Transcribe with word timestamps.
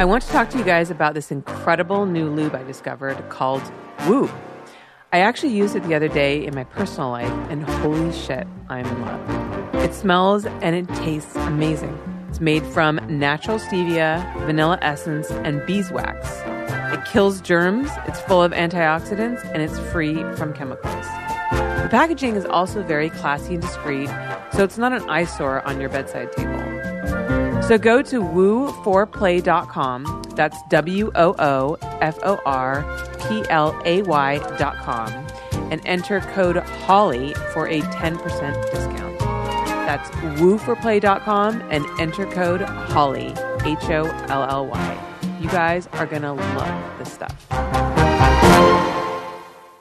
I 0.00 0.06
want 0.06 0.22
to 0.22 0.30
talk 0.30 0.48
to 0.48 0.56
you 0.56 0.64
guys 0.64 0.90
about 0.90 1.12
this 1.12 1.30
incredible 1.30 2.06
new 2.06 2.30
lube 2.30 2.54
I 2.54 2.62
discovered 2.62 3.22
called 3.28 3.60
Woo. 4.08 4.30
I 5.12 5.18
actually 5.18 5.52
used 5.52 5.76
it 5.76 5.82
the 5.82 5.94
other 5.94 6.08
day 6.08 6.42
in 6.42 6.54
my 6.54 6.64
personal 6.64 7.10
life, 7.10 7.30
and 7.50 7.64
holy 7.64 8.10
shit, 8.10 8.46
I'm 8.70 8.86
in 8.86 9.02
love. 9.02 9.74
It 9.74 9.92
smells 9.92 10.46
and 10.46 10.74
it 10.74 10.88
tastes 10.94 11.36
amazing. 11.36 11.98
It's 12.30 12.40
made 12.40 12.64
from 12.64 12.98
natural 13.10 13.58
stevia, 13.58 14.24
vanilla 14.46 14.78
essence, 14.80 15.30
and 15.30 15.60
beeswax. 15.66 16.26
It 16.94 17.04
kills 17.04 17.42
germs, 17.42 17.90
it's 18.08 18.22
full 18.22 18.42
of 18.42 18.52
antioxidants, 18.52 19.44
and 19.52 19.60
it's 19.60 19.78
free 19.92 20.14
from 20.34 20.54
chemicals. 20.54 21.04
The 21.50 21.88
packaging 21.90 22.36
is 22.36 22.46
also 22.46 22.82
very 22.82 23.10
classy 23.10 23.52
and 23.52 23.62
discreet, 23.62 24.08
so 24.54 24.64
it's 24.64 24.78
not 24.78 24.94
an 24.94 25.10
eyesore 25.10 25.60
on 25.68 25.78
your 25.78 25.90
bedside 25.90 26.32
table. 26.32 26.69
So 27.70 27.78
go 27.78 28.02
to 28.02 28.20
woo4play.com. 28.20 30.22
That's 30.30 30.58
W 30.70 31.12
O 31.14 31.36
O 31.38 31.78
F 32.00 32.18
O 32.24 32.40
R 32.44 32.82
P 33.28 33.44
L 33.48 33.80
A 33.84 34.02
Y.com 34.02 35.12
and 35.70 35.80
enter 35.84 36.18
code 36.18 36.56
HOLLY 36.56 37.32
for 37.52 37.68
a 37.68 37.80
10% 37.80 38.70
discount. 38.72 39.18
That's 39.20 40.10
woo4play.com 40.40 41.62
and 41.70 41.86
enter 42.00 42.26
code 42.26 42.62
HOLLY, 42.62 43.36
H 43.64 43.84
O 43.84 44.06
L 44.28 44.50
L 44.50 44.66
Y. 44.66 45.18
You 45.38 45.48
guys 45.50 45.86
are 45.92 46.06
going 46.06 46.22
to 46.22 46.32
love 46.32 46.98
this 46.98 47.12
stuff. 47.12 47.89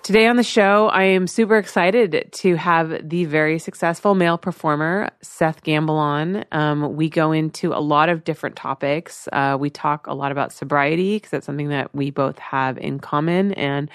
Today 0.10 0.26
on 0.26 0.38
the 0.38 0.44
show, 0.44 0.88
I 0.88 1.04
am 1.04 1.28
super 1.28 1.56
excited 1.56 2.30
to 2.32 2.56
have 2.56 3.08
the 3.08 3.26
very 3.26 3.60
successful 3.60 4.16
male 4.16 4.40
performer, 4.40 5.12
Seth 5.22 5.62
Gamble, 5.62 5.98
on. 5.98 6.46
Um, 6.52 6.96
we 6.96 7.12
go 7.12 7.32
into 7.32 7.74
a 7.74 7.80
lot 7.80 8.10
of 8.10 8.24
different 8.24 8.56
topics. 8.56 9.30
Uh, 9.32 9.56
we 9.60 9.70
talk 9.70 10.08
a 10.08 10.16
lot 10.16 10.32
about 10.32 10.52
sobriety 10.52 11.18
because 11.18 11.30
that's 11.30 11.46
something 11.46 11.70
that 11.70 11.94
we 11.94 12.10
both 12.10 12.40
have 12.40 12.80
in 12.80 12.98
common. 12.98 13.54
And 13.54 13.92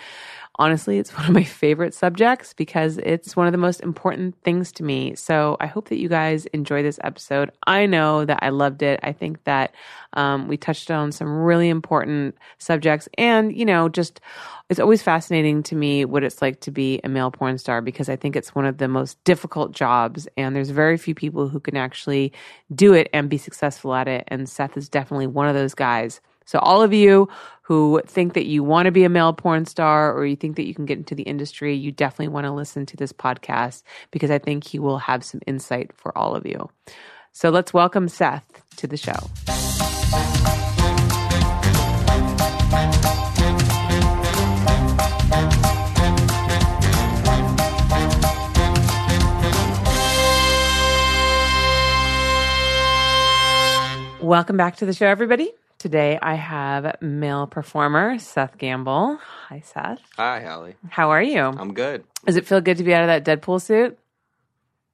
honestly, 0.56 0.98
it's 0.98 1.14
one 1.16 1.26
of 1.26 1.32
my 1.32 1.44
favorite 1.44 1.94
subjects 1.94 2.52
because 2.54 2.98
it's 2.98 3.36
one 3.36 3.46
of 3.46 3.52
the 3.52 3.58
most 3.58 3.80
important 3.80 4.36
things 4.42 4.72
to 4.72 4.82
me. 4.82 5.14
So 5.14 5.56
I 5.60 5.66
hope 5.66 5.88
that 5.88 5.98
you 5.98 6.08
guys 6.08 6.46
enjoy 6.46 6.82
this 6.82 6.98
episode. 7.04 7.50
I 7.66 7.86
know 7.86 8.24
that 8.24 8.38
I 8.42 8.50
loved 8.50 8.82
it. 8.82 9.00
I 9.02 9.12
think 9.12 9.44
that 9.44 9.74
um, 10.14 10.48
we 10.48 10.56
touched 10.56 10.90
on 10.90 11.12
some 11.12 11.42
really 11.42 11.68
important 11.68 12.36
subjects 12.58 13.08
and, 13.18 13.56
you 13.56 13.64
know, 13.64 13.88
just 13.88 14.20
it's 14.70 14.80
always 14.80 15.02
fascinating 15.02 15.62
to 15.64 15.74
me 15.74 16.04
what 16.04 16.24
it's 16.24 16.40
like 16.40 16.60
to 16.60 16.70
be 16.70 17.00
a 17.04 17.08
male 17.08 17.30
porn 17.30 17.58
star 17.58 17.82
because 17.82 18.08
I 18.08 18.16
think 18.16 18.34
it's 18.34 18.54
one 18.54 18.64
of 18.64 18.78
the 18.78 18.88
most 18.88 19.22
difficult 19.24 19.72
jobs 19.72 20.26
and 20.38 20.56
there's 20.56 20.70
very 20.70 20.96
few 20.96 21.14
people 21.14 21.48
who 21.48 21.60
can 21.60 21.76
actually 21.76 22.32
do 22.74 22.94
it 22.94 23.10
and 23.12 23.28
be 23.28 23.36
successful 23.36 23.94
at 23.94 24.08
it. 24.08 24.24
And 24.28 24.48
Seth 24.48 24.76
is 24.76 24.88
definitely 24.88 25.26
one 25.26 25.48
of 25.48 25.54
those 25.54 25.74
guys. 25.74 26.20
So, 26.46 26.58
all 26.58 26.82
of 26.82 26.92
you 26.92 27.28
who 27.62 28.02
think 28.06 28.34
that 28.34 28.44
you 28.44 28.62
want 28.62 28.86
to 28.86 28.92
be 28.92 29.04
a 29.04 29.08
male 29.08 29.32
porn 29.32 29.64
star 29.64 30.14
or 30.14 30.26
you 30.26 30.36
think 30.36 30.56
that 30.56 30.66
you 30.66 30.74
can 30.74 30.84
get 30.84 30.98
into 30.98 31.14
the 31.14 31.22
industry, 31.22 31.74
you 31.74 31.90
definitely 31.90 32.28
want 32.28 32.44
to 32.44 32.52
listen 32.52 32.84
to 32.86 32.96
this 32.96 33.12
podcast 33.12 33.82
because 34.10 34.30
I 34.30 34.38
think 34.38 34.64
he 34.64 34.78
will 34.78 34.98
have 34.98 35.24
some 35.24 35.40
insight 35.46 35.92
for 35.94 36.16
all 36.16 36.34
of 36.34 36.44
you. 36.44 36.68
So, 37.32 37.50
let's 37.50 37.72
welcome 37.72 38.08
Seth 38.08 38.44
to 38.76 38.86
the 38.86 38.96
show. 38.96 39.12
Welcome 54.20 54.56
back 54.56 54.76
to 54.76 54.86
the 54.86 54.94
show, 54.94 55.06
everybody. 55.06 55.52
Today 55.84 56.18
I 56.22 56.36
have 56.36 56.96
male 57.02 57.46
performer 57.46 58.18
Seth 58.18 58.56
Gamble. 58.56 59.18
Hi, 59.50 59.60
Seth. 59.66 60.00
Hi, 60.16 60.40
Holly. 60.40 60.76
How 60.88 61.10
are 61.10 61.22
you? 61.22 61.42
I'm 61.42 61.74
good. 61.74 62.04
Does 62.24 62.36
it 62.36 62.46
feel 62.46 62.62
good 62.62 62.78
to 62.78 62.84
be 62.84 62.94
out 62.94 63.02
of 63.02 63.08
that 63.08 63.42
Deadpool 63.42 63.60
suit? 63.60 63.98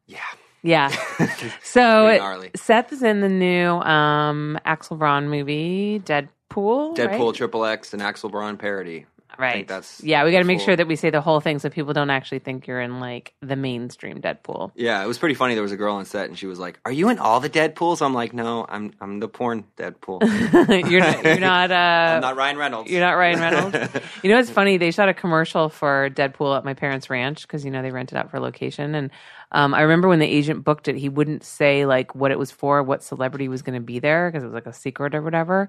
Yeah. 0.09 0.19
Yeah. 0.65 0.89
so. 1.62 2.49
Seth 2.56 2.93
is 2.93 3.05
in 3.05 3.21
the 3.21 3.29
new 3.29 3.69
um, 3.69 4.59
Axel 4.65 4.97
Braun 4.97 5.29
movie, 5.29 6.03
Deadpool. 6.05 6.97
Deadpool, 6.97 7.27
right? 7.27 7.34
Triple 7.37 7.67
X, 7.67 7.93
and 7.93 8.03
Axel 8.03 8.29
Braun 8.29 8.56
parody. 8.56 9.06
Right. 9.41 9.67
that's 9.67 10.03
yeah, 10.03 10.25
we 10.25 10.33
got 10.33 10.39
to 10.39 10.45
make 10.45 10.59
cool. 10.59 10.67
sure 10.67 10.77
that 10.77 10.87
we 10.87 10.97
say 10.97 11.11
the 11.11 11.21
whole 11.21 11.41
thing 11.41 11.59
so 11.59 11.71
people 11.71 11.93
don't 11.93 12.11
actually 12.11 12.41
think 12.41 12.67
you're 12.67 12.81
in 12.81 13.01
like 13.01 13.34
the 13.41 13.56
mainstream 13.56 14.21
Deadpool. 14.21 14.73
Yeah, 14.75 15.03
it 15.03 15.06
was 15.06 15.19
pretty 15.19 15.34
funny. 15.34 15.55
There 15.55 15.62
was 15.62 15.73
a 15.73 15.77
girl 15.77 15.95
on 15.95 16.05
set, 16.05 16.28
and 16.28 16.39
she 16.39 16.47
was 16.47 16.59
like, 16.59 16.78
"Are 16.84 16.93
you 16.93 17.09
in 17.09 17.19
all 17.19 17.41
the 17.41 17.49
Deadpools?" 17.49 18.03
I'm 18.03 18.15
like, 18.15 18.33
"No, 18.33 18.67
I'm 18.69 18.93
I'm 19.00 19.21
the 19.21 19.29
porn 19.29 19.65
Deadpool. 19.77 20.21
you're 20.91 21.00
not. 21.00 21.25
You're 21.25 21.41
not. 21.41 21.71
Uh, 21.81 22.15
I'm 22.17 22.21
not 22.21 22.37
Ryan 22.37 22.59
Reynolds. 22.59 22.91
You're 22.91 23.00
not 23.00 23.12
Ryan 23.12 23.41
Reynolds. 23.41 23.77
you 24.23 24.31
know 24.31 24.37
what's 24.37 24.50
funny? 24.50 24.77
They 24.77 24.91
shot 24.91 25.09
a 25.09 25.15
commercial 25.15 25.69
for 25.69 26.11
Deadpool 26.11 26.56
at 26.56 26.65
my 26.65 26.75
parents' 26.75 27.09
ranch 27.09 27.43
because 27.43 27.65
you 27.65 27.71
know 27.71 27.81
they 27.81 27.91
rented 27.91 28.19
out 28.19 28.31
for 28.31 28.41
location. 28.41 28.95
And 28.95 29.11
um, 29.53 29.75
I 29.75 29.83
remember 29.83 30.09
when 30.09 30.19
the 30.19 30.27
agent 30.27 30.65
booked 30.65 30.89
it, 30.89 30.97
he 30.97 31.09
wouldn't 31.09 31.45
say 31.45 31.87
like 31.87 32.15
what 32.15 32.31
it 32.31 32.39
was 32.39 32.50
for, 32.50 32.83
what 32.83 33.03
celebrity 33.03 33.49
was 33.49 33.62
going 33.62 33.75
to 33.75 33.84
be 33.84 33.99
there 33.99 34.31
because 34.31 34.43
it 34.43 34.47
was 34.47 34.55
like 34.55 34.67
a 34.67 34.73
secret 34.73 35.15
or 35.15 35.23
whatever. 35.23 35.69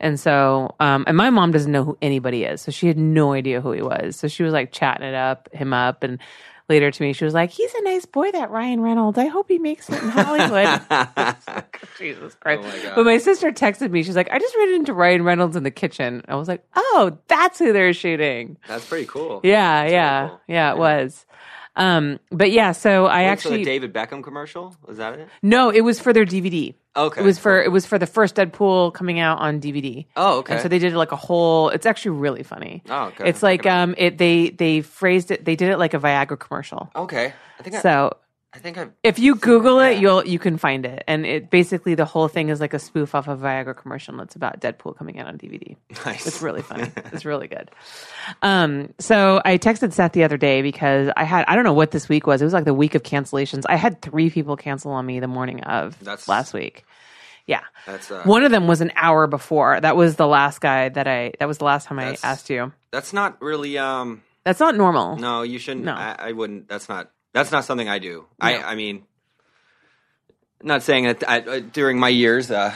And 0.00 0.20
so, 0.20 0.74
um, 0.80 1.04
and 1.06 1.16
my 1.16 1.30
mom 1.30 1.52
doesn't 1.52 1.72
know 1.72 1.84
who 1.84 1.98
anybody 2.02 2.44
is, 2.44 2.60
so 2.60 2.70
she 2.70 2.86
had 2.86 2.98
no 2.98 3.32
idea 3.32 3.60
who 3.60 3.72
he 3.72 3.82
was. 3.82 4.16
So 4.16 4.28
she 4.28 4.42
was 4.42 4.52
like 4.52 4.72
chatting 4.72 5.06
it 5.06 5.14
up, 5.14 5.48
him 5.52 5.72
up, 5.72 6.02
and 6.02 6.18
later 6.68 6.90
to 6.90 7.02
me, 7.02 7.12
she 7.14 7.24
was 7.24 7.32
like, 7.32 7.50
"He's 7.50 7.72
a 7.74 7.82
nice 7.82 8.04
boy, 8.04 8.30
that 8.32 8.50
Ryan 8.50 8.80
Reynolds. 8.80 9.16
I 9.16 9.26
hope 9.26 9.48
he 9.48 9.58
makes 9.58 9.88
it 9.88 10.02
in 10.02 10.08
Hollywood." 10.10 10.80
Jesus 11.98 12.34
Christ! 12.34 12.60
Oh 12.62 12.68
my 12.68 12.92
But 12.94 13.04
my 13.06 13.18
sister 13.18 13.52
texted 13.52 13.90
me. 13.90 14.02
She's 14.02 14.16
like, 14.16 14.30
"I 14.30 14.38
just 14.38 14.54
ran 14.56 14.74
into 14.74 14.92
Ryan 14.92 15.22
Reynolds 15.22 15.56
in 15.56 15.62
the 15.62 15.70
kitchen." 15.70 16.22
I 16.28 16.34
was 16.36 16.48
like, 16.48 16.62
"Oh, 16.74 17.16
that's 17.28 17.58
who 17.58 17.72
they're 17.72 17.92
shooting." 17.94 18.58
That's 18.68 18.86
pretty 18.86 19.06
cool. 19.06 19.40
Yeah, 19.44 19.82
That's 19.82 19.92
yeah, 19.92 20.18
really 20.18 20.28
cool. 20.30 20.40
yeah. 20.48 20.72
It 20.72 20.78
was. 20.78 21.26
Um, 21.76 22.20
but 22.30 22.50
yeah, 22.52 22.72
so 22.72 23.04
I 23.06 23.18
Wait, 23.24 23.26
actually 23.28 23.58
the 23.58 23.64
David 23.64 23.92
Beckham 23.92 24.22
commercial 24.24 24.74
was 24.86 24.96
that 24.96 25.18
it? 25.18 25.28
no, 25.42 25.68
it 25.70 25.82
was 25.82 26.00
for 26.00 26.12
their 26.14 26.24
DVD. 26.24 26.74
Okay, 26.96 27.20
It 27.20 27.24
was 27.24 27.38
for 27.38 27.62
it 27.62 27.70
was 27.70 27.84
for 27.86 27.98
the 27.98 28.06
first 28.06 28.36
Deadpool 28.36 28.94
coming 28.94 29.18
out 29.18 29.38
on 29.38 29.60
DVD. 29.60 30.06
Oh, 30.16 30.38
okay. 30.38 30.54
And 30.54 30.62
so 30.62 30.68
they 30.68 30.78
did 30.78 30.94
like 30.94 31.12
a 31.12 31.16
whole. 31.16 31.68
It's 31.68 31.86
actually 31.86 32.12
really 32.18 32.42
funny. 32.42 32.82
Oh, 32.88 33.06
okay. 33.08 33.28
It's 33.28 33.42
like 33.42 33.66
um, 33.66 33.94
it 33.98 34.18
they 34.18 34.50
they 34.50 34.80
phrased 34.80 35.30
it. 35.30 35.44
They 35.44 35.56
did 35.56 35.68
it 35.70 35.78
like 35.78 35.94
a 35.94 35.98
Viagra 35.98 36.38
commercial. 36.38 36.90
okay. 36.96 37.32
I 37.58 37.62
think 37.62 37.76
I, 37.76 37.80
So 37.80 38.16
I 38.56 38.58
think 38.58 38.78
I. 38.78 38.88
if 39.02 39.18
you 39.18 39.34
Google 39.34 39.80
it, 39.80 39.98
you'll 39.98 40.26
you 40.26 40.38
can 40.38 40.56
find 40.56 40.86
it. 40.86 41.04
And 41.06 41.26
it 41.26 41.50
basically 41.50 41.94
the 41.94 42.06
whole 42.06 42.26
thing 42.26 42.48
is 42.48 42.58
like 42.58 42.72
a 42.72 42.78
spoof 42.78 43.14
off 43.14 43.28
of 43.28 43.40
Viagra 43.40 43.76
commercial. 43.76 44.14
And 44.14 44.22
it's 44.22 44.34
about 44.34 44.60
Deadpool 44.60 44.96
coming 44.96 45.18
out 45.18 45.26
on 45.26 45.36
DVD. 45.36 45.76
Nice. 46.06 46.26
It's 46.26 46.40
really 46.40 46.62
funny. 46.62 46.90
it's 47.12 47.24
really 47.26 47.48
good. 47.48 47.70
Um, 48.42 48.94
so 48.98 49.42
I 49.44 49.58
texted 49.58 49.92
Seth 49.92 50.12
the 50.12 50.24
other 50.24 50.38
day 50.38 50.62
because 50.62 51.10
I 51.16 51.24
had 51.24 51.44
I 51.48 51.54
don't 51.54 51.64
know 51.64 51.74
what 51.74 51.90
this 51.90 52.08
week 52.08 52.26
was. 52.26 52.40
It 52.40 52.44
was 52.44 52.54
like 52.54 52.64
the 52.64 52.74
week 52.74 52.94
of 52.94 53.02
cancellations. 53.02 53.64
I 53.68 53.76
had 53.76 54.00
three 54.00 54.30
people 54.30 54.56
cancel 54.56 54.92
on 54.92 55.04
me 55.04 55.20
the 55.20 55.28
morning 55.28 55.62
of 55.64 55.98
That's- 56.02 56.26
last 56.26 56.54
week. 56.54 56.84
Yeah. 57.46 57.60
That's 57.86 58.10
uh, 58.10 58.22
One 58.24 58.42
of 58.42 58.50
them 58.50 58.66
was 58.66 58.80
an 58.80 58.90
hour 58.96 59.26
before. 59.26 59.80
That 59.80 59.96
was 59.96 60.16
the 60.16 60.26
last 60.26 60.60
guy 60.60 60.88
that 60.88 61.06
I 61.06 61.32
that 61.38 61.46
was 61.46 61.58
the 61.58 61.64
last 61.64 61.86
time 61.86 61.98
I 61.98 62.04
That's- 62.06 62.24
asked 62.24 62.48
you. 62.50 62.72
That's 62.90 63.12
not 63.12 63.40
really. 63.42 63.76
Um. 63.76 64.22
That's 64.44 64.60
not 64.60 64.76
normal. 64.76 65.16
No, 65.16 65.42
you 65.42 65.58
shouldn't. 65.58 65.84
No. 65.84 65.92
I, 65.94 66.14
I 66.16 66.32
wouldn't. 66.32 66.68
That's 66.68 66.88
not. 66.88 67.10
That's 67.36 67.52
not 67.52 67.64
something 67.64 67.88
I 67.88 67.98
do. 67.98 68.24
No. 68.40 68.46
I. 68.48 68.72
I 68.72 68.74
mean, 68.74 69.04
not 70.62 70.82
saying 70.82 71.04
that 71.04 71.28
I, 71.28 71.40
uh, 71.40 71.60
during 71.72 71.98
my 71.98 72.08
years, 72.08 72.50
uh, 72.50 72.74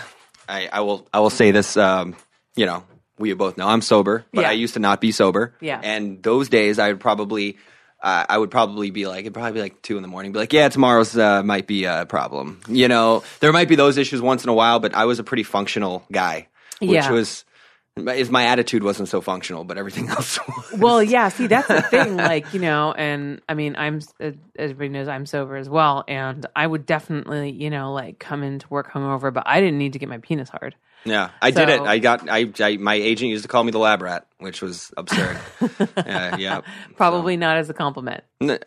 I, 0.49 0.69
I 0.73 0.81
will. 0.81 1.07
I 1.13 1.21
will 1.21 1.31
say 1.31 1.51
this. 1.51 1.77
Um, 1.77 2.15
you 2.57 2.67
know, 2.67 2.85
we 3.19 3.33
both 3.35 3.57
know 3.57 3.67
I'm 3.69 3.83
sober, 3.83 4.25
but 4.33 4.43
Yeah. 4.43 4.51
I 4.51 4.53
used 4.53 4.75
to 4.75 4.81
not 4.81 5.01
be 5.01 5.13
sober. 5.13 5.55
Yeah. 5.61 5.81
And 5.83 6.23
those 6.23 6.49
days, 6.49 6.79
I 6.79 6.89
would 6.89 7.01
probably. 7.01 7.57
Uh, 8.03 8.25
I 8.31 8.39
would 8.39 8.51
probably 8.51 8.91
be 8.91 9.07
like, 9.07 9.21
it'd 9.21 9.35
probably 9.35 9.53
be 9.53 9.61
like 9.61 9.83
two 9.83 9.97
in 9.97 10.03
the 10.03 10.09
morning. 10.09 10.33
Be 10.33 10.39
like, 10.39 10.55
yeah, 10.55 10.71
tomorrow's 10.71 11.15
uh, 11.19 11.43
might 11.43 11.67
be 11.67 11.85
a 11.85 12.07
problem. 12.07 12.59
You 12.67 12.89
know, 12.89 13.23
there 13.41 13.53
might 13.53 13.69
be 13.69 13.77
those 13.77 13.99
issues 13.99 14.23
once 14.23 14.43
in 14.43 14.49
a 14.49 14.55
while, 14.55 14.79
but 14.81 14.95
I 14.95 15.05
was 15.05 15.19
a 15.19 15.23
pretty 15.23 15.43
functional 15.43 16.03
guy, 16.11 16.49
which 16.79 16.91
Yeah. 16.93 17.11
was, 17.11 17.45
is 18.09 18.31
my 18.31 18.45
attitude 18.47 18.83
wasn't 18.83 19.09
so 19.09 19.21
functional, 19.21 19.65
but 19.65 19.79
everything 19.79 20.09
else 20.11 20.39
was. 20.47 20.79
Well, 20.79 21.03
yeah. 21.03 21.29
See, 21.29 21.47
that's 21.47 21.69
the 21.69 21.83
thing. 21.83 22.17
Like, 22.17 22.53
you 22.55 22.61
know, 22.61 22.93
and 22.93 23.41
I 23.49 23.55
mean, 23.55 23.77
I'm 23.77 24.01
uh, 24.21 24.33
everybody 24.59 24.89
knows 24.89 25.09
I'm 25.09 25.27
sober 25.27 25.57
as 25.57 25.69
well, 25.69 26.05
and 26.09 26.47
I 26.55 26.67
would 26.67 26.87
definitely, 26.87 27.51
you 27.51 27.71
know, 27.71 27.93
like 27.93 28.19
come 28.19 28.43
into 28.43 28.67
work 28.69 28.93
hungover, 28.93 29.33
but 29.33 29.45
I 29.47 29.61
didn't 29.61 29.79
need 29.79 29.93
to 29.95 29.99
get 29.99 30.09
my 30.09 30.19
penis 30.19 30.49
hard. 30.49 30.75
Yeah, 31.05 31.31
I 31.41 31.51
did 31.51 31.69
it. 31.71 31.81
I 31.81 31.99
got. 31.99 32.29
I, 32.29 32.53
I. 32.61 32.77
My 32.77 32.95
agent 32.95 33.31
used 33.31 33.43
to 33.45 33.49
call 33.49 33.65
me 33.65 33.71
the 33.71 33.79
lab 33.79 34.03
rat, 34.03 34.27
which 34.39 34.61
was 34.61 34.93
absurd. 34.99 35.39
uh, 35.97 36.37
yeah, 36.39 36.61
Probably 36.97 37.39
not 37.39 37.57
as 37.57 37.71
a 37.71 37.75
compliment. 37.75 38.23
Uh, 38.41 38.59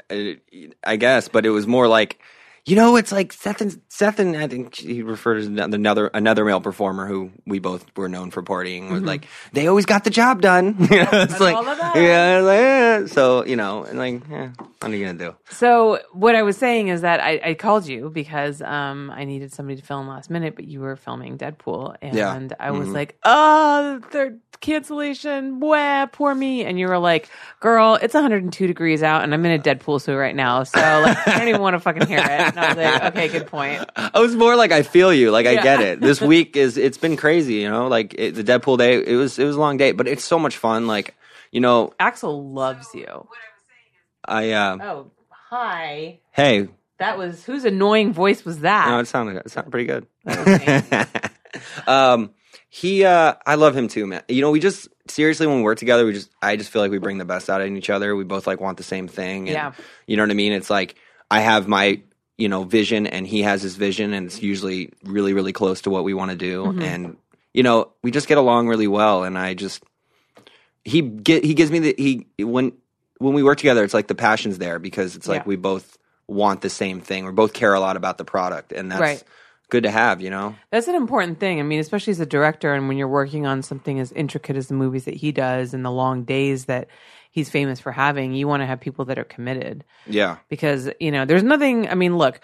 I 0.83 0.95
guess, 0.95 1.27
but 1.27 1.45
it 1.45 1.51
was 1.51 1.67
more 1.67 1.87
like, 1.87 2.19
You 2.65 2.77
know, 2.77 2.95
it's 2.95 3.11
like 3.11 3.33
Seth 3.33 3.59
and 3.59 3.81
Seth 3.89 4.19
and 4.19 4.37
I 4.37 4.47
think 4.47 4.75
he 4.75 5.01
refers 5.03 5.47
to 5.49 5.63
another 5.63 6.07
another 6.07 6.45
male 6.45 6.61
performer 6.61 7.05
who 7.05 7.31
we 7.45 7.59
both 7.59 7.85
were 7.97 8.07
known 8.07 8.31
for 8.31 8.41
partying. 8.41 8.89
Was 8.89 9.01
like 9.03 9.27
they 9.51 9.67
always 9.67 9.85
got 9.85 10.05
the 10.05 10.09
job 10.09 10.41
done. 10.41 10.77
You 10.93 11.03
know, 11.03 11.09
it's 11.11 11.39
like 11.39 11.55
all 11.55 11.63
yeah, 11.95 12.39
like, 12.39 12.59
eh. 12.59 13.07
so 13.07 13.43
you 13.45 13.57
know, 13.57 13.83
and 13.83 13.97
like 13.97 14.21
yeah, 14.29 14.51
what 14.79 14.91
are 14.91 14.95
you 14.95 15.05
gonna 15.05 15.17
do? 15.17 15.35
So 15.49 15.99
what 16.13 16.35
I 16.35 16.43
was 16.43 16.55
saying 16.55 16.87
is 16.87 17.01
that 17.01 17.19
I, 17.19 17.41
I 17.43 17.53
called 17.55 17.85
you 17.87 18.09
because 18.09 18.61
um, 18.61 19.11
I 19.11 19.25
needed 19.25 19.51
somebody 19.51 19.81
to 19.81 19.85
film 19.85 20.07
last 20.07 20.29
minute, 20.29 20.55
but 20.55 20.65
you 20.65 20.79
were 20.79 20.95
filming 20.95 21.37
Deadpool, 21.37 21.95
and 22.01 22.15
Yeah. 22.15 22.35
Mm-hmm. 22.35 22.53
I 22.61 22.71
was 22.71 22.87
like, 22.89 23.17
"Oh, 23.25 23.99
third 24.11 24.39
cancellation, 24.61 25.59
wah, 25.59 26.05
poor 26.05 26.33
me." 26.33 26.63
And 26.63 26.79
you 26.79 26.87
were 26.87 26.99
like, 26.99 27.27
"Girl, 27.59 27.95
it's 28.01 28.13
102 28.13 28.67
degrees 28.67 29.03
out, 29.03 29.23
and 29.23 29.33
I'm 29.33 29.45
in 29.45 29.59
a 29.59 29.61
Deadpool 29.61 29.99
suit 29.99 30.17
right 30.17 30.35
now, 30.35 30.63
so 30.63 30.79
like, 30.79 31.27
I 31.27 31.39
don't 31.39 31.47
even 31.49 31.61
want 31.61 31.73
to 31.73 31.79
fucking 31.79 32.07
hear 32.07 32.19
it." 32.21 32.52
And 32.55 32.59
I 32.65 32.67
was 32.69 32.77
like, 32.77 33.03
"Okay, 33.13 33.27
good 33.29 33.47
point." 33.47 33.83
I 33.95 34.19
was 34.19 34.35
more 34.35 34.55
like 34.55 34.71
I 34.71 34.83
feel 34.83 35.13
you, 35.13 35.31
like 35.31 35.45
I 35.47 35.51
Yeah. 35.53 35.63
get 35.63 35.81
it. 35.81 36.01
This 36.01 36.21
week 36.33 36.55
is 36.55 36.77
it's 36.77 36.97
been 36.97 37.17
crazy, 37.17 37.55
you 37.55 37.69
know, 37.69 37.87
like 37.87 38.13
it, 38.17 38.35
the 38.35 38.43
Deadpool 38.43 38.77
day. 38.77 39.03
It 39.03 39.15
was 39.15 39.39
it 39.39 39.45
was 39.45 39.55
a 39.55 39.59
long 39.59 39.77
day, 39.77 39.91
but 39.91 40.07
it's 40.07 40.23
so 40.23 40.37
much 40.39 40.57
fun. 40.57 40.87
Like 40.87 41.15
you 41.51 41.59
know, 41.61 41.93
Axel 41.99 42.51
loves 42.53 42.87
you. 42.93 43.27
I 44.25 44.51
uh, 44.51 44.77
Oh, 44.81 45.11
hi. 45.49 46.19
hey, 46.31 46.69
That 46.99 47.17
was 47.17 47.43
whose 47.43 47.65
annoying 47.65 48.13
voice 48.13 48.45
was 48.45 48.59
that? 48.59 48.87
no, 48.87 48.99
it 48.99 49.07
sounded 49.07 49.37
it 49.37 49.51
sounded 49.51 49.71
pretty 49.71 49.85
good. 49.87 50.07
Um, 51.87 52.31
he, 52.69 53.05
uh, 53.05 53.35
I 53.45 53.55
love 53.55 53.77
him 53.77 53.87
too, 53.87 54.07
man. 54.07 54.23
You 54.27 54.41
know, 54.41 54.49
we 54.51 54.59
just 54.59 54.87
seriously 55.07 55.45
when 55.45 55.61
we're 55.61 55.75
together, 55.75 56.05
we 56.05 56.13
just, 56.13 56.31
I 56.41 56.55
just 56.55 56.71
feel 56.71 56.81
like 56.81 56.89
we 56.91 56.97
bring 56.97 57.19
the 57.19 57.25
best 57.25 57.49
out 57.49 57.61
in 57.61 57.77
each 57.77 57.89
other. 57.91 58.15
We 58.15 58.23
both 58.23 58.47
like 58.47 58.59
want 58.59 58.77
the 58.77 58.83
same 58.83 59.07
thing. 59.07 59.41
And, 59.49 59.53
Yeah. 59.53 59.73
You 60.07 60.17
know 60.17 60.23
what 60.23 60.31
I 60.31 60.35
mean? 60.35 60.51
It's 60.53 60.69
like 60.71 60.95
I 61.29 61.41
have 61.41 61.67
my, 61.67 62.01
you 62.37 62.49
know, 62.49 62.63
vision, 62.63 63.05
and 63.07 63.27
he 63.27 63.43
has 63.43 63.61
his 63.61 63.75
vision, 63.75 64.13
and 64.13 64.25
it's 64.25 64.41
usually 64.41 64.91
really, 65.03 65.33
really 65.33 65.53
close 65.53 65.81
to 65.81 65.89
what 65.89 66.03
we 66.03 66.13
want 66.13 66.31
to 66.31 66.37
do. 66.37 66.63
Mm-hmm. 66.65 66.81
And 66.81 67.17
you 67.53 67.61
know, 67.63 67.91
we 68.01 68.09
just 68.11 68.27
get 68.27 68.37
along 68.39 68.67
really 68.67 68.87
well. 68.87 69.23
And 69.23 69.37
I 69.37 69.53
just, 69.53 69.83
he 70.83 71.01
get, 71.01 71.43
he 71.45 71.53
gives 71.53 71.69
me 71.71 71.79
the 71.79 71.95
he 71.97 72.25
when 72.43 72.73
when 73.19 73.33
we 73.33 73.43
work 73.43 73.57
together, 73.57 73.83
it's 73.83 73.93
like 73.93 74.07
the 74.07 74.15
passion's 74.15 74.57
there 74.57 74.79
because 74.79 75.15
it's 75.15 75.27
like 75.27 75.41
Yeah. 75.41 75.47
we 75.47 75.55
both 75.55 75.97
want 76.27 76.61
the 76.61 76.69
same 76.69 76.99
thing. 76.99 77.25
We 77.25 77.31
both 77.31 77.53
care 77.53 77.73
a 77.73 77.79
lot 77.79 77.95
about 77.97 78.17
the 78.17 78.25
product, 78.25 78.71
and 78.71 78.91
that's 78.91 78.99
Right. 78.99 79.23
good 79.69 79.83
to 79.83 79.91
have. 79.91 80.19
You 80.19 80.31
know. 80.31 80.55
That's 80.71 80.87
an 80.87 80.95
important 80.95 81.39
thing. 81.39 81.59
I 81.59 81.63
mean, 81.63 81.79
especially 81.79 82.11
as 82.11 82.19
a 82.19 82.25
director, 82.25 82.73
and 82.73 82.87
when 82.87 82.97
you're 82.97 83.07
working 83.07 83.45
on 83.45 83.61
something 83.61 83.99
as 83.99 84.11
intricate 84.11 84.55
as 84.55 84.67
the 84.67 84.73
movies 84.73 85.05
that 85.05 85.13
he 85.15 85.31
does 85.31 85.73
and 85.73 85.85
the 85.85 85.91
long 85.91 86.23
days 86.23 86.65
that 86.65 86.87
he's 87.33 87.49
famous 87.49 87.79
for 87.81 87.91
having, 87.91 88.33
you 88.33 88.47
want 88.47 88.61
to 88.61 88.65
have 88.67 88.79
people 88.79 89.05
that 89.05 89.19
are 89.19 89.23
committed 89.25 89.83
Yeah. 90.07 90.37
because 90.47 90.89
you 91.01 91.11
know 91.11 91.25
there's 91.25 91.43
nothing. 91.43 91.89
I 91.89 91.95
mean, 91.95 92.17
look, 92.17 92.39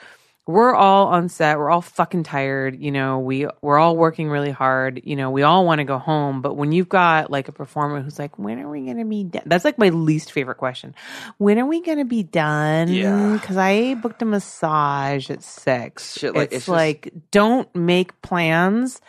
we're 0.47 0.73
all 0.73 1.09
on 1.09 1.29
set. 1.29 1.59
We're 1.59 1.69
all 1.69 1.81
fucking 1.83 2.23
tired. 2.23 2.75
You 2.79 2.91
know, 2.91 3.19
we 3.19 3.45
we're 3.61 3.77
all 3.77 3.95
working 3.95 4.29
really 4.31 4.49
hard. 4.49 4.99
You 5.03 5.15
know, 5.15 5.29
we 5.29 5.43
all 5.43 5.63
want 5.63 5.77
to 5.77 5.83
go 5.85 5.99
home. 5.99 6.41
But 6.41 6.55
when 6.55 6.71
you've 6.71 6.89
got 6.89 7.29
like 7.29 7.49
a 7.49 7.51
performer 7.51 8.01
who's 8.01 8.17
like, 8.17 8.39
"When 8.39 8.57
are 8.59 8.67
we 8.67 8.87
gonna 8.87 9.05
be 9.05 9.25
done?" 9.25 9.43
That's 9.45 9.63
like 9.63 9.77
my 9.77 9.89
least 9.89 10.31
favorite 10.31 10.57
question. 10.57 10.95
When 11.37 11.59
are 11.59 11.67
we 11.67 11.83
gonna 11.83 12.03
be 12.05 12.23
done? 12.23 12.87
Yeah. 12.87 13.33
because 13.39 13.57
I 13.57 13.93
booked 13.93 14.23
a 14.23 14.25
massage 14.25 15.29
at 15.29 15.43
six. 15.43 16.17
Shit, 16.17 16.33
like, 16.33 16.45
it's, 16.47 16.53
it's 16.55 16.65
just- 16.65 16.69
like 16.75 17.13
don't 17.29 17.73
make 17.75 18.19
plans 18.23 19.01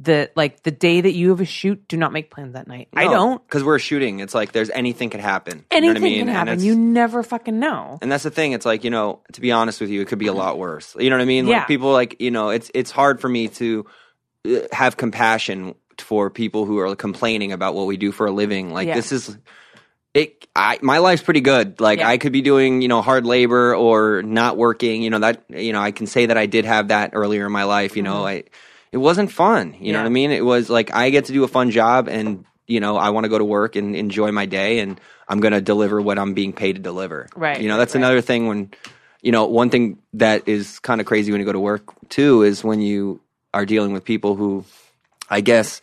that 0.00 0.36
like 0.36 0.62
the 0.62 0.70
day 0.70 1.00
that 1.00 1.12
you 1.12 1.30
have 1.30 1.40
a 1.40 1.44
shoot. 1.44 1.88
Do 1.88 1.96
not 1.96 2.12
make 2.12 2.30
plans 2.30 2.52
that 2.54 2.68
night. 2.68 2.88
I 2.94 3.04
don't. 3.04 3.44
because 3.46 3.64
we're 3.64 3.78
shooting. 3.80 4.20
It's 4.20 4.34
like 4.34 4.52
there's 4.52 4.70
anything 4.70 5.10
could 5.10 5.20
happen. 5.20 5.64
Anything 5.70 5.86
you 5.86 5.92
know 5.92 5.92
what 5.92 5.96
I 5.96 6.00
mean? 6.00 6.18
can 6.20 6.28
And 6.28 6.36
happen. 6.36 6.52
it's- 6.54 6.64
You 6.64 6.76
never 6.76 7.22
fucking 7.22 7.58
know. 7.58 7.98
and 8.00 8.10
that's 8.12 8.22
the 8.24 8.30
thing. 8.30 8.52
It's 8.52 8.64
like 8.66 8.84
you 8.84 8.90
know, 8.90 9.20
to 9.32 9.40
be 9.40 9.50
honest 9.52 9.80
with 9.80 9.90
you, 9.90 10.00
it 10.00 10.08
could 10.08 10.18
be 10.20 10.28
a 10.28 10.32
lot 10.32 10.58
worse. 10.58 10.94
You 10.98 11.10
know 11.10 11.16
what 11.16 11.22
I 11.22 11.26
mean? 11.26 11.46
Yeah. 11.46 11.58
Like 11.58 11.66
people 11.68 11.92
like 11.92 12.20
you 12.20 12.30
know, 12.30 12.50
it's 12.50 12.70
it's 12.74 12.90
hard 12.90 13.20
for 13.20 13.28
me 13.28 13.48
to 13.48 13.86
uh, 14.48 14.58
have 14.72 14.96
compassion 14.96 15.74
for 15.98 16.30
people 16.30 16.64
who 16.64 16.78
are 16.78 16.94
complaining 16.94 17.50
about 17.52 17.74
what 17.74 17.86
we 17.88 17.96
do 17.96 18.12
for 18.12 18.26
a 18.26 18.30
living. 18.30 18.72
Like 18.72 18.86
Yeah. 18.86 18.94
this 18.94 19.10
is 19.10 19.36
it. 20.14 20.46
I 20.54 20.78
my 20.80 20.98
life's 20.98 21.22
pretty 21.22 21.40
good. 21.40 21.80
Like 21.80 21.98
Yeah. 21.98 22.08
I 22.08 22.18
could 22.18 22.32
be 22.32 22.40
doing 22.42 22.82
you 22.82 22.88
know 22.88 23.02
hard 23.02 23.26
labor 23.26 23.74
or 23.74 24.22
not 24.22 24.56
working. 24.56 25.02
You 25.02 25.10
know 25.10 25.18
that 25.18 25.42
you 25.48 25.72
know 25.72 25.80
I 25.80 25.90
can 25.90 26.06
say 26.06 26.26
that 26.26 26.38
I 26.38 26.46
did 26.46 26.64
have 26.66 26.88
that 26.88 27.10
earlier 27.14 27.46
in 27.46 27.52
my 27.52 27.64
life. 27.64 27.96
You 27.96 28.02
know 28.04 28.24
I 28.24 28.44
it 28.92 28.98
wasn't 28.98 29.30
fun. 29.30 29.74
You 29.80 29.92
know 29.92 29.98
Mm-hmm. 29.98 30.04
What 30.04 30.06
I 30.06 30.12
mean? 30.12 30.30
It 30.32 30.44
was 30.44 30.70
like 30.70 30.94
I 30.94 31.10
get 31.10 31.26
to 31.26 31.32
do 31.32 31.44
a 31.44 31.48
fun 31.48 31.70
job 31.70 32.08
and 32.08 32.44
you 32.66 32.80
know 32.80 32.96
I 32.96 33.10
want 33.10 33.24
to 33.24 33.28
go 33.28 33.38
to 33.38 33.44
work 33.44 33.76
and 33.76 33.94
enjoy 33.96 34.32
my 34.32 34.46
day 34.46 34.78
and 34.80 35.00
I'm 35.28 35.40
going 35.40 35.52
to 35.52 35.60
deliver 35.60 36.00
what 36.00 36.18
I'm 36.18 36.34
being 36.34 36.52
paid 36.52 36.74
to 36.76 36.80
deliver. 36.82 37.28
Right, 37.36 37.60
You 37.60 37.68
know 37.68 37.76
that's 37.78 37.94
right. 37.94 38.00
another 38.00 38.20
thing 38.20 38.46
when 38.46 38.70
you 39.22 39.32
know 39.32 39.46
one 39.46 39.70
thing 39.70 39.98
that 40.14 40.48
is 40.48 40.78
kind 40.78 41.00
of 41.00 41.06
crazy 41.06 41.32
when 41.32 41.40
you 41.40 41.46
go 41.46 41.52
to 41.52 41.60
work 41.60 41.84
too 42.08 42.42
is 42.42 42.62
when 42.64 42.80
you 42.80 43.20
are 43.54 43.66
dealing 43.66 43.92
with 43.92 44.04
people 44.04 44.34
who 44.36 44.64
I 45.30 45.40
guess 45.40 45.80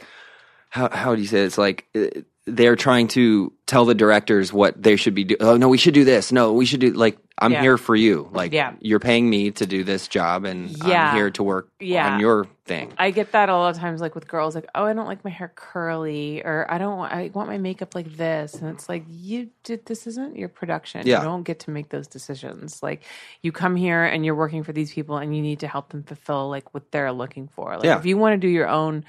how 0.69 0.89
how 0.89 1.15
do 1.15 1.21
you 1.21 1.27
say 1.27 1.41
it? 1.41 1.45
it's 1.45 1.57
like 1.57 1.85
uh, 1.95 2.07
they're 2.47 2.75
trying 2.75 3.07
to 3.09 3.51
tell 3.65 3.85
the 3.85 3.95
directors 3.95 4.53
what 4.53 4.81
they 4.81 4.95
should 4.97 5.15
be 5.15 5.23
doing. 5.23 5.41
Oh 5.41 5.57
no, 5.57 5.67
we 5.69 5.77
should 5.79 5.93
do 5.95 6.03
this. 6.05 6.31
No, 6.31 6.53
we 6.53 6.65
should 6.65 6.79
do 6.81 6.91
like 6.93 7.17
I'm 7.37 7.51
Yeah. 7.51 7.61
here 7.61 7.77
for 7.77 7.95
you. 7.95 8.29
Like 8.31 8.53
Yeah. 8.53 8.73
you're 8.79 8.99
paying 8.99 9.27
me 9.29 9.51
to 9.51 9.65
do 9.65 9.83
this 9.83 10.07
job, 10.07 10.45
and 10.45 10.69
Yeah. 10.69 11.09
I'm 11.09 11.15
here 11.15 11.31
to 11.31 11.43
work 11.43 11.69
Yeah. 11.79 12.13
on 12.13 12.19
your 12.19 12.47
thing. 12.65 12.93
I 12.97 13.11
get 13.11 13.31
that 13.33 13.49
a 13.49 13.53
lot 13.53 13.75
of 13.75 13.79
times, 13.79 14.01
like 14.01 14.15
with 14.15 14.27
girls, 14.27 14.55
like, 14.55 14.67
oh, 14.75 14.85
I 14.85 14.93
don't 14.93 15.05
like 15.05 15.23
my 15.23 15.29
hair 15.29 15.51
curly, 15.55 16.41
or 16.43 16.65
I 16.69 16.77
don't 16.77 16.97
want, 16.97 17.13
I 17.13 17.31
want 17.33 17.47
my 17.47 17.57
makeup 17.57 17.95
like 17.95 18.17
this, 18.17 18.55
and 18.55 18.69
it's 18.69 18.89
like 18.89 19.05
you 19.09 19.49
did. 19.63 19.85
This 19.85 20.07
isn't 20.07 20.35
your 20.35 20.49
production. 20.49 21.05
Yeah. 21.05 21.19
You 21.19 21.23
don't 21.25 21.43
get 21.43 21.59
to 21.61 21.71
make 21.71 21.89
those 21.89 22.07
decisions. 22.07 22.81
Like 22.81 23.03
you 23.41 23.51
come 23.51 23.75
here 23.75 24.03
and 24.03 24.25
you're 24.25 24.35
working 24.35 24.63
for 24.63 24.73
these 24.73 24.93
people, 24.93 25.17
and 25.17 25.35
you 25.35 25.41
need 25.41 25.59
to 25.59 25.67
help 25.67 25.89
them 25.89 26.03
fulfill 26.03 26.49
like 26.49 26.73
what 26.73 26.91
they're 26.91 27.11
looking 27.11 27.47
for. 27.47 27.75
Like 27.75 27.85
Yeah. 27.85 27.97
if 27.99 28.05
you 28.05 28.17
want 28.17 28.33
to 28.33 28.37
do 28.37 28.51
your 28.51 28.67
own 28.67 29.05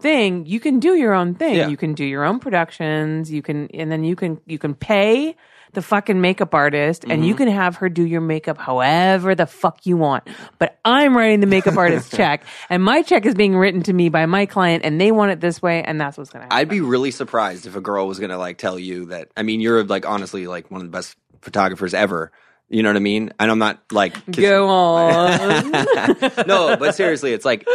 thing, 0.00 0.46
you 0.46 0.60
can 0.60 0.78
do 0.78 0.94
your 0.94 1.12
own 1.14 1.34
thing. 1.34 1.56
Yeah. 1.56 1.68
You 1.68 1.76
can 1.76 1.94
do 1.94 2.04
your 2.04 2.24
own 2.24 2.38
productions. 2.38 3.32
You 3.32 3.42
can, 3.42 3.68
and 3.74 3.90
then 3.90 4.04
you 4.04 4.16
can 4.16 4.40
you 4.46 4.58
can 4.58 4.74
pay 4.74 5.34
the 5.72 5.82
fucking 5.82 6.20
makeup 6.20 6.54
artist 6.54 7.04
and 7.04 7.12
Mm-hmm. 7.12 7.22
you 7.24 7.34
can 7.34 7.48
have 7.48 7.76
her 7.76 7.88
do 7.88 8.02
your 8.04 8.20
makeup 8.20 8.58
however 8.58 9.34
the 9.34 9.46
fuck 9.46 9.84
you 9.86 9.96
want. 9.96 10.24
But 10.58 10.78
I'm 10.84 11.16
writing 11.16 11.40
the 11.40 11.46
makeup 11.46 11.76
artist 11.76 12.12
check 12.16 12.44
and 12.70 12.82
my 12.82 13.02
check 13.02 13.26
is 13.26 13.34
being 13.34 13.56
written 13.56 13.82
to 13.84 13.92
me 13.92 14.08
by 14.08 14.26
my 14.26 14.46
client 14.46 14.84
and 14.84 15.00
they 15.00 15.12
want 15.12 15.30
it 15.32 15.40
this 15.40 15.60
way 15.60 15.82
and 15.82 16.00
that's 16.00 16.16
what's 16.16 16.30
going 16.30 16.40
to 16.40 16.44
happen. 16.46 16.58
I'd 16.58 16.68
be 16.68 16.80
really 16.80 17.10
surprised 17.10 17.66
if 17.66 17.76
a 17.76 17.80
girl 17.80 18.06
was 18.06 18.18
gonna 18.18 18.38
like 18.38 18.58
tell 18.58 18.78
you 18.78 19.06
that. 19.06 19.28
I 19.36 19.42
mean, 19.42 19.60
you're 19.60 19.84
like 19.84 20.06
honestly 20.06 20.46
like 20.46 20.70
one 20.70 20.80
of 20.80 20.86
the 20.86 20.90
best 20.96 21.16
photographers 21.42 21.94
ever. 21.94 22.32
You 22.70 22.82
know 22.82 22.90
what 22.90 22.96
I 22.96 23.00
mean? 23.00 23.32
And 23.38 23.50
I'm 23.50 23.58
not 23.58 23.80
like 23.92 24.14
Go 24.30 24.68
on. 24.68 25.70
no, 26.46 26.76
but 26.76 26.94
seriously, 26.94 27.32
it's 27.32 27.44
like 27.44 27.66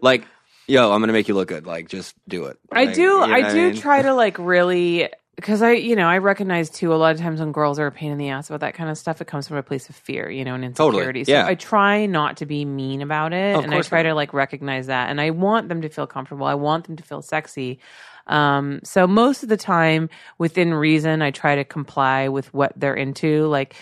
like 0.00 0.24
yo, 0.68 0.92
I'm 0.92 1.00
gonna 1.00 1.12
make 1.12 1.26
you 1.28 1.34
look 1.34 1.48
good. 1.48 1.66
Like 1.66 1.88
just 1.88 2.14
do 2.28 2.44
it. 2.46 2.58
I 2.70 2.84
Like, 2.84 2.94
do. 2.94 3.00
you 3.02 3.08
know 3.08 3.22
I 3.24 3.52
do 3.52 3.70
mean? 3.72 3.76
try 3.80 4.02
to 4.02 4.14
like 4.14 4.38
really 4.38 5.08
because 5.38 5.62
I, 5.62 5.74
you 5.74 5.94
know, 5.94 6.08
I 6.08 6.18
recognize 6.18 6.68
too 6.68 6.92
a 6.92 6.96
lot 6.96 7.14
of 7.14 7.20
times 7.20 7.38
when 7.38 7.52
girls 7.52 7.78
are 7.78 7.86
a 7.86 7.92
pain 7.92 8.10
in 8.10 8.18
the 8.18 8.30
ass 8.30 8.50
about 8.50 8.58
that 8.58 8.74
kind 8.74 8.90
of 8.90 8.98
stuff, 8.98 9.20
it 9.20 9.28
comes 9.28 9.46
from 9.46 9.56
a 9.56 9.62
place 9.62 9.88
of 9.88 9.94
fear, 9.94 10.28
you 10.28 10.44
know, 10.44 10.56
and 10.56 10.74
Totally, 10.74 11.04
insecurity. 11.04 11.22
So. 11.22 11.46
I 11.46 11.54
try 11.54 12.06
not 12.06 12.38
to 12.38 12.46
be 12.46 12.64
mean 12.64 13.02
about 13.02 13.32
it, 13.32 13.54
and 13.62 13.72
I 13.72 13.82
try 13.82 14.02
not. 14.02 14.08
to 14.08 14.14
like 14.16 14.34
recognize 14.34 14.88
that, 14.88 15.10
and 15.10 15.20
I 15.20 15.30
want 15.30 15.68
them 15.68 15.82
to 15.82 15.88
feel 15.90 16.08
comfortable. 16.08 16.44
I 16.44 16.54
want 16.54 16.88
them 16.88 16.96
to 16.96 17.04
feel 17.04 17.22
sexy. 17.22 17.78
Um, 18.26 18.80
so 18.82 19.06
most 19.06 19.44
of 19.44 19.48
the 19.48 19.56
time, 19.56 20.10
within 20.38 20.74
reason, 20.74 21.22
I 21.22 21.30
try 21.30 21.54
to 21.54 21.64
comply 21.64 22.26
with 22.26 22.52
what 22.52 22.72
they're 22.74 22.96
into. 22.96 23.46
Like, 23.46 23.76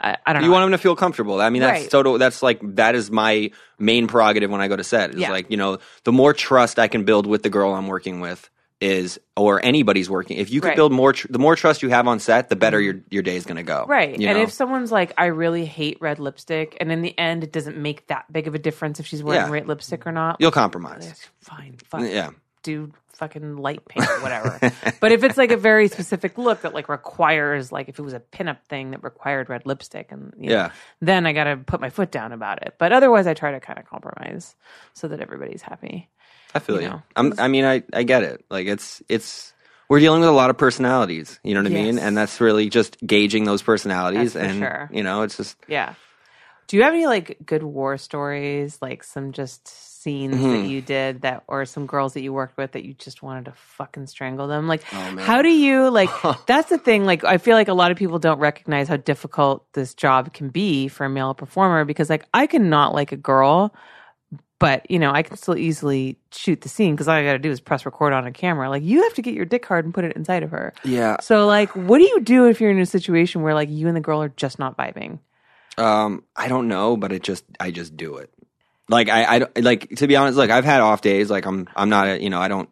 I, 0.00 0.16
I 0.24 0.32
don't 0.32 0.44
You 0.44 0.48
know. 0.48 0.52
want 0.54 0.64
them 0.64 0.70
to 0.72 0.78
feel 0.78 0.96
comfortable. 0.96 1.42
I 1.42 1.50
mean, 1.50 1.60
that's 1.60 1.82
Right. 1.82 1.90
total. 1.90 2.16
That's 2.16 2.42
like 2.42 2.58
that 2.76 2.94
is 2.94 3.10
my 3.10 3.50
main 3.78 4.06
prerogative 4.06 4.50
when 4.50 4.62
I 4.62 4.68
go 4.68 4.76
to 4.76 4.84
set. 4.84 5.10
Is 5.10 5.16
Yeah. 5.16 5.30
like 5.30 5.50
you 5.50 5.58
know, 5.58 5.76
the 6.04 6.12
more 6.12 6.32
trust 6.32 6.78
I 6.78 6.88
can 6.88 7.04
build 7.04 7.26
with 7.26 7.42
the 7.42 7.50
girl 7.50 7.74
I'm 7.74 7.86
working 7.86 8.20
with 8.20 8.48
is, 8.86 9.18
or 9.36 9.62
anybody's 9.64 10.08
working. 10.08 10.36
If 10.38 10.50
you 10.50 10.60
can 10.60 10.68
Right. 10.68 10.76
Build 10.76 10.92
more, 10.92 11.12
tr- 11.12 11.26
the 11.30 11.38
more 11.38 11.56
trust 11.56 11.82
you 11.82 11.88
have 11.90 12.06
on 12.08 12.18
set, 12.20 12.48
the 12.48 12.56
better 12.56 12.80
your 12.80 12.96
your 13.10 13.22
day 13.22 13.36
is 13.36 13.44
going 13.44 13.56
to 13.56 13.62
go. 13.62 13.84
Right. 13.88 14.18
You 14.18 14.28
and 14.28 14.38
know? 14.38 14.44
if 14.44 14.52
someone's 14.52 14.92
like, 14.92 15.12
I 15.18 15.26
really 15.26 15.64
hate 15.66 15.98
red 16.00 16.18
lipstick, 16.18 16.76
and 16.80 16.90
in 16.92 17.02
the 17.02 17.18
end, 17.18 17.44
it 17.44 17.52
doesn't 17.52 17.76
make 17.76 18.06
that 18.08 18.30
big 18.32 18.46
of 18.46 18.54
a 18.54 18.58
difference 18.58 19.00
if 19.00 19.06
she's 19.06 19.22
wearing 19.22 19.46
Yeah. 19.46 19.52
red 19.52 19.66
lipstick 19.68 20.06
or 20.06 20.12
not, 20.12 20.36
you'll 20.40 20.50
compromise. 20.50 21.26
fine. 21.40 21.76
Fuck. 21.88 22.02
Yeah. 22.02 22.30
Do 22.62 22.92
fucking 23.14 23.56
light 23.56 23.80
paint 23.88 24.06
or 24.08 24.20
whatever. 24.20 24.58
but 25.00 25.10
if 25.12 25.24
it's 25.24 25.38
like 25.38 25.50
a 25.50 25.56
very 25.56 25.88
specific 25.88 26.36
look 26.36 26.60
that 26.62 26.74
like 26.74 26.88
requires, 26.88 27.72
like 27.72 27.88
if 27.88 27.98
it 27.98 28.02
was 28.02 28.12
a 28.12 28.20
pinup 28.20 28.58
thing 28.68 28.90
that 28.90 29.02
required 29.02 29.48
red 29.48 29.64
lipstick, 29.64 30.12
and 30.12 30.34
you 30.38 30.50
know, 30.50 30.54
Yeah. 30.56 30.70
then 31.00 31.26
I 31.26 31.32
got 31.32 31.44
to 31.44 31.56
put 31.56 31.80
my 31.80 31.88
foot 31.90 32.10
down 32.10 32.32
about 32.32 32.62
it. 32.66 32.74
But 32.78 32.92
otherwise, 32.92 33.26
I 33.26 33.34
try 33.34 33.52
to 33.52 33.60
kind 33.60 33.78
of 33.78 33.86
compromise 33.86 34.54
so 34.94 35.08
that 35.08 35.20
everybody's 35.20 35.62
happy. 35.62 36.10
I 36.56 36.58
feel 36.60 36.76
you 36.76 36.82
you. 36.82 36.88
know. 36.88 37.02
I'm, 37.14 37.34
I 37.38 37.48
mean, 37.48 37.64
I, 37.64 37.82
I 37.92 38.02
get 38.02 38.22
it. 38.22 38.44
Like 38.50 38.66
it's 38.66 39.02
it's 39.08 39.52
we're 39.88 40.00
dealing 40.00 40.20
with 40.20 40.28
a 40.28 40.32
lot 40.32 40.50
of 40.50 40.58
personalities. 40.58 41.38
You 41.44 41.54
know 41.54 41.62
what 41.62 41.70
I 41.70 41.74
mean? 41.74 41.98
And 41.98 42.16
that's 42.16 42.40
really 42.40 42.68
just 42.68 42.98
gauging 43.06 43.44
those 43.44 43.62
personalities. 43.62 44.34
And 44.36 44.58
sure. 44.58 44.90
you 44.92 45.02
know, 45.02 45.22
it's 45.22 45.36
just 45.36 45.56
Yeah. 45.68 45.94
Do 46.68 46.76
you 46.76 46.82
have 46.82 46.94
any 46.94 47.06
like 47.06 47.38
good 47.46 47.62
war 47.62 47.96
stories, 47.96 48.78
like 48.82 49.04
some 49.04 49.30
just 49.32 49.68
scenes 49.68 50.34
Mm-hmm. 50.34 50.52
that 50.52 50.68
you 50.68 50.82
did 50.82 51.22
that, 51.22 51.42
or 51.48 51.64
some 51.64 51.86
girls 51.86 52.14
that 52.14 52.22
you 52.22 52.32
worked 52.32 52.56
with 52.56 52.72
that 52.72 52.84
you 52.84 52.94
just 52.94 53.22
wanted 53.22 53.44
to 53.46 53.52
fucking 53.52 54.06
strangle 54.06 54.46
them? 54.48 54.66
Like, 54.68 54.82
Oh, 54.92 55.16
how 55.18 55.42
do 55.42 55.48
you 55.48 55.90
like? 55.90 56.10
that's 56.46 56.68
the 56.68 56.78
thing. 56.78 57.04
Like, 57.04 57.22
I 57.24 57.38
feel 57.38 57.54
like 57.54 57.68
a 57.68 57.74
lot 57.74 57.90
of 57.90 57.96
people 57.96 58.18
don't 58.18 58.38
recognize 58.38 58.88
how 58.88 58.96
difficult 58.96 59.64
this 59.74 59.94
job 59.94 60.32
can 60.32 60.48
be 60.48 60.88
for 60.88 61.04
a 61.04 61.08
male 61.08 61.34
performer 61.34 61.84
because, 61.84 62.08
like, 62.10 62.24
I 62.34 62.46
cannot 62.46 62.94
like 62.94 63.12
a 63.12 63.16
girl. 63.16 63.74
But 64.58 64.90
you 64.90 64.98
know, 64.98 65.12
I 65.12 65.22
can 65.22 65.36
still 65.36 65.56
easily 65.56 66.18
shoot 66.32 66.62
the 66.62 66.68
scene 66.68 66.94
because 66.94 67.08
all 67.08 67.14
I 67.14 67.24
got 67.24 67.32
to 67.34 67.38
do 67.38 67.50
is 67.50 67.60
press 67.60 67.84
record 67.84 68.14
on 68.14 68.26
a 68.26 68.32
camera. 68.32 68.70
Like 68.70 68.82
you 68.82 69.02
have 69.02 69.14
to 69.14 69.22
get 69.22 69.34
your 69.34 69.44
dick 69.44 69.66
hard 69.66 69.84
and 69.84 69.92
put 69.92 70.04
it 70.04 70.16
inside 70.16 70.42
of 70.42 70.50
her. 70.50 70.72
Yeah. 70.82 71.18
So, 71.20 71.46
like, 71.46 71.76
what 71.76 71.98
do 71.98 72.04
you 72.04 72.20
do 72.20 72.46
if 72.46 72.60
you're 72.60 72.70
in 72.70 72.78
a 72.78 72.86
situation 72.86 73.42
where 73.42 73.54
like 73.54 73.68
you 73.68 73.86
and 73.86 73.96
the 73.96 74.00
girl 74.00 74.22
are 74.22 74.30
just 74.30 74.58
not 74.58 74.76
vibing? 74.76 75.18
Um, 75.76 76.24
I 76.34 76.48
don't 76.48 76.68
know, 76.68 76.96
but 76.96 77.12
it 77.12 77.22
just 77.22 77.44
I 77.60 77.70
just 77.70 77.96
do 77.96 78.16
it. 78.16 78.32
Like 78.88 79.08
I, 79.08 79.36
I 79.36 79.60
like 79.60 79.96
to 79.96 80.06
be 80.06 80.16
honest. 80.16 80.38
like 80.38 80.50
I've 80.50 80.64
had 80.64 80.80
off 80.80 81.02
days. 81.02 81.30
Like 81.30 81.44
I'm 81.44 81.68
I'm 81.76 81.88
not 81.88 82.08
a 82.08 82.22
you 82.22 82.30
know 82.30 82.40
I 82.40 82.48
don't 82.48 82.70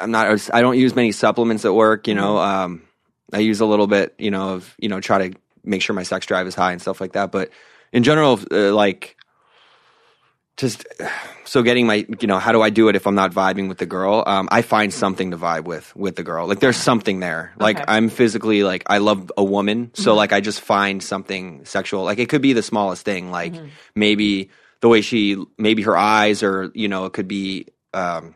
I'm 0.00 0.10
not 0.10 0.50
I 0.52 0.60
don't 0.60 0.78
use 0.78 0.94
many 0.94 1.12
supplements 1.12 1.64
at 1.64 1.74
work. 1.74 2.08
You 2.08 2.14
know, 2.14 2.38
um, 2.38 2.82
I 3.32 3.38
use 3.38 3.60
a 3.60 3.66
little 3.66 3.86
bit. 3.86 4.14
You 4.18 4.30
know 4.30 4.50
of 4.50 4.74
you 4.78 4.88
know 4.88 5.00
try 5.00 5.28
to 5.28 5.38
make 5.64 5.82
sure 5.82 5.94
my 5.94 6.02
sex 6.02 6.26
drive 6.26 6.46
is 6.46 6.54
high 6.54 6.72
and 6.72 6.80
stuff 6.80 7.00
like 7.00 7.12
that. 7.12 7.30
But 7.30 7.50
in 7.92 8.02
general, 8.02 8.40
uh, 8.50 8.74
like 8.74 9.16
just 10.58 10.84
so 11.44 11.62
getting 11.62 11.86
my 11.86 12.04
you 12.20 12.28
know 12.28 12.38
how 12.38 12.52
do 12.52 12.60
I 12.60 12.68
do 12.68 12.88
it 12.90 12.96
if 12.96 13.06
I'm 13.06 13.14
not 13.14 13.32
vibing 13.32 13.68
with 13.68 13.78
the 13.78 13.86
girl? 13.86 14.22
Um, 14.26 14.48
I 14.52 14.60
find 14.60 14.92
something 14.92 15.30
to 15.30 15.38
vibe 15.38 15.64
with 15.64 15.96
with 15.96 16.16
the 16.16 16.22
girl. 16.22 16.46
Like 16.46 16.60
there's 16.60 16.76
something 16.76 17.20
there. 17.20 17.54
Like 17.58 17.76
Okay. 17.78 17.84
I'm 17.88 18.10
physically 18.10 18.62
like 18.64 18.82
I 18.86 18.98
love 18.98 19.32
a 19.38 19.44
woman, 19.44 19.90
so 19.94 20.14
like 20.14 20.34
I 20.34 20.40
just 20.40 20.60
find 20.60 21.02
something 21.02 21.64
sexual. 21.64 22.04
Like 22.04 22.18
it 22.18 22.28
could 22.28 22.42
be 22.42 22.52
the 22.52 22.62
smallest 22.62 23.04
thing. 23.06 23.30
Like 23.30 23.54
maybe 23.94 24.50
the 24.80 24.88
way 24.88 25.00
she, 25.00 25.36
maybe 25.56 25.82
her 25.82 25.96
eyes, 25.96 26.42
or 26.42 26.70
you 26.74 26.88
know, 26.88 27.06
it 27.06 27.12
could 27.14 27.28
be. 27.28 27.66
Um, 27.94 28.34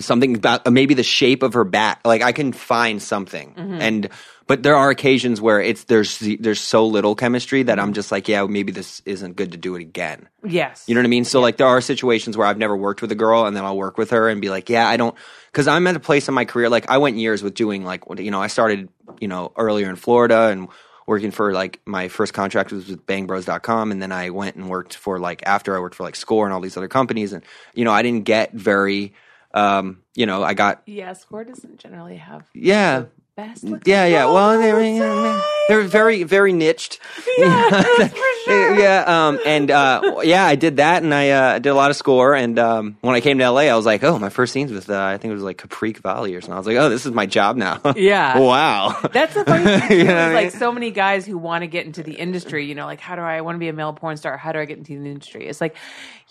something 0.00 0.36
about 0.36 0.70
maybe 0.72 0.94
the 0.94 1.02
shape 1.02 1.42
of 1.42 1.54
her 1.54 1.64
back 1.64 2.06
like 2.06 2.22
i 2.22 2.30
can 2.30 2.52
find 2.52 3.02
something 3.02 3.52
and 3.82 4.08
but 4.48 4.64
there 4.64 4.74
are 4.74 4.90
occasions 4.90 5.40
where 5.40 5.60
it's 5.60 5.84
there's 5.84 6.18
there's 6.40 6.60
so 6.60 6.86
little 6.86 7.14
chemistry 7.14 7.62
that 7.62 7.78
i'm 7.78 7.92
just 7.92 8.10
like 8.10 8.26
yeah 8.26 8.44
maybe 8.44 8.72
this 8.72 9.00
isn't 9.04 9.36
good 9.36 9.52
to 9.52 9.58
do 9.58 9.76
it 9.76 9.80
again 9.80 10.28
Yes. 10.44 10.84
you 10.86 10.94
know 10.94 11.00
what 11.00 11.06
I 11.06 11.08
mean? 11.08 11.24
So 11.24 11.40
like 11.40 11.56
there 11.56 11.66
are 11.66 11.80
situations 11.80 12.36
where 12.36 12.46
I've 12.46 12.58
never 12.58 12.76
worked 12.76 13.02
with 13.02 13.10
a 13.12 13.16
girl 13.16 13.44
and 13.44 13.56
then 13.56 13.64
I'll 13.64 13.76
work 13.76 13.98
with 13.98 14.10
her 14.10 14.28
and 14.28 14.40
be 14.40 14.50
like, 14.50 14.70
yeah, 14.70 14.88
I 14.88 14.96
don't 14.96 15.14
cuz 15.52 15.66
I'm 15.66 15.86
at 15.88 15.96
a 15.96 16.00
place 16.00 16.28
in 16.28 16.34
my 16.34 16.44
career 16.44 16.68
like 16.70 16.88
I 16.88 16.98
went 16.98 17.16
years 17.16 17.42
with 17.42 17.54
doing 17.54 17.84
like 17.84 18.04
you 18.18 18.30
know, 18.30 18.40
I 18.40 18.46
started, 18.46 18.88
you 19.20 19.28
know, 19.28 19.52
earlier 19.56 19.90
in 19.90 19.96
Florida 19.96 20.42
and 20.52 20.68
working 21.06 21.32
for 21.32 21.52
like 21.52 21.80
my 21.84 22.08
first 22.08 22.34
contract 22.34 22.70
was 22.72 22.88
with 22.88 23.04
bangbros.com 23.04 23.90
and 23.90 24.00
then 24.00 24.12
I 24.12 24.30
went 24.30 24.56
and 24.56 24.70
worked 24.70 24.94
for 24.94 25.18
like 25.18 25.42
after 25.44 25.76
I 25.76 25.80
worked 25.80 25.96
for 25.96 26.04
like 26.04 26.16
Score 26.16 26.46
and 26.46 26.54
all 26.54 26.60
these 26.60 26.76
other 26.76 26.88
companies 26.88 27.32
and 27.32 27.42
you 27.74 27.84
know, 27.84 27.92
I 27.92 28.02
didn't 28.02 28.24
get 28.24 28.52
very 28.54 29.12
um, 29.52 30.02
you 30.14 30.24
know, 30.26 30.42
I 30.44 30.54
got 30.54 30.82
Yeah, 30.86 31.12
Score 31.14 31.44
doesn't 31.44 31.78
generally 31.78 32.16
have 32.16 32.44
yeah, 32.54 33.06
best. 33.38 33.64
Mm, 33.64 33.80
yeah, 33.86 34.04
yeah. 34.06 34.24
girls 34.24 34.34
Well, 34.34 34.50
on 34.50 34.60
they're 34.60 34.76
the 34.76 34.84
side. 34.98 35.57
They're 35.68 35.82
very 35.82 36.22
very 36.24 36.52
niched. 36.52 36.98
Yeah, 37.38 37.68
that's 37.70 38.12
for 38.14 38.24
sure. 38.46 38.78
yeah, 38.80 39.04
um, 39.06 39.38
and 39.46 39.70
uh, 39.70 40.20
yeah, 40.24 40.44
I 40.44 40.56
did 40.56 40.78
that, 40.78 41.04
and 41.04 41.14
I 41.14 41.30
uh, 41.30 41.58
did 41.60 41.68
a 41.68 41.74
lot 41.74 41.90
of 41.90 41.96
score. 41.96 42.34
And 42.34 42.58
um, 42.58 42.96
when 43.00 43.14
I 43.14 43.20
came 43.20 43.38
to 43.38 43.48
LA, 43.48 43.62
I 43.62 43.76
was 43.76 43.86
like, 43.86 44.02
oh, 44.02 44.18
my 44.18 44.28
first 44.28 44.52
scenes 44.52 44.72
with 44.72 44.90
uh, 44.90 45.00
I 45.00 45.18
think 45.18 45.30
it 45.30 45.34
was 45.34 45.44
like 45.44 45.56
Caprique 45.58 45.98
Valley 45.98 46.34
or 46.34 46.40
something. 46.40 46.54
I 46.54 46.58
was 46.58 46.66
like, 46.66 46.76
oh, 46.78 46.88
this 46.88 47.06
is 47.06 47.12
my 47.12 47.26
job 47.26 47.56
now. 47.56 47.80
Yeah. 47.94 48.38
wow. 48.40 48.98
That's 49.12 49.34
the 49.34 49.44
funny 49.44 49.64
thing. 49.64 49.88
Too, 49.88 49.96
You 49.98 50.04
know 50.04 50.10
is, 50.10 50.16
what 50.16 50.18
I 50.30 50.34
like 50.34 50.50
so 50.50 50.72
many 50.72 50.90
guys 50.90 51.26
who 51.26 51.38
want 51.38 51.62
to 51.62 51.68
get 51.68 51.86
into 51.86 52.02
the 52.02 52.14
industry, 52.14 52.64
you 52.66 52.74
know, 52.74 52.86
like 52.86 52.98
how 53.00 53.14
do 53.14 53.22
I, 53.22 53.36
I 53.36 53.40
want 53.42 53.54
to 53.54 53.60
be 53.60 53.68
a 53.68 53.72
male 53.72 53.92
porn 53.92 54.16
star? 54.16 54.36
How 54.36 54.50
do 54.50 54.58
I 54.58 54.64
get 54.64 54.78
into 54.78 54.98
the 54.98 55.08
industry? 55.08 55.46
It's 55.46 55.60
like 55.60 55.76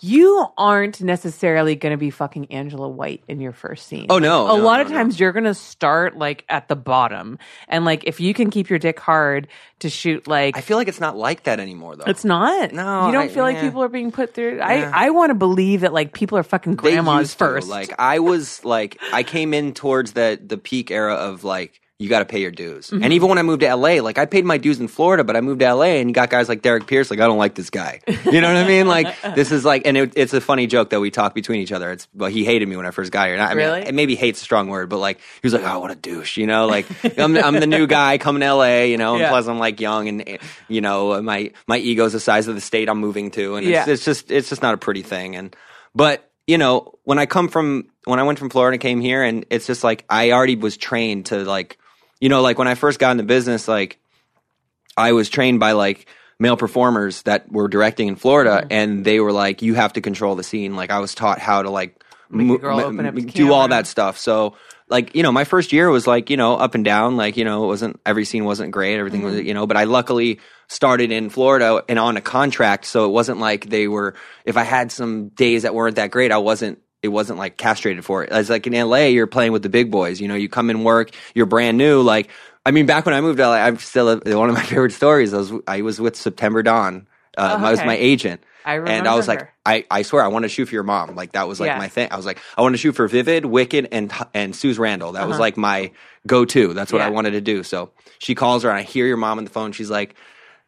you 0.00 0.46
aren't 0.58 1.00
necessarily 1.00 1.74
going 1.74 1.92
to 1.92 1.96
be 1.96 2.10
fucking 2.10 2.52
Angela 2.52 2.88
White 2.88 3.24
in 3.28 3.40
your 3.40 3.52
first 3.52 3.86
scene. 3.88 4.06
Oh, 4.10 4.18
no, 4.18 4.44
A 4.44 4.58
no, 4.58 4.64
lot 4.64 4.76
no, 4.76 4.82
of 4.82 4.90
no. 4.90 4.96
times 4.96 5.18
you're 5.18 5.32
going 5.32 5.44
to 5.44 5.54
start 5.54 6.16
like 6.16 6.44
at 6.48 6.68
the 6.68 6.76
bottom, 6.76 7.38
and 7.66 7.84
like 7.84 8.04
if 8.04 8.20
you 8.20 8.32
can 8.34 8.50
keep 8.50 8.68
your 8.70 8.78
dick 8.78 9.00
hard 9.00 9.27
to 9.80 9.88
shoot 9.90 10.26
like. 10.26 10.56
I 10.56 10.60
feel 10.60 10.76
like 10.76 10.88
it's 10.88 11.00
not 11.00 11.16
like 11.16 11.44
that 11.44 11.60
anymore, 11.60 11.96
though. 11.96 12.04
it's 12.06 12.24
not. 12.24 12.72
No, 12.72 13.06
you 13.06 13.12
don't 13.12 13.24
I- 13.24 13.28
feel 13.28 13.44
like 13.44 13.56
yeah. 13.56 13.62
people 13.68 13.82
are 13.82 13.88
being 13.88 14.10
put 14.12 14.34
through. 14.34 14.56
Yeah. 14.56 14.90
I 14.94 15.06
I 15.06 15.10
want 15.10 15.30
to 15.30 15.34
believe 15.34 15.80
that 15.82 15.92
like 15.92 16.12
people 16.12 16.36
are 16.38 16.42
fucking 16.42 16.72
They 16.76 16.92
grandmas 16.94 17.20
used 17.20 17.32
to. 17.38 17.44
first. 17.44 17.68
Like 17.68 17.92
I 17.98 18.18
was 18.18 18.64
like 18.64 18.98
I 19.12 19.22
came 19.22 19.54
in 19.54 19.74
towards 19.74 20.12
the 20.12 20.38
the 20.44 20.58
peak 20.58 20.90
era 20.90 21.14
of 21.14 21.44
like 21.44 21.80
you 21.98 22.08
got 22.08 22.20
to 22.20 22.24
pay 22.24 22.40
your 22.40 22.52
dues. 22.52 22.90
Mm-hmm. 22.90 23.02
And 23.02 23.12
even 23.12 23.28
when 23.28 23.38
I 23.38 23.42
moved 23.42 23.60
to 23.62 23.74
LA, 23.74 24.00
like 24.00 24.18
I 24.18 24.24
paid 24.26 24.44
my 24.44 24.56
dues 24.56 24.78
in 24.78 24.86
Florida, 24.86 25.24
but 25.24 25.36
I 25.36 25.40
moved 25.40 25.58
to 25.60 25.74
LA 25.74 25.96
and 25.98 26.08
you 26.08 26.14
got 26.14 26.30
guys 26.30 26.48
like 26.48 26.62
Derrick 26.62 26.86
Pierce. 26.86 27.10
Like 27.10 27.18
I 27.18 27.26
don't 27.26 27.38
like 27.38 27.56
this 27.56 27.70
guy. 27.70 28.00
You 28.28 28.40
know 28.42 28.52
what 28.52 28.62
I 28.62 28.68
mean? 28.68 28.86
Like 28.86 29.16
this 29.34 29.50
is 29.50 29.64
like, 29.64 29.82
and 29.86 29.96
it, 29.96 30.12
it's 30.14 30.32
a 30.34 30.40
funny 30.40 30.66
joke 30.66 30.90
that 30.90 31.00
we 31.00 31.10
talk 31.10 31.34
between 31.34 31.60
each 31.60 31.72
other. 31.72 31.90
It's 31.90 32.06
well, 32.14 32.30
he 32.30 32.44
hated 32.44 32.68
me 32.68 32.76
when 32.76 32.84
I 32.86 32.90
first 32.90 33.10
got 33.10 33.26
here. 33.28 33.36
Not, 33.38 33.50
I 33.50 33.54
Really? 33.54 33.84
mean, 33.84 33.94
maybe 33.96 34.14
hate's 34.16 34.40
a 34.40 34.44
strong 34.44 34.68
word, 34.68 34.88
but 34.90 34.98
like 34.98 35.18
he 35.18 35.40
was 35.42 35.54
like, 35.54 35.62
oh, 35.64 35.80
what 35.80 35.90
a 35.90 35.94
douche. 35.96 36.36
You 36.36 36.46
know, 36.46 36.66
like 36.66 36.86
I'm, 37.18 37.36
I'm 37.36 37.54
the 37.54 37.66
new 37.66 37.86
guy 37.86 38.18
coming 38.18 38.40
to 38.42 38.52
LA. 38.54 38.82
You 38.82 38.98
know, 38.98 39.14
and 39.14 39.22
Yeah. 39.22 39.30
plus 39.30 39.48
I'm 39.48 39.58
like 39.58 39.80
young 39.80 40.08
and 40.08 40.28
eh, 40.28 40.38
you 40.68 40.82
know 40.82 41.20
my 41.22 41.52
my 41.66 41.78
ego's 41.78 42.12
the 42.12 42.20
size 42.20 42.46
of 42.48 42.54
the 42.54 42.60
state 42.60 42.88
I'm 42.88 42.98
moving 42.98 43.30
to, 43.32 43.56
and 43.56 43.66
it's, 43.66 43.72
Yeah. 43.72 43.92
it's 43.92 44.04
just 44.04 44.30
it's 44.30 44.50
just 44.50 44.62
not 44.62 44.74
a 44.74 44.78
pretty 44.78 45.02
thing. 45.02 45.34
And 45.36 45.56
but 45.94 46.30
you 46.46 46.58
know, 46.58 46.98
when 47.04 47.18
I 47.18 47.24
come 47.26 47.48
from 47.48 47.88
when 48.04 48.18
I 48.20 48.22
went 48.24 48.38
from 48.38 48.50
Florida 48.50 48.74
and 48.74 48.80
came 48.82 49.00
here, 49.00 49.22
and 49.22 49.46
it's 49.50 49.66
just 49.66 49.82
like 49.82 50.04
I 50.10 50.32
already 50.32 50.56
was 50.56 50.76
trained 50.76 51.26
to 51.26 51.44
like, 51.44 51.77
you 52.20 52.28
know, 52.28 52.42
like 52.42 52.58
when 52.58 52.68
I 52.68 52.74
first 52.74 52.98
got 52.98 53.12
into 53.12 53.24
business, 53.24 53.68
like 53.68 53.98
I 54.96 55.12
was 55.12 55.28
trained 55.28 55.60
by 55.60 55.72
like 55.72 56.06
male 56.38 56.56
performers 56.56 57.22
that 57.22 57.50
were 57.50 57.68
directing 57.68 58.08
in 58.08 58.16
Florida, 58.16 58.60
Mm-hmm. 58.62 58.72
and 58.72 59.04
they 59.04 59.20
were 59.20 59.32
like, 59.32 59.62
you 59.62 59.74
have 59.74 59.92
to 59.94 60.00
control 60.00 60.34
the 60.34 60.42
scene. 60.44 60.76
Like 60.76 60.90
I 60.90 60.98
was 61.00 61.14
taught 61.14 61.38
how 61.38 61.62
to 61.62 61.70
like 61.70 62.02
Make 62.30 62.48
the 62.48 62.58
girl 62.58 62.80
open 62.80 63.06
up 63.06 63.14
the 63.14 63.22
do 63.22 63.52
all 63.54 63.68
that 63.68 63.86
stuff. 63.86 64.18
So 64.18 64.54
like 64.90 65.14
you 65.14 65.22
know, 65.22 65.32
my 65.32 65.44
first 65.44 65.72
year 65.72 65.88
was 65.90 66.06
like 66.06 66.28
you 66.30 66.36
know 66.36 66.56
up 66.56 66.74
and 66.74 66.84
down. 66.84 67.16
Like 67.16 67.36
you 67.38 67.44
know, 67.44 67.64
it 67.64 67.66
wasn't 67.68 68.00
every 68.04 68.24
scene 68.26 68.44
wasn't 68.44 68.70
great. 68.70 68.98
Everything 68.98 69.22
Mm-hmm. 69.22 69.36
was 69.36 69.44
you 69.46 69.54
know, 69.54 69.66
but 69.66 69.76
I 69.78 69.84
luckily 69.84 70.40
started 70.68 71.10
in 71.10 71.30
Florida 71.30 71.82
and 71.88 71.98
on 71.98 72.18
a 72.18 72.20
contract, 72.20 72.84
so 72.84 73.06
it 73.06 73.08
wasn't 73.12 73.38
like 73.40 73.66
they 73.70 73.88
were. 73.88 74.14
If 74.44 74.58
I 74.58 74.64
had 74.64 74.92
some 74.92 75.28
days 75.30 75.62
that 75.62 75.74
weren't 75.74 75.96
that 75.96 76.10
great, 76.10 76.30
I 76.30 76.38
wasn't. 76.38 76.80
It 77.02 77.08
wasn't 77.08 77.38
like 77.38 77.56
castrated 77.56 78.04
for 78.04 78.24
it. 78.24 78.30
As 78.30 78.50
like 78.50 78.66
in 78.66 78.72
LA, 78.72 79.04
you're 79.06 79.26
playing 79.28 79.52
with 79.52 79.62
the 79.62 79.68
big 79.68 79.90
boys. 79.90 80.20
You 80.20 80.28
know, 80.28 80.34
you 80.34 80.48
come 80.48 80.68
in 80.70 80.82
work, 80.84 81.10
you're 81.34 81.46
brand 81.46 81.78
new. 81.78 82.02
Like 82.02 82.28
I 82.66 82.70
mean, 82.72 82.86
back 82.86 83.06
when 83.06 83.14
I 83.14 83.20
moved 83.20 83.38
to 83.38 83.46
LA, 83.48 83.54
I'm 83.56 83.78
still 83.78 84.06
one 84.18 84.48
of 84.48 84.54
my 84.54 84.62
favorite 84.72 84.92
stories. 84.92 85.32
I 85.32 85.36
was 85.38 85.52
I 85.66 85.82
was 85.82 86.00
with 86.00 86.16
September 86.16 86.62
Dawn. 86.62 87.06
Uh, 87.36 87.56
Oh, 87.60 87.64
I 87.64 87.70
was 87.70 87.78
my 87.84 87.96
agent. 87.96 88.42
I 88.64 88.74
and 88.78 89.06
I 89.06 89.14
was 89.14 89.28
remember 89.28 89.44
like. 89.44 89.52
I, 89.90 89.98
I 89.98 90.02
swear, 90.02 90.22
I 90.24 90.28
want 90.28 90.44
to 90.44 90.48
shoot 90.48 90.66
for 90.66 90.74
your 90.74 90.82
mom. 90.82 91.14
Like 91.14 91.32
that 91.32 91.46
was 91.46 91.60
like 91.60 91.68
Yeah. 91.68 91.78
my 91.78 91.88
thing. 91.88 92.08
I 92.10 92.16
was 92.16 92.24
like, 92.26 92.38
I 92.56 92.62
want 92.62 92.72
to 92.72 92.78
shoot 92.78 92.92
for 92.94 93.06
Vivid, 93.06 93.44
Wicked, 93.44 93.88
and 93.92 94.10
and 94.34 94.56
Suze 94.56 94.78
Randall. 94.78 95.12
That 95.12 95.26
was 95.26 95.34
Uh-huh. 95.34 95.40
like 95.42 95.56
my 95.58 95.92
go 96.26 96.44
to. 96.46 96.72
That's 96.74 96.90
what 96.92 97.00
I 97.02 97.10
wanted 97.10 97.32
to 97.32 97.40
do. 97.42 97.62
So 97.62 97.90
she 98.18 98.34
calls 98.34 98.62
her, 98.64 98.70
and 98.70 98.78
I 98.78 98.82
hear 98.82 99.06
your 99.06 99.18
mom 99.18 99.38
on 99.38 99.44
the 99.44 99.50
phone. 99.50 99.72
She's 99.72 99.90
like, 99.90 100.14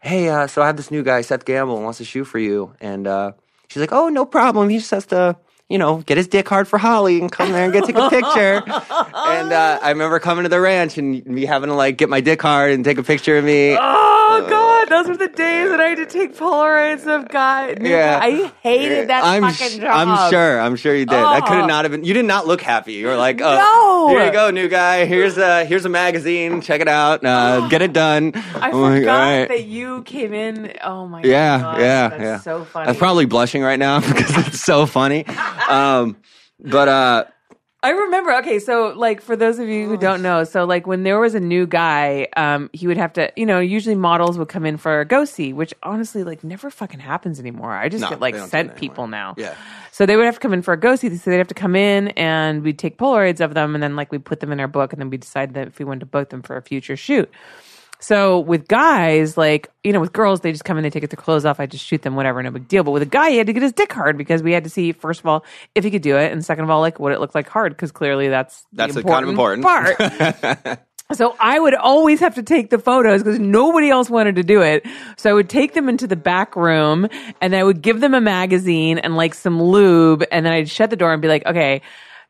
Hey, 0.00 0.28
uh, 0.28 0.46
so 0.46 0.62
I 0.62 0.66
have 0.66 0.76
this 0.76 0.90
new 0.90 1.02
guy, 1.02 1.22
Seth 1.22 1.44
Gamble, 1.44 1.80
wants 1.82 1.98
to 1.98 2.04
shoot 2.04 2.24
for 2.24 2.38
you. 2.38 2.74
And 2.80 3.06
uh, 3.06 3.32
she's 3.68 3.80
like, 3.80 3.92
Oh, 3.92 4.08
no 4.10 4.24
problem. 4.26 4.68
He 4.68 4.78
just 4.78 4.90
has 4.92 5.06
to. 5.06 5.36
You 5.70 5.78
know, 5.78 5.98
get 5.98 6.16
his 6.16 6.26
dick 6.26 6.48
hard 6.48 6.66
for 6.66 6.78
Holly 6.78 7.20
and 7.20 7.30
come 7.30 7.52
there 7.52 7.62
and 7.64 7.72
get 7.72 7.84
take 7.84 7.94
a 7.96 8.10
picture. 8.10 8.62
and 8.66 9.52
uh, 9.52 9.78
I 9.80 9.90
remember 9.90 10.18
coming 10.18 10.42
to 10.42 10.48
the 10.48 10.60
ranch 10.60 10.98
and 10.98 11.24
me 11.24 11.44
having 11.46 11.68
to 11.68 11.74
like 11.74 11.96
get 11.96 12.08
my 12.08 12.20
dick 12.20 12.42
hard 12.42 12.72
and 12.72 12.84
take 12.84 12.98
a 12.98 13.04
picture 13.04 13.38
of 13.38 13.44
me. 13.44 13.76
Oh 13.78 14.46
God, 14.50 14.88
those 14.88 15.06
were 15.08 15.16
the 15.16 15.28
days 15.28 15.70
that 15.70 15.80
I 15.80 15.90
had 15.90 15.98
to 15.98 16.06
take 16.06 16.34
Polaroids 16.36 17.06
of 17.06 17.28
guys. 17.28 17.78
Yeah. 17.80 18.18
I 18.20 18.52
hated 18.62 19.08
that 19.10 19.22
I'm 19.24 19.42
fucking 19.44 19.68
sh- 19.68 19.76
job. 19.80 20.08
I'm 20.08 20.30
sure. 20.30 20.60
I'm 20.60 20.74
sure 20.76 20.92
you 20.94 21.06
did. 21.06 21.14
That 21.14 21.42
could 21.46 21.52
Oh. 21.52 21.60
have 21.60 21.68
not 21.68 21.84
have 21.84 21.92
been. 21.92 22.02
You 22.04 22.14
did 22.14 22.24
not 22.24 22.48
look 22.48 22.60
happy. 22.60 22.94
You 22.94 23.06
were 23.06 23.16
like, 23.16 23.40
oh, 23.40 24.08
No. 24.08 24.08
here 24.16 24.26
you 24.26 24.32
go, 24.32 24.50
new 24.50 24.68
guy. 24.68 25.04
Here's 25.06 25.38
a 25.38 25.64
here's 25.64 25.84
a 25.84 25.88
magazine. 25.88 26.60
Check 26.62 26.80
it 26.80 26.88
out. 26.88 27.24
Uh, 27.24 27.68
get 27.68 27.80
it 27.82 27.92
done. 27.92 28.32
I 28.34 28.70
I'm 28.70 28.80
like, 28.80 28.98
forgot 29.00 29.20
"All 29.20 29.38
right." 29.38 29.48
that 29.48 29.64
you 29.66 30.02
came 30.02 30.32
in. 30.34 30.72
Oh 30.82 31.06
my 31.06 31.22
Yeah, 31.22 31.58
god, 31.60 31.80
yeah, 31.80 32.08
that's 32.08 32.22
yeah. 32.22 32.40
so 32.40 32.64
funny. 32.64 32.88
I'm 32.88 32.96
probably 32.96 33.26
blushing 33.26 33.62
right 33.62 33.78
now 33.78 34.00
because 34.06 34.48
it's 34.48 34.60
so 34.60 34.86
funny. 34.86 35.24
Um, 35.68 36.16
but 36.58 36.88
uh, 36.88 37.24
I 37.82 37.90
remember. 37.90 38.32
Okay, 38.36 38.58
so 38.58 38.92
like 38.94 39.22
for 39.22 39.36
those 39.36 39.58
of 39.58 39.66
you 39.66 39.88
who 39.88 39.96
don't 39.96 40.20
know, 40.20 40.44
so 40.44 40.64
like 40.64 40.86
when 40.86 41.02
there 41.02 41.18
was 41.18 41.34
a 41.34 41.40
new 41.40 41.66
guy, 41.66 42.28
um, 42.36 42.68
he 42.74 42.86
would 42.86 42.98
have 42.98 43.14
to, 43.14 43.32
you 43.36 43.46
know, 43.46 43.58
usually 43.58 43.94
models 43.94 44.36
would 44.36 44.48
come 44.48 44.66
in 44.66 44.76
for 44.76 45.00
a 45.00 45.06
go 45.06 45.24
see, 45.24 45.54
which 45.54 45.72
honestly 45.82 46.22
like 46.22 46.44
never 46.44 46.68
fucking 46.68 47.00
happens 47.00 47.40
anymore. 47.40 47.72
I 47.72 47.88
just 47.88 48.02
No, 48.02 48.10
get 48.10 48.20
like 48.20 48.34
they 48.34 48.40
don't 48.40 48.48
do 48.48 48.50
sent 48.50 48.68
that 48.68 48.76
people 48.76 49.06
now. 49.06 49.34
Yeah. 49.38 49.54
So 49.92 50.04
they 50.04 50.16
would 50.16 50.26
have 50.26 50.34
to 50.34 50.40
come 50.40 50.52
in 50.52 50.60
for 50.60 50.74
a 50.74 50.76
go 50.76 50.94
see. 50.94 51.14
So 51.16 51.30
they'd 51.30 51.38
have 51.38 51.48
to 51.48 51.54
come 51.54 51.74
in 51.74 52.08
and 52.08 52.62
we'd 52.62 52.78
take 52.78 52.98
Polaroids 52.98 53.40
of 53.40 53.54
them 53.54 53.74
and 53.74 53.82
then 53.82 53.96
like 53.96 54.12
we'd 54.12 54.26
put 54.26 54.40
them 54.40 54.52
in 54.52 54.60
our 54.60 54.68
book 54.68 54.92
and 54.92 55.00
then 55.00 55.08
we 55.08 55.16
decide 55.16 55.54
that 55.54 55.68
if 55.68 55.78
we 55.78 55.86
wanted 55.86 56.00
to 56.00 56.06
book 56.06 56.28
them 56.28 56.42
for 56.42 56.58
a 56.58 56.62
future 56.62 56.96
shoot. 56.96 57.30
So 58.00 58.40
with 58.40 58.66
guys, 58.66 59.36
like, 59.36 59.70
you 59.84 59.92
know, 59.92 60.00
with 60.00 60.12
girls, 60.12 60.40
they 60.40 60.52
just 60.52 60.64
come 60.64 60.76
in, 60.78 60.82
they 60.82 60.90
take 60.90 61.08
their 61.08 61.16
clothes 61.16 61.44
off, 61.44 61.60
I 61.60 61.66
just 61.66 61.84
shoot 61.84 62.02
them, 62.02 62.16
whatever, 62.16 62.42
no 62.42 62.50
big 62.50 62.66
deal. 62.66 62.82
But 62.82 62.92
with 62.92 63.02
a 63.02 63.06
guy, 63.06 63.30
he 63.30 63.36
had 63.36 63.46
to 63.46 63.52
get 63.52 63.62
his 63.62 63.72
dick 63.72 63.92
hard 63.92 64.16
because 64.18 64.42
we 64.42 64.52
had 64.52 64.64
to 64.64 64.70
see, 64.70 64.92
first 64.92 65.20
of 65.20 65.26
all, 65.26 65.44
if 65.74 65.84
he 65.84 65.90
could 65.90 66.02
do 66.02 66.16
it, 66.16 66.32
and 66.32 66.44
second 66.44 66.64
of 66.64 66.70
all, 66.70 66.80
like 66.80 66.98
what 66.98 67.12
it 67.12 67.20
looked 67.20 67.34
like 67.34 67.48
hard, 67.48 67.72
because 67.72 67.92
clearly 67.92 68.28
that's 68.28 68.66
That's 68.72 68.94
the 68.94 69.02
the 69.02 69.08
kind 69.08 69.24
of 69.24 69.28
important, 69.30 69.64
important. 69.64 70.64
part. 70.64 70.78
So 71.12 71.34
I 71.40 71.58
would 71.58 71.74
always 71.74 72.20
have 72.20 72.36
to 72.36 72.42
take 72.44 72.70
the 72.70 72.78
photos 72.78 73.24
because 73.24 73.40
nobody 73.40 73.90
else 73.90 74.08
wanted 74.08 74.36
to 74.36 74.44
do 74.44 74.62
it. 74.62 74.86
So 75.16 75.28
I 75.28 75.32
would 75.32 75.48
take 75.48 75.74
them 75.74 75.88
into 75.88 76.06
the 76.06 76.14
back 76.14 76.54
room 76.54 77.08
and 77.40 77.56
I 77.56 77.64
would 77.64 77.82
give 77.82 78.00
them 78.00 78.14
a 78.14 78.20
magazine 78.20 78.96
and 78.98 79.16
like 79.16 79.34
some 79.34 79.60
lube. 79.60 80.22
And 80.30 80.46
then 80.46 80.52
I'd 80.52 80.68
shut 80.68 80.88
the 80.88 80.94
door 80.94 81.12
and 81.12 81.20
be 81.20 81.26
like, 81.26 81.44
okay, 81.46 81.82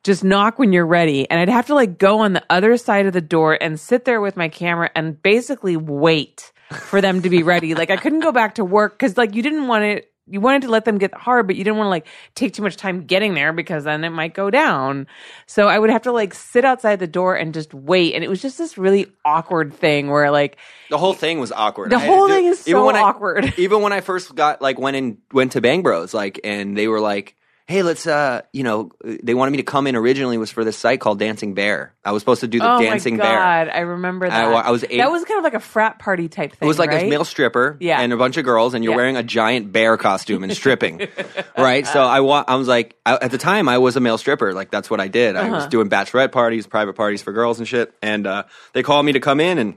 just 0.04 0.24
knock 0.24 0.58
when 0.58 0.72
you're 0.72 0.86
ready. 0.86 1.28
And 1.30 1.38
I'd 1.40 1.48
have 1.48 1.66
to 1.66 1.74
like 1.74 1.98
go 1.98 2.20
on 2.20 2.32
the 2.32 2.44
other 2.50 2.76
side 2.76 3.06
of 3.06 3.12
the 3.12 3.20
door 3.20 3.58
and 3.60 3.78
sit 3.78 4.04
there 4.04 4.20
with 4.20 4.36
my 4.36 4.48
camera 4.48 4.90
and 4.94 5.20
basically 5.22 5.76
wait 5.76 6.52
for 6.70 7.00
them 7.00 7.22
to 7.22 7.30
be 7.30 7.42
ready. 7.42 7.74
like 7.76 7.90
I 7.90 7.96
couldn't 7.96 8.20
go 8.20 8.32
back 8.32 8.54
to 8.56 8.64
work 8.64 8.98
because 8.98 9.16
like 9.16 9.34
you 9.34 9.42
didn't 9.42 9.66
want 9.68 9.84
it 9.84 10.06
you 10.26 10.40
wanted 10.40 10.62
to 10.62 10.68
let 10.68 10.84
them 10.84 10.98
get 10.98 11.12
hard, 11.12 11.48
but 11.48 11.56
you 11.56 11.64
didn't 11.64 11.76
want 11.76 11.86
to 11.86 11.90
like 11.90 12.06
take 12.36 12.52
too 12.54 12.62
much 12.62 12.76
time 12.76 13.04
getting 13.04 13.34
there 13.34 13.52
because 13.52 13.82
then 13.82 14.04
it 14.04 14.10
might 14.10 14.32
go 14.32 14.48
down. 14.48 15.08
So 15.46 15.66
I 15.66 15.76
would 15.76 15.90
have 15.90 16.02
to 16.02 16.12
like 16.12 16.34
sit 16.34 16.64
outside 16.64 17.00
the 17.00 17.08
door 17.08 17.34
and 17.34 17.52
just 17.52 17.74
wait. 17.74 18.14
And 18.14 18.22
it 18.22 18.28
was 18.30 18.40
just 18.40 18.56
this 18.56 18.78
really 18.78 19.08
awkward 19.24 19.74
thing 19.74 20.08
where 20.08 20.30
like 20.30 20.56
The 20.88 20.98
whole 20.98 21.14
thing 21.14 21.40
was 21.40 21.50
awkward. 21.50 21.90
The 21.90 21.96
I 21.96 22.06
whole 22.06 22.28
do- 22.28 22.34
thing 22.34 22.44
is 22.44 22.68
even 22.68 22.80
so 22.80 22.86
when 22.86 22.94
I- 22.94 23.00
awkward. 23.00 23.54
even 23.58 23.82
when 23.82 23.92
I 23.92 24.02
first 24.02 24.32
got 24.36 24.62
like 24.62 24.78
went 24.78 24.96
in 24.96 25.18
went 25.32 25.52
to 25.52 25.60
Bang 25.60 25.82
Bros, 25.82 26.14
like, 26.14 26.38
and 26.44 26.76
they 26.78 26.86
were 26.86 27.00
like, 27.00 27.34
"Hey, 27.70 27.82
let's," 27.82 28.06
uh, 28.06 28.42
you 28.52 28.62
know, 28.64 28.90
they 29.04 29.32
wanted 29.34 29.52
me 29.52 29.56
to 29.58 29.62
come 29.62 29.86
in. 29.86 29.96
Originally, 29.96 30.36
was 30.38 30.50
for 30.50 30.64
this 30.64 30.76
site 30.76 31.00
called 31.00 31.18
Dancing 31.18 31.54
Bear. 31.54 31.94
I 32.04 32.12
was 32.12 32.20
supposed 32.22 32.40
to 32.40 32.48
do 32.48 32.58
the 32.58 32.64
Dancing 32.64 32.78
Bear. 32.78 32.88
oh 32.88 32.90
Dancing 32.90 33.16
my 33.16 33.22
Bear. 33.24 33.34
god, 33.66 33.68
I 33.74 33.80
remember 33.80 34.28
that. 34.28 34.44
I 34.44 34.52
I 34.52 34.70
was 34.70 34.84
eight- 34.88 34.98
that 34.98 35.10
was 35.10 35.24
kind 35.24 35.38
of 35.38 35.44
like 35.44 35.54
a 35.54 35.60
frat 35.60 35.98
party 35.98 36.28
type 36.28 36.50
thing. 36.52 36.58
It 36.60 36.68
was 36.68 36.78
like 36.78 36.90
right? 36.90 37.06
a 37.06 37.08
male 37.08 37.24
stripper 37.24 37.76
Yeah. 37.80 38.00
and 38.00 38.12
a 38.12 38.16
bunch 38.16 38.36
of 38.36 38.44
girls, 38.44 38.74
and 38.74 38.82
you're 38.84 38.92
Yeah. 38.92 38.96
wearing 38.96 39.16
a 39.16 39.22
giant 39.22 39.72
bear 39.72 39.96
costume 39.96 40.42
and 40.44 40.52
stripping, 40.52 41.06
right? 41.58 41.86
So 41.86 42.02
I, 42.02 42.20
wa- 42.20 42.44
I 42.46 42.56
was 42.56 42.68
like, 42.68 42.96
I, 43.06 43.14
at 43.22 43.30
the 43.30 43.38
time, 43.38 43.68
I 43.68 43.78
was 43.78 43.96
a 43.96 44.00
male 44.00 44.18
stripper. 44.18 44.52
Like 44.52 44.70
that's 44.70 44.90
what 44.90 45.00
I 45.00 45.08
did. 45.08 45.36
I 45.36 45.42
Uh-huh. 45.46 45.56
was 45.56 45.66
doing 45.68 45.88
bachelorette 45.88 46.32
parties, 46.32 46.66
private 46.66 46.94
parties 46.94 47.22
for 47.22 47.32
girls 47.32 47.58
and 47.60 47.68
shit. 47.68 47.92
And 48.02 48.26
uh, 48.26 48.44
they 48.72 48.82
called 48.82 49.06
me 49.06 49.12
to 49.12 49.20
come 49.20 49.40
in, 49.40 49.58
and 49.58 49.74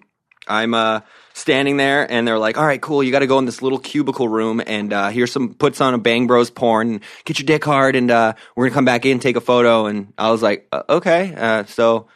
I'm 0.47 0.73
uh, 0.73 1.01
standing 1.33 1.77
there, 1.77 2.09
and 2.09 2.27
they're 2.27 2.39
like, 2.39 2.57
"All 2.57 2.65
right, 2.65 2.81
cool. 2.81 3.03
You 3.03 3.12
got 3.12 3.19
to 3.19 3.27
go 3.27 3.39
in 3.39 3.45
this 3.45 3.62
little 3.62 3.79
cubicle 3.79 4.27
room, 4.27 4.62
and 4.65 4.91
uh, 4.91 5.09
here's 5.09 5.31
some 5.31 5.53
puts 5.53 5.81
on 5.81 5.93
a 5.93 5.97
Bang 5.97 6.27
Bros 6.27 6.50
porn. 6.50 7.01
Get 7.25 7.39
your 7.39 7.45
dick 7.45 7.63
hard, 7.63 7.95
and 7.95 8.12
uh, 8.12 8.33
we're 8.55 8.65
gonna 8.65 8.75
come 8.75 8.85
back 8.85 9.05
in, 9.05 9.19
take 9.19 9.35
a 9.35 9.41
photo." 9.41 9.85
And 9.85 10.13
I 10.17 10.31
was 10.31 10.41
like, 10.41 10.67
uh, 10.71 10.83
"Okay." 10.89 11.33
Uh, 11.35 11.63
so 11.65 12.07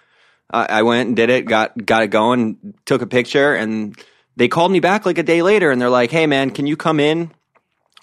I 0.51 0.65
I 0.65 0.83
went 0.83 1.07
and 1.07 1.15
did 1.15 1.29
it, 1.29 1.45
got 1.45 1.85
got 1.85 2.03
it 2.03 2.07
going, 2.07 2.75
took 2.85 3.01
a 3.01 3.07
picture, 3.07 3.55
and 3.55 3.95
they 4.35 4.47
called 4.47 4.71
me 4.71 4.79
back 4.79 5.05
like 5.05 5.17
a 5.17 5.23
day 5.23 5.41
later, 5.41 5.71
and 5.71 5.81
they're 5.81 5.89
like, 5.89 6.11
"Hey, 6.11 6.27
man, 6.27 6.51
can 6.51 6.67
you 6.67 6.77
come 6.77 6.99
in? 6.99 7.31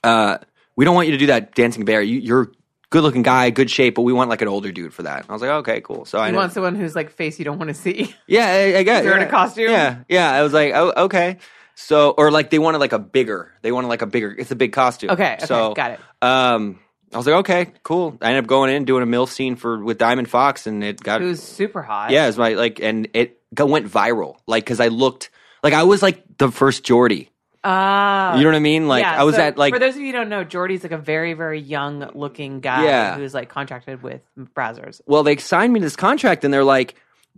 Uh, 0.03 0.39
we 0.77 0.85
don't 0.85 0.95
want 0.95 1.09
you 1.09 1.13
to 1.13 1.19
do 1.19 1.27
that 1.27 1.55
dancing 1.55 1.85
bear. 1.85 2.03
You, 2.03 2.19
you're 2.19 2.43
a 2.43 2.49
good 2.95 3.03
looking 3.03 3.23
guy, 3.23 3.51
good 3.51 3.69
shape, 3.71 3.97
but 3.97 4.03
we 4.03 4.13
want 4.13 4.31
like 4.31 4.41
an 4.41 4.47
older 4.47 4.71
dude 4.71 4.95
for 4.95 5.03
that." 5.03 5.23
And 5.23 5.31
I 5.31 5.33
was 5.33 5.43
like, 5.43 5.51
"Okay, 5.51 5.81
cool." 5.81 6.05
So 6.05 6.19
I 6.19 6.27
You 6.27 6.33
know- 6.33 6.39
want 6.39 6.53
someone 6.53 6.77
who's 6.77 6.95
like 6.95 7.11
face 7.11 7.41
you 7.41 7.45
don't 7.45 7.59
want 7.59 7.69
to 7.69 7.75
see. 7.75 8.15
yeah, 8.29 8.47
I, 8.47 8.79
I 8.79 8.83
guess. 8.85 9.03
They're 9.03 9.17
in 9.17 9.23
a 9.27 9.31
costume? 9.31 9.71
Yeah, 9.71 9.99
yeah. 10.09 10.31
I 10.33 10.43
was 10.43 10.53
like, 10.53 10.73
oh, 10.75 10.93
okay. 11.07 11.39
So, 11.75 12.11
or 12.17 12.31
like 12.31 12.51
they 12.51 12.61
wanted 12.61 12.79
like 12.79 12.93
a 12.93 13.01
bigger. 13.01 13.53
They 13.63 13.73
wanted 13.73 13.89
like 13.89 14.03
a 14.03 14.07
bigger. 14.07 14.31
It's 14.39 14.53
a 14.53 14.57
big 14.57 14.73
costume. 14.73 15.11
Okay, 15.11 15.35
okay, 15.35 15.47
so 15.47 15.75
got 15.75 15.91
it. 15.91 16.01
Um, 16.23 16.79
I 17.13 17.17
was 17.17 17.27
like, 17.27 17.37
okay, 17.41 17.73
cool. 17.83 18.17
I 18.23 18.29
ended 18.29 18.45
up 18.45 18.49
going 18.49 18.73
in 18.73 18.85
doing 18.85 19.03
a 19.03 19.07
milf 19.07 19.29
scene 19.29 19.57
for 19.57 19.83
with 19.83 19.99
Diamond 19.99 20.31
Fox, 20.31 20.69
and 20.69 20.85
it 20.85 21.01
got 21.03 21.21
Who's 21.21 21.43
super 21.43 21.83
hot. 21.83 22.11
yeah, 22.13 22.29
it's 22.29 22.39
my 22.39 22.51
like, 22.55 22.79
and 22.81 23.09
it 23.13 23.41
went 23.59 23.89
viral. 23.89 24.37
Like, 24.47 24.65
because 24.65 24.79
I 24.79 24.89
looked 24.89 25.31
like 25.65 25.75
I 25.75 25.83
was 25.83 26.01
like 26.03 26.23
the 26.39 26.51
first 26.51 26.85
Jordi. 26.85 27.29
Ah. 27.65 28.37
You 28.37 28.43
know 28.45 28.51
what 28.51 28.57
I 28.57 28.61
mean? 28.61 28.89
Like, 28.89 29.03
yeah, 29.03 29.21
I 29.21 29.25
was 29.25 29.37
so 29.37 29.43
at 29.43 29.57
like 29.57 29.73
for 29.73 29.79
those 29.81 29.95
of 29.95 30.01
you 30.01 30.07
who 30.09 30.13
don't 30.13 30.29
know, 30.29 30.45
Jordi's 30.45 30.83
like 30.83 30.93
a 30.93 30.99
very, 30.99 31.33
very 31.33 31.61
young 31.61 32.11
looking 32.15 32.61
guy 32.61 32.85
Yeah. 32.85 33.17
who's 33.17 33.33
like 33.35 33.49
contracted 33.49 34.03
with 34.03 34.21
Brazzers. 34.39 35.01
well, 35.07 35.23
they 35.23 35.37
signed 35.39 35.73
me 35.73 35.81
this 35.81 35.97
contract, 35.97 36.45
and 36.45 36.53
they're 36.53 36.65
like, 36.65 36.95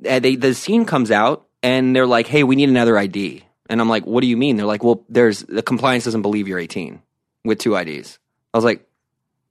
uh, 0.08 0.18
they 0.18 0.34
the 0.36 0.52
scene 0.54 0.84
comes 0.84 1.10
out, 1.10 1.46
and 1.62 1.94
they're 1.94 2.06
like, 2.06 2.26
hey, 2.26 2.42
we 2.42 2.56
need 2.56 2.68
another 2.68 2.98
ID, 2.98 3.44
and 3.70 3.80
I'm 3.80 3.88
like, 3.88 4.04
what 4.04 4.20
do 4.20 4.26
you 4.26 4.36
mean? 4.36 4.56
They're 4.56 4.66
like, 4.66 4.82
well, 4.82 5.04
there's 5.08 5.40
the 5.40 5.62
compliance 5.62 6.04
doesn't 6.04 6.22
believe 6.22 6.48
you're 6.48 6.58
18 6.58 7.00
with 7.44 7.58
two 7.58 7.76
IDs. 7.76 8.18
I 8.52 8.58
was 8.58 8.64
like. 8.64 8.82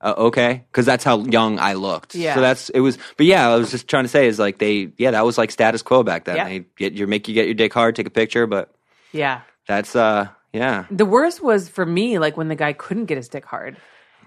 Uh, 0.01 0.13
okay, 0.17 0.63
because 0.71 0.85
that's 0.85 1.03
how 1.05 1.19
young 1.23 1.57
I 1.57 1.73
looked. 1.73 2.13
Yeah. 2.13 2.35
So 2.35 2.41
that's 2.41 2.69
it 2.69 2.81
was. 2.81 2.97
But 3.17 3.25
yeah, 3.25 3.49
I 3.49 3.55
was 3.55 3.71
just 3.71 3.87
trying 3.87 4.03
to 4.03 4.07
say 4.09 4.27
is 4.27 4.37
like 4.37 4.59
they 4.59 4.91
yeah 4.97 5.11
that 5.11 5.25
was 5.25 5.37
like 5.37 5.49
status 5.51 5.81
quo 5.81 6.03
back 6.03 6.25
then. 6.25 6.35
Yeah. 6.35 6.43
They 6.49 6.65
get 6.75 6.93
your 6.93 7.07
make 7.07 7.27
you 7.29 7.33
get 7.33 7.45
your 7.45 7.55
dick 7.55 7.73
hard, 7.73 7.95
take 7.95 8.05
a 8.05 8.11
picture, 8.11 8.45
but 8.45 8.75
Yeah. 9.13 9.41
that's 9.67 9.95
uh 9.95 10.27
yeah 10.55 10.85
The 10.91 11.05
worst 11.05 11.43
was 11.43 11.67
for 11.69 11.85
me, 11.85 12.17
like 12.19 12.37
when 12.37 12.47
the 12.47 12.55
guy 12.55 12.73
couldn't 12.73 13.05
get 13.05 13.17
his 13.17 13.29
dick 13.29 13.45
hard. 13.45 13.77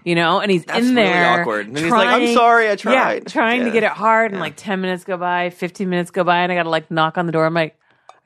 You 0.05 0.15
know, 0.15 0.39
and 0.41 0.51
he's 0.51 0.65
That's 0.65 0.87
in 0.87 0.95
really 0.95 1.09
there. 1.09 1.41
awkward. 1.41 1.67
And 1.67 1.77
he's 1.77 1.91
like, 1.91 2.09
"I'm 2.09 2.33
sorry, 2.33 2.71
I 2.71 2.77
tried." 2.77 2.93
Yeah, 2.95 3.21
trying 3.21 3.65
to 3.65 3.71
get 3.73 3.83
it 3.83 3.91
hard, 3.91 4.31
and 4.31 4.39
Yeah. 4.39 4.43
like 4.47 4.55
10 4.57 4.81
minutes 4.81 5.03
go 5.05 5.17
by, 5.17 5.51
15 5.51 5.91
minutes 5.91 6.11
go 6.13 6.23
by, 6.25 6.39
and 6.43 6.53
I 6.53 6.55
gotta 6.55 6.71
like 6.71 6.89
knock 6.91 7.19
on 7.19 7.27
the 7.27 7.33
door. 7.33 7.45
I'm 7.45 7.53
like, 7.53 7.77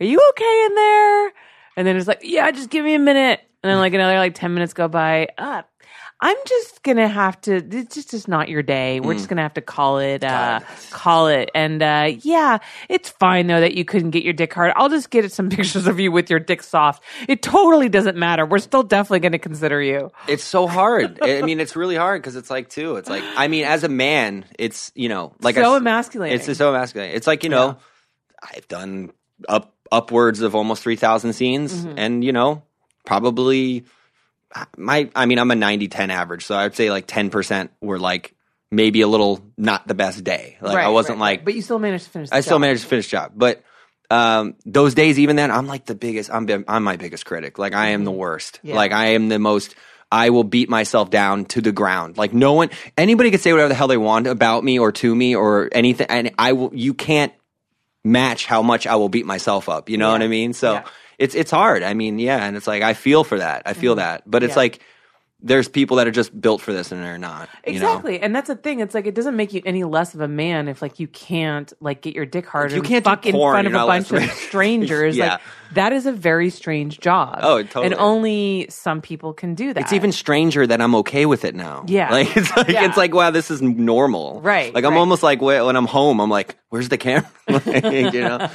Are 0.00 0.04
you 0.04 0.20
okay 0.30 0.66
in 0.66 0.74
there? 0.74 1.32
And 1.78 1.86
then 1.86 1.96
it's 1.96 2.06
like, 2.06 2.20
Yeah, 2.22 2.50
just 2.50 2.68
give 2.68 2.84
me 2.84 2.94
a 2.94 2.98
minute. 2.98 3.40
And 3.64 3.70
then 3.70 3.78
like 3.78 3.94
another 3.94 4.18
like 4.18 4.34
10 4.34 4.52
minutes 4.54 4.74
go 4.74 4.86
by. 4.88 5.28
Uh, 5.38 5.62
I'm 6.24 6.36
just 6.46 6.84
gonna 6.84 7.08
have 7.08 7.40
to. 7.42 7.56
It's 7.56 7.96
just, 7.96 8.12
just 8.12 8.28
not 8.28 8.48
your 8.48 8.62
day. 8.62 9.00
We're 9.00 9.14
just 9.14 9.28
gonna 9.28 9.42
have 9.42 9.54
to 9.54 9.60
call 9.60 9.98
it. 9.98 10.22
Uh, 10.22 10.60
Mm. 10.62 10.90
Call 10.92 11.26
it. 11.26 11.50
And 11.54 11.82
uh, 11.82 12.12
yeah, 12.20 12.58
it's 12.88 13.08
fine 13.08 13.48
though 13.48 13.60
that 13.60 13.74
you 13.74 13.84
couldn't 13.84 14.10
get 14.10 14.22
your 14.22 14.32
dick 14.32 14.54
hard. 14.54 14.72
I'll 14.76 14.88
just 14.88 15.10
get 15.10 15.30
some 15.32 15.48
pictures 15.56 15.86
of 15.88 15.98
you 15.98 16.12
with 16.12 16.30
your 16.30 16.38
dick 16.38 16.62
soft. 16.62 17.02
It 17.28 17.42
totally 17.42 17.88
doesn't 17.88 18.16
matter. 18.16 18.46
We're 18.46 18.58
still 18.60 18.84
definitely 18.84 19.28
to 19.30 19.38
consider 19.38 19.82
you. 19.82 20.12
It's 20.28 20.44
so 20.44 20.68
hard. 20.68 21.18
I 21.22 21.42
mean, 21.42 21.58
it's 21.58 21.74
really 21.74 21.96
hard 21.96 22.22
because 22.22 22.36
it's 22.36 22.50
like 22.50 22.68
too. 22.68 22.96
It's 22.96 23.08
like 23.10 23.24
I 23.36 23.48
mean, 23.48 23.64
as 23.64 23.82
a 23.82 23.88
man, 23.88 24.44
it's 24.58 24.92
you 24.94 25.08
know 25.08 25.34
like 25.40 25.56
It's 25.56 25.64
so 25.64 25.74
I, 25.74 25.78
emasculating. 25.78 26.38
It's 26.38 26.56
so 26.58 26.70
emasculating. 26.72 27.16
It's 27.16 27.26
like 27.26 27.42
you 27.42 27.50
know, 27.50 27.78
I've 28.40 28.68
done 28.68 29.10
up 29.48 29.74
upwards 29.90 30.40
of 30.40 30.54
almost 30.54 30.82
three 30.84 30.96
thousand 30.96 31.32
scenes, 31.32 31.74
Mm-hmm. 31.74 31.98
and 31.98 32.22
you 32.24 32.32
know, 32.32 32.62
probably 33.04 33.84
my. 34.76 35.10
I 35.14 35.26
mean, 35.26 35.38
I'm 35.38 35.50
a 35.50 35.54
90-10 35.54 36.08
average, 36.10 36.44
so 36.46 36.56
I'd 36.56 36.74
say 36.74 36.90
like 36.90 37.06
ten 37.06 37.30
percent 37.30 37.70
were 37.80 37.98
like 37.98 38.34
maybe 38.70 39.00
a 39.02 39.08
little 39.08 39.42
not 39.58 39.86
the 39.86 39.94
best 39.94 40.24
day. 40.24 40.56
Like 40.60 40.76
Right, 40.76 40.86
I 40.86 40.88
wasn't 40.88 41.18
right, 41.18 41.38
like 41.38 41.44
but 41.44 41.54
you 41.54 41.62
still 41.62 41.78
managed 41.78 42.04
to 42.04 42.10
finish. 42.10 42.30
The 42.30 42.36
I 42.36 42.40
still 42.40 42.58
managed 42.58 42.82
to 42.82 42.88
finish 42.88 43.06
the 43.06 43.10
job, 43.12 43.32
but 43.36 43.62
um, 44.10 44.56
those 44.66 44.94
days, 44.94 45.18
even 45.18 45.36
then, 45.36 45.50
I'm 45.50 45.66
like 45.66 45.86
the 45.86 45.94
biggest. 45.94 46.30
I'm 46.30 46.46
I'm 46.68 46.84
my 46.84 46.96
biggest 46.96 47.24
critic. 47.24 47.58
Like 47.58 47.74
I 47.74 47.88
am 47.88 48.04
the 48.04 48.10
worst. 48.12 48.58
Mm-hmm. 48.58 48.68
Yeah. 48.68 48.74
Like 48.76 48.92
I 48.92 49.06
am 49.08 49.28
the 49.28 49.38
most. 49.38 49.74
I 50.10 50.28
will 50.28 50.44
beat 50.44 50.68
myself 50.68 51.08
down 51.08 51.46
to 51.46 51.62
the 51.62 51.72
ground. 51.72 52.18
Like 52.18 52.34
no 52.34 52.52
one, 52.52 52.68
anybody 52.98 53.30
could 53.30 53.40
say 53.40 53.52
whatever 53.52 53.70
the 53.70 53.74
hell 53.74 53.88
they 53.88 53.96
want 53.96 54.26
about 54.26 54.62
me 54.62 54.78
or 54.78 54.92
to 54.92 55.14
me 55.14 55.34
or 55.34 55.70
anything, 55.72 56.06
and 56.10 56.32
I 56.38 56.52
will. 56.52 56.70
You 56.74 56.92
can't 56.92 57.32
match 58.04 58.44
how 58.46 58.62
much 58.62 58.86
I 58.86 58.96
will 58.96 59.08
beat 59.08 59.24
myself 59.26 59.68
up. 59.68 59.88
You 59.88 59.96
know 59.96 60.08
Yeah. 60.08 60.12
what 60.12 60.22
I 60.22 60.28
mean? 60.28 60.52
So 60.52 60.74
Yeah. 60.74 60.84
It's 61.22 61.34
it's 61.34 61.50
hard. 61.50 61.82
I 61.82 61.94
mean, 61.94 62.18
yeah, 62.18 62.44
and 62.44 62.56
it's 62.56 62.66
like 62.66 62.82
I 62.82 62.94
feel 62.94 63.22
for 63.24 63.38
that. 63.38 63.62
I 63.64 63.72
feel 63.74 63.94
that, 63.96 64.22
but 64.26 64.42
it's 64.42 64.52
Mm-hmm. 64.52 64.58
Yeah. 64.58 64.62
like 64.62 64.80
there's 65.42 65.68
people 65.68 65.96
that 65.96 66.06
are 66.06 66.12
just 66.12 66.38
built 66.40 66.60
for 66.62 66.72
this 66.72 66.92
and 66.92 67.02
they're 67.02 67.18
not. 67.18 67.48
you 67.66 67.72
know? 67.72 67.76
Exactly, 67.88 68.20
and 68.20 68.34
that's 68.34 68.48
the 68.48 68.56
thing. 68.56 68.80
It's 68.80 68.94
like 68.94 69.06
it 69.06 69.14
doesn't 69.14 69.34
make 69.36 69.52
you 69.52 69.60
any 69.66 69.84
less 69.84 70.14
of 70.14 70.20
a 70.20 70.28
man 70.28 70.68
if 70.68 70.80
like 70.80 71.00
you 71.00 71.08
can't 71.08 71.72
like 71.80 72.02
get 72.02 72.14
your 72.14 72.26
dick 72.26 72.46
hard 72.46 72.70
you 72.70 72.78
and 72.78 72.86
can't 72.86 73.04
fuck 73.04 73.26
in 73.26 73.34
front 73.34 73.66
of 73.66 73.74
a 73.74 73.76
bunch 73.86 74.10
of 74.12 74.22
strangers. 74.32 75.16
Yeah. 75.16 75.32
Like 75.32 75.40
that 75.74 75.92
is 75.92 76.04
a 76.06 76.12
very 76.12 76.50
strange 76.50 77.00
job. 77.00 77.38
Oh, 77.42 77.62
totally. 77.62 77.86
And 77.86 77.94
only 77.94 78.66
some 78.68 79.00
people 79.00 79.32
can 79.32 79.54
do 79.54 79.72
that. 79.72 79.80
It's 79.80 79.92
even 79.92 80.12
stranger 80.12 80.66
that 80.66 80.80
I'm 80.80 80.94
okay 80.96 81.24
with 81.26 81.44
it 81.44 81.54
now. 81.54 81.84
Yeah. 81.88 82.10
like 82.12 82.36
it's 82.36 82.54
like 82.56 82.68
Yeah. 82.68 82.84
it's 82.86 82.96
like 82.96 83.14
wow, 83.14 83.30
this 83.30 83.50
is 83.50 83.60
normal. 83.62 84.40
Right, 84.42 84.72
Like 84.74 84.84
I'm 84.84 84.92
right. 84.92 84.98
almost 84.98 85.22
like 85.22 85.40
when 85.40 85.74
I'm 85.76 85.86
home, 85.86 86.20
I'm 86.20 86.30
like, 86.30 86.56
where's 86.68 86.88
the 86.88 86.98
camera? 86.98 87.28
Like, 87.48 87.66
you 88.14 88.20
know? 88.20 88.48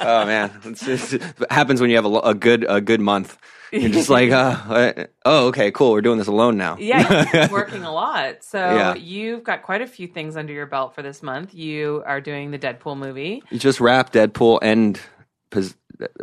Oh 0.00 0.26
man, 0.26 0.50
it 0.64 1.22
happens 1.50 1.80
when 1.80 1.90
you 1.90 1.96
have 1.96 2.04
a, 2.04 2.18
a 2.18 2.34
good 2.34 2.66
a 2.68 2.80
good 2.80 3.00
month. 3.00 3.38
You're 3.72 3.88
just 3.90 4.10
like, 4.10 4.30
uh, 4.30 5.06
oh, 5.24 5.46
okay, 5.48 5.70
cool. 5.70 5.92
We're 5.92 6.02
doing 6.02 6.18
this 6.18 6.26
alone 6.28 6.56
now. 6.58 6.76
Yeah, 6.78 7.50
working 7.52 7.82
a 7.84 7.92
lot. 7.92 8.44
So 8.44 8.58
Yeah. 8.58 8.94
you've 8.94 9.42
got 9.44 9.62
quite 9.62 9.80
a 9.80 9.86
few 9.86 10.06
things 10.06 10.36
under 10.36 10.52
your 10.52 10.66
belt 10.66 10.94
for 10.94 11.02
this 11.02 11.22
month. 11.22 11.54
You 11.54 12.02
are 12.06 12.20
doing 12.20 12.50
the 12.50 12.58
Deadpool 12.58 12.98
movie 12.98 13.42
You 13.50 13.58
just 13.58 13.80
wrapped 13.80 14.12
Deadpool 14.12 14.58
and 14.62 15.00
pos- 15.50 15.74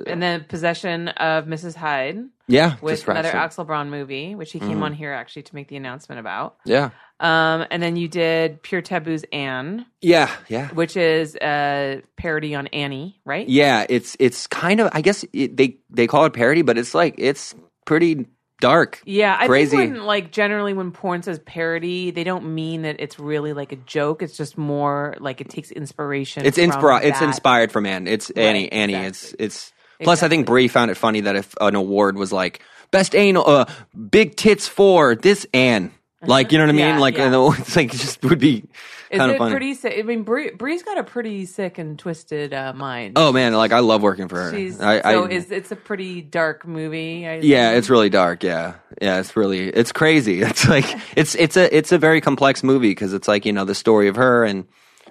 and 0.06 0.22
then 0.22 0.44
Possession 0.44 1.08
of 1.10 1.46
Mrs. 1.46 1.74
Hyde 1.76 2.20
yeah, 2.48 2.76
with 2.82 3.08
another. 3.08 3.30
Axel 3.30 3.64
Braun 3.64 3.90
movie, 3.90 4.36
which 4.36 4.52
he 4.52 4.60
came 4.60 4.84
on 4.84 4.94
here 4.94 5.14
actually 5.14 5.44
to 5.44 5.56
make 5.56 5.68
the 5.70 5.78
announcement 5.78 6.20
about. 6.20 6.58
Yeah, 6.66 6.90
Um, 7.20 7.66
and 7.70 7.84
then 7.84 7.98
you 7.98 8.08
did 8.08 8.64
Pure 8.64 8.84
Taboo's 8.84 9.26
Anne, 9.34 9.86
yeah, 10.02 10.34
yeah. 10.48 10.70
which 10.70 10.96
is 10.96 11.36
a 11.42 12.02
parody 12.16 12.56
on 12.56 12.68
Annie, 12.68 13.20
right? 13.26 13.48
Yeah, 13.48 13.86
it's 13.90 14.16
it's 14.20 14.48
kind 14.48 14.80
of 14.80 14.90
I 14.94 15.02
guess 15.02 15.26
it, 15.34 15.58
they 15.58 15.78
they 15.90 16.08
call 16.08 16.26
it 16.26 16.34
parody, 16.34 16.62
but 16.62 16.78
it's 16.78 16.94
like 16.94 17.16
it's 17.18 17.54
pretty 17.86 18.26
dark. 18.60 19.02
Yeah, 19.06 19.36
I 19.40 19.48
Crazy. 19.48 19.76
think 19.76 19.94
when 19.94 20.06
like 20.06 20.32
generally 20.32 20.74
when 20.74 20.92
porn 20.92 21.24
says 21.24 21.40
parody, 21.40 22.12
they 22.12 22.24
don't 22.24 22.54
mean 22.54 22.84
that 22.84 22.98
it's 23.00 23.20
really 23.20 23.54
like 23.54 23.72
a 23.72 23.78
joke. 23.78 24.22
It's 24.22 24.38
just 24.38 24.58
more 24.58 25.16
like 25.20 25.42
it 25.42 25.50
takes 25.50 25.72
inspiration. 25.72 26.46
It's 26.46 26.58
from 26.58 27.02
It's 27.04 27.22
inspired 27.22 27.72
from 27.72 27.86
Anne. 27.86 28.08
It's 28.08 28.30
Annie. 28.30 28.72
Annie. 28.72 28.94
exactly. 28.94 29.08
It's 29.08 29.36
it's. 29.40 29.74
Plus, 30.02 30.24
I 30.24 30.30
think 30.30 30.46
Bree 30.46 30.70
found 30.70 30.92
it 30.92 30.96
funny 30.96 31.20
that 31.22 31.36
if 31.36 31.54
an 31.60 31.76
award 31.76 32.16
was 32.16 32.32
like 32.32 32.62
best 32.90 33.16
anal, 33.16 33.44
uh, 33.46 33.66
big 34.10 34.38
tits 34.38 34.66
for 34.66 35.14
this 35.16 35.46
Anne, 35.54 35.92
like 36.22 36.52
you 36.52 36.58
know 36.58 36.66
what 36.66 36.70
I 36.70 36.74
mean? 36.74 36.86
Yeah, 36.86 37.00
like 37.00 37.18
yeah. 37.18 37.34
and 37.34 37.60
it's 37.60 37.76
like 37.76 37.94
it 37.94 37.98
just 37.98 38.24
would 38.24 38.40
be. 38.40 38.66
Is 39.10 39.18
kind 39.18 39.32
of 39.32 39.36
it 39.36 39.38
funny. 39.40 39.52
pretty 39.52 39.74
sick? 39.74 39.96
I 39.98 40.02
mean, 40.04 40.22
Bree, 40.22 40.52
Bree's 40.52 40.84
got 40.84 41.00
a 41.00 41.04
pretty 41.04 41.46
sick 41.48 41.80
and 41.80 41.98
twisted 41.98 42.54
uh, 42.54 42.74
mind. 42.74 43.14
oh 43.16 43.32
man, 43.32 43.54
like 43.54 43.72
I 43.72 43.80
love 43.80 44.04
working 44.04 44.28
for 44.28 44.36
her. 44.40 44.52
She's, 44.52 44.80
I, 44.80 45.02
so 45.02 45.26
I, 45.26 45.30
is 45.30 45.50
it's 45.50 45.72
a 45.72 45.76
pretty 45.76 46.22
dark 46.22 46.68
movie. 46.68 47.28
I 47.28 47.38
Yeah, 47.38 47.70
assume? 47.70 47.78
it's 47.80 47.90
really 47.90 48.10
dark. 48.10 48.44
Yeah, 48.44 48.76
yeah, 49.02 49.20
it's 49.20 49.36
really 49.36 49.70
it's 49.70 49.92
crazy. 49.92 50.42
It's 50.50 50.68
like 50.68 50.86
it's 51.18 51.34
it's 51.36 51.58
a 51.58 51.76
it's 51.76 51.92
a 51.92 51.98
very 51.98 52.22
complex 52.22 52.64
movie 52.64 52.92
because 52.92 53.14
it's 53.14 53.28
like 53.28 53.46
you 53.46 53.54
know 53.54 53.66
the 53.66 53.76
story 53.76 54.10
of 54.10 54.16
her 54.18 54.44
and 54.46 54.68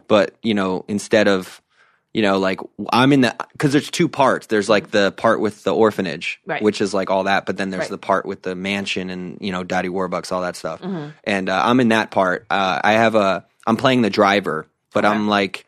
but 0.06 0.36
you 0.42 0.54
know 0.54 0.84
instead 0.86 1.26
of 1.26 1.60
you 2.14 2.22
know 2.22 2.38
like 2.38 2.60
I'm 2.90 3.12
in 3.12 3.20
the 3.22 3.36
because 3.52 3.72
there's 3.72 3.90
two 3.90 4.08
parts. 4.08 4.46
There's 4.46 4.68
like 4.68 4.90
the 4.90 5.12
part 5.12 5.40
with 5.40 5.64
the 5.64 5.74
orphanage, 5.74 6.40
Right. 6.46 6.62
which 6.62 6.80
is 6.80 6.92
like 6.94 7.10
all 7.10 7.24
that, 7.24 7.46
but 7.46 7.56
then 7.56 7.70
there's 7.70 7.82
Right. 7.82 7.90
the 7.90 7.98
part 7.98 8.26
with 8.26 8.42
the 8.42 8.54
mansion 8.54 9.10
and 9.10 9.38
you 9.40 9.52
know 9.52 9.64
Daddy 9.64 9.88
Warbucks, 9.88 10.32
all 10.32 10.42
that 10.42 10.56
stuff. 10.56 10.80
Mm-hmm. 10.80 11.08
And 11.24 11.48
uh, 11.48 11.62
I'm 11.64 11.80
in 11.80 11.88
that 11.88 12.10
part. 12.10 12.46
Uh, 12.50 12.80
I 12.82 12.92
have 12.94 13.14
a 13.14 13.44
I'm 13.66 13.76
playing 13.76 14.02
the 14.02 14.10
driver, 14.10 14.66
but 14.92 15.04
I'm 15.04 15.28
like. 15.28 15.64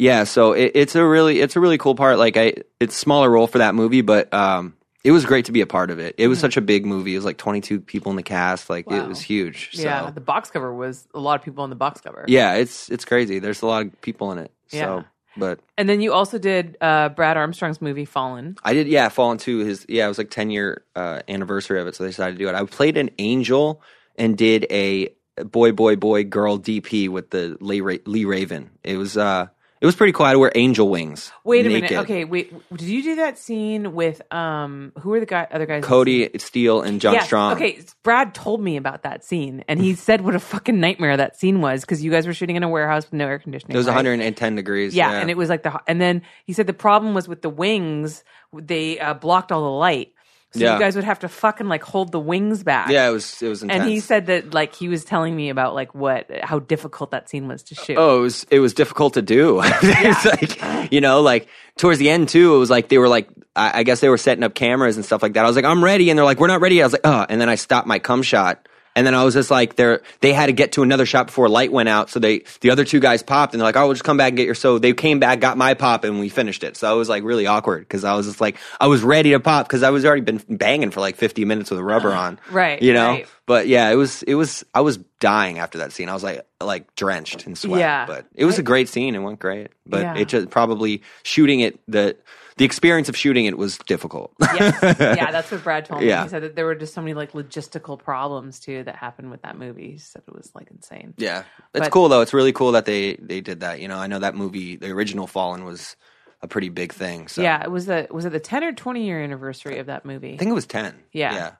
Yeah, 0.00 0.22
so 0.24 0.52
it, 0.52 0.72
it's 0.76 0.94
a 0.94 1.04
really 1.04 1.40
it's 1.40 1.56
a 1.56 1.60
really 1.60 1.76
cool 1.76 1.96
part. 1.96 2.18
Like 2.18 2.36
I, 2.36 2.54
it's 2.78 2.94
smaller 2.96 3.28
role 3.28 3.48
for 3.48 3.58
that 3.58 3.74
movie, 3.74 4.00
but 4.00 4.32
um, 4.32 4.76
it 5.02 5.10
was 5.10 5.26
great 5.26 5.46
to 5.46 5.52
be 5.52 5.60
a 5.60 5.66
part 5.66 5.90
of 5.90 5.98
it. 5.98 6.14
It 6.18 6.28
was 6.28 6.38
such 6.38 6.56
a 6.56 6.60
big 6.60 6.86
movie. 6.86 7.14
It 7.14 7.18
was 7.18 7.24
like 7.24 7.36
22 7.36 7.80
people 7.80 8.10
in 8.10 8.16
the 8.16 8.22
cast. 8.22 8.70
Like 8.70 8.86
it 8.86 8.90
Mm-hmm. 8.92 9.08
Was 9.08 9.20
huge. 9.20 9.70
So. 9.74 9.82
yeah. 9.82 10.08
The 10.12 10.20
box 10.20 10.52
cover 10.52 10.72
was 10.72 11.08
a 11.14 11.18
lot 11.18 11.40
of 11.40 11.44
people 11.44 11.64
on 11.64 11.70
the 11.70 11.74
box 11.74 12.00
cover. 12.00 12.24
yeah, 12.28 12.54
it's 12.54 12.88
it's 12.90 13.04
crazy. 13.04 13.40
There's 13.40 13.60
a 13.62 13.66
lot 13.66 13.86
of 13.86 14.00
people 14.00 14.30
in 14.30 14.38
it. 14.38 14.52
Yeah. 14.70 14.80
So, 15.00 15.04
but 15.38 15.60
And 15.76 15.88
then 15.88 16.00
you 16.00 16.12
also 16.12 16.38
did 16.38 16.76
uh, 16.80 17.08
Brad 17.10 17.36
Armstrong's 17.36 17.80
movie 17.80 18.04
Fallen. 18.04 18.56
I 18.62 18.74
did. 18.74 18.88
Yeah, 18.88 19.08
Fallen 19.08 19.36
into 19.36 19.58
his. 19.58 19.86
Yeah, 19.88 20.06
it 20.06 20.08
was 20.08 20.18
like 20.18 20.30
10 20.30 20.50
year 20.50 20.84
uh, 20.96 21.20
anniversary 21.28 21.80
of 21.80 21.86
it, 21.86 21.94
so 21.94 22.04
they 22.04 22.10
decided 22.10 22.38
to 22.38 22.44
do 22.44 22.48
it. 22.48 22.54
I 22.54 22.64
played 22.64 22.96
an 22.96 23.10
angel 23.18 23.82
and 24.16 24.36
did 24.36 24.66
a 24.70 25.10
boy, 25.44 25.72
boy, 25.72 25.96
boy, 25.96 26.24
girl 26.24 26.58
DP 26.58 27.08
with 27.08 27.30
the 27.30 27.56
Leigh, 27.60 27.80
Ra- 27.80 28.04
Leigh 28.06 28.24
Raven. 28.24 28.70
It 28.82 28.96
was 28.96 29.16
uh, 29.16 29.46
it 29.80 29.86
was 29.86 29.94
pretty 29.96 30.12
cool. 30.12 30.26
I 30.26 30.30
had 30.30 30.32
to 30.34 30.38
wear 30.38 30.52
angel 30.54 30.88
wings. 30.88 31.30
Wait 31.44 31.66
a 31.66 31.68
naked. 31.68 31.90
minute. 31.90 32.02
Okay, 32.02 32.24
wait. 32.24 32.52
Did 32.70 32.88
you 32.88 33.02
do 33.02 33.16
that 33.16 33.38
scene 33.38 33.94
with 33.94 34.20
um? 34.32 34.92
Who 35.00 35.12
are 35.12 35.20
the 35.20 35.26
guy? 35.26 35.46
Other 35.50 35.66
guys? 35.66 35.76
in 35.76 35.80
the 35.82 35.86
scene? 35.86 35.90
Cody 35.90 36.38
Steele 36.38 36.82
and 36.82 37.00
John 37.00 37.14
Yes. 37.14 37.26
Strong. 37.26 37.52
Okay, 37.54 37.80
Brad 38.02 38.34
told 38.34 38.60
me 38.60 38.76
about 38.76 39.02
that 39.02 39.24
scene, 39.24 39.64
and 39.68 39.80
he 39.80 39.94
said 39.94 40.22
what 40.22 40.34
a 40.34 40.40
fucking 40.40 40.80
nightmare 40.80 41.16
that 41.16 41.38
scene 41.38 41.60
was 41.60 41.82
because 41.82 42.02
you 42.02 42.10
guys 42.10 42.26
were 42.26 42.34
shooting 42.34 42.56
in 42.56 42.62
a 42.62 42.68
warehouse 42.68 43.04
with 43.04 43.14
no 43.14 43.26
air 43.26 43.38
conditioning. 43.38 43.74
It 43.74 43.78
was 43.78 43.86
right? 43.86 43.94
110 43.96 44.54
degrees. 44.54 44.94
Yeah, 44.94 45.12
and 45.12 45.30
it 45.30 45.36
was 45.36 45.48
like 45.48 45.62
the 45.62 45.80
and 45.86 46.00
then 46.00 46.22
he 46.44 46.52
said 46.52 46.66
the 46.66 46.72
problem 46.72 47.14
was 47.14 47.28
with 47.28 47.42
the 47.42 47.50
wings; 47.50 48.24
they 48.52 48.98
uh, 48.98 49.14
blocked 49.14 49.52
all 49.52 49.62
the 49.62 49.78
light, 49.78 50.12
so 50.52 50.60
Yeah. 50.60 50.74
you 50.74 50.80
guys 50.80 50.94
would 50.94 51.04
have 51.04 51.18
to 51.20 51.28
fucking 51.28 51.68
like 51.68 51.82
hold 51.82 52.10
the 52.12 52.18
wings 52.20 52.62
back. 52.62 52.88
yeah, 52.90 53.08
it 53.08 53.12
was 53.12 53.42
it 53.42 53.48
was 53.48 53.62
intense. 53.62 53.80
and 53.82 53.90
he 53.90 54.00
said 54.00 54.26
that 54.26 54.54
like 54.54 54.74
he 54.74 54.88
was 54.88 55.04
telling 55.04 55.36
me 55.36 55.50
about 55.50 55.74
like 55.74 55.94
what 55.94 56.26
how 56.42 56.58
difficult 56.60 57.10
that 57.10 57.28
scene 57.28 57.48
was 57.48 57.62
to 57.64 57.74
shoot. 57.74 57.96
Oh, 57.98 58.18
it 58.18 58.22
was 58.22 58.46
it 58.50 58.58
was 58.60 58.72
difficult 58.74 59.14
to 59.14 59.22
do. 59.22 59.60
it's 59.64 60.24
like 60.24 60.92
you 60.92 61.00
know, 61.00 61.20
like 61.20 61.48
towards 61.76 61.98
the 61.98 62.08
end 62.10 62.28
too. 62.28 62.54
It 62.54 62.58
was 62.58 62.70
like 62.70 62.88
they 62.88 62.98
were 62.98 63.08
like 63.08 63.28
I, 63.54 63.80
I 63.80 63.82
guess 63.82 64.00
they 64.00 64.08
were 64.08 64.16
setting 64.18 64.44
up 64.44 64.54
cameras 64.54 64.96
and 64.96 65.04
stuff 65.04 65.22
like 65.22 65.34
that. 65.34 65.44
I 65.44 65.46
was 65.48 65.56
like, 65.56 65.64
I'm 65.64 65.82
ready, 65.84 66.10
and 66.10 66.18
they're 66.18 66.24
like, 66.24 66.40
we're 66.40 66.46
not 66.46 66.60
ready. 66.60 66.80
I 66.82 66.86
was 66.86 66.92
like, 66.92 67.02
oh, 67.04 67.26
and 67.28 67.40
then 67.40 67.48
I 67.48 67.56
stopped 67.56 67.86
my 67.86 67.98
cum 67.98 68.22
shot. 68.22 68.66
And 68.98 69.06
then 69.06 69.14
I 69.14 69.22
was 69.22 69.34
just 69.34 69.48
like, 69.48 69.76
they 69.76 69.98
they 70.20 70.32
had 70.32 70.46
to 70.46 70.52
get 70.52 70.72
to 70.72 70.82
another 70.82 71.06
shot 71.06 71.26
before 71.28 71.48
light 71.48 71.70
went 71.70 71.88
out. 71.88 72.10
So 72.10 72.18
they, 72.18 72.42
the 72.62 72.70
other 72.70 72.84
two 72.84 72.98
guys 72.98 73.22
popped 73.22 73.54
and 73.54 73.60
they're 73.60 73.68
like, 73.68 73.76
oh, 73.76 73.84
we'll 73.86 73.94
just 73.94 74.02
come 74.02 74.16
back 74.16 74.30
and 74.30 74.36
get 74.36 74.46
your. 74.46 74.56
So 74.56 74.80
they 74.80 74.92
came 74.92 75.20
back, 75.20 75.38
got 75.38 75.56
my 75.56 75.74
pop, 75.74 76.02
and 76.02 76.18
we 76.18 76.28
finished 76.28 76.64
it. 76.64 76.76
So 76.76 76.92
it 76.92 76.98
was 76.98 77.08
like 77.08 77.22
really 77.22 77.46
awkward 77.46 77.82
because 77.82 78.02
I 78.02 78.14
was 78.14 78.26
just 78.26 78.40
like, 78.40 78.56
I 78.80 78.88
was 78.88 79.04
ready 79.04 79.30
to 79.30 79.38
pop 79.38 79.68
because 79.68 79.84
I 79.84 79.90
was 79.90 80.04
already 80.04 80.22
been 80.22 80.42
banging 80.48 80.90
for 80.90 80.98
like 80.98 81.14
50 81.14 81.44
minutes 81.44 81.70
with 81.70 81.78
a 81.78 81.84
rubber 81.84 82.10
on. 82.12 82.40
Right, 82.50 82.82
You 82.82 82.92
know? 82.92 83.08
right. 83.10 83.28
But 83.46 83.68
yeah, 83.68 83.88
it 83.90 83.94
was, 83.94 84.24
it 84.24 84.34
was, 84.34 84.64
I 84.74 84.80
was 84.80 84.98
dying 85.20 85.58
after 85.60 85.78
that 85.78 85.92
scene. 85.92 86.08
I 86.08 86.12
was 86.14 86.24
like, 86.24 86.44
like 86.60 86.94
drenched 86.96 87.46
in 87.46 87.54
sweat. 87.54 87.78
Yeah. 87.80 88.04
But 88.04 88.26
it 88.34 88.44
was 88.46 88.58
a 88.58 88.62
great 88.64 88.88
scene. 88.90 89.14
It 89.14 89.20
went 89.20 89.38
great. 89.38 89.68
But 89.86 90.00
Yeah. 90.02 90.16
it 90.18 90.28
just 90.28 90.50
probably 90.50 91.02
shooting 91.22 91.60
it, 91.60 91.78
the, 91.88 92.16
the 92.58 92.64
experience 92.64 93.08
of 93.08 93.16
shooting 93.16 93.46
it 93.46 93.56
was 93.56 93.78
difficult. 93.78 94.32
yes. 94.40 94.78
yeah, 95.00 95.30
that's 95.32 95.50
what 95.50 95.64
Brad 95.64 95.84
told 95.86 96.02
me. 96.02 96.08
Yeah. 96.08 96.24
He 96.24 96.28
said 96.28 96.42
that 96.42 96.54
there 96.56 96.66
were 96.66 96.74
just 96.74 96.92
so 96.94 97.00
many 97.00 97.14
like 97.14 97.32
logistical 97.32 97.98
problems 97.98 98.60
too 98.60 98.84
that 98.84 98.96
happened 98.96 99.30
with 99.30 99.42
that 99.42 99.58
movie. 99.58 99.92
He 99.92 99.98
said 99.98 100.22
it 100.26 100.34
was 100.34 100.50
like 100.54 100.70
insane. 100.70 101.14
Yeah, 101.16 101.44
it's 101.74 101.86
But- 101.86 101.92
cool 101.92 102.08
though. 102.08 102.20
It's 102.20 102.34
really 102.34 102.52
cool 102.52 102.72
that 102.72 102.84
they 102.84 103.14
they 103.14 103.40
did 103.40 103.60
that. 103.60 103.80
You 103.80 103.88
know, 103.88 103.96
I 103.96 104.06
know 104.06 104.18
that 104.18 104.34
movie, 104.34 104.76
the 104.76 104.90
original 104.90 105.26
Fallen, 105.26 105.64
was 105.64 105.96
a 106.42 106.48
pretty 106.48 106.68
big 106.68 106.92
thing. 106.92 107.28
So 107.28 107.42
Yeah, 107.42 107.62
it 107.62 107.70
was 107.70 107.86
the 107.86 108.06
was 108.10 108.24
it 108.24 108.30
the 108.30 108.40
ten 108.40 108.62
or 108.62 108.72
twenty 108.72 109.06
year 109.06 109.22
anniversary 109.22 109.78
of 109.78 109.86
that 109.86 110.04
movie? 110.04 110.34
I 110.34 110.36
think 110.36 110.50
it 110.50 110.54
was 110.54 110.66
ten. 110.66 110.94
Yeah. 111.12 111.34
yeah. 111.34 111.50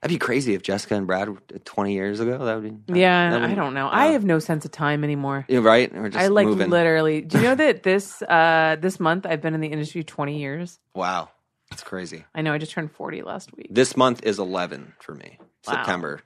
That'd 0.00 0.14
be 0.14 0.18
crazy 0.18 0.54
if 0.54 0.62
Jessica 0.62 0.94
and 0.94 1.06
Brad 1.08 1.28
were 1.28 1.40
twenty 1.64 1.94
years 1.94 2.20
ago. 2.20 2.44
That 2.44 2.60
would 2.62 2.86
be 2.86 3.00
yeah, 3.00 3.32
would- 3.32 3.42
I 3.42 3.54
don't 3.54 3.74
know. 3.74 3.88
I 3.90 4.08
have 4.12 4.24
no 4.24 4.38
sense 4.38 4.64
of 4.64 4.70
time 4.70 5.02
anymore. 5.02 5.44
Yeah, 5.48 5.58
right. 5.58 5.92
We're 5.92 6.08
just 6.08 6.22
I 6.24 6.28
like 6.28 6.46
moving. 6.46 6.70
literally. 6.70 7.20
Do 7.22 7.38
you 7.38 7.44
know 7.44 7.54
that 7.56 7.82
this 7.82 8.22
uh 8.22 8.76
this 8.80 9.00
month 9.00 9.26
I've 9.26 9.40
been 9.40 9.54
in 9.54 9.60
the 9.60 9.68
industry 9.68 10.04
twenty 10.04 10.38
years? 10.38 10.78
Wow, 10.94 11.30
that's 11.70 11.82
crazy. 11.82 12.24
I 12.32 12.42
know 12.42 12.52
I 12.52 12.58
just 12.58 12.72
turned 12.72 12.92
forty 12.92 13.22
last 13.22 13.54
week. 13.56 13.66
This 13.70 13.96
month 13.96 14.22
is 14.22 14.38
eleven 14.38 14.94
for 15.00 15.14
me. 15.14 15.38
Wow. 15.66 15.74
September. 15.74 16.20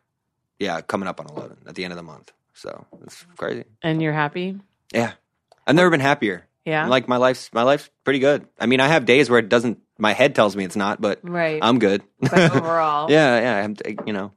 Yeah, 0.58 0.82
coming 0.82 1.08
up 1.08 1.18
on 1.18 1.26
eleven 1.35 1.56
at 1.66 1.74
the 1.74 1.85
end 1.85 1.92
of 1.92 1.96
the 1.96 2.02
month. 2.02 2.30
So 2.52 2.87
it's 3.04 3.24
crazy. 3.38 3.64
And 3.82 4.02
you're 4.02 4.12
happy? 4.12 4.61
Yeah, 4.92 5.12
I've 5.66 5.74
never 5.74 5.88
been 5.88 6.00
happier. 6.00 6.46
Yeah. 6.66 6.87
Like 6.88 7.08
my 7.08 7.16
life's 7.16 7.50
my 7.54 7.62
life's 7.62 7.88
pretty 8.04 8.18
good. 8.18 8.46
I 8.61 8.66
mean, 8.66 8.80
I 8.80 8.88
have 8.88 9.06
days 9.06 9.30
where 9.30 9.38
it 9.38 9.48
doesn't. 9.48 9.78
My 10.02 10.12
head 10.14 10.34
tells 10.34 10.56
me 10.56 10.64
it's 10.64 10.74
not, 10.74 11.00
but 11.00 11.20
Right. 11.22 11.60
I'm 11.62 11.78
good. 11.78 12.02
but 12.20 12.32
overall, 12.56 13.08
yeah, 13.10 13.40
yeah. 13.40 13.64
I'm, 13.64 13.76
you 14.04 14.12
know, 14.12 14.32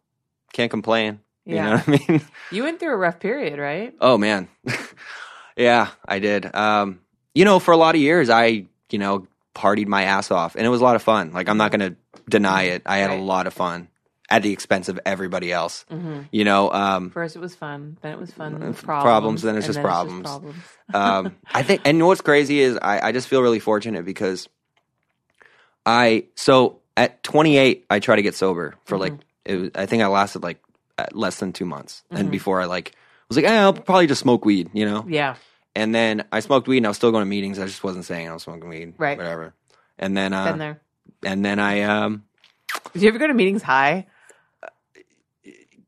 can't 0.53 0.69
complain. 0.69 1.19
You 1.45 1.55
Yeah. 1.55 1.63
know 1.65 1.77
what 1.77 1.87
I 1.87 2.11
mean? 2.11 2.21
you 2.51 2.63
went 2.63 2.79
through 2.79 2.93
a 2.93 2.97
rough 2.97 3.19
period, 3.19 3.57
right? 3.59 3.93
Oh 3.99 4.17
man, 4.17 4.47
yeah, 5.57 5.89
I 6.07 6.19
did. 6.19 6.53
Um, 6.55 6.99
you 7.33 7.45
know, 7.45 7.59
for 7.59 7.71
a 7.73 7.77
lot 7.77 7.95
of 7.95 8.01
years, 8.01 8.29
I 8.29 8.65
you 8.91 8.99
know 8.99 9.27
partied 9.55 9.87
my 9.87 10.03
ass 10.03 10.31
off, 10.31 10.55
and 10.55 10.65
it 10.65 10.69
was 10.69 10.81
a 10.81 10.83
lot 10.83 10.95
of 10.95 11.01
fun. 11.03 11.31
Like 11.33 11.49
I'm 11.49 11.57
not 11.57 11.71
going 11.71 11.91
to 11.91 11.95
deny 12.29 12.63
it. 12.63 12.81
I 12.85 12.97
had 12.97 13.09
Right. 13.09 13.19
a 13.19 13.23
lot 13.23 13.47
of 13.47 13.53
fun 13.53 13.87
at 14.29 14.41
the 14.41 14.51
expense 14.51 14.89
of 14.89 14.99
everybody 15.05 15.51
else. 15.51 15.85
Mm-hmm. 15.91 16.21
You 16.31 16.43
know, 16.43 16.71
um, 16.71 17.09
First 17.11 17.35
it 17.35 17.39
was 17.39 17.55
fun, 17.55 17.97
then 18.01 18.11
it 18.13 18.19
was 18.19 18.31
fun. 18.31 18.53
problems, 18.57 18.81
Problems, 18.83 19.41
then 19.43 19.55
it's 19.55 19.65
just 19.67 19.77
then 19.77 19.85
problems. 19.85 20.23
problems. 20.23 20.55
um, 20.93 21.35
I 21.53 21.61
think, 21.63 21.81
and 21.85 22.05
what's 22.05 22.21
crazy 22.21 22.59
is 22.59 22.77
I, 22.81 22.99
I 23.09 23.11
just 23.11 23.27
feel 23.27 23.41
really 23.41 23.59
fortunate 23.59 24.03
because 24.03 24.49
I 25.85 26.25
so 26.35 26.79
at 26.97 27.21
28 27.23 27.85
I 27.89 27.99
try 27.99 28.15
to 28.15 28.21
get 28.21 28.35
sober 28.35 28.75
for 28.85 28.97
like 28.97 29.13
it 29.45 29.55
was, 29.55 29.69
I 29.75 29.85
think 29.85 30.01
I 30.03 30.07
lasted 30.07 30.43
like 30.43 30.61
less 31.11 31.39
than 31.39 31.53
two 31.53 31.65
months, 31.65 32.03
and 32.09 32.31
before 32.31 32.61
I 32.61 32.65
like 32.65 32.93
was 33.29 33.37
like 33.37 33.45
eh, 33.45 33.59
I'll 33.61 33.73
probably 33.73 34.07
just 34.07 34.21
smoke 34.21 34.45
weed, 34.45 34.69
you 34.73 34.85
know. 34.85 35.05
Yeah. 35.07 35.35
And 35.75 35.93
then 35.93 36.23
I 36.31 36.39
smoked 36.39 36.67
weed, 36.69 36.77
and 36.77 36.85
I 36.85 36.89
was 36.89 36.95
still 36.97 37.11
going 37.11 37.21
to 37.23 37.29
meetings. 37.29 37.59
I 37.59 37.65
just 37.65 37.83
wasn't 37.83 38.05
saying 38.05 38.29
I 38.29 38.33
was 38.33 38.43
smoking 38.43 38.69
weed, 38.69 38.93
Right. 38.97 39.17
Whatever. 39.17 39.53
And 39.99 40.15
then, 40.15 40.31
Been 40.31 40.39
uh, 40.39 40.55
there. 40.55 40.81
and 41.23 41.43
then 41.43 41.59
I 41.59 41.81
um, 41.81 42.23
Did 42.93 43.01
you 43.01 43.09
ever 43.09 43.19
go 43.19 43.27
to 43.27 43.33
meetings 43.33 43.61
high? 43.61 44.07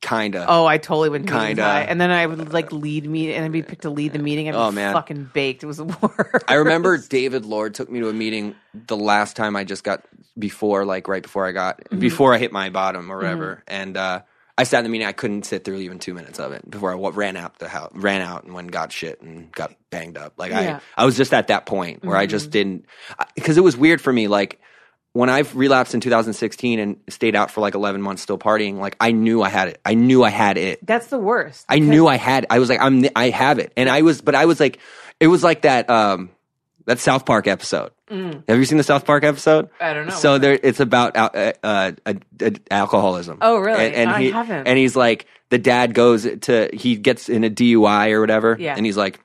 Kind 0.02 0.36
of. 0.36 0.46
Oh, 0.48 0.66
I 0.66 0.78
totally 0.78 1.10
went 1.10 1.28
to 1.28 1.34
Kinda. 1.34 1.64
And 1.64 2.00
then 2.00 2.12
I 2.12 2.26
would 2.26 2.54
like 2.54 2.72
lead 2.72 3.06
me 3.10 3.34
and 3.34 3.44
I'd 3.46 3.52
be 3.52 3.64
picked 3.64 3.82
to 3.84 3.90
lead 3.90 4.14
the 4.14 4.20
meeting. 4.20 4.48
I'd 4.48 4.54
be 4.54 4.58
Oh, 4.58 4.72
man. 4.72 4.94
fucking 4.94 5.32
baked. 5.34 5.64
It 5.64 5.66
was 5.68 5.78
the 5.78 5.86
worst. 6.02 6.46
I 6.48 6.56
remember 6.56 6.98
David 6.98 7.46
Lord 7.46 7.74
took 7.74 7.90
me 7.90 8.00
to 8.02 8.10
a 8.10 8.14
meeting 8.14 8.56
the 8.74 8.98
last 8.98 9.36
time 9.36 9.56
I 9.56 9.64
just 9.64 9.84
got 9.84 10.04
before, 10.38 10.86
like 10.86 11.08
right 11.08 11.24
before 11.24 11.46
I 11.48 11.52
got 11.52 11.80
Mm-hmm. 11.80 12.00
before 12.00 12.34
I 12.34 12.38
hit 12.38 12.52
my 12.52 12.70
bottom 12.70 13.12
or 13.12 13.18
whatever, 13.18 13.64
and 13.68 13.98
uh, 13.98 14.22
I 14.58 14.64
sat 14.64 14.80
in 14.80 14.84
the 14.86 14.90
meeting. 14.90 15.08
I 15.08 15.12
couldn't 15.14 15.44
sit 15.46 15.64
through 15.64 15.78
even 15.80 16.00
two 16.00 16.14
minutes 16.14 16.40
of 16.40 16.52
it 16.52 16.70
before 16.70 16.92
I 16.92 16.96
wa- 16.96 17.12
ran 17.14 17.36
out 17.38 17.58
the 17.60 17.68
house, 17.68 17.92
ran 17.94 18.22
out 18.22 18.44
and 18.44 18.54
went 18.54 18.66
and 18.66 18.72
got 18.72 18.92
shit 18.92 19.22
and 19.22 19.52
got 19.52 19.74
banged 19.90 20.18
up. 20.18 20.34
Like 20.38 20.52
Yeah. 20.52 20.64
Mm-hmm. 20.64 20.76
I, 20.98 21.02
I 21.04 21.06
was 21.06 21.18
just 21.18 21.34
at 21.34 21.48
that 21.48 21.66
point 21.66 22.04
where 22.06 22.18
I 22.18 22.26
just 22.28 22.52
didn't 22.52 22.86
because 23.36 23.58
it 23.58 23.64
was 23.64 23.76
weird 23.78 24.00
for 24.02 24.12
me. 24.14 24.28
Like 24.28 24.60
when 25.18 25.30
I've 25.32 25.56
relapsed 25.56 25.96
in 25.96 26.00
2016 26.00 26.80
and 26.80 26.98
stayed 27.10 27.36
out 27.36 27.50
for 27.50 27.62
like 27.62 27.74
11 27.74 28.02
months 28.04 28.22
still 28.22 28.38
partying, 28.38 28.78
like 28.78 28.96
I 29.00 29.12
knew 29.12 29.42
I 29.42 29.50
had 29.50 29.68
it. 29.70 29.82
I 29.84 29.96
knew 29.96 30.24
I 30.24 30.30
had 30.30 30.58
it. 30.58 30.86
That's 30.86 31.08
the 31.08 31.18
worst. 31.18 31.66
I 31.68 31.80
knew 31.80 32.06
I 32.06 32.18
had. 32.18 32.44
it. 32.44 32.48
I 32.52 32.60
was 32.60 32.70
like, 32.70 32.80
I'm. 32.80 33.04
I 33.16 33.30
have 33.32 33.58
it, 33.58 33.74
and 33.76 33.90
I 33.90 34.04
was, 34.04 34.22
but 34.22 34.36
I 34.36 34.46
was 34.46 34.60
like, 34.60 34.78
it 35.20 35.28
was 35.28 35.44
like 35.44 35.64
that. 35.64 35.90
Um, 35.90 36.30
that 36.86 37.00
South 37.00 37.26
Park 37.26 37.48
episode. 37.48 37.92
Have 38.10 38.44
you 38.58 38.64
seen 38.64 38.78
the 38.78 38.84
South 38.84 39.06
Park 39.06 39.26
episode? 39.26 39.66
Mm. 39.66 39.72
I 39.82 39.94
don't 39.94 40.08
know. 40.08 40.14
So 40.14 40.38
there, 40.38 40.58
it's 40.64 40.80
about 40.80 41.18
uh, 41.18 41.52
uh, 41.62 41.92
uh, 42.06 42.50
alcoholism. 42.72 43.40
Oh, 43.42 43.58
really? 43.60 43.88
And, 43.88 43.96
and 43.96 44.10
I 44.10 44.22
he, 44.22 44.32
haven't. 44.32 44.68
And 44.68 44.78
he's 44.78 44.96
like, 44.96 45.26
the 45.50 45.58
dad 45.58 45.94
goes 45.94 46.26
to, 46.44 46.70
he 46.72 46.96
gets 46.96 47.28
in 47.28 47.44
a 47.44 47.50
DUI 47.50 48.12
or 48.12 48.22
whatever, 48.22 48.56
Yeah. 48.58 48.76
and 48.78 48.86
he's 48.86 48.96
like, 48.96 49.20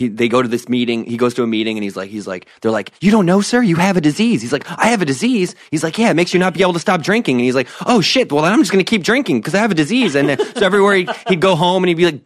he, 0.00 0.08
they 0.08 0.28
go 0.28 0.40
to 0.40 0.48
this 0.48 0.66
meeting. 0.68 1.04
He 1.04 1.18
goes 1.18 1.34
to 1.34 1.42
a 1.42 1.46
meeting 1.46 1.76
and 1.76 1.84
he's 1.84 1.94
like, 1.94 2.08
he's 2.08 2.26
like, 2.26 2.46
they're 2.62 2.70
like, 2.72 2.90
you 3.02 3.10
don't 3.10 3.26
know, 3.26 3.42
sir, 3.42 3.62
you 3.62 3.76
have 3.76 3.98
a 3.98 4.00
disease. 4.00 4.40
He's 4.40 4.52
like, 4.52 4.64
I 4.70 4.86
have 4.88 5.02
a 5.02 5.04
disease. 5.04 5.54
He's 5.70 5.84
like, 5.84 5.98
yeah, 5.98 6.10
it 6.10 6.14
makes 6.14 6.32
you 6.32 6.40
not 6.40 6.54
be 6.54 6.62
able 6.62 6.72
to 6.72 6.78
stop 6.80 7.02
drinking. 7.02 7.36
And 7.36 7.44
he's 7.44 7.54
like, 7.54 7.68
oh 7.86 8.00
shit, 8.00 8.32
well, 8.32 8.42
then 8.42 8.52
I'm 8.52 8.60
just 8.60 8.72
going 8.72 8.82
to 8.82 8.88
keep 8.88 9.02
drinking 9.04 9.40
because 9.40 9.54
I 9.54 9.58
have 9.58 9.70
a 9.70 9.74
disease. 9.74 10.14
And 10.14 10.30
then, 10.30 10.38
so 10.56 10.64
everywhere 10.64 10.94
he'd, 10.96 11.10
he'd 11.28 11.40
go 11.40 11.54
home 11.54 11.84
and 11.84 11.88
he'd 11.88 11.96
be 11.96 12.06
like, 12.06 12.20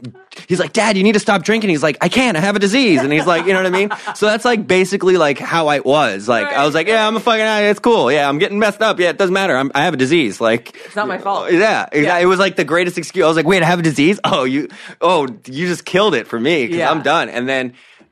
he's 0.48 0.60
like, 0.60 0.72
dad, 0.72 0.96
you 0.96 1.02
need 1.02 1.14
to 1.14 1.20
stop 1.20 1.42
drinking. 1.42 1.70
He's 1.70 1.82
like, 1.82 1.98
I 2.00 2.08
can't, 2.08 2.36
I 2.36 2.40
have 2.40 2.54
a 2.54 2.60
disease. 2.60 3.02
And 3.02 3.12
he's 3.12 3.26
like, 3.26 3.44
you 3.46 3.52
know 3.52 3.62
what 3.62 3.66
I 3.66 3.76
mean? 3.76 3.90
So 4.14 4.26
that's 4.26 4.44
like 4.44 4.68
basically 4.68 5.16
like 5.16 5.40
how 5.40 5.66
I 5.66 5.80
was. 5.80 6.28
Like, 6.28 6.46
I 6.46 6.64
was 6.64 6.74
like, 6.76 6.86
yeah, 6.86 7.04
I'm 7.08 7.16
a 7.16 7.20
fucking, 7.20 7.40
ah, 7.42 7.58
it's 7.58 7.80
cool. 7.80 8.12
Yeah, 8.12 8.28
I'm 8.28 8.38
getting 8.38 8.60
messed 8.60 8.82
up. 8.82 9.00
Yeah, 9.00 9.10
it 9.10 9.18
doesn't 9.18 9.34
matter. 9.34 9.56
I'm, 9.56 9.72
I 9.74 9.82
have 9.84 9.94
a 9.94 9.96
disease. 9.96 10.40
Like, 10.40 10.76
It's 10.86 10.94
not 10.94 11.08
my 11.08 11.18
fault. 11.18 11.48
Uh, 11.48 11.56
yeah, 11.56 11.88
exactly. 11.90 12.22
It 12.22 12.26
was 12.26 12.38
like 12.38 12.54
the 12.54 12.64
greatest 12.64 12.98
excuse. 12.98 13.24
I 13.24 13.26
was 13.28 13.36
like, 13.36 13.46
wait, 13.46 13.62
I 13.64 13.66
have 13.66 13.80
a 13.80 13.82
disease? 13.82 14.20
Oh, 14.22 14.44
you, 14.44 14.68
oh, 15.00 15.26
you 15.46 15.66
just 15.66 15.84
killed 15.84 16.14
it 16.14 16.28
for 16.28 16.38
me 16.38 16.62
because 16.66 16.78
Yeah. 16.78 16.90
I'm 16.90 17.02
done. 17.02 17.28
And 17.30 17.48
then, 17.48 17.63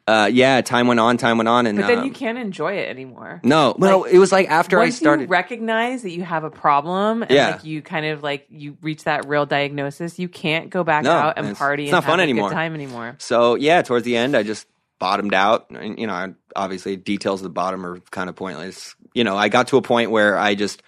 uh, 0.07 0.29
yeah, 0.33 0.61
time 0.63 0.87
went 0.89 0.99
on, 1.01 1.17
time 1.17 1.37
went 1.39 1.49
on. 1.49 1.67
And 1.67 1.79
But 1.79 1.87
then 1.87 1.99
um, 2.01 2.05
you 2.07 2.11
can't 2.13 2.39
enjoy 2.39 2.75
it 2.75 2.89
anymore. 2.89 3.41
no, 3.45 3.75
no, 3.79 3.99
Like, 4.01 4.13
it 4.15 4.19
was 4.19 4.33
like 4.33 4.49
after 4.49 4.79
I 4.79 4.85
Once 4.85 4.97
started. 4.97 5.23
you 5.23 5.29
recognize 5.29 6.03
that 6.03 6.11
you 6.11 6.23
have 6.25 6.45
a 6.45 6.51
problem 6.51 7.23
and 7.23 7.31
Yeah. 7.31 7.51
like 7.53 7.65
you 7.65 7.83
kind 7.83 8.07
of 8.07 8.23
like 8.23 8.47
you 8.51 8.77
reach 8.83 9.05
that 9.05 9.27
real 9.29 9.47
diagnosis, 9.47 10.19
you 10.19 10.29
can't 10.29 10.71
go 10.71 10.83
back 10.85 11.05
No, 11.05 11.13
out 11.13 11.35
and 11.37 11.47
it's- 11.47 11.59
party 11.59 11.85
it's 11.85 11.93
and 11.93 11.97
not 11.97 12.05
fun 12.05 12.19
have 12.19 12.21
a 12.21 12.23
anymore. 12.23 12.49
good 12.49 12.55
time 12.55 12.75
anymore. 12.75 13.15
so 13.19 13.55
yeah, 13.55 13.83
towards 13.83 14.05
the 14.05 14.17
end, 14.17 14.37
I 14.37 14.43
just 14.43 14.67
bottomed 14.99 15.35
out. 15.35 15.71
And, 15.71 15.99
you 15.99 16.07
know, 16.07 16.13
I- 16.15 16.35
obviously 16.57 16.97
details 16.97 17.41
of 17.41 17.45
the 17.45 17.51
bottom 17.51 17.85
are 17.87 17.99
kind 18.11 18.29
of 18.29 18.37
pointless. 18.37 18.95
You 19.15 19.25
know, 19.25 19.37
I 19.37 19.49
got 19.49 19.69
to 19.69 19.77
a 19.77 19.83
point 19.83 20.11
where 20.11 20.39
I 20.39 20.55
just, 20.55 20.83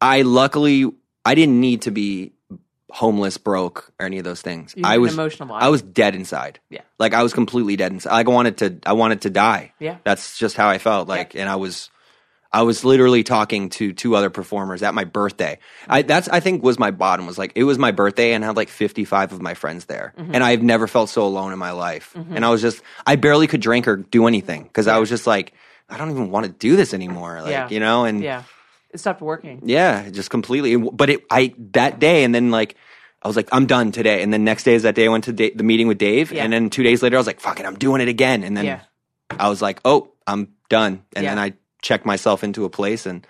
I 0.00 0.22
luckily, 0.22 0.90
I 1.24 1.34
didn't 1.34 1.60
need 1.60 1.82
to 1.82 1.90
be 1.90 2.32
homeless, 2.90 3.36
broke, 3.38 3.92
or 3.98 4.06
any 4.06 4.18
of 4.18 4.24
those 4.24 4.42
things. 4.42 4.74
You 4.76 4.82
I 4.84 4.98
was 4.98 5.12
emotional. 5.14 5.52
I 5.54 5.68
was 5.68 5.82
dead 5.82 6.14
inside. 6.14 6.60
Yeah. 6.70 6.82
Like 6.98 7.14
I 7.14 7.22
was 7.22 7.32
completely 7.32 7.76
dead 7.76 7.92
inside. 7.92 8.12
Like 8.12 8.26
I 8.26 8.30
wanted 8.30 8.56
to 8.58 8.78
I 8.86 8.92
wanted 8.92 9.22
to 9.22 9.30
die. 9.30 9.72
Yeah. 9.78 9.98
That's 10.04 10.38
just 10.38 10.56
how 10.56 10.68
I 10.68 10.78
felt. 10.78 11.08
Like 11.08 11.34
and 11.34 11.48
I 11.48 11.56
was 11.56 11.90
I 12.52 12.62
was 12.62 12.84
literally 12.84 13.24
talking 13.24 13.68
to 13.70 13.92
two 13.92 14.14
other 14.14 14.30
performers 14.30 14.82
at 14.82 14.94
my 14.94 15.04
birthday. 15.04 15.58
I 15.88 16.02
that's 16.02 16.28
I 16.28 16.40
think 16.40 16.62
was 16.62 16.78
my 16.78 16.92
bottom 16.92 17.26
was 17.26 17.36
like 17.38 17.52
it 17.56 17.64
was 17.64 17.76
my 17.76 17.90
birthday 17.90 18.32
and 18.34 18.44
I 18.44 18.46
had 18.46 18.56
like 18.56 18.68
55 18.68 19.32
of 19.32 19.42
my 19.42 19.54
friends 19.54 19.86
there. 19.86 20.14
Mm-hmm. 20.16 20.34
And 20.34 20.44
I've 20.44 20.62
never 20.62 20.86
felt 20.86 21.10
so 21.10 21.24
alone 21.24 21.52
in 21.52 21.58
my 21.58 21.72
life. 21.72 22.14
And 22.14 22.44
I 22.44 22.50
was 22.50 22.62
just 22.62 22.82
I 23.06 23.16
barely 23.16 23.46
could 23.48 23.60
drink 23.60 23.88
or 23.88 23.96
do 23.96 24.26
anything 24.28 24.70
cuz 24.72 24.86
I 24.86 24.98
was 24.98 25.08
just 25.08 25.26
like 25.26 25.52
I 25.88 25.98
don't 25.98 26.10
even 26.10 26.30
want 26.30 26.46
to 26.46 26.52
do 26.52 26.76
this 26.76 26.94
anymore. 26.94 27.42
Like, 27.42 27.50
Yeah. 27.50 27.68
you 27.68 27.78
know, 27.80 28.04
and 28.06 28.22
yeah. 28.22 28.42
It 28.96 29.00
stopped 29.00 29.20
working. 29.20 29.60
yeah, 29.64 30.08
just 30.10 30.30
completely. 30.30 30.76
But 30.76 31.10
it, 31.10 31.20
I 31.30 31.52
that 31.72 32.00
day, 32.00 32.24
and 32.24 32.34
then 32.34 32.50
like 32.50 32.74
I 33.22 33.28
was 33.28 33.36
like, 33.36 33.48
I'm 33.52 33.66
done 33.66 33.92
today. 33.92 34.22
And 34.22 34.32
then 34.32 34.42
next 34.44 34.64
day 34.64 34.74
is 34.74 34.82
that 34.84 34.94
day 34.94 35.04
I 35.06 35.08
went 35.08 35.24
to 35.24 35.32
da- 35.32 35.52
the 35.54 35.64
meeting 35.64 35.86
with 35.88 35.98
Dave, 35.98 36.32
Yeah. 36.32 36.44
and 36.44 36.52
then 36.52 36.70
two 36.70 36.82
days 36.82 37.02
later 37.02 37.16
I 37.16 37.20
was 37.20 37.26
like, 37.26 37.40
fuck 37.40 37.60
it, 37.60 37.66
I'm 37.66 37.76
doing 37.76 38.00
it 38.00 38.08
again. 38.08 38.42
And 38.42 38.56
then 38.56 38.64
Yeah. 38.64 38.80
I 39.38 39.48
was 39.48 39.60
like, 39.60 39.80
oh, 39.84 40.12
I'm 40.26 40.48
done. 40.68 41.02
And 41.14 41.24
Yeah. 41.24 41.34
then 41.34 41.38
I 41.38 41.52
checked 41.82 42.06
myself 42.06 42.42
into 42.42 42.64
a 42.64 42.70
place, 42.70 43.04
and 43.06 43.26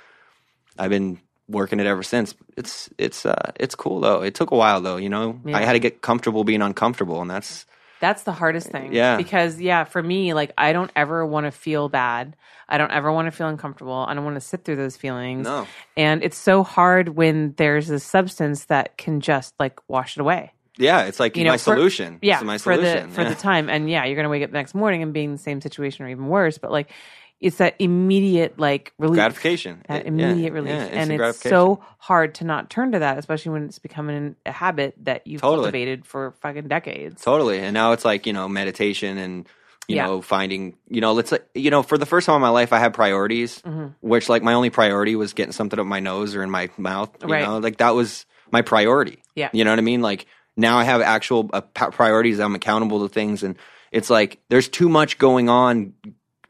I've 0.78 0.90
been 0.90 1.18
working 1.48 1.80
it 1.80 1.86
ever 1.86 2.02
since. 2.02 2.34
It's 2.56 2.88
it's 2.98 3.26
uh 3.26 3.52
it's 3.60 3.74
cool 3.74 4.00
though. 4.00 4.22
It 4.22 4.34
took 4.34 4.50
a 4.52 4.56
while 4.56 4.80
though. 4.80 4.96
You 4.98 5.08
know. 5.08 5.40
I 5.52 5.64
had 5.64 5.72
to 5.74 5.78
get 5.80 6.02
comfortable 6.02 6.44
being 6.44 6.62
uncomfortable, 6.62 7.20
and 7.22 7.30
that's 7.30 7.66
That's 8.00 8.24
the 8.24 8.32
hardest 8.32 8.68
thing. 8.68 8.92
Yeah. 8.92 9.16
Because 9.16 9.60
yeah, 9.60 9.84
for 9.84 10.02
me, 10.02 10.34
like 10.34 10.52
I 10.58 10.72
don't 10.72 10.90
ever 10.96 11.24
want 11.24 11.46
to 11.46 11.50
feel 11.50 11.88
bad. 11.88 12.36
I 12.68 12.78
don't 12.78 12.90
ever 12.90 13.10
want 13.12 13.26
to 13.26 13.30
feel 13.32 13.48
uncomfortable. 13.48 14.04
I 14.08 14.14
don't 14.14 14.24
want 14.24 14.36
to 14.36 14.40
sit 14.40 14.64
through 14.64 14.76
those 14.76 14.96
feelings. 14.96 15.44
No. 15.44 15.66
And 15.96 16.22
it's 16.24 16.36
so 16.36 16.62
hard 16.62 17.10
when 17.10 17.54
there's 17.56 17.88
a 17.90 18.00
substance 18.00 18.64
that 18.66 18.98
can 18.98 19.20
just 19.20 19.54
like 19.58 19.78
wash 19.88 20.16
it 20.16 20.20
away. 20.20 20.52
yeah, 20.76 21.04
it's 21.04 21.18
like 21.20 21.36
You 21.36 21.44
know, 21.44 21.50
my 21.52 21.56
for- 21.58 21.74
solution. 21.76 22.18
Yeah. 22.22 22.34
it's 22.36 22.44
my 22.44 22.58
for 22.58 22.74
solution 22.74 23.08
the 23.08 23.14
for 23.14 23.24
the 23.24 23.34
time. 23.48 23.70
And 23.70 23.88
yeah, 23.88 24.04
you're 24.04 24.16
gonna 24.16 24.28
wake 24.28 24.42
up 24.42 24.50
the 24.50 24.58
next 24.58 24.74
morning 24.74 25.02
and 25.02 25.12
be 25.14 25.24
in 25.24 25.32
the 25.32 25.38
same 25.38 25.60
situation 25.60 26.04
or 26.04 26.08
even 26.08 26.26
worse. 26.28 26.58
But 26.58 26.70
like 26.72 26.90
it's 27.40 27.56
that 27.58 27.74
immediate 27.78 28.58
like 28.58 28.92
relief. 28.98 29.16
gratification. 29.16 29.82
That 29.88 30.02
Yeah, 30.04 30.08
immediate 30.08 30.52
relief. 30.52 30.70
yeah, 30.72 30.84
and 30.84 31.12
it's 31.12 31.38
so 31.42 31.80
hard 31.98 32.36
to 32.36 32.44
not 32.44 32.70
turn 32.70 32.92
to 32.92 33.00
that, 33.00 33.18
especially 33.18 33.52
when 33.52 33.64
it's 33.64 33.78
becoming 33.78 34.36
a 34.46 34.52
habit 34.52 34.94
that 35.02 35.26
you've 35.26 35.42
Totally. 35.42 35.64
cultivated 35.64 36.06
for 36.06 36.34
fucking 36.40 36.68
decades. 36.68 37.22
Totally. 37.22 37.58
And 37.58 37.74
now 37.74 37.92
it's 37.92 38.04
like, 38.04 38.26
you 38.26 38.32
know, 38.32 38.48
meditation 38.48 39.18
and, 39.18 39.46
you 39.88 39.96
Yeah. 39.96 40.06
know, 40.06 40.22
finding, 40.22 40.76
you 40.88 41.00
know, 41.00 41.12
let's, 41.12 41.32
you 41.54 41.70
know, 41.70 41.82
for 41.82 41.98
the 41.98 42.06
first 42.06 42.26
time 42.26 42.36
in 42.36 42.42
my 42.42 42.48
life, 42.48 42.72
I 42.72 42.78
had 42.78 42.94
priorities, 42.94 43.60
Mm-hmm. 43.62 43.88
which 44.00 44.28
like 44.28 44.42
my 44.42 44.54
only 44.54 44.70
priority 44.70 45.14
was 45.14 45.32
getting 45.34 45.52
something 45.52 45.78
up 45.78 45.86
my 45.86 46.00
nose 46.00 46.34
or 46.34 46.42
in 46.42 46.50
my 46.50 46.70
mouth. 46.78 47.10
You 47.22 47.28
Right. 47.28 47.44
know, 47.46 47.58
like 47.58 47.76
that 47.78 47.94
was 47.94 48.24
my 48.50 48.62
priority. 48.62 49.22
Yeah. 49.34 49.50
You 49.52 49.64
know 49.64 49.70
what 49.72 49.78
I 49.78 49.82
mean? 49.82 50.00
Like 50.00 50.26
now 50.56 50.78
I 50.78 50.84
have 50.84 51.02
actual 51.02 51.50
uh, 51.52 51.60
priorities. 51.60 52.40
I'm 52.40 52.54
accountable 52.54 53.06
to 53.06 53.12
things. 53.12 53.42
And 53.42 53.56
it's 53.92 54.10
like, 54.10 54.38
there's 54.48 54.68
too 54.68 54.88
much 54.88 55.18
going 55.18 55.48
on 55.48 55.92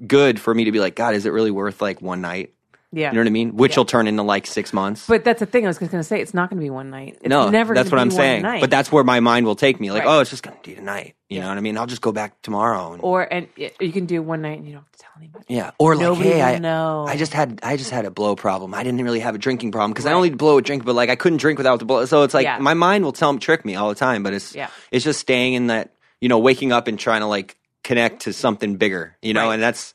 good 0.05 0.41
for 0.41 0.55
me 0.55 0.65
to 0.65 0.73
be 0.73 0.81
like, 0.81 0.97
God, 0.97 1.15
is 1.15 1.27
it 1.27 1.31
really 1.31 1.51
worth 1.51 1.81
like 1.81 2.03
one 2.03 2.21
night? 2.21 2.53
Yeah. 2.93 3.11
You 3.11 3.17
know 3.17 3.21
what 3.23 3.27
I 3.27 3.31
mean? 3.31 3.57
Which 3.57 3.77
will 3.77 3.85
turn 3.85 4.07
into 4.07 4.23
like 4.23 4.47
six 4.47 4.73
months. 4.73 5.07
But 5.07 5.23
that's 5.25 5.41
the 5.41 5.45
thing 5.47 5.65
I 5.65 5.69
was 5.69 5.77
just 5.77 5.91
going 5.91 6.01
to 6.01 6.07
say. 6.07 6.21
It's 6.23 6.33
not 6.33 6.49
going 6.49 6.61
to 6.61 6.65
be 6.65 6.71
one 6.71 6.89
night. 6.89 7.19
It's 7.21 7.29
no, 7.29 7.51
never. 7.51 7.75
that's 7.75 7.91
what 7.91 7.97
be 7.97 8.01
I'm 8.03 8.09
one 8.09 8.17
saying. 8.17 8.43
Night. 8.43 8.61
But 8.61 8.71
that's 8.71 8.91
where 8.91 9.05
my 9.05 9.21
mind 9.21 9.45
will 9.45 9.57
take 9.57 9.81
me. 9.81 9.91
Like, 9.91 10.05
Right. 10.05 10.17
oh, 10.17 10.21
it's 10.21 10.31
just 10.31 10.43
gonna 10.45 10.57
be 10.63 10.75
tonight. 10.77 11.15
You 11.29 11.41
know 11.41 11.49
what 11.49 11.59
I 11.59 11.61
mean? 11.61 11.77
I'll 11.77 11.87
just 11.87 12.01
go 12.01 12.13
back 12.13 12.41
tomorrow. 12.43 12.93
And, 12.95 13.03
or 13.03 13.21
and 13.23 13.49
you 13.59 13.93
can 13.93 14.07
do 14.07 14.23
one 14.23 14.41
night 14.41 14.59
and 14.59 14.67
you 14.67 14.75
don't 14.75 14.83
have 14.83 14.93
to 14.93 14.99
tell 14.99 15.11
anybody. 15.19 15.45
yeah, 15.49 15.73
or 15.79 15.95
like, 15.97 16.03
Nobody 16.03 16.29
hey, 16.31 16.43
I, 16.43 16.59
know. 16.59 17.05
I 17.07 17.17
just 17.17 17.35
had, 17.35 17.59
I 17.63 17.77
just 17.77 17.91
had 17.91 18.05
a 18.07 18.11
blow 18.11 18.37
problem. 18.37 18.73
I 18.73 18.85
didn't 18.85 19.03
really 19.03 19.21
have 19.21 19.35
a 19.35 19.39
drinking 19.39 19.73
problem 19.73 19.91
because 19.91 20.07
I 20.07 20.13
only 20.13 20.31
blow 20.31 20.59
a 20.59 20.63
drink, 20.63 20.85
but 20.85 20.95
like 20.95 21.11
I 21.11 21.17
couldn't 21.17 21.39
drink 21.39 21.59
without 21.59 21.81
the 21.81 21.85
blow. 21.85 22.05
So 22.07 22.23
it's 22.23 22.35
like 22.35 22.45
Yeah. 22.45 22.59
my 22.61 22.75
mind 22.75 23.05
will 23.05 23.13
tell 23.13 23.37
trick 23.39 23.65
me 23.65 23.75
all 23.75 23.89
the 23.89 23.95
time. 23.97 24.23
But 24.23 24.33
it's, 24.33 24.55
Yeah. 24.55 24.69
it's 24.93 25.05
just 25.05 25.19
staying 25.21 25.55
in 25.55 25.67
that, 25.67 25.91
you 26.21 26.29
know, 26.29 26.39
waking 26.39 26.71
up 26.73 26.87
and 26.87 26.99
trying 26.99 27.21
to 27.21 27.27
like 27.27 27.57
connect 27.87 28.23
to 28.23 28.33
something 28.33 28.77
bigger. 28.77 29.17
You 29.23 29.33
know, 29.35 29.47
Right. 29.47 29.55
and 29.55 29.63
that's. 29.63 29.95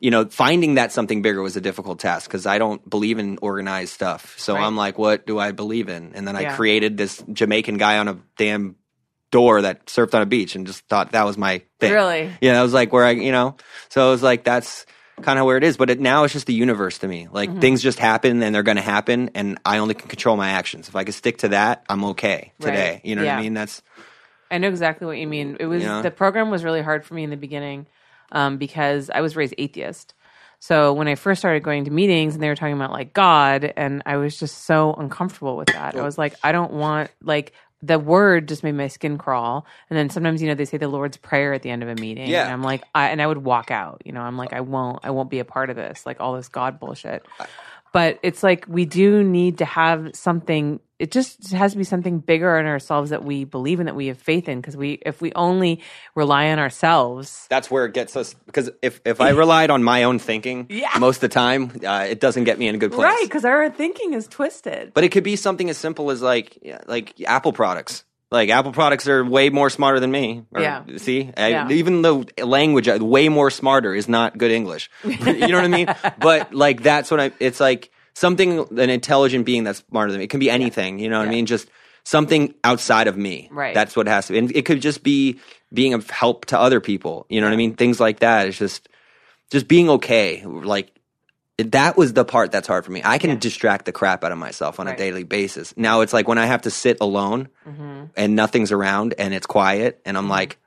You 0.00 0.10
know, 0.10 0.26
finding 0.26 0.74
that 0.74 0.92
something 0.92 1.22
bigger 1.22 1.40
was 1.40 1.56
a 1.56 1.60
difficult 1.62 1.98
task 2.00 2.28
because 2.28 2.44
I 2.46 2.58
don't 2.58 2.82
believe 2.90 3.18
in 3.18 3.38
organized 3.40 3.92
stuff. 3.94 4.34
So 4.38 4.54
Right. 4.54 4.64
I'm 4.66 4.76
like, 4.76 4.98
what 4.98 5.24
do 5.24 5.38
I 5.38 5.52
believe 5.52 5.88
in? 5.88 6.12
And 6.14 6.26
then 6.28 6.36
I 6.36 6.42
Yeah. 6.42 6.56
created 6.56 6.96
this 6.98 7.22
Jamaican 7.32 7.78
guy 7.78 7.96
on 7.98 8.08
a 8.08 8.18
damn 8.36 8.74
door 9.30 9.62
that 9.62 9.86
surfed 9.86 10.12
on 10.14 10.20
a 10.20 10.26
beach 10.26 10.56
and 10.56 10.66
just 10.66 10.86
thought 10.88 11.12
that 11.12 11.24
was 11.24 11.38
my 11.38 11.62
thing. 11.80 11.92
Really? 11.92 12.30
Yeah, 12.42 12.54
that 12.54 12.62
was 12.62 12.74
like 12.74 12.92
where 12.92 13.04
I, 13.04 13.12
you 13.12 13.32
know, 13.32 13.56
so 13.88 14.08
it 14.08 14.10
was 14.10 14.22
like 14.22 14.44
that's 14.44 14.84
kind 15.22 15.38
of 15.38 15.46
where 15.46 15.56
it 15.56 15.64
is. 15.64 15.76
But 15.78 15.88
it, 15.90 16.00
now 16.00 16.24
it's 16.24 16.34
just 16.34 16.48
the 16.48 16.54
universe 16.54 16.98
to 16.98 17.08
me. 17.08 17.28
Like 17.30 17.48
Mm-hmm. 17.48 17.60
things 17.60 17.80
just 17.80 17.98
happen 18.00 18.42
and 18.42 18.54
they're 18.54 18.64
going 18.64 18.76
to 18.76 18.82
happen, 18.82 19.30
and 19.34 19.58
I 19.64 19.78
only 19.78 19.94
can 19.94 20.08
control 20.08 20.36
my 20.36 20.50
actions. 20.50 20.88
If 20.88 20.96
I 20.96 21.04
can 21.04 21.12
stick 21.14 21.38
to 21.38 21.48
that, 21.50 21.84
I'm 21.88 22.04
okay 22.06 22.52
today. 22.60 22.94
Right. 22.94 23.00
You 23.04 23.14
know 23.16 23.24
what 23.24 23.30
I 23.38 23.40
mean? 23.42 23.54
That's 23.54 23.80
I 24.54 24.58
know 24.58 24.68
exactly 24.68 25.06
what 25.06 25.18
you 25.18 25.26
mean. 25.26 25.56
It 25.58 25.66
was 25.66 25.82
know? 25.82 26.02
the 26.02 26.10
program 26.10 26.50
was 26.50 26.64
really 26.64 26.82
hard 26.82 27.04
for 27.04 27.14
me 27.14 27.24
in 27.24 27.30
the 27.30 27.36
beginning 27.36 27.86
um, 28.32 28.56
because 28.56 29.10
I 29.10 29.20
was 29.20 29.36
raised 29.36 29.54
atheist. 29.58 30.14
So 30.60 30.94
when 30.94 31.08
I 31.08 31.14
first 31.14 31.40
started 31.40 31.62
going 31.62 31.84
to 31.84 31.90
meetings 31.90 32.34
and 32.34 32.42
they 32.42 32.48
were 32.48 32.56
talking 32.56 32.74
about 32.74 32.90
like 32.90 33.12
God, 33.12 33.72
and 33.76 34.02
I 34.06 34.16
was 34.16 34.38
just 34.38 34.64
so 34.64 34.94
uncomfortable 34.94 35.56
with 35.56 35.68
that. 35.68 35.94
I 35.94 36.02
was 36.02 36.16
like, 36.16 36.34
I 36.42 36.52
don't 36.52 36.72
want 36.72 37.10
like 37.20 37.52
the 37.82 37.98
word 37.98 38.48
just 38.48 38.64
made 38.64 38.72
my 38.72 38.88
skin 38.88 39.18
crawl. 39.18 39.66
And 39.90 39.98
then 39.98 40.08
sometimes 40.08 40.40
you 40.40 40.48
know 40.48 40.54
they 40.54 40.64
say 40.64 40.78
the 40.78 40.88
Lord's 40.88 41.18
prayer 41.18 41.52
at 41.52 41.62
the 41.62 41.70
end 41.70 41.82
of 41.82 41.88
a 41.90 41.94
meeting, 41.96 42.28
Yeah. 42.28 42.44
and 42.44 42.52
I'm 42.52 42.62
like, 42.62 42.82
I 42.94 43.10
and 43.10 43.20
I 43.20 43.26
would 43.26 43.44
walk 43.44 43.70
out. 43.70 44.02
You 44.06 44.12
know, 44.12 44.22
I'm 44.22 44.38
like, 44.38 44.54
I 44.54 44.62
won't, 44.62 45.00
I 45.02 45.10
won't 45.10 45.28
be 45.28 45.38
a 45.38 45.44
part 45.44 45.68
of 45.68 45.76
this. 45.76 46.06
Like 46.06 46.20
all 46.20 46.34
this 46.34 46.48
God 46.48 46.80
bullshit. 46.80 47.26
But 47.92 48.18
it's 48.22 48.42
like 48.42 48.64
we 48.66 48.86
do 48.86 49.22
need 49.22 49.58
to 49.58 49.64
have 49.64 50.14
something. 50.14 50.80
It 51.04 51.10
just 51.10 51.52
has 51.52 51.72
to 51.72 51.78
be 51.78 51.84
something 51.84 52.18
bigger 52.18 52.56
in 52.56 52.64
ourselves 52.64 53.10
that 53.10 53.22
we 53.24 53.44
believe 53.44 53.78
in, 53.78 53.84
that 53.86 53.94
we 53.94 54.06
have 54.06 54.16
faith 54.16 54.48
in. 54.48 54.58
Because 54.62 54.74
we, 54.74 54.92
if 55.04 55.20
we 55.20 55.32
only 55.34 55.82
rely 56.14 56.48
on 56.48 56.58
ourselves, 56.58 57.46
that's 57.50 57.70
where 57.70 57.84
it 57.84 57.92
gets 57.92 58.16
us. 58.16 58.32
Because 58.46 58.70
if 58.80 59.02
if 59.04 59.20
I 59.20 59.30
relied 59.30 59.68
on 59.68 59.82
my 59.84 60.04
own 60.04 60.18
thinking, 60.18 60.66
Yeah. 60.70 60.88
most 60.98 61.16
of 61.18 61.20
the 61.22 61.28
time, 61.28 61.72
uh, 61.86 62.06
it 62.08 62.20
doesn't 62.20 62.44
get 62.44 62.58
me 62.58 62.68
in 62.68 62.74
a 62.74 62.78
good 62.78 62.92
place. 62.92 63.04
right? 63.04 63.20
Because 63.24 63.44
our 63.44 63.68
thinking 63.68 64.14
is 64.14 64.26
twisted. 64.26 64.94
But 64.94 65.04
it 65.04 65.10
could 65.10 65.24
be 65.24 65.36
something 65.36 65.68
as 65.68 65.76
simple 65.76 66.10
as 66.10 66.22
like 66.22 66.56
like 66.86 67.20
Apple 67.26 67.52
products. 67.52 68.04
Like 68.30 68.48
Apple 68.48 68.72
products 68.72 69.06
are 69.06 69.22
way 69.24 69.50
more 69.50 69.68
smarter 69.68 70.00
than 70.00 70.10
me. 70.10 70.44
Or- 70.52 70.62
Yeah. 70.62 70.84
See, 70.96 71.30
I- 71.36 71.48
Yeah. 71.50 71.68
even 71.70 72.00
the 72.00 72.24
language 72.42 72.88
uh, 72.88 72.98
way 73.00 73.28
more 73.28 73.50
smarter 73.50 73.94
is 73.94 74.08
not 74.08 74.38
good 74.38 74.50
English. 74.50 74.90
you 75.04 75.48
know 75.48 75.58
what 75.60 75.64
I 75.64 75.68
mean? 75.68 75.94
But 76.18 76.54
like 76.54 76.82
that's 76.82 77.10
what 77.10 77.20
I. 77.20 77.30
It's 77.40 77.60
like 77.60 77.90
something 78.14 78.60
an 78.78 78.90
intelligent 78.90 79.44
being 79.44 79.64
that's 79.64 79.80
smarter 79.88 80.12
than 80.12 80.18
me. 80.18 80.24
It 80.24 80.30
can 80.30 80.40
be 80.40 80.50
anything. 80.50 80.98
You 80.98 81.08
know 81.08 81.18
what 81.18 81.28
I 81.28 81.30
mean? 81.30 81.46
Just 81.46 81.68
something 82.04 82.54
outside 82.64 83.06
of 83.08 83.16
me. 83.16 83.48
Right. 83.50 83.74
That's 83.74 83.96
what 83.96 84.06
it 84.06 84.10
has 84.10 84.26
to 84.26 84.32
be. 84.34 84.38
And 84.38 84.56
it 84.56 84.64
could 84.64 84.80
just 84.80 85.02
be 85.02 85.40
being 85.72 85.94
of 85.94 86.08
help 86.10 86.46
to 86.46 86.58
other 86.58 86.80
people. 86.80 87.26
You 87.28 87.40
know 87.40 87.46
what 87.48 87.52
I 87.54 87.56
mean? 87.56 87.74
Things 87.74 87.98
like 88.00 88.20
that. 88.20 88.46
It's 88.48 88.58
just 88.58 88.88
just 89.50 89.68
being 89.68 89.88
okay. 89.90 90.44
Like 90.44 90.90
that 91.58 91.96
was 91.96 92.12
the 92.12 92.24
part 92.24 92.50
that's 92.52 92.66
hard 92.66 92.84
for 92.84 92.90
me. 92.92 93.00
I 93.04 93.18
can 93.18 93.30
Yeah. 93.30 93.36
distract 93.36 93.84
the 93.84 93.92
crap 93.92 94.24
out 94.24 94.32
of 94.32 94.38
myself 94.38 94.80
on 94.80 94.86
Right. 94.86 94.94
a 94.94 94.98
daily 94.98 95.22
basis. 95.24 95.72
Now 95.76 96.00
it's 96.00 96.12
like 96.12 96.26
when 96.26 96.38
I 96.38 96.46
have 96.46 96.62
to 96.62 96.70
sit 96.70 96.98
alone 97.00 97.48
Mm-hmm. 97.68 98.04
and 98.16 98.34
nothing's 98.36 98.72
around 98.72 99.14
and 99.18 99.32
it's 99.32 99.46
quiet 99.46 100.00
and 100.04 100.16
I'm 100.18 100.28
like, 100.28 100.58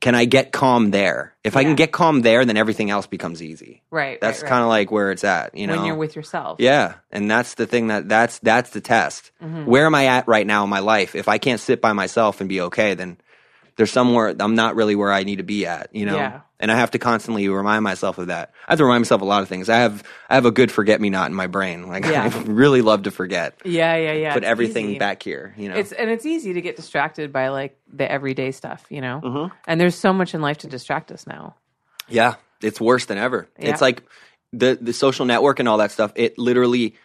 can 0.00 0.14
I 0.14 0.24
get 0.24 0.52
calm 0.52 0.90
there? 0.90 1.34
If 1.42 1.56
I 1.56 1.64
can 1.64 1.74
get 1.74 1.92
calm 1.92 2.22
there, 2.22 2.44
then 2.44 2.56
everything 2.56 2.90
else 2.90 3.06
becomes 3.06 3.42
easy. 3.42 3.82
right. 3.90 4.20
That's 4.20 4.42
right, 4.42 4.48
kind 4.48 4.62
of 4.62 4.68
like 4.68 4.90
where 4.90 5.10
it's 5.10 5.24
at, 5.24 5.56
you 5.56 5.66
know. 5.66 5.76
when 5.76 5.86
you're 5.86 5.96
with 5.96 6.14
yourself. 6.14 6.60
Yeah, 6.60 6.94
and 7.10 7.30
that's 7.30 7.54
the 7.54 7.66
thing 7.66 7.88
that 7.88 8.08
that's 8.08 8.38
that's 8.40 8.70
the 8.70 8.80
test. 8.80 9.32
Mm-hmm. 9.42 9.66
Where 9.66 9.86
am 9.86 9.94
I 9.94 10.06
at 10.06 10.28
right 10.28 10.46
now 10.46 10.64
in 10.64 10.70
my 10.70 10.80
life? 10.80 11.14
If 11.14 11.28
I 11.28 11.38
can't 11.38 11.60
sit 11.60 11.80
by 11.80 11.92
myself 11.92 12.40
and 12.40 12.48
be 12.48 12.60
okay, 12.62 12.94
then 12.94 13.18
there's 13.76 13.90
somewhere 13.90 14.34
I'm 14.38 14.54
not 14.54 14.76
really 14.76 14.94
where 14.94 15.12
I 15.12 15.24
need 15.24 15.36
to 15.36 15.44
be 15.44 15.66
at, 15.66 15.94
you 15.94 16.06
know. 16.06 16.16
Yeah. 16.16 16.40
And 16.60 16.72
I 16.72 16.76
have 16.76 16.90
to 16.90 16.98
constantly 16.98 17.48
remind 17.48 17.84
myself 17.84 18.18
of 18.18 18.26
that. 18.28 18.52
I 18.66 18.72
have 18.72 18.78
to 18.78 18.84
remind 18.84 19.02
myself 19.02 19.20
of 19.20 19.26
a 19.26 19.28
lot 19.28 19.42
of 19.42 19.48
things. 19.48 19.68
I 19.68 19.76
have 19.76 20.02
I 20.28 20.34
have 20.34 20.44
a 20.44 20.50
good 20.50 20.72
forget 20.72 21.00
me 21.00 21.08
not 21.08 21.28
in 21.30 21.34
my 21.34 21.46
brain. 21.46 21.86
Like 21.86 22.04
Yeah. 22.10 22.24
I 22.34 22.38
really 22.42 22.82
love 22.82 23.04
to 23.04 23.10
forget. 23.12 23.54
Yeah, 23.64 23.94
yeah, 23.96 24.12
yeah. 24.14 24.32
Put 24.34 24.42
It's 24.42 24.50
everything 24.50 24.90
easy. 24.90 24.98
back 24.98 25.22
here, 25.22 25.54
you 25.56 25.68
know. 25.68 25.76
It's 25.76 25.92
and 25.92 26.10
it's 26.10 26.26
easy 26.26 26.54
to 26.54 26.60
get 26.60 26.74
distracted 26.76 27.32
by 27.32 27.48
like 27.48 27.78
the 27.92 28.10
everyday 28.10 28.50
stuff, 28.50 28.84
you 28.90 29.00
know. 29.00 29.20
Mm-hmm. 29.22 29.54
And 29.68 29.80
there's 29.80 29.94
so 29.94 30.12
much 30.12 30.34
in 30.34 30.40
life 30.40 30.58
to 30.58 30.66
distract 30.66 31.12
us 31.12 31.26
now. 31.28 31.54
Yeah, 32.08 32.34
it's 32.60 32.80
worse 32.80 33.04
than 33.06 33.18
ever. 33.18 33.48
Yeah. 33.58 33.70
It's 33.70 33.80
like 33.80 34.02
the 34.52 34.76
the 34.80 34.92
social 34.92 35.26
network 35.26 35.60
and 35.60 35.68
all 35.68 35.78
that 35.78 35.92
stuff. 35.92 36.10
It 36.16 36.38
literally 36.38 36.96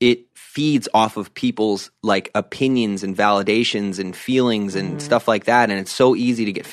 it 0.00 0.26
feeds 0.34 0.88
off 0.94 1.16
of 1.16 1.32
people's 1.34 1.90
like 2.02 2.30
opinions 2.34 3.02
and 3.02 3.16
validations 3.16 3.98
and 3.98 4.14
feelings 4.16 4.74
and 4.74 4.88
Mm-hmm. 4.90 4.98
stuff 5.00 5.26
like 5.28 5.44
that, 5.44 5.68
and 5.70 5.78
it's 5.78 5.92
so 5.92 6.14
easy 6.16 6.44
to 6.46 6.52
get 6.52 6.66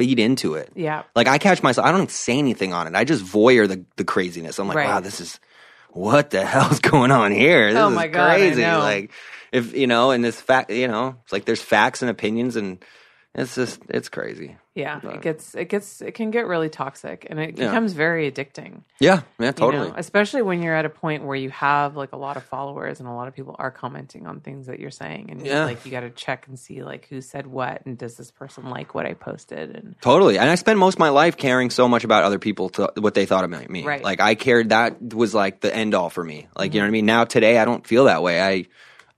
feed 0.00 0.18
into 0.18 0.54
it. 0.54 0.70
Yeah. 0.74 1.02
Like 1.14 1.28
I 1.28 1.36
catch 1.36 1.62
myself. 1.62 1.86
I 1.86 1.92
don't 1.92 2.10
say 2.10 2.38
anything 2.38 2.72
on 2.72 2.86
it. 2.86 2.94
I 2.94 3.04
just 3.04 3.22
voyeur 3.22 3.68
the 3.68 3.84
the 3.96 4.04
craziness. 4.04 4.58
I'm 4.58 4.66
like, 4.66 4.78
Right. 4.78 4.86
wow, 4.88 5.00
this 5.00 5.20
is 5.20 5.38
what 5.90 6.30
the 6.30 6.42
hell's 6.52 6.80
going 6.80 7.10
on 7.10 7.32
here? 7.32 7.70
This 7.72 7.78
Oh 7.82 7.88
is 7.90 7.94
my 7.94 8.08
God, 8.08 8.30
I 8.30 8.36
crazy. 8.38 8.62
Like 8.64 9.10
if 9.52 9.74
you 9.76 9.86
know, 9.86 10.10
and 10.10 10.24
this 10.24 10.40
fact, 10.40 10.70
you 10.70 10.88
know, 10.88 11.16
it's 11.24 11.32
like 11.32 11.44
there's 11.44 11.60
facts 11.60 12.00
and 12.00 12.10
opinions, 12.10 12.56
and 12.56 12.82
it's 13.34 13.54
just 13.54 13.80
it's 13.88 14.08
crazy. 14.08 14.56
Yeah. 14.74 15.00
It 15.04 15.22
gets 15.22 15.54
it 15.54 15.66
gets 15.68 16.00
it 16.00 16.12
can 16.12 16.30
get 16.30 16.46
really 16.46 16.68
toxic 16.68 17.26
and 17.28 17.38
it 17.38 17.56
Yeah. 17.58 17.66
becomes 17.68 17.92
very 17.92 18.30
addicting. 18.30 18.82
Yeah, 18.98 19.22
yeah, 19.38 19.46
you 19.48 19.52
totally. 19.52 19.88
know, 19.88 19.94
especially 19.96 20.42
when 20.42 20.62
you're 20.62 20.74
at 20.74 20.84
a 20.84 20.88
point 20.90 21.24
where 21.24 21.36
you 21.36 21.50
have 21.50 21.96
like 21.96 22.12
a 22.12 22.16
lot 22.16 22.36
of 22.36 22.44
followers 22.44 22.98
and 22.98 23.08
a 23.08 23.12
lot 23.12 23.28
of 23.28 23.34
people 23.34 23.54
are 23.58 23.70
commenting 23.70 24.26
on 24.26 24.40
things 24.40 24.66
that 24.66 24.80
you're 24.80 24.90
saying 24.90 25.30
and 25.30 25.44
Yeah. 25.46 25.64
like 25.64 25.84
you 25.84 25.90
got 25.92 26.00
to 26.00 26.10
check 26.10 26.46
and 26.48 26.58
see 26.58 26.82
like 26.82 27.06
who 27.08 27.20
said 27.20 27.46
what 27.46 27.82
and 27.86 27.96
does 27.98 28.16
this 28.16 28.30
person 28.32 28.68
like 28.70 28.94
what 28.94 29.06
I 29.06 29.14
posted 29.14 29.76
and 29.76 29.94
Totally. 30.00 30.36
And 30.38 30.48
I 30.50 30.54
spent 30.56 30.78
most 30.78 30.94
of 30.94 31.00
my 31.00 31.10
life 31.10 31.36
caring 31.36 31.70
so 31.70 31.86
much 31.88 32.02
about 32.04 32.24
other 32.24 32.38
people, 32.38 32.70
to, 32.70 32.92
what 32.98 33.14
they 33.14 33.26
thought 33.26 33.44
about 33.44 33.68
me. 33.70 33.84
Right. 33.84 33.98
Mm-hmm. 33.98 34.04
Like 34.04 34.20
I 34.20 34.34
cared, 34.34 34.70
that 34.70 35.14
was 35.14 35.34
like 35.34 35.60
the 35.60 35.74
end 35.74 35.94
all 35.94 36.10
for 36.10 36.24
me. 36.24 36.48
Like, 36.56 36.74
you 36.74 36.80
know 36.80 36.84
what 36.84 36.88
I 36.88 36.92
mean? 36.92 37.06
Now 37.06 37.24
today, 37.24 37.58
I 37.58 37.64
don't 37.64 37.86
feel 37.86 38.04
that 38.06 38.22
way. 38.22 38.40
I, 38.40 38.64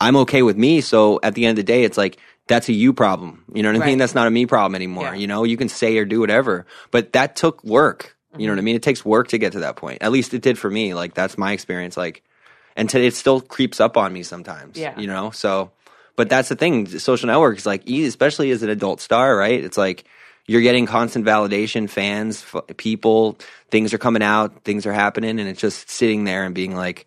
I'm 0.00 0.16
okay 0.16 0.42
with 0.42 0.56
me. 0.56 0.80
So 0.80 1.20
at 1.22 1.34
the 1.34 1.44
end 1.46 1.52
of 1.58 1.64
the 1.64 1.72
day, 1.72 1.84
it's 1.84 1.96
like, 1.96 2.18
that's 2.48 2.68
a 2.68 2.72
you 2.72 2.92
problem. 2.92 3.44
You 3.54 3.62
know 3.62 3.68
what 3.70 3.76
I 3.76 3.78
Right. 3.80 3.86
mean? 3.86 3.98
That's 3.98 4.14
not 4.14 4.26
a 4.26 4.30
me 4.30 4.46
problem 4.46 4.74
anymore. 4.74 5.04
Yeah. 5.04 5.14
You 5.14 5.26
know, 5.26 5.44
you 5.44 5.56
can 5.56 5.68
say 5.68 5.96
or 5.98 6.04
do 6.04 6.20
whatever, 6.20 6.66
but 6.90 7.12
that 7.12 7.36
took 7.36 7.62
work. 7.64 8.16
You 8.32 8.38
Mm-hmm. 8.38 8.46
know 8.46 8.52
what 8.52 8.58
I 8.58 8.62
mean? 8.62 8.76
It 8.76 8.82
takes 8.82 9.04
work 9.04 9.28
to 9.28 9.38
get 9.38 9.52
to 9.52 9.60
that 9.60 9.76
point. 9.76 9.98
At 10.02 10.10
least 10.12 10.32
it 10.34 10.42
did 10.42 10.58
for 10.58 10.70
me. 10.70 10.94
Like 10.94 11.14
that's 11.14 11.36
my 11.38 11.52
experience. 11.52 11.96
Like, 11.96 12.22
and 12.76 12.88
to, 12.90 13.00
it 13.00 13.14
still 13.14 13.40
creeps 13.40 13.80
up 13.80 13.96
on 13.96 14.12
me 14.12 14.22
sometimes. 14.22 14.78
Yeah. 14.78 14.98
You 14.98 15.06
know, 15.06 15.30
so, 15.30 15.70
but 16.16 16.28
that's 16.28 16.48
the 16.48 16.56
thing. 16.56 16.86
Social 16.98 17.26
networks, 17.26 17.64
like, 17.66 17.88
especially 17.88 18.50
as 18.50 18.62
an 18.62 18.70
adult 18.70 19.00
star, 19.00 19.36
right? 19.36 19.62
It's 19.62 19.76
like 19.78 20.04
you're 20.46 20.62
getting 20.62 20.86
constant 20.86 21.24
validation, 21.24 21.88
fans, 21.88 22.44
f- 22.54 22.76
people, 22.76 23.38
things 23.70 23.94
are 23.94 23.98
coming 23.98 24.22
out, 24.22 24.64
things 24.64 24.86
are 24.86 24.92
happening, 24.92 25.38
and 25.38 25.48
it's 25.48 25.60
just 25.60 25.88
sitting 25.90 26.24
there 26.24 26.44
and 26.44 26.54
being 26.54 26.74
like, 26.74 27.06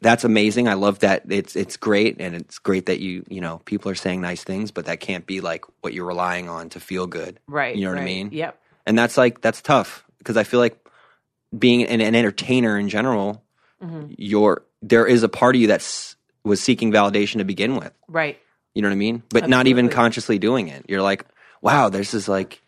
that's 0.00 0.24
amazing. 0.24 0.68
I 0.68 0.74
love 0.74 1.00
that. 1.00 1.24
It's 1.28 1.56
it's 1.56 1.76
great, 1.76 2.16
and 2.20 2.34
it's 2.34 2.58
great 2.58 2.86
that 2.86 3.00
you 3.00 3.24
you 3.28 3.40
know 3.40 3.60
people 3.64 3.90
are 3.90 3.94
saying 3.94 4.20
nice 4.20 4.42
things, 4.44 4.70
but 4.70 4.86
that 4.86 5.00
can't 5.00 5.26
be 5.26 5.40
like 5.40 5.64
what 5.82 5.92
you're 5.92 6.06
relying 6.06 6.48
on 6.48 6.68
to 6.70 6.80
feel 6.80 7.06
good. 7.06 7.38
right 7.46 7.74
You 7.76 7.84
know 7.84 7.92
what 7.92 8.00
I 8.00 8.04
mean? 8.04 8.30
yep 8.32 8.60
And 8.86 8.98
that's 8.98 9.16
like 9.16 9.40
that's 9.40 9.60
tough 9.62 10.04
because 10.18 10.36
I 10.36 10.44
feel 10.44 10.60
like 10.60 10.78
being 11.56 11.84
an, 11.84 12.00
an 12.00 12.14
entertainer 12.14 12.78
in 12.78 12.88
general, 12.88 13.42
Mm-hmm. 13.82 14.12
you're 14.18 14.62
there 14.82 15.06
is 15.06 15.22
a 15.22 15.28
part 15.28 15.54
of 15.56 15.60
you 15.62 15.66
that's 15.68 16.14
was 16.44 16.60
seeking 16.60 16.92
validation 16.92 17.38
to 17.38 17.44
begin 17.44 17.76
with. 17.76 17.92
right 18.08 18.38
You 18.74 18.82
know 18.82 18.88
what 18.88 18.92
I 18.92 18.96
mean? 18.96 19.22
But 19.30 19.48
not 19.48 19.66
even 19.68 19.88
consciously 19.88 20.38
doing 20.38 20.68
it. 20.68 20.84
You're 20.88 21.00
like, 21.02 21.24
wow, 21.62 21.88
there's 21.88 22.10
this 22.12 22.28
like, 22.28 22.60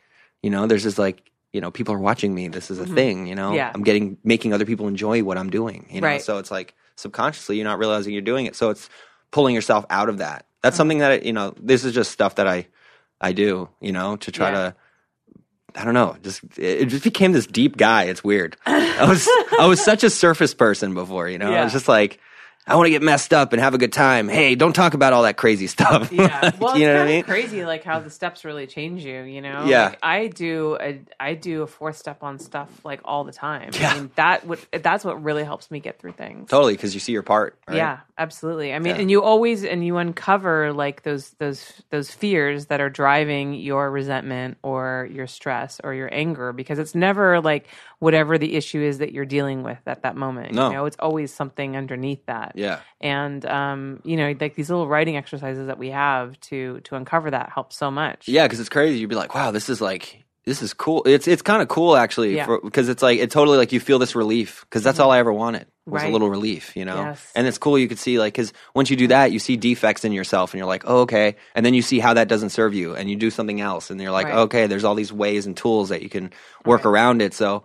you 0.43 0.49
know, 0.51 0.67
there's 0.67 0.85
this 0.85 0.99
like, 0.99 1.31
you 1.53 1.61
know, 1.61 1.71
people 1.71 1.95
are 1.95 1.99
watching 1.99 2.35
me. 2.35 2.49
This 2.49 2.71
is 2.71 2.79
a 2.79 2.87
thing. 2.87 3.27
You 3.27 3.35
know, 3.35 3.49
Mm-hmm. 3.49 3.57
Yeah. 3.57 3.71
I'm 3.75 3.83
getting 3.83 4.17
making 4.25 4.53
other 4.53 4.65
people 4.65 4.89
enjoy 4.89 5.23
what 5.23 5.37
I'm 5.39 5.51
doing. 5.51 5.87
You 5.91 6.01
know, 6.01 6.07
Right. 6.07 6.23
so 6.23 6.39
it's 6.39 6.51
like 6.51 6.75
subconsciously 6.97 7.57
you're 7.57 7.65
not 7.65 7.79
realizing 7.79 8.13
you're 8.13 8.23
doing 8.23 8.47
it. 8.47 8.57
So 8.57 8.71
it's 8.71 8.89
pulling 9.31 9.55
yourself 9.55 9.85
out 9.91 10.09
of 10.09 10.19
that. 10.19 10.47
That's 10.63 10.75
Uh-huh. 10.75 10.79
something 10.79 10.99
that 10.99 11.25
you 11.25 11.33
know. 11.33 11.55
This 11.61 11.85
is 11.85 11.93
just 11.95 12.11
stuff 12.13 12.37
that 12.37 12.47
I 12.49 12.67
I 13.21 13.33
do. 13.33 13.69
You 13.81 13.93
know, 13.93 14.17
to 14.17 14.31
try 14.33 14.51
Yeah. 14.51 14.55
to. 14.71 14.75
I 15.75 15.85
don't 15.85 15.95
know. 15.95 16.17
Just 16.23 16.43
it 16.59 16.87
just 16.87 17.03
became 17.05 17.33
this 17.33 17.47
deep 17.47 17.77
guy. 17.77 18.05
It's 18.05 18.23
weird. 18.23 18.57
I 18.67 19.07
was 19.09 19.27
I 19.59 19.67
was 19.67 19.81
such 19.83 20.05
a 20.05 20.11
surface 20.11 20.55
person 20.55 20.93
before. 20.95 21.29
You 21.29 21.39
know, 21.39 21.53
I 21.53 21.65
was 21.65 21.73
just 21.73 21.89
like. 21.89 22.19
I 22.65 22.77
want 22.77 22.87
to 22.87 22.91
get 22.91 23.03
messed 23.03 23.33
up 23.35 23.53
and 23.53 23.61
have 23.61 23.75
a 23.75 23.79
good 23.79 23.93
time. 23.93 24.29
Hey, 24.29 24.55
don't 24.55 24.73
talk 24.73 24.95
about 24.95 25.13
all 25.13 25.25
that 25.25 25.37
crazy 25.37 25.67
stuff. 25.67 26.13
yeah 26.13 26.53
well 26.61 26.79
you 26.79 26.87
it's 26.87 26.93
know 26.93 26.95
what 26.95 27.03
I 27.03 27.07
mean? 27.07 27.25
crazy 27.25 27.65
like 27.65 27.83
how 27.83 27.99
the 28.01 28.09
steps 28.11 28.45
really 28.45 28.67
change 28.69 29.05
you 29.05 29.23
you 29.23 29.41
know 29.41 29.65
Yeah. 29.67 29.87
like, 29.91 29.99
i 30.03 30.27
do 30.29 30.77
a 30.81 31.01
i 31.19 31.35
do 31.35 31.63
a 31.63 31.67
fourth 31.67 31.97
step 31.97 32.23
on 32.23 32.39
stuff 32.39 32.69
like 32.85 33.01
all 33.05 33.25
the 33.25 33.33
time 33.33 33.71
Yeah. 33.75 33.91
i 33.91 33.95
mean 33.95 34.11
that 34.15 34.47
would 34.47 34.61
that's 34.71 35.05
what 35.05 35.23
really 35.23 35.43
helps 35.45 35.71
me 35.71 35.81
get 35.81 35.99
through 35.99 36.13
things 36.13 36.51
Totally, 36.51 36.75
because 36.75 36.95
you 36.95 37.01
see 37.01 37.13
your 37.13 37.23
part. 37.23 37.59
Right? 37.67 37.77
Yeah, 37.79 38.01
absolutely. 38.17 38.73
I 38.73 38.79
mean, 38.79 38.95
Yeah. 38.95 39.01
and 39.03 39.11
you 39.11 39.23
always 39.23 39.65
and 39.65 39.85
you 39.85 39.97
uncover 39.97 40.73
like 40.73 41.03
those 41.03 41.31
those 41.39 41.83
those 41.91 42.11
fears 42.11 42.67
that 42.67 42.81
are 42.81 42.91
driving 42.91 43.55
your 43.55 43.91
resentment 43.91 44.59
or 44.63 45.09
your 45.11 45.27
stress 45.27 45.81
or 45.83 45.95
your 45.95 46.09
anger 46.13 46.53
because 46.53 46.79
it's 46.79 46.95
never 46.95 47.41
like 47.41 47.67
whatever 48.03 48.37
the 48.37 48.57
issue 48.57 48.83
is 48.83 48.99
that 48.99 49.13
you're 49.13 49.25
dealing 49.25 49.63
with 49.63 49.79
at 49.87 50.03
that 50.03 50.17
moment. 50.17 50.53
No. 50.53 50.67
You 50.69 50.75
know, 50.75 50.85
it's 50.87 50.97
always 50.99 51.33
something 51.33 51.77
underneath 51.77 52.27
that. 52.27 52.53
Yeah. 52.57 52.81
And 53.01 53.47
um, 53.47 54.01
you 54.05 54.17
know, 54.17 54.35
like 54.41 54.57
these 54.57 54.69
little 54.69 54.89
writing 54.89 55.17
exercises 55.17 55.69
that 55.69 55.79
we 55.79 55.91
have 55.91 56.39
to 56.51 56.81
to 56.81 56.97
uncover 56.97 57.31
that 57.31 57.51
help 57.55 57.73
so 57.73 57.93
much. 57.93 58.27
Yeah, 58.27 58.45
because 58.47 58.59
it's 58.59 58.69
crazy. 58.69 58.99
You'd 58.99 59.09
be 59.09 59.15
like, 59.15 59.35
wow, 59.37 59.53
this 59.53 59.69
is 59.69 59.81
like. 59.81 60.19
This 60.45 60.61
is 60.61 60.75
cool. 60.75 61.05
It's 61.07 61.29
it's 61.29 61.41
kind 61.43 61.63
of 61.63 61.69
cool 61.69 61.95
actually, 61.97 62.35
Yeah. 62.35 62.57
because 62.65 62.89
it's 62.89 63.01
like 63.01 63.21
it 63.21 63.31
totally 63.31 63.59
like 63.59 63.71
you 63.71 63.79
feel 63.79 64.01
this 64.01 64.17
relief 64.17 64.63
because 64.69 64.83
that's 64.83 64.99
all 64.99 65.13
I 65.13 65.21
ever 65.21 65.33
wanted 65.33 65.69
was 65.87 66.03
Right. 66.03 66.09
a 66.09 66.13
little 66.13 66.29
relief, 66.31 66.75
you 66.77 66.85
know. 66.85 66.97
Yes. 66.97 67.31
And 67.37 67.47
it's 67.47 67.59
cool. 67.59 67.79
You 67.79 67.87
could 67.87 68.01
see 68.01 68.19
like 68.19 68.35
because 68.35 68.53
once 68.75 68.91
you 68.91 68.97
do 68.97 69.07
that, 69.07 69.31
you 69.31 69.39
see 69.39 69.57
defects 69.57 70.05
in 70.05 70.11
yourself, 70.11 70.53
and 70.53 70.59
you're 70.59 70.67
like, 70.67 70.83
oh 70.85 71.03
okay. 71.03 71.37
And 71.55 71.65
then 71.65 71.75
you 71.75 71.83
see 71.83 72.01
how 72.01 72.15
that 72.15 72.27
doesn't 72.27 72.51
serve 72.51 72.75
you, 72.75 72.97
and 72.97 73.09
you 73.09 73.15
do 73.15 73.31
something 73.31 73.61
else, 73.61 73.93
and 73.93 74.01
you're 74.01 74.11
like, 74.11 74.27
Right. 74.27 74.39
okay, 74.51 74.67
there's 74.67 74.83
all 74.83 74.97
these 74.97 75.13
ways 75.13 75.47
and 75.47 75.57
tools 75.57 75.91
that 75.91 76.03
you 76.03 76.09
can 76.09 76.33
work 76.67 76.85
around 76.87 77.23
it. 77.23 77.35
So 77.35 77.63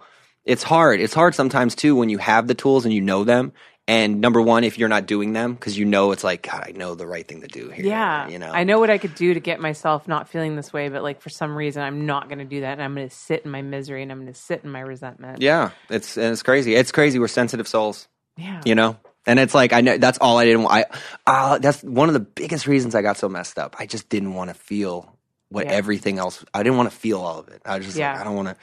it's 0.48 0.64
hard. 0.64 1.00
It's 1.00 1.14
hard 1.14 1.36
sometimes 1.36 1.76
too 1.76 1.96
when 1.96 2.10
you 2.10 2.18
have 2.18 2.48
the 2.48 2.56
tools 2.56 2.86
and 2.86 2.94
you 2.94 3.02
know 3.02 3.24
them. 3.24 3.54
And 3.90 4.20
number 4.20 4.42
one, 4.42 4.66
if 4.66 4.78
you're 4.78 4.90
not 4.90 5.06
doing 5.06 5.32
them, 5.32 5.54
because 5.54 5.78
you 5.78 5.86
know 5.86 6.12
it's 6.12 6.24
like, 6.24 6.42
God, 6.42 6.62
I 6.68 6.72
know 6.72 6.94
the 6.94 7.08
right 7.08 7.26
thing 7.26 7.40
to 7.40 7.48
do 7.48 7.70
here. 7.70 7.86
Yeah, 7.86 8.28
you 8.28 8.38
know, 8.38 8.52
I 8.52 8.66
know 8.66 8.80
what 8.80 8.90
I 8.90 8.98
could 8.98 9.16
do 9.16 9.34
to 9.34 9.40
get 9.40 9.62
myself 9.62 10.10
not 10.10 10.28
feeling 10.28 10.58
this 10.58 10.74
way, 10.74 10.90
but 10.90 11.04
like 11.04 11.22
for 11.22 11.30
some 11.30 11.56
reason, 11.56 11.82
I'm 11.84 12.06
not 12.06 12.28
going 12.28 12.40
to 12.40 12.46
do 12.46 12.62
that, 12.62 12.74
and 12.74 12.82
I'm 12.82 12.94
going 12.96 13.08
to 13.08 13.16
sit 13.16 13.46
in 13.46 13.52
my 13.52 13.62
misery, 13.62 14.04
and 14.04 14.12
I'm 14.12 14.18
going 14.20 14.34
to 14.34 14.38
sit 14.38 14.66
in 14.66 14.72
my 14.72 14.82
resentment. 14.82 15.42
Yeah, 15.42 15.70
it's 15.90 16.18
and 16.18 16.34
it's 16.34 16.44
crazy. 16.44 16.76
It's 16.76 16.92
crazy. 16.92 17.18
We're 17.18 17.30
sensitive 17.30 17.66
souls, 17.68 18.10
yeah, 18.36 18.62
you 18.66 18.76
know. 18.76 18.98
And 19.26 19.40
it's 19.40 19.54
like 19.54 19.72
I 19.72 19.80
know 19.80 19.98
that's 19.98 20.18
all 20.18 20.38
I 20.38 20.44
didn't. 20.44 20.64
want. 20.64 20.74
I 20.74 21.00
uh, 21.26 21.58
that's 21.60 21.82
one 21.82 22.10
of 22.10 22.14
the 22.14 22.20
biggest 22.20 22.68
reasons 22.68 22.94
I 22.94 23.02
got 23.02 23.16
so 23.16 23.30
messed 23.30 23.58
up. 23.58 23.78
I 23.80 23.86
just 23.86 24.10
didn't 24.10 24.34
want 24.34 24.50
to 24.50 24.54
feel 24.54 25.18
what 25.48 25.66
Yeah. 25.66 25.72
everything 25.72 26.18
else. 26.20 26.44
I 26.54 26.62
didn't 26.62 26.76
want 26.76 26.92
to 26.92 26.98
feel 26.98 27.22
all 27.22 27.40
of 27.40 27.48
it. 27.48 27.62
I 27.66 27.78
was 27.78 27.86
just 27.86 27.98
Yeah. 27.98 28.12
like 28.12 28.20
I 28.22 28.24
don't 28.26 28.36
want 28.36 28.50
to. 28.50 28.58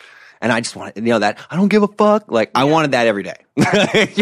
And 0.44 0.52
I 0.52 0.60
just 0.60 0.76
want 0.76 0.94
you 0.94 1.02
know 1.04 1.20
that 1.20 1.38
I 1.50 1.56
don't 1.56 1.68
give 1.68 1.82
a 1.82 1.88
fuck. 1.88 2.30
Like 2.30 2.50
I 2.54 2.64
wanted 2.64 2.90
that 2.90 3.06
every 3.06 3.22
day. 3.22 3.36
you 3.56 3.64
know 3.64 3.64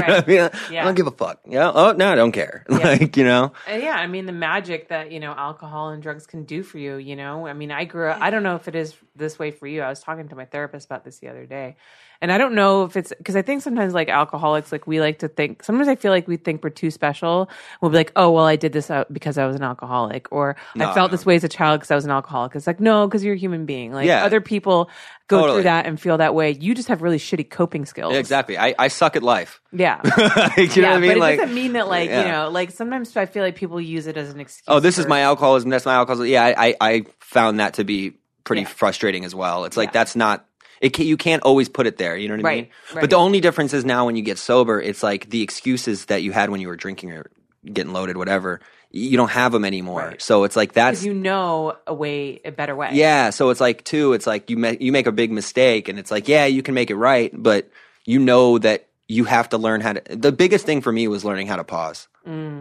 I 0.07 0.25
mean? 0.25 0.41
I 0.79 0.85
don't 0.85 0.95
give 0.95 1.09
a 1.09 1.11
fuck. 1.11 1.41
Yeah. 1.49 1.73
Oh 1.75 1.91
no, 1.91 2.13
I 2.13 2.15
don't 2.15 2.31
care. 2.31 2.65
Yeah. 2.71 2.77
like 2.79 3.17
you 3.17 3.25
know. 3.25 3.53
Uh, 3.69 3.75
yeah, 3.75 3.97
I 3.97 4.07
mean 4.07 4.27
the 4.27 4.33
magic 4.33 4.89
that 4.89 5.11
you 5.11 5.19
know 5.19 5.33
alcohol 5.33 5.89
and 5.89 6.01
drugs 6.01 6.25
can 6.29 6.45
do 6.45 6.63
for 6.63 6.79
you. 6.79 6.95
You 6.95 7.17
know, 7.17 7.49
I 7.49 7.55
mean, 7.55 7.73
I 7.73 7.85
grew 7.87 8.09
up. 8.09 8.19
I 8.21 8.31
don't 8.31 8.45
know 8.45 8.55
if 8.55 8.69
it 8.69 8.77
is 8.77 8.95
this 9.17 9.37
way 9.37 9.51
for 9.51 9.67
you. 9.67 9.83
I 9.83 9.89
was 9.89 9.99
talking 9.99 10.29
to 10.29 10.37
my 10.37 10.45
therapist 10.45 10.87
about 10.87 11.05
this 11.05 11.19
the 11.19 11.27
other 11.27 11.45
day, 11.45 11.75
and 12.23 12.33
I 12.33 12.39
don't 12.39 12.55
know 12.55 12.85
if 12.85 12.97
it's 12.97 13.13
because 13.19 13.37
I 13.37 13.43
think 13.43 13.61
sometimes 13.63 13.93
like 13.93 14.09
alcoholics, 14.09 14.73
like 14.73 14.87
we 14.87 15.01
like 15.01 15.19
to 15.19 15.29
think. 15.29 15.63
Sometimes 15.63 15.89
I 15.89 15.97
feel 15.97 16.11
like 16.11 16.27
we 16.27 16.39
think 16.39 16.65
we're 16.65 16.71
too 16.71 16.91
special. 16.91 17.51
We'll 17.83 17.91
be 17.91 17.99
like, 17.99 18.13
oh 18.17 18.31
well, 18.31 18.47
I 18.47 18.57
did 18.57 18.73
this 18.73 18.91
because 19.13 19.37
I 19.37 19.45
was 19.47 19.57
an 19.57 19.63
alcoholic, 19.63 20.29
or 20.33 20.57
No, 20.75 20.89
I 20.91 20.95
felt 20.95 21.11
no. 21.11 21.17
this 21.17 21.27
way 21.27 21.35
as 21.37 21.45
a 21.45 21.49
child 21.49 21.81
because 21.81 21.91
I 21.91 21.95
was 21.97 22.07
an 22.07 22.11
alcoholic. 22.11 22.55
It's 22.57 22.67
like 22.67 22.81
no, 22.81 23.07
because 23.07 23.23
you're 23.23 23.35
a 23.35 23.39
human 23.39 23.67
being. 23.67 23.93
Like 23.93 24.07
Yeah. 24.07 24.25
other 24.25 24.41
people 24.41 24.89
go 25.29 25.41
Totally. 25.41 25.57
through 25.59 25.63
that 25.65 25.87
and 25.87 26.01
feel 26.01 26.19
that 26.19 26.35
way. 26.35 26.53
You 26.53 26.75
just 26.75 26.89
have 26.89 27.03
really 27.03 27.19
shitty 27.19 27.51
coping 27.51 27.85
skills. 27.87 28.15
Exactly. 28.15 28.57
I, 28.57 28.75
I 28.79 28.89
suck 28.89 29.17
at 29.17 29.23
life. 29.23 29.61
Yeah. 29.73 30.01
you 30.05 30.11
know 30.13 30.19
yeah, 30.19 30.57
what 30.57 30.85
I 30.87 30.99
mean? 30.99 31.09
but 31.11 31.17
it 31.17 31.21
like, 31.21 31.39
doesn't 31.41 31.55
mean 31.55 31.73
that 31.75 31.89
like 31.89 32.09
Yeah. 32.11 32.23
you 32.23 32.29
know 32.33 32.51
like 32.51 32.71
sometimes 32.71 33.17
I 33.17 33.27
feel 33.27 33.43
like 33.43 33.57
people 33.57 33.81
use 33.81 34.07
it 34.07 34.17
as 34.17 34.31
an 34.31 34.39
excuse. 34.41 34.63
oh, 34.69 34.81
this 34.81 34.99
is 34.99 35.07
my 35.09 35.21
alcoholism. 35.23 35.71
That's 35.71 35.87
my 35.87 35.95
alcoholism. 35.95 36.27
Yeah, 36.31 36.45
I, 36.45 36.69
I, 36.69 36.75
I 36.81 37.03
found 37.21 37.59
that 37.61 37.75
to 37.75 37.85
be 37.85 38.19
pretty 38.45 38.63
Yeah. 38.63 38.69
frustrating 38.69 39.25
as 39.25 39.35
well. 39.35 39.65
It's 39.65 39.77
like 39.77 39.89
Yeah. 39.89 39.93
that's 39.93 40.15
not. 40.17 40.47
It 40.83 40.93
can, 40.93 41.07
you 41.07 41.17
can't 41.17 41.43
always 41.45 41.69
put 41.69 41.87
it 41.87 41.97
there. 41.97 42.17
You 42.17 42.29
know 42.29 42.37
what 42.37 42.45
I 42.45 42.55
mean? 42.57 42.69
right. 42.93 43.01
But 43.01 43.11
the 43.11 43.17
only 43.17 43.41
difference 43.41 43.73
is 43.73 43.85
now 43.85 44.05
when 44.05 44.17
you 44.17 44.23
get 44.23 44.37
sober, 44.37 44.81
it's 44.81 45.03
like 45.03 45.31
the 45.31 45.41
excuses 45.41 46.07
that 46.07 46.23
you 46.23 46.33
had 46.33 46.51
when 46.51 46.61
you 46.61 46.67
were 46.69 46.77
drinking 46.77 47.13
or 47.13 47.31
getting 47.65 47.93
loaded, 47.93 48.17
whatever. 48.17 48.61
You 48.91 49.17
don't 49.17 49.31
have 49.31 49.53
them 49.53 49.65
anymore. 49.65 50.01
Right. 50.01 50.21
So 50.21 50.45
it's 50.45 50.57
like 50.57 50.73
that's 50.73 51.03
you 51.03 51.15
know 51.15 51.77
a 51.87 51.95
way, 51.95 52.41
a 52.45 52.51
better 52.51 52.77
way. 52.77 52.91
yeah. 52.93 53.31
So 53.31 53.49
it's 53.51 53.61
like 53.61 53.85
too. 53.85 54.13
It's 54.13 54.27
like 54.27 54.51
you 54.51 54.59
make 54.59 54.83
you 54.83 54.93
make 54.93 55.07
a 55.07 55.13
big 55.13 55.33
mistake, 55.33 55.89
and 55.89 55.99
it's 55.99 56.11
like 56.11 56.29
yeah, 56.29 56.45
you 56.45 56.63
can 56.63 56.75
make 56.75 56.91
it 56.91 56.97
right, 56.97 57.31
but 57.33 57.71
you 58.05 58.19
know 58.19 58.59
that 58.59 58.89
you 59.09 59.25
have 59.25 59.49
to 59.51 59.59
learn 59.59 59.81
how 59.81 59.95
to. 59.95 60.17
The 60.17 60.33
biggest 60.33 60.67
thing 60.67 60.83
for 60.83 60.93
me 60.93 61.09
was 61.09 61.25
learning 61.25 61.47
how 61.47 61.57
to 61.57 61.65
pause. 61.65 62.09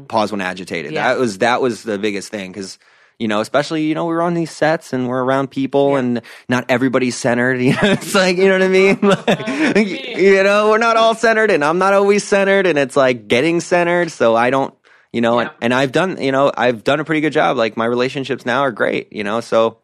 Pause 0.08 0.32
when 0.32 0.42
agitated. 0.42 0.92
Mm. 0.92 0.96
Yeah. 0.96 1.14
That 1.14 1.20
was 1.20 1.38
that 1.40 1.62
was 1.62 1.84
the 1.84 1.98
biggest 1.98 2.30
thing 2.30 2.52
because 2.52 2.80
you 3.20 3.28
know, 3.28 3.40
especially, 3.42 3.84
you 3.84 3.94
know, 3.96 4.06
we're 4.06 4.22
on 4.22 4.34
these 4.34 4.52
sets 4.52 4.94
and 4.94 5.08
we're 5.08 5.24
around 5.24 5.50
people 5.52 5.96
and 5.96 6.22
not 6.50 6.66
everybody's 6.70 7.16
centered. 7.16 7.62
You 7.62 7.74
know, 7.74 7.80
it's 7.92 8.16
like, 8.16 8.38
you 8.38 8.48
know 8.48 8.54
what 8.54 8.64
I 8.64 8.68
mean? 8.68 9.00
Like, 9.02 9.88
you 10.18 10.44
know, 10.44 10.70
we're 10.70 10.78
not 10.80 10.98
all 10.98 11.14
centered 11.16 11.52
and 11.52 11.64
I'm 11.64 11.78
not 11.78 11.94
always 11.94 12.24
centered 12.24 12.66
and 12.68 12.78
it's 12.80 12.96
like 12.96 13.28
getting 13.28 13.60
centered. 13.62 14.12
So 14.12 14.36
I 14.36 14.50
don't, 14.50 14.74
you 15.14 15.22
know, 15.22 15.40
Yeah. 15.40 15.48
and, 15.48 15.52
and 15.62 15.74
I've 15.74 15.92
done, 15.92 16.22
you 16.22 16.32
know, 16.32 16.52
I've 16.56 16.84
done 16.84 17.00
a 17.00 17.04
pretty 17.06 17.22
good 17.22 17.34
job. 17.34 17.58
Like 17.58 17.78
my 17.78 17.86
relationships 17.86 18.46
now 18.46 18.62
are 18.62 18.72
great, 18.72 19.14
you 19.14 19.24
know, 19.24 19.40
so 19.42 19.78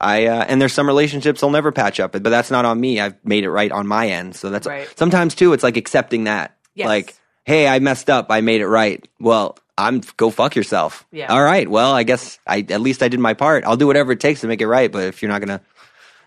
I, 0.00 0.26
uh, 0.26 0.44
and 0.48 0.60
there's 0.60 0.72
some 0.72 0.86
relationships 0.86 1.42
I'll 1.42 1.50
never 1.50 1.70
patch 1.72 2.00
up, 2.00 2.12
but 2.12 2.24
that's 2.24 2.50
not 2.50 2.64
on 2.64 2.80
me. 2.80 2.98
I've 3.00 3.14
made 3.24 3.44
it 3.44 3.50
right 3.50 3.70
on 3.70 3.86
my 3.86 4.08
end. 4.08 4.34
So 4.34 4.50
that's 4.50 4.66
Right. 4.66 4.88
sometimes 4.98 5.34
too, 5.34 5.52
it's 5.52 5.62
like 5.62 5.76
accepting 5.76 6.24
that. 6.24 6.56
Yes. 6.74 6.86
Like, 6.88 7.14
hey, 7.44 7.68
I 7.68 7.78
messed 7.78 8.10
up. 8.10 8.26
I 8.30 8.40
made 8.40 8.60
it 8.60 8.66
right. 8.68 9.06
Well, 9.20 9.56
I'm 9.78 10.02
go 10.16 10.30
fuck 10.30 10.54
yourself. 10.54 11.06
Yeah. 11.12 11.32
All 11.32 11.42
right. 11.42 11.68
Well, 11.68 11.92
I 11.92 12.02
guess 12.02 12.38
I 12.46 12.64
at 12.68 12.80
least 12.80 13.02
I 13.02 13.08
did 13.08 13.20
my 13.20 13.34
part. 13.34 13.64
I'll 13.64 13.76
do 13.76 13.86
whatever 13.86 14.12
it 14.12 14.20
takes 14.20 14.40
to 14.42 14.46
make 14.46 14.60
it 14.60 14.66
right. 14.68 14.90
But 14.92 15.04
if 15.04 15.22
you're 15.22 15.30
not 15.30 15.40
gonna, 15.40 15.60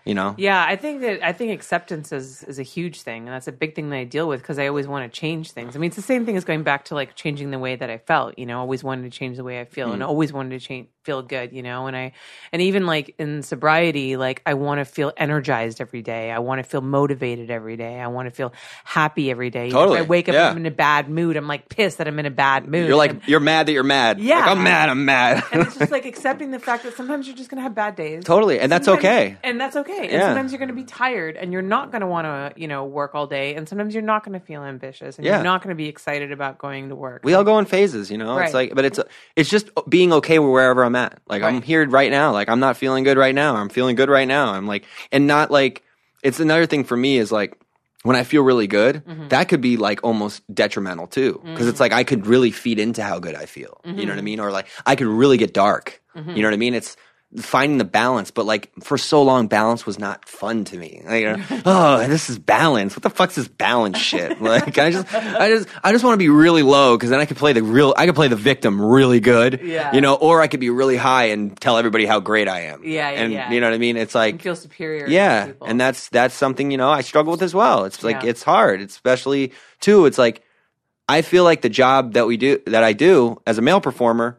you 0.04 0.14
know, 0.14 0.34
Yeah, 0.36 0.64
I 0.66 0.76
think 0.76 1.00
that 1.02 1.24
I 1.24 1.32
think 1.32 1.52
acceptance 1.52 2.12
is 2.12 2.42
is 2.44 2.58
a 2.58 2.62
huge 2.64 3.02
thing, 3.02 3.22
and 3.26 3.28
that's 3.34 3.48
a 3.48 3.52
big 3.52 3.74
thing 3.74 3.90
that 3.90 3.96
I 3.96 4.04
deal 4.04 4.26
with 4.28 4.40
because 4.40 4.58
I 4.58 4.66
always 4.66 4.86
want 4.88 5.10
to 5.10 5.20
change 5.20 5.52
things. 5.52 5.76
I 5.76 5.78
mean, 5.78 5.88
it's 5.88 5.96
the 5.96 6.02
same 6.02 6.26
thing 6.26 6.36
as 6.36 6.44
going 6.44 6.64
back 6.64 6.86
to 6.86 6.94
like 6.94 7.14
changing 7.14 7.50
the 7.52 7.58
way 7.58 7.76
that 7.76 7.88
I 7.90 7.98
felt. 7.98 8.38
You 8.38 8.46
know, 8.46 8.58
always 8.60 8.82
wanted 8.82 9.10
to 9.10 9.16
change 9.16 9.36
the 9.36 9.44
way 9.44 9.60
I 9.60 9.64
feel, 9.64 9.88
Mm. 9.90 9.94
and 9.94 10.02
always 10.02 10.32
wanted 10.32 10.50
to 10.58 10.64
change 10.64 10.88
feel 11.06 11.22
good. 11.22 11.52
You 11.52 11.62
know, 11.62 11.86
and 11.86 11.96
I 11.96 12.12
and 12.52 12.60
even 12.60 12.84
like 12.84 13.14
in 13.18 13.42
sobriety, 13.42 14.16
like 14.16 14.42
I 14.44 14.54
want 14.54 14.80
to 14.80 14.84
feel 14.84 15.12
energized 15.16 15.80
every 15.80 16.02
day. 16.02 16.30
I 16.30 16.40
want 16.40 16.58
to 16.62 16.64
feel 16.68 16.80
motivated 16.82 17.50
every 17.50 17.76
day. 17.76 17.98
I 18.00 18.08
want 18.08 18.26
to 18.28 18.30
feel 18.34 18.52
happy 18.84 19.30
every 19.30 19.50
day. 19.50 19.70
Totally, 19.70 19.98
If 20.00 20.04
I 20.04 20.08
wake 20.08 20.28
up 20.28 20.34
yeah. 20.34 20.50
I'm 20.50 20.56
in 20.58 20.66
a 20.66 20.70
bad 20.70 21.08
mood, 21.08 21.36
I'm 21.36 21.48
like 21.48 21.68
pissed 21.68 21.98
that 21.98 22.08
I'm 22.08 22.18
in 22.18 22.26
a 22.26 22.30
bad 22.30 22.66
mood. 22.68 22.86
you're 22.88 22.96
like 22.96 23.10
And- 23.12 23.22
you're 23.26 23.40
mad 23.40 23.66
that 23.66 23.72
you're 23.72 23.82
mad. 23.82 24.18
Yeah. 24.20 24.40
Like, 24.40 24.48
I'm 24.48 24.62
mad. 24.64 24.88
I'm 24.90 25.04
mad. 25.04 25.44
and 25.52 25.62
it's 25.62 25.76
just 25.76 25.92
like 25.92 26.04
accepting 26.12 26.50
the 26.50 26.58
fact 26.58 26.82
that 26.82 26.94
sometimes 26.96 27.26
you're 27.26 27.36
just 27.36 27.48
going 27.48 27.58
to 27.58 27.62
have 27.62 27.74
bad 27.74 27.96
days. 27.96 28.24
Totally, 28.24 28.58
and 28.60 28.70
that's 28.70 28.84
Sometimes- 28.86 29.04
okay. 29.06 29.36
And 29.44 29.60
that's 29.60 29.76
okay. 29.76 30.02
And 30.02 30.12
Yeah. 30.12 30.26
sometimes 30.28 30.52
you're 30.52 30.58
going 30.58 30.68
to 30.68 30.74
be 30.74 30.84
tired 30.84 31.36
and 31.36 31.52
you're 31.52 31.62
not 31.62 31.90
going 31.92 32.00
to 32.00 32.06
want 32.08 32.26
to, 32.26 32.60
you 32.60 32.66
know, 32.68 32.84
work 32.84 33.14
all 33.14 33.26
day. 33.26 33.54
And 33.54 33.68
sometimes 33.68 33.94
you're 33.94 34.02
not 34.02 34.24
going 34.24 34.38
to 34.38 34.44
feel 34.44 34.62
ambitious 34.64 35.16
and 35.18 35.24
Yeah. 35.24 35.36
you're 35.36 35.44
not 35.44 35.62
going 35.62 35.70
to 35.70 35.76
be 35.76 35.86
excited 35.88 36.32
about 36.32 36.58
going 36.58 36.88
to 36.88 36.94
work. 36.96 37.22
we 37.24 37.34
all 37.34 37.44
go 37.44 37.58
in 37.58 37.64
phases, 37.66 38.10
you 38.10 38.18
know. 38.18 38.36
Right. 38.36 38.46
It's 38.46 38.54
like, 38.54 38.74
but 38.74 38.84
it's 38.84 38.98
it's 39.36 39.48
just 39.50 39.70
being 39.88 40.12
okay 40.14 40.38
wherever 40.38 40.84
I'm 40.84 40.95
at. 40.96 41.20
Like 41.28 41.42
I'm 41.42 41.62
here 41.62 41.86
right 41.88 42.10
now. 42.10 42.32
Like 42.32 42.48
I'm 42.48 42.60
not 42.60 42.76
feeling 42.76 43.04
good 43.04 43.16
right 43.18 43.34
now. 43.34 43.54
I'm 43.56 43.68
feeling 43.68 43.96
good 43.96 44.08
right 44.08 44.26
now. 44.28 44.52
I'm 44.52 44.66
like, 44.66 44.84
and 45.12 45.26
not 45.26 45.50
like 45.50 45.82
it's 46.22 46.40
another 46.40 46.66
thing 46.66 46.84
for 46.84 46.96
me 46.96 47.18
is 47.18 47.30
like 47.30 47.56
when 48.02 48.16
I 48.16 48.24
feel 48.24 48.42
really 48.42 48.66
good, 48.66 49.04
Mm-hmm. 49.04 49.28
that 49.28 49.48
could 49.48 49.60
be 49.60 49.76
like 49.76 50.00
almost 50.04 50.42
detrimental 50.52 51.06
too, 51.08 51.40
because 51.44 51.66
it's 51.68 51.80
like 51.80 51.92
I 51.92 52.04
could 52.04 52.26
really 52.26 52.50
feed 52.52 52.78
into 52.78 53.02
how 53.02 53.18
good 53.18 53.34
I 53.34 53.46
feel. 53.46 53.80
You 53.84 53.92
know 53.92 53.98
Mm-hmm. 54.02 54.08
what 54.10 54.18
I 54.18 54.22
mean? 54.22 54.40
Or 54.40 54.50
like 54.52 54.66
I 54.86 54.96
could 54.96 55.08
really 55.08 55.36
get 55.38 55.52
dark. 55.52 56.00
You 56.14 56.22
know 56.42 56.48
what 56.48 56.54
I 56.54 56.56
mean? 56.56 56.74
It's 56.74 56.96
finding 57.38 57.78
the 57.78 57.84
balance 57.84 58.30
but 58.30 58.46
like 58.46 58.70
for 58.82 58.96
so 58.96 59.22
long 59.22 59.46
balance 59.46 59.84
was 59.84 59.98
not 59.98 60.26
fun 60.28 60.64
to 60.64 60.76
me 60.78 61.02
like, 61.04 61.20
you 61.22 61.28
uh, 61.28 61.36
know, 61.36 61.44
oh 61.66 62.06
this 62.06 62.30
is 62.30 62.38
balance 62.38 62.94
what 62.96 63.02
the 63.02 63.10
fuck's 63.10 63.34
this 63.34 63.46
balance 63.48 63.98
shit 63.98 64.40
like 64.52 64.78
i 64.78 64.90
just 64.90 65.12
i 65.14 65.48
just 65.50 65.68
i 65.84 65.92
just 65.92 66.02
want 66.04 66.14
to 66.14 66.18
be 66.18 66.28
really 66.28 66.62
low 66.62 66.96
because 66.96 67.10
then 67.10 67.20
i 67.20 67.26
could 67.26 67.36
play 67.36 67.52
the 67.52 67.62
real 67.62 67.92
i 67.96 68.06
could 68.06 68.14
play 68.14 68.28
the 68.28 68.36
victim 68.36 68.80
really 68.80 69.20
good 69.20 69.60
Yeah. 69.62 69.92
you 69.94 70.00
know 70.00 70.14
or 70.14 70.40
i 70.40 70.46
could 70.46 70.60
be 70.60 70.70
really 70.70 70.96
high 70.96 71.24
and 71.26 71.58
tell 71.60 71.76
everybody 71.76 72.06
how 72.06 72.20
great 72.20 72.48
i 72.48 72.60
am 72.62 72.82
Yeah, 72.84 73.10
yeah, 73.10 73.20
and 73.22 73.32
yeah. 73.32 73.50
you 73.52 73.60
know 73.60 73.66
what 73.68 73.74
i 73.74 73.78
mean 73.78 73.96
it's 73.96 74.14
like 74.14 74.32
and 74.34 74.42
feel 74.42 74.56
superior. 74.56 75.06
to 75.06 75.12
yeah 75.12 75.46
people. 75.46 75.66
and 75.66 75.80
that's 75.80 76.08
that's 76.08 76.34
something 76.34 76.70
you 76.70 76.78
know 76.78 76.90
i 76.90 77.02
struggle 77.02 77.32
with 77.32 77.42
as 77.42 77.54
well 77.54 77.84
it's 77.84 78.02
like 78.02 78.22
Yeah. 78.22 78.30
it's 78.30 78.42
hard 78.42 78.80
especially 78.80 79.52
too 79.80 80.06
it's 80.06 80.16
like 80.18 80.42
i 81.08 81.22
feel 81.22 81.44
like 81.44 81.60
the 81.60 81.68
job 81.68 82.14
that 82.14 82.26
we 82.26 82.36
do 82.38 82.60
that 82.66 82.82
i 82.82 82.92
do 82.94 83.40
as 83.46 83.58
a 83.58 83.62
male 83.62 83.80
performer 83.80 84.38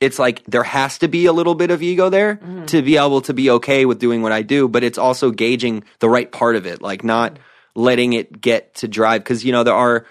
it's 0.00 0.18
like 0.18 0.44
there 0.44 0.62
has 0.62 0.98
to 0.98 1.08
be 1.08 1.26
a 1.26 1.32
little 1.32 1.54
bit 1.54 1.70
of 1.70 1.82
ego 1.82 2.08
there 2.08 2.36
Mm-hmm. 2.36 2.66
to 2.66 2.82
be 2.82 2.96
able 2.96 3.20
to 3.22 3.34
be 3.34 3.50
okay 3.50 3.84
with 3.84 3.98
doing 3.98 4.22
what 4.22 4.32
i 4.32 4.42
do 4.42 4.68
but 4.68 4.82
it's 4.84 4.98
also 4.98 5.30
gauging 5.30 5.82
the 5.98 6.08
right 6.08 6.30
part 6.30 6.56
of 6.56 6.66
it 6.66 6.80
like 6.82 7.02
not 7.04 7.38
letting 7.74 8.12
it 8.12 8.40
get 8.40 8.74
to 8.76 8.88
drive 8.88 9.22
because 9.24 9.44
you 9.44 9.52
know 9.52 9.62
there 9.64 9.74
are 9.74 10.06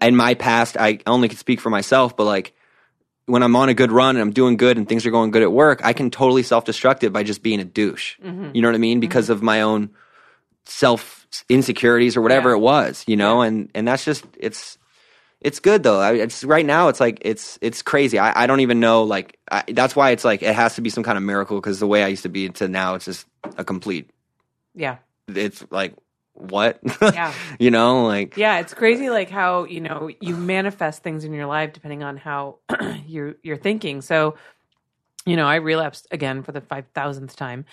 in 0.00 0.14
my 0.16 0.34
past 0.34 0.76
i 0.76 0.98
only 1.06 1.28
can 1.28 1.38
speak 1.38 1.60
for 1.60 1.70
myself 1.70 2.16
but 2.16 2.24
like 2.24 2.52
when 3.26 3.44
I'm 3.44 3.54
on 3.54 3.68
a 3.68 3.74
good 3.74 3.92
run 3.92 4.16
and 4.16 4.22
I'm 4.22 4.32
doing 4.32 4.56
good 4.56 4.76
and 4.76 4.88
things 4.88 5.06
are 5.06 5.12
going 5.12 5.30
good 5.30 5.42
at 5.42 5.52
work, 5.52 5.84
I 5.84 5.92
can 5.92 6.10
totally 6.10 6.42
self 6.42 6.64
destruct 6.64 7.04
it 7.04 7.12
by 7.12 7.22
just 7.22 7.44
being 7.44 7.60
a 7.60 7.64
douche. 7.64 8.18
Mm-hmm. 8.18 8.50
You 8.56 8.62
know 8.62 8.66
what 8.66 8.74
I 8.74 8.78
mean? 8.78 8.98
Because 8.98 9.30
of 9.30 9.40
my 9.40 9.60
own 9.60 9.90
self 10.64 11.26
insecurities 11.48 12.16
or 12.16 12.22
whatever 12.22 12.50
Yeah. 12.50 12.56
it 12.56 12.60
was, 12.60 13.04
you 13.06 13.16
know, 13.16 13.42
and 13.42 13.70
and 13.72 13.86
that's 13.86 14.04
just 14.04 14.24
it's 14.36 14.78
it's 15.40 15.60
good 15.60 15.82
though. 15.82 16.00
I, 16.00 16.12
it's 16.14 16.44
right 16.44 16.66
now. 16.66 16.88
It's 16.88 17.00
like 17.00 17.18
it's 17.22 17.58
it's 17.62 17.82
crazy. 17.82 18.18
I, 18.18 18.44
I 18.44 18.46
don't 18.46 18.60
even 18.60 18.80
know. 18.80 19.04
Like 19.04 19.38
I, 19.50 19.64
that's 19.68 19.96
why 19.96 20.10
it's 20.10 20.24
like 20.24 20.42
it 20.42 20.54
has 20.54 20.74
to 20.76 20.80
be 20.80 20.90
some 20.90 21.02
kind 21.02 21.16
of 21.16 21.24
miracle 21.24 21.58
because 21.60 21.80
the 21.80 21.86
way 21.86 22.02
I 22.04 22.08
used 22.08 22.22
to 22.24 22.28
be 22.28 22.48
to 22.50 22.68
now 22.68 22.94
it's 22.94 23.04
just 23.06 23.26
a 23.56 23.64
complete. 23.64 24.10
yeah. 24.74 24.98
It's 25.28 25.64
like 25.70 25.94
what? 26.34 26.80
Yeah. 27.00 27.32
you 27.58 27.70
know, 27.70 28.04
like 28.06 28.36
Yeah, 28.36 28.60
it's 28.60 28.74
crazy 28.74 29.10
like 29.10 29.30
how, 29.30 29.64
you 29.64 29.80
know, 29.80 30.10
you 30.20 30.36
manifest 30.36 31.02
things 31.02 31.24
in 31.24 31.32
your 31.32 31.46
life 31.46 31.72
depending 31.72 32.02
on 32.02 32.16
how 32.16 32.58
you're 33.06 33.34
you're 33.42 33.56
thinking. 33.56 34.00
So, 34.02 34.36
you 35.26 35.36
know, 35.36 35.46
I 35.46 35.56
relapsed 35.56 36.06
again 36.10 36.42
for 36.42 36.52
the 36.52 36.60
5000th 36.60 37.36
time 37.36 37.64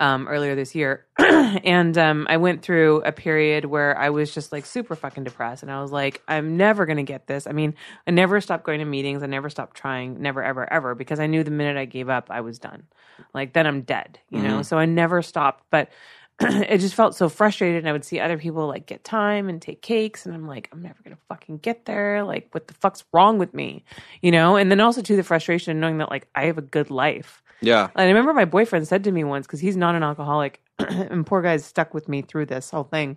um 0.00 0.26
earlier 0.26 0.56
this 0.56 0.74
year. 0.74 1.06
and 1.18 1.96
um 1.98 2.26
I 2.28 2.38
went 2.38 2.62
through 2.62 3.02
a 3.02 3.12
period 3.12 3.66
where 3.66 3.96
I 3.96 4.10
was 4.10 4.34
just 4.34 4.50
like 4.52 4.66
super 4.66 4.96
fucking 4.96 5.24
depressed 5.24 5.62
and 5.62 5.70
I 5.70 5.80
was 5.82 5.92
like 5.92 6.22
I'm 6.26 6.56
never 6.56 6.86
going 6.86 6.96
to 6.96 7.02
get 7.04 7.26
this. 7.26 7.46
I 7.46 7.52
mean, 7.52 7.74
I 8.06 8.10
never 8.10 8.40
stopped 8.40 8.64
going 8.64 8.80
to 8.80 8.84
meetings, 8.84 9.22
I 9.22 9.26
never 9.26 9.50
stopped 9.50 9.76
trying, 9.76 10.20
never 10.20 10.42
ever 10.42 10.70
ever 10.72 10.94
because 10.94 11.20
I 11.20 11.26
knew 11.26 11.44
the 11.44 11.50
minute 11.50 11.76
I 11.76 11.84
gave 11.84 12.08
up, 12.08 12.28
I 12.30 12.40
was 12.40 12.58
done. 12.58 12.84
Like 13.32 13.52
then 13.52 13.66
I'm 13.66 13.82
dead, 13.82 14.18
you 14.30 14.40
know. 14.40 14.62
So 14.62 14.78
I 14.78 14.86
never 14.86 15.22
stopped, 15.22 15.64
but 15.70 15.90
it 16.40 16.78
just 16.78 16.94
felt 16.94 17.14
so 17.14 17.28
frustrated 17.28 17.78
and 17.78 17.88
I 17.88 17.92
would 17.92 18.04
see 18.04 18.18
other 18.18 18.38
people 18.38 18.66
like 18.66 18.86
get 18.86 19.04
time 19.04 19.48
and 19.48 19.62
take 19.62 19.82
cakes 19.82 20.26
and 20.26 20.34
I'm 20.34 20.48
like 20.48 20.68
I'm 20.72 20.82
never 20.82 21.00
going 21.04 21.14
to 21.14 21.22
fucking 21.28 21.58
get 21.58 21.84
there 21.84 22.24
like 22.24 22.48
what 22.52 22.66
the 22.66 22.74
fuck's 22.74 23.04
wrong 23.12 23.38
with 23.38 23.54
me 23.54 23.84
you 24.20 24.32
know 24.32 24.56
and 24.56 24.70
then 24.70 24.80
also 24.80 25.00
to 25.00 25.16
the 25.16 25.22
frustration 25.22 25.70
of 25.70 25.76
knowing 25.78 25.98
that 25.98 26.10
like 26.10 26.26
I 26.34 26.46
have 26.46 26.58
a 26.58 26.62
good 26.62 26.90
life 26.90 27.40
yeah, 27.60 27.88
and 27.94 28.02
I 28.02 28.08
remember 28.08 28.34
my 28.34 28.44
boyfriend 28.44 28.86
said 28.88 29.04
to 29.04 29.12
me 29.12 29.22
once 29.22 29.46
cuz 29.46 29.60
he's 29.60 29.76
not 29.76 29.94
an 29.94 30.02
alcoholic 30.02 30.60
and 30.78 31.24
poor 31.24 31.40
guy's 31.40 31.64
stuck 31.64 31.94
with 31.94 32.08
me 32.08 32.22
through 32.22 32.46
this 32.46 32.70
whole 32.70 32.84
thing 32.84 33.16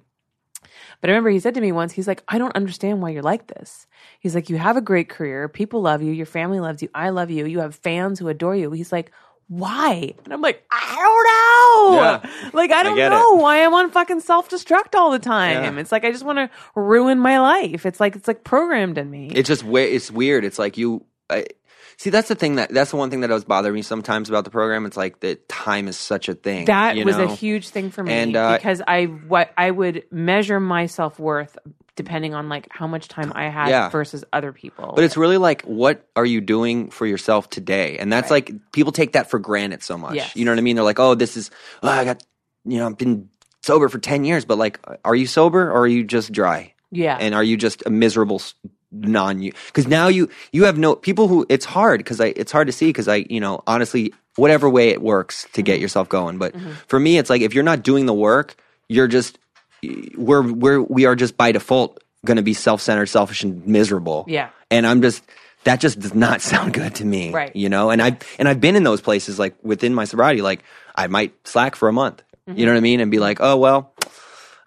but 1.01 1.09
I 1.09 1.13
remember 1.13 1.30
he 1.30 1.39
said 1.39 1.53
to 1.53 1.61
me 1.61 1.72
once, 1.72 1.93
he's 1.93 2.07
like, 2.07 2.24
I 2.28 2.38
don't 2.38 2.55
understand 2.55 3.01
why 3.01 3.11
you're 3.11 3.24
like 3.24 3.47
this. 3.47 3.88
He's 4.20 4.36
like, 4.36 4.49
you 4.49 4.57
have 4.57 4.78
a 4.78 4.82
great 4.82 5.09
career. 5.09 5.47
People 5.47 5.82
love 5.82 6.01
you. 6.01 6.11
Your 6.11 6.26
family 6.26 6.59
loves 6.59 6.82
you. 6.82 6.89
I 6.93 7.09
love 7.09 7.30
you. 7.30 7.45
You 7.45 7.59
have 7.59 7.76
fans 7.76 8.20
who 8.20 8.28
adore 8.28 8.55
you. 8.55 8.72
He's 8.72 8.91
like, 8.91 9.11
why? 9.48 10.14
And 10.26 10.34
I'm 10.34 10.41
like, 10.41 10.64
I 10.70 10.95
don't 10.95 11.93
know. 11.93 12.02
Yeah. 12.02 12.50
Like, 12.54 12.72
I 12.72 12.84
don't 12.84 12.95
get 12.98 13.10
know 13.10 13.38
it. 13.38 13.41
why 13.41 13.64
I'm 13.64 13.74
on 13.74 13.91
fucking 13.91 14.20
self 14.20 14.50
destruct 14.50 14.95
all 14.95 15.12
the 15.12 15.20
time. 15.20 15.64
Yeah. 15.76 15.80
It's 15.80 15.91
like, 15.91 16.04
I 16.04 16.12
just 16.12 16.26
want 16.26 16.38
to 16.38 16.50
ruin 16.76 17.20
my 17.20 17.39
life. 17.39 17.86
It's 17.86 18.00
like, 18.00 18.16
it's 18.16 18.28
like 18.28 18.43
programmed 18.43 18.98
in 18.98 19.10
me. 19.10 19.32
it's 19.34 19.48
just 19.48 19.64
it's 19.64 20.12
weird. 20.12 20.43
It's 20.43 20.60
like 20.60 20.78
you 20.78 21.06
I, 21.30 21.45
see 21.98 22.10
that's 22.10 22.28
the 22.28 22.36
thing 22.36 22.56
that 22.56 22.74
that's 22.74 22.91
the 22.91 22.98
one 22.98 23.10
thing 23.10 23.22
that 23.22 23.28
does 23.28 23.45
bother 23.45 23.72
me 23.72 23.82
sometimes 23.82 24.30
about 24.30 24.43
the 24.43 24.52
program. 24.52 24.86
It's 24.86 24.98
like 24.98 25.20
that 25.22 25.48
time 25.50 25.88
is 25.88 25.98
such 25.98 26.30
a 26.30 26.34
thing. 26.34 26.66
that 26.66 26.98
was 27.06 27.18
a 27.18 27.28
huge 27.28 27.70
thing 27.70 27.89
for 27.91 28.04
me 28.04 28.14
And, 28.14 28.36
uh, 28.36 28.58
because 28.58 28.82
I 28.88 29.06
what 29.06 29.52
I 29.58 29.72
would 29.72 30.04
measure 30.12 30.60
my 30.60 30.86
self 30.88 31.20
worth 31.20 31.58
depending 31.98 32.34
on 32.34 32.48
like 32.48 32.68
how 32.72 32.88
much 32.88 33.10
time 33.10 33.34
I 33.36 33.50
had 33.50 33.68
Yeah. 33.70 33.89
versus 33.89 34.24
other 34.32 34.54
people. 34.54 34.93
But 34.95 35.04
it's 35.04 35.18
really 35.18 35.36
like, 35.38 35.64
what 35.64 36.08
are 36.16 36.26
you 36.26 36.39
doing 36.39 36.89
for 36.89 37.06
yourself 37.06 37.50
today? 37.50 37.98
And 37.98 38.14
that's 38.14 38.32
like 38.32 38.54
people 38.72 38.93
take 38.93 39.12
that 39.12 39.30
for 39.30 39.39
granted 39.39 39.84
so 39.84 39.98
much. 39.98 40.16
Yes. 40.16 40.34
You 40.36 40.45
know 40.45 40.52
what 40.52 40.60
I 40.60 40.62
mean? 40.62 40.78
They're 40.78 40.86
like, 40.86 41.00
oh, 41.00 41.16
this 41.16 41.36
is 41.36 41.52
oh, 41.84 41.89
I 41.89 42.06
got 42.06 42.24
you 42.64 42.78
know 42.78 42.86
I've 42.88 42.98
been 42.98 43.28
sober 43.64 43.89
for 43.89 44.00
ten 44.00 44.24
years, 44.24 44.45
but 44.45 44.58
like, 44.58 44.80
are 45.04 45.16
you 45.16 45.28
sober 45.28 45.70
or 45.70 45.82
are 45.82 45.88
you 45.88 46.06
just 46.06 46.32
dry? 46.32 46.74
yeah. 46.89 47.18
and 47.20 47.36
are 47.36 47.43
you 47.43 47.58
just 47.58 47.84
a 47.86 47.89
miserable 47.89 48.41
non 48.93 49.41
you 49.41 49.52
because 49.68 49.88
now 49.88 50.08
you 50.08 50.30
you 50.54 50.64
have 50.64 50.78
no 50.78 50.95
people 50.95 51.28
who 51.28 51.45
it's 51.50 51.66
hard 51.66 52.00
because 52.00 52.22
i 52.22 52.28
it's 52.38 52.54
hard 52.54 52.68
to 52.68 52.72
see 52.72 52.88
because 52.88 53.10
i 53.10 53.26
you 53.30 53.41
know 53.41 53.62
honestly 53.68 54.14
whatever 54.38 54.70
way 54.70 54.89
it 54.89 55.02
works 55.02 55.43
to 55.43 55.50
Mm-hmm. 55.50 55.66
get 55.66 55.80
yourself 55.82 56.08
going 56.08 56.38
but 56.38 56.56
for 56.88 56.98
me 56.98 57.18
it's 57.18 57.30
like 57.30 57.41
if 57.41 57.54
you're 57.54 57.66
not 57.66 57.84
doing 57.84 58.06
the 58.06 58.14
work 58.14 58.56
you're 58.88 59.10
just 59.10 59.38
we're 60.18 60.42
we're 60.52 60.82
we 60.82 61.06
are 61.06 61.16
just 61.16 61.38
by 61.38 61.52
default 61.52 62.04
going 62.26 62.38
to 62.38 62.44
be 62.44 62.54
self-centered 62.54 63.06
selfish 63.08 63.44
and 63.44 63.66
miserable 63.68 64.26
Yeah. 64.28 64.50
and 64.72 64.86
i'm 64.88 65.02
just 65.02 65.24
that 65.64 65.80
just 65.80 66.00
does 66.00 66.14
not 66.14 66.42
sound 66.52 66.74
good 66.74 66.96
to 66.96 67.06
me 67.06 67.32
Right. 67.32 67.56
you 67.56 67.70
know 67.70 67.90
and 67.90 68.02
i've 68.02 68.18
and 68.40 68.48
i've 68.48 68.60
been 68.62 68.76
in 68.76 68.84
those 68.84 69.02
places 69.02 69.38
like 69.40 69.56
within 69.64 69.94
my 69.94 70.06
sobriety 70.06 70.42
like 70.42 70.64
i 70.96 71.08
might 71.08 71.34
slack 71.48 71.76
for 71.76 71.88
a 71.90 71.94
month 71.94 72.24
Mm-hmm. 72.48 72.60
you 72.60 72.66
know 72.66 72.72
what 72.72 72.78
i 72.78 72.82
mean 72.82 73.00
and 73.02 73.12
be 73.12 73.20
like 73.20 73.40
oh 73.42 73.58
well 73.58 73.94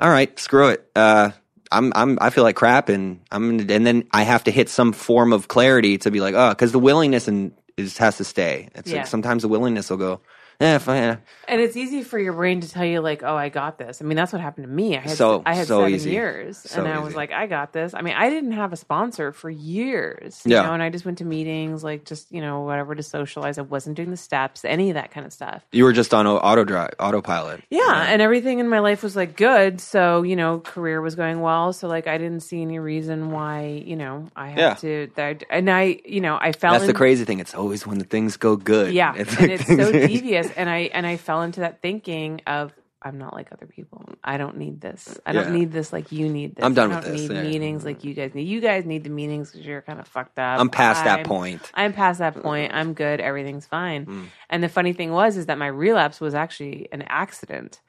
all 0.03 0.09
right, 0.09 0.39
screw 0.39 0.69
it. 0.69 0.91
Uh, 0.97 1.31
I'm, 1.71 1.93
I'm, 1.95 2.17
I 2.23 2.31
feel 2.31 2.43
like 2.43 2.57
crap, 2.57 2.89
and 2.89 3.21
I'm, 3.31 3.59
and 3.61 3.87
then 3.87 4.05
I 4.13 4.23
have 4.23 4.45
to 4.45 4.51
hit 4.51 4.71
some 4.71 4.95
form 4.95 5.35
of 5.35 5.47
clarity 5.49 5.99
to 5.99 6.11
be 6.11 6.23
like, 6.23 6.35
oh, 6.35 6.49
because 6.49 6.73
the 6.73 6.79
willingness 6.79 7.29
and 7.29 7.53
is 7.77 7.99
has 7.99 8.17
to 8.17 8.25
stay. 8.25 8.71
It's 8.75 8.91
Yeah. 8.91 9.01
like 9.01 9.09
sometimes 9.09 9.43
the 9.43 9.49
willingness 9.49 9.91
will 9.91 9.99
go, 9.99 10.21
eh, 10.75 10.79
fine. 10.79 11.19
And 11.49 11.61
it's 11.61 11.77
easy 11.77 12.03
for 12.03 12.19
your 12.19 12.33
brain 12.35 12.61
to 12.61 12.69
tell 12.69 12.85
you, 12.85 13.01
like, 13.01 13.23
"Oh, 13.23 13.35
I 13.35 13.49
got 13.49 13.79
this." 13.79 14.01
I 14.01 14.05
mean, 14.05 14.17
that's 14.17 14.33
what 14.33 14.41
happened 14.43 14.67
to 14.67 14.73
me. 14.73 14.97
I 14.97 15.01
had 15.01 15.11
So- 15.17 15.43
I 15.47 15.55
had 15.55 15.67
so 15.67 15.81
seven 15.81 15.95
easy. 15.95 16.11
years, 16.11 16.59
So 16.59 16.81
and 16.85 16.93
I 16.93 16.99
was 17.01 17.11
easy. 17.11 17.17
like, 17.17 17.33
"I 17.33 17.47
got 17.47 17.73
this." 17.73 17.95
I 17.95 18.03
mean, 18.03 18.15
I 18.17 18.31
didn't 18.31 18.53
have 18.53 18.73
a 18.73 18.77
sponsor 18.77 19.33
for 19.33 19.51
years, 19.51 20.43
you 20.45 20.55
Yeah. 20.55 20.63
know, 20.63 20.73
and 20.75 20.83
I 20.83 20.91
just 20.91 21.05
went 21.05 21.19
to 21.19 21.25
meetings, 21.25 21.83
like, 21.83 22.05
just 22.05 22.31
you 22.31 22.41
know, 22.41 22.61
whatever 22.61 22.95
to 22.95 23.03
socialize. 23.03 23.59
I 23.59 23.63
wasn't 23.63 23.97
doing 23.97 24.11
the 24.11 24.17
steps, 24.17 24.65
any 24.65 24.91
of 24.91 24.95
that 24.95 25.11
kind 25.11 25.27
of 25.27 25.33
stuff. 25.33 25.63
You 25.73 25.85
were 25.85 25.93
just 25.93 26.13
on 26.15 26.27
auto 26.27 26.65
drive, 26.65 26.91
autopilot. 27.01 27.63
Yeah, 27.71 28.05
and 28.09 28.21
everything 28.23 28.59
in 28.59 28.69
my 28.69 28.79
life 28.81 29.03
was 29.03 29.17
like 29.17 29.37
good. 29.37 29.81
So 29.81 30.23
you 30.23 30.37
know, 30.37 30.61
career 30.61 31.01
was 31.01 31.15
going 31.15 31.41
well. 31.41 31.73
So 31.73 31.89
like, 31.89 32.07
I 32.07 32.19
didn't 32.19 32.41
see 32.41 32.61
any 32.63 32.79
reason 32.79 33.31
why 33.31 33.83
you 33.85 33.97
know 33.97 34.29
I 34.37 34.49
had 34.51 34.59
Yeah. 34.59 34.75
to. 34.75 35.11
That, 35.17 35.45
and 35.51 35.71
I, 35.71 36.01
you 36.05 36.21
know, 36.21 36.39
I 36.41 36.53
fell. 36.53 36.73
That's 36.73 36.87
the 36.87 36.93
crazy 36.95 37.25
thing. 37.25 37.41
It's 37.41 37.55
always 37.55 37.87
when 37.87 37.99
the 37.99 38.05
things 38.05 38.37
go 38.37 38.57
good. 38.57 38.93
Yeah, 38.93 39.15
It's 39.17 39.37
and 39.37 39.51
it's 39.51 39.67
so 39.67 39.91
devious. 39.93 40.50
And 40.57 40.69
I 40.71 40.91
and 40.93 41.07
I 41.07 41.17
fell 41.17 41.43
into 41.43 41.61
that 41.61 41.81
thinking 41.83 42.43
of 42.47 42.73
I'm 43.03 43.17
not 43.17 43.33
like 43.33 43.51
other 43.51 43.65
people. 43.65 44.05
I 44.23 44.37
don't 44.37 44.59
need 44.59 44.83
this. 44.83 45.19
I 45.25 45.33
don't 45.33 45.47
Yeah. 45.55 45.59
need 45.61 45.73
this 45.73 45.91
like 45.91 46.13
you 46.13 46.29
need 46.29 46.57
this. 46.57 46.65
I'm 46.65 46.75
done 46.75 46.93
I 46.93 46.97
with 46.97 47.05
this, 47.07 47.21
Need 47.23 47.35
yeah. 47.35 47.43
meetings 47.45 47.83
like 47.83 48.05
you 48.05 48.13
guys 48.13 48.35
need. 48.35 48.47
You 48.47 48.61
guys 48.61 48.85
need 48.85 49.05
the 49.05 49.11
meetings 49.11 49.51
because 49.51 49.67
you're 49.67 49.81
kind 49.81 50.01
of 50.01 50.07
fucked 50.07 50.39
up. 50.39 50.61
I'm 50.61 50.69
past 50.69 51.05
that 51.05 51.17
I'm- 51.21 51.25
point. 51.25 51.71
I'm 51.73 51.95
past 51.95 52.19
that 52.19 52.43
point. 52.43 52.75
I'm 52.75 52.93
good. 52.93 53.21
Everything's 53.23 53.67
fine. 53.67 54.05
Mm. 54.05 54.27
And 54.51 54.63
the 54.63 54.69
funny 54.69 54.93
thing 54.93 55.13
was, 55.13 55.39
is 55.39 55.47
that 55.47 55.57
my 55.57 55.69
relapse 55.69 56.21
was 56.21 56.35
actually 56.35 56.89
an 56.93 57.01
accident. 57.03 57.81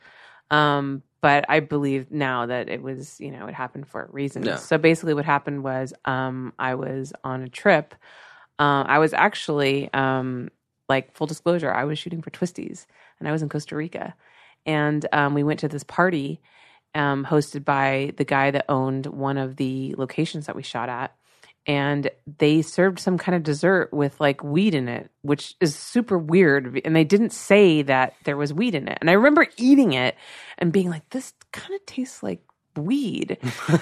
Um, 0.49 1.03
but 1.21 1.45
I 1.49 1.59
believe 1.59 2.09
now 2.11 2.45
that 2.45 2.69
it 2.69 2.81
was, 2.81 3.19
you 3.19 3.31
know, 3.31 3.47
it 3.47 3.53
happened 3.53 3.87
for 3.87 4.03
a 4.03 4.11
reason. 4.11 4.57
So 4.57 4.77
basically, 4.77 5.13
what 5.13 5.25
happened 5.25 5.61
was, 5.63 5.93
um, 6.05 6.53
I 6.57 6.75
was 6.75 7.11
on 7.23 7.41
a 7.43 7.49
trip. 7.49 7.95
Um, 8.59 8.85
I 8.87 8.99
was 8.99 9.13
actually, 9.13 9.93
um, 9.93 10.49
like 10.91 11.15
full 11.15 11.27
disclosure, 11.27 11.71
I 11.71 11.85
was 11.85 11.97
shooting 11.97 12.21
for 12.21 12.31
Twistys, 12.31 12.85
and 13.17 13.27
I 13.27 13.31
was 13.31 13.41
in 13.41 13.49
Costa 13.49 13.75
Rica, 13.75 14.13
and 14.65 15.05
um, 15.11 15.33
we 15.33 15.43
went 15.43 15.61
to 15.61 15.67
this 15.67 15.83
party 15.83 16.41
um, 16.93 17.25
hosted 17.25 17.63
by 17.63 18.13
the 18.17 18.25
guy 18.25 18.51
that 18.51 18.65
owned 18.69 19.05
one 19.05 19.37
of 19.37 19.55
the 19.55 19.95
locations 19.97 20.45
that 20.45 20.55
we 20.55 20.63
shot 20.63 20.89
at. 20.89 21.15
And 21.67 22.09
they 22.39 22.63
served 22.63 22.99
some 22.99 23.17
kind 23.19 23.35
of 23.35 23.43
dessert 23.43 23.93
with 23.93 24.19
like 24.19 24.43
weed 24.43 24.73
in 24.73 24.87
it, 24.89 25.11
which 25.21 25.55
is 25.61 25.75
super 25.75 26.17
weird. 26.17 26.81
And 26.83 26.95
they 26.95 27.03
didn't 27.03 27.33
say 27.33 27.83
that 27.83 28.13
there 28.23 28.35
was 28.35 28.51
weed 28.51 28.73
in 28.73 28.87
it. 28.87 28.97
And 28.99 29.09
I 29.09 29.13
remember 29.13 29.47
eating 29.57 29.93
it 29.93 30.15
and 30.57 30.73
being 30.73 30.89
like, 30.89 31.07
this 31.11 31.33
kind 31.51 31.73
of 31.75 31.85
tastes 31.85 32.23
like 32.23 32.41
weed. 32.77 33.37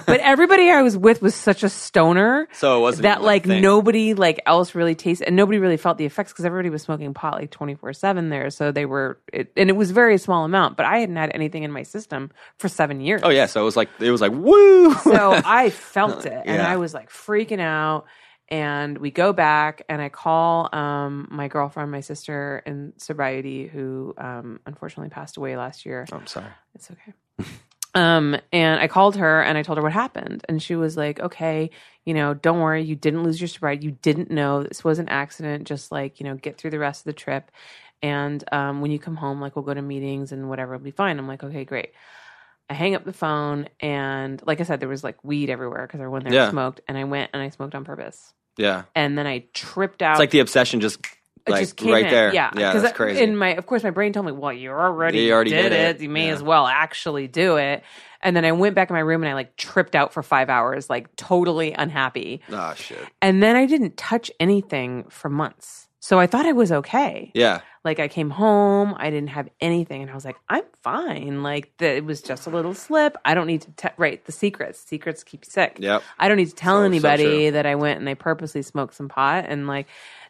but 0.06 0.20
everybody 0.20 0.70
I 0.70 0.82
was 0.82 0.96
with 0.96 1.22
was 1.22 1.34
such 1.34 1.62
a 1.62 1.68
stoner 1.68 2.48
So 2.52 2.78
it 2.78 2.80
wasn't 2.80 3.02
that 3.04 3.12
even 3.18 3.22
a 3.22 3.26
like 3.26 3.46
thing. 3.46 3.62
nobody 3.62 4.14
like 4.14 4.40
else 4.46 4.74
really 4.74 4.94
tasted 4.94 5.26
and 5.26 5.36
nobody 5.36 5.58
really 5.58 5.76
felt 5.76 5.98
the 5.98 6.04
effects 6.06 6.32
because 6.32 6.44
everybody 6.44 6.70
was 6.70 6.82
smoking 6.82 7.14
pot 7.14 7.34
like 7.34 7.50
24 7.50 7.92
7 7.92 8.28
there 8.30 8.50
so 8.50 8.72
they 8.72 8.86
were 8.86 9.18
it, 9.32 9.52
and 9.56 9.70
it 9.70 9.74
was 9.76 9.90
very 9.92 10.18
small 10.18 10.44
amount 10.44 10.76
but 10.76 10.86
i 10.86 10.98
hadn't 10.98 11.16
had 11.16 11.30
anything 11.34 11.62
in 11.62 11.70
my 11.70 11.82
system 11.82 12.30
for 12.58 12.68
seven 12.68 13.00
years 13.00 13.20
Oh 13.24 13.30
yeah, 13.30 13.46
so 13.46 13.60
it 13.60 13.64
was 13.64 13.76
like 13.76 13.88
it 14.00 14.10
was 14.10 14.20
like 14.20 14.32
woo. 14.32 14.92
so 14.94 15.32
i 15.44 15.70
felt 15.70 16.26
it 16.26 16.32
and 16.32 16.56
Yeah. 16.56 16.68
i 16.68 16.76
was 16.76 16.92
like 16.92 17.10
freaking 17.10 17.60
out 17.60 18.06
and 18.48 18.98
we 18.98 19.12
go 19.12 19.32
back 19.32 19.82
and 19.88 20.02
i 20.02 20.08
call 20.08 20.68
um, 20.74 21.28
my 21.30 21.46
girlfriend 21.46 21.90
my 21.92 22.00
sister 22.00 22.62
in 22.66 22.92
sobriety 22.96 23.68
who 23.68 24.14
um, 24.18 24.58
unfortunately 24.66 25.10
passed 25.10 25.36
away 25.36 25.56
last 25.56 25.86
year 25.86 26.06
I'm 26.10 26.26
sorry. 26.26 26.46
it's 26.74 26.90
okay. 26.90 27.12
Um, 27.94 28.36
and 28.52 28.80
I 28.80 28.88
called 28.88 29.16
her 29.16 29.42
and 29.42 29.58
I 29.58 29.62
told 29.62 29.78
her 29.78 29.82
what 29.82 29.92
happened. 29.92 30.44
And 30.48 30.62
she 30.62 30.76
was 30.76 30.96
like, 30.96 31.20
okay, 31.20 31.70
you 32.04 32.14
know, 32.14 32.34
don't 32.34 32.60
worry. 32.60 32.82
You 32.84 32.96
didn't 32.96 33.24
lose 33.24 33.40
your 33.40 33.48
sobriety. 33.48 33.86
You 33.86 33.92
didn't 33.92 34.30
know 34.30 34.62
this 34.62 34.84
was 34.84 34.98
an 34.98 35.08
accident. 35.08 35.66
Just 35.66 35.92
like, 35.92 36.20
you 36.20 36.24
know, 36.26 36.36
get 36.36 36.58
through 36.58 36.70
the 36.70 36.78
rest 36.78 37.00
of 37.02 37.04
the 37.06 37.12
trip. 37.12 37.50
And 38.02 38.42
um, 38.52 38.80
when 38.80 38.90
you 38.90 38.98
come 38.98 39.16
home, 39.16 39.40
like, 39.40 39.56
we'll 39.56 39.64
go 39.64 39.74
to 39.74 39.82
meetings 39.82 40.32
and 40.32 40.48
whatever 40.48 40.72
will 40.72 40.84
be 40.84 40.90
fine. 40.92 41.18
I'm 41.18 41.28
like, 41.28 41.42
okay, 41.44 41.64
great. 41.64 41.92
I 42.70 42.74
hang 42.74 42.94
up 42.94 43.04
the 43.04 43.12
phone. 43.12 43.68
And 43.80 44.42
like 44.46 44.60
I 44.60 44.64
said, 44.64 44.80
there 44.80 44.88
was 44.88 45.04
like 45.04 45.22
weed 45.24 45.50
everywhere 45.50 45.86
because 45.86 46.00
everyone 46.00 46.24
there 46.24 46.32
Yeah. 46.32 46.50
smoked. 46.50 46.80
And 46.88 46.96
I 46.96 47.04
went 47.04 47.30
and 47.34 47.42
I 47.42 47.50
smoked 47.50 47.74
on 47.74 47.84
purpose. 47.84 48.32
Yeah, 48.56 48.84
And 48.94 49.16
then 49.18 49.26
I 49.26 49.46
tripped 49.54 50.02
out. 50.02 50.12
it's 50.14 50.20
like 50.20 50.30
the 50.30 50.40
obsession 50.40 50.80
just 50.80 51.00
like 51.48 51.60
just 51.62 51.76
came 51.76 51.92
right 51.92 52.04
in. 52.04 52.10
there. 52.10 52.34
Yeah, 52.34 52.50
yeah, 52.56 52.72
that's 52.78 52.96
crazy. 52.96 53.22
In 53.22 53.36
my, 53.36 53.54
of 53.54 53.66
course, 53.66 53.82
my 53.82 53.90
brain 53.90 54.12
told 54.12 54.26
me, 54.26 54.32
"Well, 54.32 54.52
you 54.52 54.70
already, 54.70 55.20
You 55.20 55.32
already 55.32 55.50
did, 55.50 55.62
did 55.62 55.72
it. 55.72 55.96
it. 55.96 56.02
You 56.02 56.08
may 56.08 56.26
Yeah. 56.28 56.34
as 56.34 56.42
well 56.42 56.66
actually 56.66 57.26
do 57.28 57.56
it." 57.56 57.82
And 58.22 58.36
then 58.36 58.44
I 58.44 58.52
went 58.52 58.74
back 58.74 58.90
in 58.90 58.94
my 58.94 59.00
room 59.00 59.22
and 59.22 59.30
I 59.30 59.34
like 59.34 59.56
tripped 59.56 59.94
out 59.94 60.12
for 60.12 60.22
five 60.22 60.50
hours, 60.50 60.90
like 60.90 61.14
totally 61.16 61.72
unhappy. 61.72 62.42
oh 62.52 62.74
shit. 62.74 62.98
And 63.22 63.42
then 63.42 63.56
I 63.56 63.64
didn't 63.66 63.96
touch 63.96 64.30
anything 64.38 65.04
for 65.08 65.30
months, 65.30 65.88
so 66.00 66.18
I 66.18 66.26
thought 66.26 66.44
I 66.46 66.52
was 66.52 66.70
okay. 66.70 67.30
Yeah, 67.34 67.60
Like 67.82 67.98
I 67.98 68.08
came 68.08 68.28
home, 68.28 68.94
I 68.98 69.08
didn't 69.08 69.30
have 69.30 69.48
anything, 69.62 70.02
and 70.02 70.10
I 70.10 70.14
was 70.14 70.26
like, 70.26 70.36
"I'm 70.50 70.64
fine." 70.82 71.42
Like 71.42 71.72
the, 71.78 71.96
it 71.96 72.04
was 72.04 72.20
just 72.20 72.46
a 72.46 72.50
little 72.50 72.74
slip. 72.74 73.16
I 73.24 73.32
don't 73.32 73.46
need 73.46 73.62
to 73.62 73.70
te- 73.72 73.94
right 73.96 74.22
the 74.26 74.32
secrets. 74.32 74.80
Secrets 74.80 75.24
keep 75.24 75.46
you 75.46 75.50
sick. 75.50 75.78
Yeah. 75.80 76.00
I 76.18 76.28
don't 76.28 76.36
need 76.36 76.50
to 76.50 76.54
tell 76.54 76.76
So- 76.76 76.80
so 76.82 76.84
anybody 76.84 77.24
true. 77.24 77.50
that 77.52 77.64
I 77.64 77.76
went 77.76 78.00
and 78.00 78.08
I 78.08 78.12
purposely 78.14 78.60
smoked 78.60 78.92
some 78.94 79.08
pot 79.08 79.46
and 79.48 79.66
like 79.66 79.86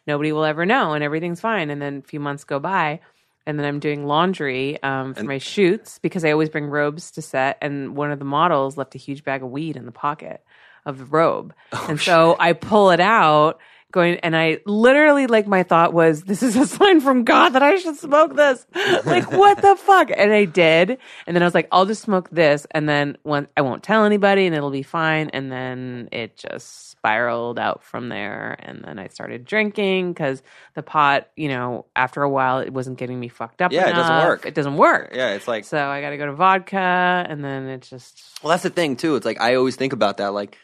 nobody 0.06 0.32
will 0.32 0.44
ever 0.44 0.66
know 0.66 0.92
and 0.92 1.04
everything's 1.04 1.40
fine. 1.40 1.70
And 1.70 1.80
then 1.80 2.02
a 2.04 2.08
few 2.08 2.20
months 2.20 2.44
go 2.44 2.58
by 2.58 3.00
and 3.46 3.58
then 3.58 3.66
I'm 3.66 3.80
doing 3.80 4.06
laundry 4.06 4.82
um, 4.82 5.14
for 5.14 5.24
my 5.24 5.38
shoots 5.38 5.98
because 5.98 6.24
I 6.24 6.30
always 6.30 6.48
bring 6.48 6.66
robes 6.66 7.10
to 7.12 7.22
set. 7.22 7.58
And 7.60 7.96
one 7.96 8.12
of 8.12 8.18
the 8.18 8.24
models 8.24 8.76
left 8.76 8.94
a 8.94 8.98
huge 8.98 9.24
bag 9.24 9.42
of 9.42 9.50
weed 9.50 9.76
in 9.76 9.86
the 9.86 9.92
pocket 9.92 10.44
of 10.86 10.98
the 10.98 11.04
robe. 11.04 11.54
Oh, 11.72 11.86
and 11.88 12.00
so 12.00 12.36
I 12.38 12.52
pull 12.52 12.90
it 12.90 13.00
out. 13.00 13.60
Going 13.90 14.16
and 14.20 14.36
I 14.36 14.58
literally 14.66 15.26
like 15.26 15.46
my 15.46 15.62
thought 15.62 15.92
was 15.92 16.22
this 16.22 16.42
is 16.42 16.56
a 16.56 16.66
sign 16.78 17.00
from 17.00 17.24
God 17.24 17.50
that 17.50 17.62
I 17.62 17.76
should 17.76 17.96
smoke 17.96 18.36
this. 18.36 18.66
like 19.04 19.30
what 19.32 19.60
the 19.60 19.76
fuck? 19.76 20.10
And 20.16 20.32
I 20.32 20.44
did. 20.44 20.98
And 21.26 21.36
then 21.36 21.42
I 21.42 21.46
was 21.46 21.54
like, 21.54 21.68
I'll 21.72 21.86
just 21.86 22.02
smoke 22.02 22.30
this 22.30 22.66
and 22.70 22.88
then 22.88 23.16
one 23.22 23.48
I 23.56 23.62
won't 23.62 23.82
tell 23.82 24.04
anybody 24.04 24.46
and 24.46 24.54
it'll 24.54 24.70
be 24.70 24.82
fine. 24.82 25.30
And 25.30 25.50
then 25.50 26.08
it 26.12 26.36
just 26.36 26.90
spiraled 26.90 27.58
out 27.58 27.82
from 27.82 28.08
there. 28.08 28.56
And 28.60 28.84
then 28.84 28.98
I 28.98 29.08
started 29.08 29.44
drinking 29.44 30.12
because 30.12 30.42
the 30.74 30.82
pot, 30.82 31.28
you 31.36 31.48
know, 31.48 31.86
after 31.96 32.22
a 32.22 32.28
while 32.30 32.58
it 32.58 32.72
wasn't 32.72 32.98
getting 32.98 33.18
me 33.18 33.28
fucked 33.28 33.62
up. 33.62 33.72
Yeah, 33.72 33.88
it 33.88 33.94
doesn't 33.94 34.12
enough. 34.12 34.28
work. 34.28 34.46
It 34.46 34.54
doesn't 34.54 34.76
work. 34.76 35.10
Yeah, 35.14 35.30
it's 35.30 35.48
like 35.48 35.64
So 35.64 35.78
I 35.88 36.00
got 36.00 36.10
to 36.10 36.16
go 36.16 36.26
to 36.26 36.32
vodka, 36.32 37.26
and 37.28 37.44
then 37.44 37.68
it 37.68 37.82
just 37.82 38.38
Well, 38.42 38.50
that's 38.50 38.62
the 38.62 38.70
thing 38.70 38.96
too. 38.96 39.16
It's 39.16 39.26
like 39.26 39.40
I 39.40 39.54
always 39.54 39.76
think 39.76 39.92
about 39.92 40.18
that. 40.18 40.32
Like, 40.32 40.58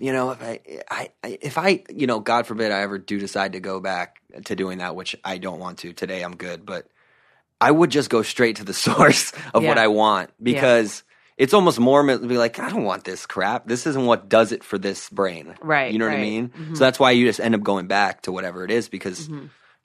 you 0.00 0.12
know, 0.12 0.30
if 0.32 0.42
I, 0.42 0.60
I, 0.90 1.10
if 1.40 1.58
I, 1.58 1.84
you 1.88 2.06
know, 2.06 2.20
God 2.20 2.46
forbid 2.46 2.72
I 2.72 2.80
ever 2.82 2.98
do 2.98 3.18
decide 3.18 3.52
to 3.52 3.60
go 3.60 3.80
back 3.80 4.20
to 4.46 4.56
doing 4.56 4.78
that, 4.78 4.96
which 4.96 5.16
I 5.24 5.38
don't 5.38 5.60
want 5.60 5.78
to 5.78 5.92
today. 5.92 6.22
I'm 6.22 6.36
good, 6.36 6.66
but 6.66 6.88
I 7.60 7.70
would 7.70 7.90
just 7.90 8.10
go 8.10 8.22
straight 8.22 8.56
to 8.56 8.64
the 8.64 8.74
source 8.86 9.32
of 9.52 9.62
what 9.64 9.78
I 9.78 9.88
want 9.88 10.30
because 10.42 11.04
it's 11.36 11.54
almost 11.54 11.78
more 11.80 12.04
to 12.06 12.18
be 12.18 12.38
like, 12.38 12.58
I 12.58 12.70
don't 12.70 12.84
want 12.84 13.04
this 13.04 13.26
crap. 13.26 13.66
This 13.66 13.86
isn't 13.86 14.04
what 14.06 14.28
does 14.28 14.52
it 14.52 14.62
for 14.62 14.78
this 14.78 15.08
brain. 15.10 15.54
Right, 15.60 15.92
You 15.92 15.98
know 15.98 16.06
what 16.06 16.12
I 16.12 16.16
right. 16.16 16.22
mean? 16.22 16.48
Mhm. 16.50 16.76
So 16.76 16.84
that's 16.84 16.98
why 17.00 17.12
you 17.12 17.26
just 17.26 17.40
end 17.40 17.54
up 17.54 17.62
going 17.62 17.86
back 17.86 18.22
to 18.22 18.32
whatever 18.32 18.64
it 18.64 18.70
is 18.70 18.88
because 18.88 19.28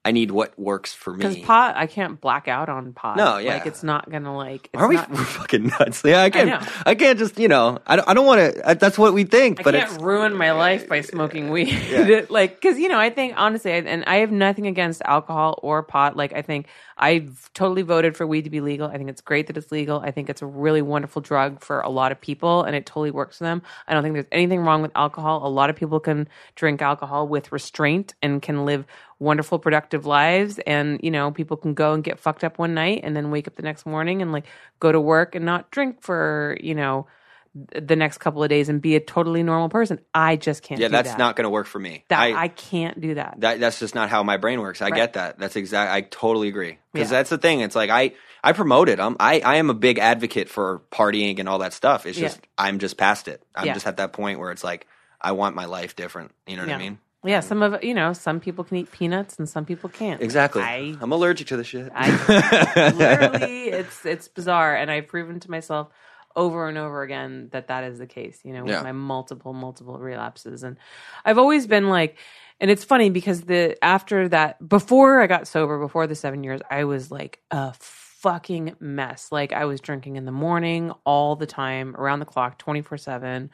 I 0.09 0.11
need 0.11 0.31
what 0.31 0.57
works 0.57 0.91
for 0.91 1.13
me. 1.13 1.17
because 1.17 1.37
pot, 1.37 1.75
I 1.77 1.85
can't 1.85 2.19
black 2.19 2.47
out 2.47 2.67
on 2.67 2.93
pot. 2.93 3.15
No, 3.15 3.37
yeah. 3.37 3.53
like 3.53 3.67
it's 3.67 3.83
not 3.83 4.09
gonna 4.09 4.35
like. 4.35 4.67
It's 4.73 4.81
Are 4.81 4.87
we 4.87 4.95
not, 4.95 5.11
we're 5.11 5.23
fucking 5.23 5.67
nuts? 5.67 6.01
Yeah, 6.03 6.23
I 6.23 6.31
can't. 6.31 6.49
know. 6.49 6.67
I, 6.83 6.95
can't 6.95 7.19
just 7.19 7.37
you 7.37 7.47
know. 7.47 7.77
I 7.85 7.95
don't. 7.95 8.09
I 8.09 8.15
don't 8.15 8.25
want 8.25 8.55
to. 8.55 8.73
That's 8.73 8.97
what 8.97 9.13
we 9.13 9.23
think, 9.23 9.59
I 9.59 9.63
but 9.63 9.75
can't 9.75 9.91
it's 9.91 10.01
ruin 10.01 10.33
my 10.33 10.51
life 10.53 10.89
by 10.89 11.01
smoking 11.01 11.51
weed. 11.51 11.69
Yeah. 11.69 12.21
like, 12.29 12.55
because 12.59 12.79
you 12.79 12.89
know, 12.89 12.97
I 12.97 13.11
think 13.11 13.35
honestly, 13.37 13.71
I- 13.71 13.75
and 13.85 14.03
I 14.05 14.15
have 14.17 14.31
nothing 14.31 14.65
against 14.65 15.03
alcohol 15.05 15.59
or 15.61 15.83
pot. 15.83 16.17
Like, 16.17 16.33
I 16.33 16.41
think 16.41 16.65
I've 16.97 17.53
totally 17.53 17.83
voted 17.83 18.17
for 18.17 18.25
weed 18.25 18.45
to 18.45 18.49
be 18.49 18.61
legal. 18.61 18.87
I 18.87 18.97
think 18.97 19.11
it's 19.11 19.21
great 19.21 19.45
that 19.45 19.57
it's 19.57 19.71
legal. 19.71 19.99
I 19.99 20.09
think 20.09 20.27
it's 20.31 20.41
a 20.41 20.47
really 20.47 20.81
wonderful 20.81 21.21
drug 21.21 21.61
for 21.61 21.81
a 21.81 21.89
lot 21.89 22.11
of 22.11 22.19
people, 22.19 22.63
and 22.63 22.75
it 22.75 22.87
totally 22.87 23.11
works 23.11 23.37
for 23.37 23.43
them. 23.43 23.61
I 23.87 23.93
don't 23.93 24.01
think 24.01 24.13
there's 24.13 24.25
anything 24.31 24.61
wrong 24.61 24.81
with 24.81 24.91
alcohol. 24.95 25.45
A 25.45 25.49
lot 25.49 25.69
of 25.69 25.75
people 25.75 25.99
can 25.99 26.27
drink 26.55 26.81
alcohol 26.81 27.27
with 27.27 27.51
restraint 27.51 28.15
and 28.23 28.41
can 28.41 28.65
live 28.65 28.85
wonderful, 29.19 29.59
productive 29.59 30.05
lives. 30.05 30.59
And 30.65 30.99
you 31.03 31.11
know, 31.11 31.31
people 31.31 31.57
can 31.57 31.73
go 31.73 31.93
and 31.93 32.03
get 32.03 32.19
fucked 32.19 32.43
up 32.43 32.57
one 32.57 32.73
night 32.73 33.01
and 33.03 33.15
then 33.15 33.31
wake 33.31 33.47
up 33.47 33.55
the 33.55 33.61
next 33.63 33.85
morning 33.85 34.21
and 34.21 34.31
like 34.31 34.45
go 34.79 34.91
to 34.91 34.99
work 34.99 35.35
and 35.35 35.45
not 35.45 35.69
drink 35.71 36.01
for 36.01 36.57
you 36.61 36.73
know 36.75 37.07
the 37.55 37.95
next 37.95 38.19
couple 38.19 38.43
of 38.43 38.49
days 38.49 38.69
and 38.69 38.79
be 38.79 38.95
a 38.95 38.99
totally 38.99 39.41
normal 39.41 39.69
person. 39.69 39.99
I 40.13 40.35
just 40.35 40.61
can't. 40.61 40.79
yeah. 40.79 40.87
That's 40.87 41.09
that. 41.09 41.17
not 41.17 41.35
going 41.35 41.43
to 41.45 41.49
work 41.49 41.65
for 41.65 41.79
me. 41.79 42.05
that. 42.09 42.19
I, 42.19 42.43
I, 42.43 42.47
can't 42.47 43.01
do 43.01 43.15
that. 43.15 43.37
that 43.39 43.59
that's 43.59 43.79
just 43.79 43.95
not 43.95 44.07
how 44.07 44.21
my 44.21 44.37
brain 44.37 44.61
works. 44.61 44.81
I 44.83 44.89
Right. 44.89 44.95
get 44.95 45.13
that. 45.13 45.39
That's 45.39 45.55
exact. 45.55 45.91
I 45.91 46.01
totally 46.01 46.47
agree 46.47 46.77
because 46.93 47.09
Yeah. 47.11 47.17
that's 47.17 47.31
the 47.31 47.39
thing. 47.39 47.61
It's 47.61 47.75
like 47.75 47.89
I 47.89 48.13
I 48.43 48.53
promote 48.53 48.87
it. 48.87 48.99
I'm 48.99 49.17
I 49.19 49.39
I 49.39 49.55
am 49.55 49.71
a 49.71 49.73
big 49.73 49.97
advocate 49.97 50.47
for 50.47 50.83
partying 50.91 51.39
and 51.39 51.49
all 51.49 51.57
that 51.59 51.73
stuff. 51.73 52.05
It's 52.05 52.19
Yeah. 52.19 52.27
just 52.27 52.39
I'm 52.57 52.77
just 52.77 52.97
past 52.97 53.27
it. 53.27 53.41
I'm 53.55 53.65
Yeah. 53.65 53.73
just 53.73 53.87
at 53.87 53.97
that 53.97 54.13
point 54.13 54.39
where 54.39 54.51
it's 54.51 54.63
like 54.63 54.85
I 55.19 55.31
want 55.31 55.55
my 55.55 55.65
life 55.65 55.95
different. 55.95 56.31
You 56.45 56.55
know 56.55 56.61
what 56.61 56.69
Yeah. 56.69 56.75
I 56.75 56.79
mean? 56.79 56.99
Yeah, 57.23 57.39
some 57.41 57.61
of 57.61 57.83
you 57.83 57.93
know, 57.93 58.13
some 58.13 58.39
people 58.39 58.63
can 58.63 58.77
eat 58.77 58.91
peanuts 58.91 59.37
and 59.39 59.47
some 59.49 59.65
people 59.65 59.89
can't. 59.89 60.21
Exactly. 60.21 60.61
I 60.61 60.95
I'm 61.01 61.11
allergic 61.11 61.47
to 61.47 61.57
the 61.57 61.63
shit. 61.63 61.91
I 61.93 62.11
literally, 62.95 63.69
it's 63.69 64.05
it's 64.05 64.27
bizarre, 64.27 64.75
and 64.75 64.89
I've 64.91 65.07
proven 65.07 65.39
to 65.41 65.51
myself 65.51 65.89
over 66.35 66.69
and 66.69 66.77
over 66.77 67.01
again 67.01 67.49
that 67.51 67.67
that 67.67 67.83
is 67.83 67.97
the 67.99 68.07
case. 68.07 68.39
You 68.43 68.53
know, 68.53 68.63
with 68.63 68.71
Yeah. 68.73 68.81
my 68.83 68.91
multiple 68.93 69.53
multiple 69.53 69.97
relapses, 69.99 70.63
and 70.63 70.77
I've 71.25 71.37
always 71.37 71.67
been 71.67 71.89
like, 71.89 72.17
And 72.61 72.69
it's 72.71 72.83
funny 72.83 73.09
because 73.09 73.41
the 73.41 73.77
after 73.83 74.27
that, 74.29 74.65
before 74.67 75.21
I 75.21 75.27
got 75.27 75.47
sober, 75.47 75.79
before 75.79 76.07
the 76.07 76.15
seven 76.15 76.43
years, 76.43 76.61
I 76.69 76.83
was 76.85 77.09
like 77.11 77.39
a 77.51 77.73
fucking 77.79 78.75
mess. 78.79 79.31
Like 79.31 79.53
I 79.53 79.65
was 79.65 79.81
drinking 79.81 80.15
in 80.17 80.25
the 80.25 80.31
morning 80.31 80.91
all 81.05 81.35
the 81.35 81.45
time, 81.47 81.95
around 81.95 82.19
the 82.19 82.25
clock, 82.25 82.57
twenty 82.57 82.81
four 82.81 82.97
seven. 82.97 83.49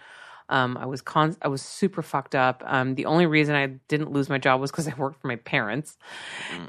Um, 0.50 0.78
I 0.78 0.86
was 0.86 1.02
con- 1.02 1.38
I 1.42 1.48
was 1.48 1.62
super 1.62 2.02
fucked 2.02 2.36
up. 2.36 2.64
Um, 2.66 2.96
the 2.96 3.06
only 3.06 3.26
reason 3.26 3.56
I 3.56 3.68
didn't 3.88 4.12
lose 4.12 4.30
my 4.30 4.38
job 4.38 4.62
was 4.62 4.72
because 4.72 4.88
I 4.90 4.94
worked 4.96 5.22
for 5.22 5.28
my 5.28 5.38
parents, 5.38 5.98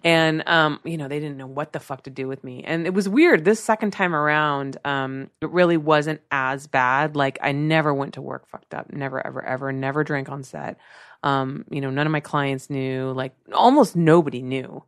and 0.02 0.46
um, 0.48 0.80
you 0.84 0.96
know 0.96 1.08
they 1.08 1.20
didn't 1.20 1.36
know 1.36 1.46
what 1.46 1.72
the 1.72 1.80
fuck 1.80 2.04
to 2.04 2.10
do 2.10 2.26
with 2.26 2.42
me. 2.42 2.62
And 2.64 2.86
it 2.86 2.94
was 2.94 3.08
weird. 3.08 3.44
This 3.44 3.62
second 3.62 3.92
time 3.92 4.14
around, 4.14 4.78
um, 4.84 5.30
it 5.40 5.50
really 5.50 5.76
wasn't 5.76 6.20
as 6.30 6.66
bad. 6.66 7.16
Like 7.16 7.38
I 7.42 7.52
never 7.52 7.92
went 7.92 8.14
to 8.14 8.22
work 8.22 8.48
fucked 8.48 8.74
up. 8.74 8.92
Never, 8.92 9.24
ever, 9.26 9.44
ever. 9.44 9.72
Never 9.72 10.04
drank 10.04 10.28
on 10.30 10.42
set. 10.42 10.78
Um, 11.22 11.64
you 11.70 11.80
know, 11.80 11.90
none 11.90 12.06
of 12.06 12.12
my 12.12 12.20
clients 12.20 12.70
knew. 12.70 13.12
Like 13.12 13.34
almost 13.52 13.96
nobody 13.96 14.42
knew. 14.42 14.84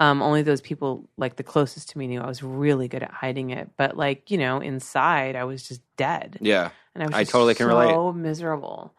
Um, 0.00 0.22
only 0.22 0.42
those 0.42 0.60
people 0.60 1.08
like 1.16 1.36
the 1.36 1.44
closest 1.44 1.90
to 1.90 1.98
me 1.98 2.08
knew. 2.08 2.20
I 2.20 2.26
was 2.26 2.42
really 2.42 2.88
good 2.88 3.04
at 3.04 3.12
hiding 3.12 3.50
it, 3.50 3.70
but 3.76 3.96
like 3.96 4.30
you 4.30 4.38
know, 4.38 4.58
inside 4.60 5.36
I 5.36 5.44
was 5.44 5.66
just 5.66 5.82
dead 5.96 6.38
Yeah. 6.40 6.70
And 6.94 7.02
I 7.02 7.06
was 7.06 7.14
I 7.14 7.24
totally 7.24 7.54
can 7.54 7.68
so 7.68 7.78
relate. 7.78 8.14
miserable. 8.16 8.92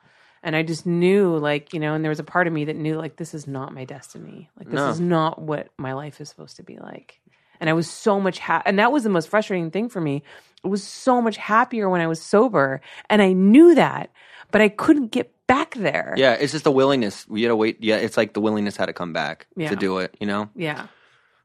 And 0.43 0.55
I 0.55 0.61
just 0.61 0.85
knew, 0.85 1.35
like, 1.37 1.73
you 1.73 1.79
know, 1.79 1.95
and 1.95 2.03
there 2.03 2.09
was 2.09 2.19
a 2.19 2.23
part 2.23 2.45
of 2.45 2.53
me 2.53 2.65
that 2.65 2.75
knew, 2.75 2.97
like, 2.97 3.15
this 3.15 3.33
is 3.33 3.47
not 3.47 3.73
my 3.73 3.83
destiny. 3.83 4.49
Like, 4.57 4.67
this 4.67 4.75
No. 4.75 4.89
is 4.89 4.99
not 4.99 5.41
what 5.41 5.69
my 5.77 5.93
life 5.93 6.21
is 6.21 6.29
supposed 6.29 6.57
to 6.57 6.63
be 6.63 6.77
like. 6.77 7.19
And 7.59 7.67
I 7.69 7.73
was 7.73 7.89
so 7.89 8.19
much 8.19 8.37
ha- 8.37 8.61
and 8.65 8.77
that 8.77 8.91
was 8.91 9.03
the 9.03 9.09
most 9.09 9.27
frustrating 9.29 9.71
thing 9.71 9.89
for 9.89 9.99
me. 10.01 10.21
It 10.63 10.67
was 10.67 10.83
so 10.83 11.19
much 11.21 11.37
happier 11.37 11.89
when 11.89 12.01
I 12.01 12.05
was 12.07 12.21
sober, 12.21 12.81
and 13.09 13.21
I 13.23 13.33
knew 13.33 13.73
that, 13.75 14.11
but 14.51 14.61
I 14.61 14.69
couldn't 14.69 15.07
get 15.11 15.31
back 15.47 15.73
there. 15.75 16.13
Yeah, 16.17 16.33
it's 16.33 16.51
just 16.51 16.63
the 16.63 16.71
willingness. 16.71 17.27
We 17.27 17.41
gotta 17.41 17.55
wait. 17.55 17.77
Yeah, 17.83 17.95
it's 17.97 18.17
like 18.17 18.33
the 18.33 18.41
willingness 18.41 18.75
had 18.77 18.87
to 18.87 18.93
come 18.93 19.13
back 19.13 19.47
Yeah. 19.55 19.69
to 19.69 19.75
do 19.75 19.97
it. 19.99 20.15
You 20.19 20.27
know, 20.27 20.49
yeah, 20.55 20.87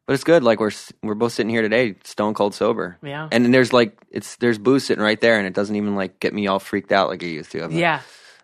but 0.07 0.15
it's 0.15 0.25
good. 0.25 0.43
Like 0.43 0.61
we're 0.61 0.73
we're 1.03 1.15
both 1.15 1.33
sitting 1.33 1.51
here 1.51 1.63
today, 1.63 1.95
stone 2.05 2.35
cold 2.35 2.55
sober. 2.55 2.99
Yeah. 3.03 3.29
and 3.31 3.45
then 3.45 3.53
there's 3.53 3.73
like 3.73 3.97
it's 4.11 4.37
there's 4.37 4.59
booze 4.59 4.85
sitting 4.85 5.03
right 5.05 5.21
there, 5.21 5.39
and 5.39 5.47
it 5.47 5.55
doesn't 5.55 5.77
even 5.77 5.95
like 5.97 6.21
get 6.21 6.35
me 6.35 6.47
all 6.47 6.59
freaked 6.59 6.93
out 6.93 7.09
like 7.09 7.23
it 7.23 7.29
used 7.29 7.53
to. 7.53 7.63
I'm 7.65 7.71
like- 7.71 7.81
yeah, 7.81 8.01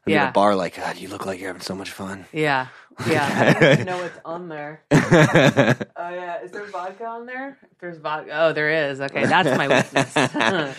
I'm 0.06 0.12
at 0.12 0.16
yeah, 0.16 0.28
a 0.28 0.32
bar 0.32 0.54
like, 0.54 0.76
God, 0.76 0.96
you 0.98 1.08
look 1.08 1.26
like 1.26 1.40
you're 1.40 1.48
having 1.48 1.62
so 1.62 1.74
much 1.74 1.90
fun. 1.90 2.26
yeah, 2.32 2.68
yeah. 3.08 3.54
I 3.56 3.60
don't 3.60 3.72
even 3.74 3.86
know 3.86 3.98
what's 3.98 4.18
on 4.24 4.48
there. 4.48 4.82
Oh 5.98 6.10
yeah, 6.10 6.42
is 6.42 6.52
there 6.52 6.64
vodka 6.66 7.04
on 7.04 7.26
there? 7.26 7.58
If 7.72 7.78
there's 7.80 7.98
vodka, 7.98 8.30
oh, 8.32 8.52
there 8.52 8.90
is. 8.90 9.00
Okay, 9.00 9.26
that's 9.26 9.48
my 9.56 9.66
weakness. 9.82 10.12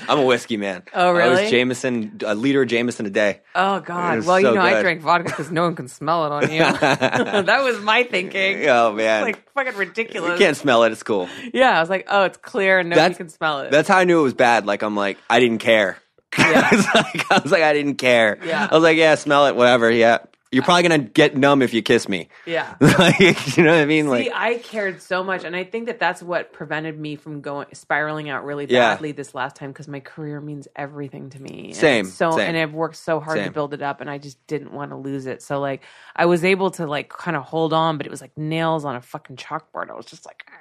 I'm 0.08 0.20
a 0.20 0.24
whiskey 0.26 0.56
man. 0.56 0.84
Oh, 0.94 1.10
I 1.10 1.28
was 1.28 1.40
really? 1.40 1.50
Jameson, 1.52 2.20
a 2.26 2.34
liter 2.34 2.62
of 2.62 2.70
Jameson 2.70 3.06
a 3.08 3.10
day. 3.10 3.42
Oh 3.56 3.80
God! 3.82 4.26
Well, 4.26 4.40
you 4.40 4.46
so 4.46 4.54
know, 4.54 4.62
I 4.62 4.82
drank 4.82 5.02
vodka 5.02 5.26
because 5.30 5.52
no 5.52 5.64
one 5.64 5.76
can 5.76 5.88
smell 5.90 6.26
it 6.26 6.32
on 6.32 6.52
you. 6.52 6.60
that 6.60 7.62
was 7.64 7.82
my 7.82 8.04
thinking. 8.04 8.68
Oh 8.70 8.94
man, 8.94 9.24
Like 9.24 9.52
fucking 9.54 9.76
ridiculous. 9.76 10.32
you 10.32 10.38
can't 10.38 10.56
smell 10.56 10.84
it. 10.84 10.92
It's 10.94 11.04
cool. 11.04 11.28
Yeah, 11.54 11.76
I 11.78 11.80
was 11.82 11.90
like, 11.90 12.06
oh, 12.10 12.24
it's 12.24 12.38
clear 12.38 12.80
and 12.80 12.90
no 12.90 12.98
one 12.98 13.14
can 13.16 13.30
smell 13.30 13.62
it. 13.62 13.72
That's 13.72 13.90
how 13.90 13.98
I 13.98 14.06
knew 14.06 14.20
it 14.20 14.24
was 14.24 14.34
bad. 14.36 14.66
Like 14.66 14.82
I'm 14.84 14.96
like, 14.96 15.18
I 15.30 15.40
didn't 15.42 15.60
care. 15.60 15.98
Yeah. 16.38 16.70
I, 16.72 16.76
was 16.76 16.86
like, 16.94 17.32
I 17.32 17.40
was 17.40 17.52
like, 17.52 17.64
I 17.64 17.74
didn't 17.74 17.96
care. 17.96 18.38
Yeah. 18.46 18.68
I 18.70 18.74
was 18.74 18.84
like, 18.84 18.98
yeah, 18.98 19.16
smell 19.16 19.48
it, 19.48 19.56
whatever. 19.56 19.90
Yeah, 19.90 20.20
you're 20.52 20.64
probably 20.64 20.84
gonna 20.84 20.98
get 21.00 21.36
numb 21.36 21.62
if 21.62 21.74
you 21.74 21.82
kiss 21.82 22.08
me. 22.08 22.30
yeah. 22.46 22.76
like, 22.82 23.58
you 23.58 23.64
know 23.64 23.72
what 23.74 23.82
I 23.82 23.86
mean? 23.86 24.06
See, 24.06 24.10
Like, 24.10 24.32
I 24.34 24.56
cared 24.60 25.02
so 25.02 25.24
much, 25.24 25.44
and 25.44 25.56
I 25.56 25.64
think 25.64 25.88
that 25.88 26.00
that's 26.00 26.24
what 26.24 26.54
prevented 26.54 26.98
me 27.00 27.16
from 27.16 27.42
going 27.42 27.68
spiraling 27.74 28.30
out 28.30 28.46
really 28.46 28.66
Yeah. 28.70 28.94
badly 28.94 29.12
this 29.12 29.36
last 29.36 29.56
time 29.56 29.72
because 29.72 29.88
my 29.88 30.00
career 30.00 30.40
means 30.42 30.68
everything 30.76 31.30
to 31.32 31.42
me. 31.42 31.66
And 31.68 31.76
Same, 31.76 32.06
it's 32.06 32.16
so, 32.16 32.32
same. 32.32 32.42
and 32.50 32.58
I've 32.58 32.74
worked 32.74 32.96
so 32.96 33.20
hard 33.20 33.38
to 33.38 33.44
Same. 33.46 33.54
build 33.54 33.74
it 33.74 33.82
up, 33.82 34.02
and 34.02 34.10
I 34.10 34.18
just 34.18 34.46
didn't 34.48 34.72
want 34.74 34.92
to 34.92 34.98
lose 34.98 35.26
it. 35.26 35.42
So, 35.42 35.60
like, 35.60 35.82
I 36.16 36.26
was 36.26 36.44
able 36.46 36.72
to 36.72 36.88
like 36.88 37.10
kind 37.10 37.36
of 37.36 37.44
hold 37.44 37.74
on, 37.74 37.98
but 37.98 38.06
it 38.06 38.10
was 38.10 38.22
like 38.22 38.38
nails 38.38 38.86
on 38.86 38.96
a 38.96 39.02
fucking 39.02 39.36
chalkboard. 39.36 39.90
I 39.90 39.94
was 39.96 40.06
just 40.06 40.26
like. 40.26 40.46
"Ah," 40.50 40.54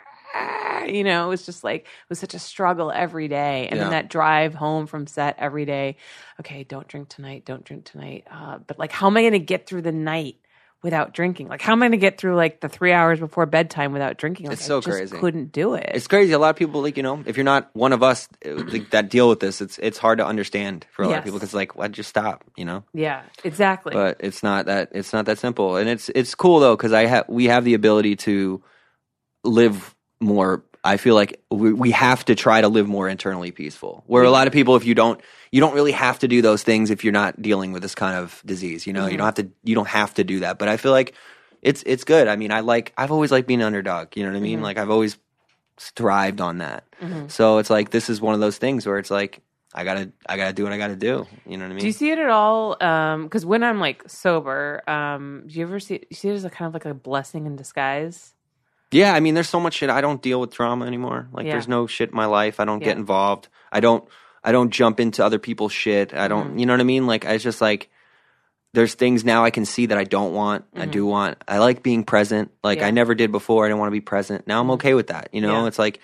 You 0.86 1.02
know, 1.02 1.26
it 1.26 1.28
was 1.28 1.44
just 1.44 1.64
like 1.64 1.80
it 1.82 2.08
was 2.08 2.20
such 2.20 2.34
a 2.34 2.38
struggle 2.38 2.92
every 2.92 3.26
day, 3.28 3.66
and 3.68 3.80
then 3.80 3.90
that 3.90 4.08
drive 4.08 4.54
home 4.54 4.86
from 4.86 5.06
set 5.08 5.34
every 5.38 5.64
day. 5.64 5.96
Okay, 6.40 6.62
don't 6.62 6.86
drink 6.86 7.08
tonight. 7.08 7.44
Don't 7.44 7.64
drink 7.64 7.84
tonight. 7.86 8.24
Uh, 8.30 8.58
but 8.58 8.78
like, 8.78 8.92
how 8.92 9.08
am 9.08 9.16
I 9.16 9.22
going 9.22 9.32
to 9.32 9.38
get 9.40 9.66
through 9.66 9.82
the 9.82 9.90
night 9.90 10.36
without 10.82 11.12
drinking? 11.12 11.48
Like, 11.48 11.60
how 11.60 11.72
am 11.72 11.82
I 11.82 11.86
going 11.86 11.92
to 11.92 11.96
get 11.98 12.18
through 12.18 12.36
like 12.36 12.60
the 12.60 12.68
three 12.68 12.92
hours 12.92 13.18
before 13.18 13.46
bedtime 13.46 13.92
without 13.92 14.16
drinking? 14.16 14.46
Like, 14.46 14.58
It's 14.58 14.64
so 14.64 14.76
I 14.78 14.80
just 14.80 14.96
crazy. 14.96 15.16
Couldn't 15.18 15.50
do 15.50 15.74
it. 15.74 15.90
it's 15.92 16.06
crazy. 16.06 16.32
A 16.32 16.38
lot 16.38 16.50
of 16.50 16.56
people, 16.56 16.82
like, 16.82 16.96
you 16.96 17.02
know, 17.02 17.20
if 17.26 17.36
you're 17.36 17.42
not 17.42 17.68
one 17.72 17.92
of 17.92 18.04
us 18.04 18.28
uh, 18.46 18.50
like, 18.54 18.90
that 18.90 19.08
deal 19.08 19.28
with 19.28 19.40
this, 19.40 19.60
it's 19.60 19.78
it's 19.78 19.98
hard 19.98 20.18
to 20.18 20.26
understand 20.26 20.86
for 20.92 21.02
a 21.02 21.06
lot 21.06 21.12
Yes. 21.14 21.18
of 21.18 21.24
people 21.24 21.38
because, 21.40 21.54
like, 21.54 21.74
why'd 21.74 21.96
you 21.96 22.04
stop? 22.04 22.44
You 22.56 22.64
know. 22.64 22.84
yeah, 22.94 23.22
exactly. 23.42 23.92
but 23.92 24.18
it's 24.20 24.44
not 24.44 24.66
that 24.66 24.90
it's 24.92 25.12
not 25.12 25.24
that 25.26 25.38
simple 25.40 25.74
and 25.78 25.88
it's 25.88 26.10
it's 26.14 26.36
cool 26.36 26.60
though 26.60 26.76
because 26.76 26.92
i 26.92 27.06
have 27.06 27.24
we 27.28 27.46
have 27.46 27.64
the 27.64 27.74
ability 27.74 28.14
to 28.14 28.62
live 29.42 29.94
more 30.20 30.62
i 30.84 30.96
feel 30.96 31.14
like 31.14 31.40
we, 31.50 31.72
we 31.72 31.90
have 31.90 32.24
to 32.24 32.34
try 32.34 32.60
to 32.60 32.68
live 32.68 32.86
more 32.86 33.08
internally 33.08 33.50
peaceful. 33.50 34.04
Where 34.06 34.24
a 34.24 34.30
lot 34.30 34.46
of 34.46 34.52
people 34.52 34.76
if 34.76 34.84
you 34.84 34.94
don't 34.94 35.20
you 35.50 35.60
don't 35.60 35.74
really 35.74 35.92
have 35.92 36.18
to 36.20 36.28
do 36.28 36.42
those 36.42 36.62
things 36.62 36.90
if 36.90 37.04
you're 37.04 37.12
not 37.12 37.40
dealing 37.40 37.72
with 37.72 37.82
this 37.82 37.94
kind 37.94 38.16
of 38.16 38.42
disease 38.46 38.86
you 38.86 38.92
know? 38.92 39.04
You 39.04 39.10
mm-hmm. 39.10 39.18
don't 39.18 39.26
have 39.26 39.34
to 39.34 39.48
you 39.64 39.74
don't 39.74 39.88
have 39.88 40.14
to 40.14 40.24
do 40.24 40.40
that. 40.40 40.58
But 40.58 40.68
i 40.68 40.76
feel 40.76 40.92
like 40.92 41.14
it's 41.62 41.82
it's 41.86 42.04
good. 42.04 42.28
I 42.28 42.36
mean 42.36 42.52
i 42.52 42.60
like 42.60 42.92
i've 42.96 43.10
always 43.10 43.32
liked 43.32 43.48
being 43.48 43.60
an 43.60 43.66
underdog 43.66 44.16
you 44.16 44.24
know 44.24 44.30
what 44.30 44.36
i 44.36 44.40
mean? 44.40 44.56
Mm-hmm. 44.56 44.64
Like 44.64 44.78
i've 44.78 44.90
always 44.90 45.18
thrived 45.78 46.40
on 46.40 46.58
that. 46.58 46.84
Mm-hmm. 47.00 47.28
So 47.28 47.58
it's 47.58 47.70
like 47.70 47.90
this 47.90 48.08
is 48.08 48.20
one 48.20 48.34
of 48.34 48.40
those 48.40 48.58
things 48.58 48.86
where 48.86 48.98
it's 48.98 49.10
like 49.10 49.40
i 49.74 49.84
gotta 49.84 50.12
i 50.26 50.36
gotta 50.36 50.52
do 50.52 50.64
what 50.64 50.72
i 50.72 50.78
gotta 50.78 50.96
do 50.96 51.26
you 51.46 51.56
know 51.58 51.64
what 51.64 51.70
i 51.70 51.74
mean 51.74 51.80
do 51.80 51.86
you 51.86 51.92
see 51.92 52.10
it 52.10 52.18
at 52.18 52.30
all? 52.30 52.82
Um, 52.82 53.24
because 53.24 53.44
when 53.44 53.62
I'm 53.62 53.78
like 53.78 54.08
sober, 54.08 54.82
um, 54.88 55.44
do 55.46 55.58
you 55.58 55.66
ever 55.66 55.80
see 55.80 56.00
you 56.08 56.16
see 56.16 56.28
it 56.28 56.34
as 56.34 56.44
a 56.44 56.50
kind 56.50 56.66
of 56.66 56.74
like 56.74 56.86
a 56.86 56.94
blessing 56.94 57.44
in 57.46 57.56
disguise? 57.56 58.32
Yeah, 58.92 59.12
I 59.14 59.20
mean, 59.20 59.34
there's 59.34 59.48
so 59.48 59.60
much 59.60 59.74
shit. 59.74 59.90
I 59.90 60.00
don't 60.00 60.22
deal 60.22 60.40
with 60.40 60.52
drama 60.52 60.86
anymore. 60.86 61.28
Like, 61.32 61.46
Yeah. 61.46 61.52
there's 61.52 61.68
no 61.68 61.86
shit 61.86 62.10
in 62.10 62.16
my 62.16 62.26
life. 62.26 62.60
I 62.60 62.64
don't 62.64 62.80
Yeah. 62.80 62.86
get 62.88 62.96
involved. 62.98 63.48
I 63.72 63.80
don't. 63.80 64.04
I 64.44 64.52
don't 64.52 64.70
jump 64.70 65.00
into 65.00 65.24
other 65.24 65.40
people's 65.40 65.72
shit. 65.72 66.14
I 66.14 66.28
don't. 66.28 66.50
Mm-hmm. 66.50 66.58
You 66.58 66.66
know 66.66 66.72
what 66.74 66.80
I 66.80 66.84
mean? 66.84 67.06
Like, 67.06 67.26
I 67.26 67.36
just 67.38 67.60
like. 67.60 67.88
There's 68.74 68.94
things 68.94 69.24
now 69.24 69.42
I 69.42 69.50
can 69.50 69.64
see 69.64 69.86
that 69.86 69.96
I 69.96 70.04
don't 70.04 70.34
want. 70.34 70.66
I 70.76 70.84
do 70.84 71.06
want. 71.06 71.38
I 71.48 71.58
like 71.58 71.82
being 71.82 72.04
present. 72.04 72.50
Like 72.62 72.78
Mm-hmm. 72.78 72.82
Yeah. 72.82 72.88
I 72.88 72.90
never 72.90 73.14
did 73.14 73.32
before. 73.32 73.64
I 73.64 73.68
didn't 73.68 73.78
want 73.80 73.88
to 73.88 73.92
be 73.92 74.02
present. 74.02 74.46
Now 74.46 74.60
I'm 74.60 74.70
okay 74.72 74.92
with 74.92 75.06
that. 75.06 75.30
You 75.32 75.40
know, 75.40 75.64
it's 75.64 75.78
like 75.78 76.00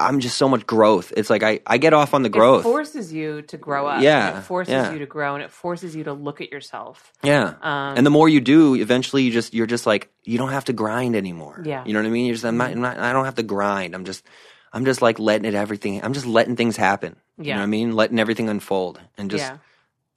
I'm 0.00 0.20
just 0.20 0.38
so 0.38 0.48
much 0.48 0.66
growth. 0.66 1.12
It's 1.16 1.28
like 1.28 1.42
I 1.42 1.60
I 1.66 1.78
get 1.78 1.92
off 1.92 2.14
on 2.14 2.22
the 2.22 2.28
growth. 2.28 2.60
It 2.60 2.68
forces 2.68 3.12
you 3.12 3.42
to 3.42 3.56
grow 3.56 3.86
up. 3.86 4.02
Yeah, 4.02 4.38
it 4.38 4.42
forces 4.42 4.72
yeah. 4.72 4.92
you 4.92 4.98
to 5.00 5.06
grow, 5.06 5.34
and 5.34 5.44
it 5.44 5.50
forces 5.50 5.94
you 5.94 6.04
to 6.04 6.12
look 6.12 6.40
at 6.40 6.50
yourself. 6.50 7.12
Yeah. 7.22 7.54
Um, 7.60 7.96
and 7.96 8.06
the 8.06 8.10
more 8.10 8.28
you 8.28 8.40
do, 8.40 8.74
eventually 8.74 9.22
you 9.24 9.30
just 9.30 9.52
you're 9.54 9.66
just 9.66 9.86
like 9.86 10.10
you 10.24 10.38
don't 10.38 10.50
have 10.50 10.64
to 10.66 10.72
grind 10.72 11.14
anymore. 11.14 11.62
Yeah. 11.64 11.80
Mm-hmm. 11.80 11.88
You 11.88 11.94
know 11.94 12.00
what 12.00 12.06
I 12.06 12.10
mean? 12.10 12.26
You're 12.26 12.34
just 12.34 12.44
I'm 12.46 12.56
not, 12.56 12.70
I'm 12.70 12.80
not 12.80 12.98
I 12.98 13.12
don't 13.12 13.26
have 13.26 13.36
to 13.36 13.42
grind. 13.42 13.94
I'm 13.94 14.04
just 14.04 14.24
I'm 14.72 14.84
just 14.84 15.02
like 15.02 15.18
letting 15.18 15.44
it 15.44 15.54
everything 15.54 16.02
I'm 16.02 16.12
just 16.14 16.26
letting 16.26 16.56
things 16.56 16.76
happen. 16.76 17.16
You 17.38 17.44
Yeah. 17.44 17.54
know 17.54 17.60
what 17.60 17.64
I 17.64 17.68
mean? 17.68 17.94
Letting 17.94 18.18
everything 18.18 18.48
unfold 18.48 19.00
and 19.18 19.30
just 19.30 19.44
yeah, 19.44 19.58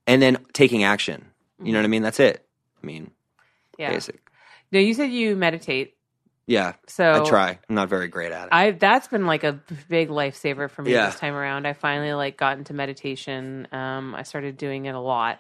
and 0.07 0.21
then 0.21 0.37
taking 0.53 0.83
action. 0.83 1.25
You 1.61 1.71
know 1.71 1.79
what 1.79 1.85
I 1.85 1.89
mean? 1.89 2.03
That's 2.03 2.19
it. 2.19 2.45
I 2.81 2.85
mean, 2.85 3.11
yeah. 3.77 3.91
basic. 3.91 4.19
No, 4.71 4.79
you 4.79 4.93
said 4.93 5.11
you 5.11 5.35
meditate, 5.35 5.95
Yeah. 6.45 6.73
so 6.87 7.23
I 7.23 7.29
try. 7.29 7.59
I'm 7.69 7.75
not 7.75 7.89
very 7.89 8.07
great 8.09 8.31
at 8.31 8.43
it. 8.47 8.49
I 8.51 8.71
that's 8.71 9.07
been 9.07 9.25
like 9.25 9.43
a 9.43 9.59
big 9.89 10.09
lifesaver 10.09 10.69
for 10.69 10.81
me 10.81 10.91
Yeah. 10.91 11.05
this 11.07 11.19
time 11.19 11.33
around. 11.35 11.65
I 11.65 11.73
finally 11.73 12.13
like 12.13 12.37
got 12.37 12.57
into 12.57 12.73
meditation. 12.73 13.67
Um, 13.71 14.13
I 14.15 14.23
started 14.23 14.57
doing 14.57 14.85
it 14.85 14.95
a 14.95 14.99
lot, 14.99 15.39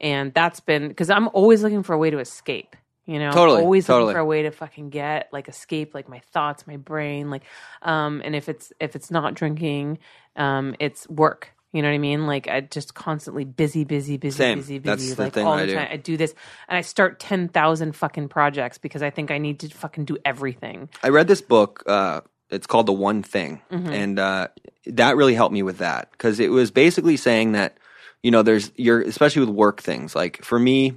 and 0.00 0.34
that's 0.34 0.60
been 0.60 0.88
because 0.88 1.10
I'm 1.10 1.28
always 1.32 1.62
looking 1.62 1.82
for 1.82 1.92
a 1.94 1.98
way 1.98 2.10
to 2.10 2.18
escape. 2.18 2.74
You 3.06 3.18
know, 3.18 3.30
Totally, 3.32 3.62
always 3.62 3.86
totally. 3.86 4.04
looking 4.06 4.14
for 4.16 4.20
a 4.20 4.24
way 4.24 4.42
to 4.42 4.50
fucking 4.52 4.90
get 4.90 5.28
like 5.32 5.48
escape, 5.48 5.94
like 5.94 6.08
my 6.08 6.20
thoughts, 6.32 6.66
my 6.66 6.76
brain, 6.76 7.28
like, 7.30 7.42
um, 7.82 8.22
and 8.24 8.36
if 8.36 8.48
it's 8.48 8.72
if 8.80 8.94
it's 8.94 9.10
not 9.10 9.34
drinking, 9.34 9.98
um, 10.36 10.74
it's 10.78 11.08
work. 11.08 11.52
You 11.72 11.82
know 11.82 11.88
what 11.88 11.94
I 11.94 11.98
mean? 11.98 12.26
Like 12.26 12.48
I 12.48 12.62
just 12.62 12.94
constantly 12.94 13.44
busy, 13.44 13.84
busy, 13.84 14.16
busy, 14.16 14.36
Same. 14.36 14.58
busy, 14.58 14.78
busy, 14.80 14.90
That's 15.06 15.14
the 15.16 15.22
like 15.24 15.32
thing 15.34 15.46
all 15.46 15.52
I 15.54 15.60
the 15.62 15.66
do. 15.68 15.74
time. 15.76 15.88
I 15.90 15.96
do 15.96 16.16
this, 16.16 16.34
and 16.68 16.76
I 16.76 16.80
start 16.80 17.20
ten 17.20 17.48
thousand 17.48 17.94
fucking 17.94 18.28
projects 18.28 18.76
because 18.78 19.02
I 19.02 19.10
think 19.10 19.30
I 19.30 19.38
need 19.38 19.60
to 19.60 19.68
fucking 19.68 20.04
do 20.06 20.16
everything. 20.24 20.88
I 21.02 21.10
read 21.10 21.28
this 21.28 21.40
book. 21.40 21.84
Uh, 21.86 22.22
it's 22.50 22.66
called 22.66 22.86
The 22.86 22.92
One 22.92 23.22
Thing, 23.22 23.62
Mm-hmm. 23.70 23.92
and 23.92 24.18
uh, 24.18 24.48
that 24.86 25.16
really 25.16 25.34
helped 25.34 25.52
me 25.52 25.62
with 25.62 25.78
that 25.78 26.10
because 26.10 26.40
it 26.40 26.50
was 26.50 26.72
basically 26.72 27.16
saying 27.16 27.52
that 27.52 27.76
you 28.22 28.32
know 28.32 28.42
there's 28.42 28.72
you're 28.74 29.00
especially 29.02 29.40
with 29.46 29.54
work 29.54 29.80
things. 29.80 30.16
Like 30.16 30.42
for 30.44 30.58
me, 30.58 30.96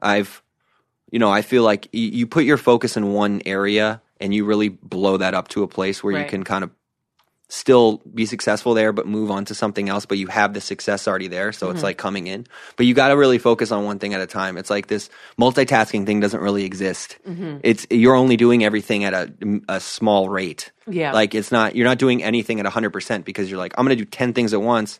I've 0.00 0.40
you 1.10 1.18
know 1.18 1.30
I 1.32 1.42
feel 1.42 1.64
like 1.64 1.88
you 1.92 2.28
put 2.28 2.44
your 2.44 2.58
focus 2.58 2.96
in 2.96 3.12
one 3.12 3.42
area 3.44 4.00
and 4.20 4.32
you 4.32 4.44
really 4.44 4.68
blow 4.68 5.16
that 5.16 5.34
up 5.34 5.48
to 5.48 5.64
a 5.64 5.66
place 5.66 6.04
where 6.04 6.16
you 6.16 6.28
can 6.28 6.44
kind 6.44 6.62
of 6.62 6.70
still 7.52 8.00
be 8.14 8.24
successful 8.24 8.72
there 8.72 8.92
but 8.94 9.06
move 9.06 9.30
on 9.30 9.44
to 9.44 9.54
something 9.54 9.90
else 9.90 10.06
but 10.06 10.16
you 10.16 10.26
have 10.26 10.54
the 10.54 10.60
success 10.60 11.06
already 11.06 11.28
there 11.28 11.52
so 11.52 11.66
Mm-hmm. 11.66 11.74
it's 11.76 11.82
like 11.84 11.98
coming 11.98 12.26
in 12.26 12.46
but 12.76 12.86
you 12.86 12.94
got 12.94 13.08
to 13.08 13.16
really 13.16 13.36
focus 13.38 13.70
on 13.70 13.84
one 13.84 13.98
thing 13.98 14.14
at 14.14 14.22
a 14.22 14.26
time 14.26 14.56
it's 14.56 14.70
like 14.70 14.86
this 14.86 15.10
multitasking 15.38 16.06
thing 16.06 16.20
doesn't 16.20 16.40
really 16.40 16.64
exist 16.64 17.18
Mm-hmm. 17.28 17.58
it's 17.62 17.86
you're 17.90 18.14
only 18.14 18.36
doing 18.38 18.64
everything 18.64 19.04
at 19.04 19.12
a, 19.12 19.30
a 19.68 19.80
small 19.80 20.28
rate 20.30 20.72
Yeah. 20.86 21.12
like 21.12 21.34
it's 21.34 21.52
not 21.52 21.76
you're 21.76 21.86
not 21.86 21.98
doing 21.98 22.22
anything 22.22 22.58
at 22.58 22.64
100% 22.66 23.24
because 23.24 23.50
you're 23.50 23.58
like 23.58 23.74
i'm 23.76 23.84
going 23.84 23.96
to 23.98 24.02
do 24.04 24.08
10 24.10 24.32
things 24.32 24.54
at 24.54 24.62
once 24.62 24.98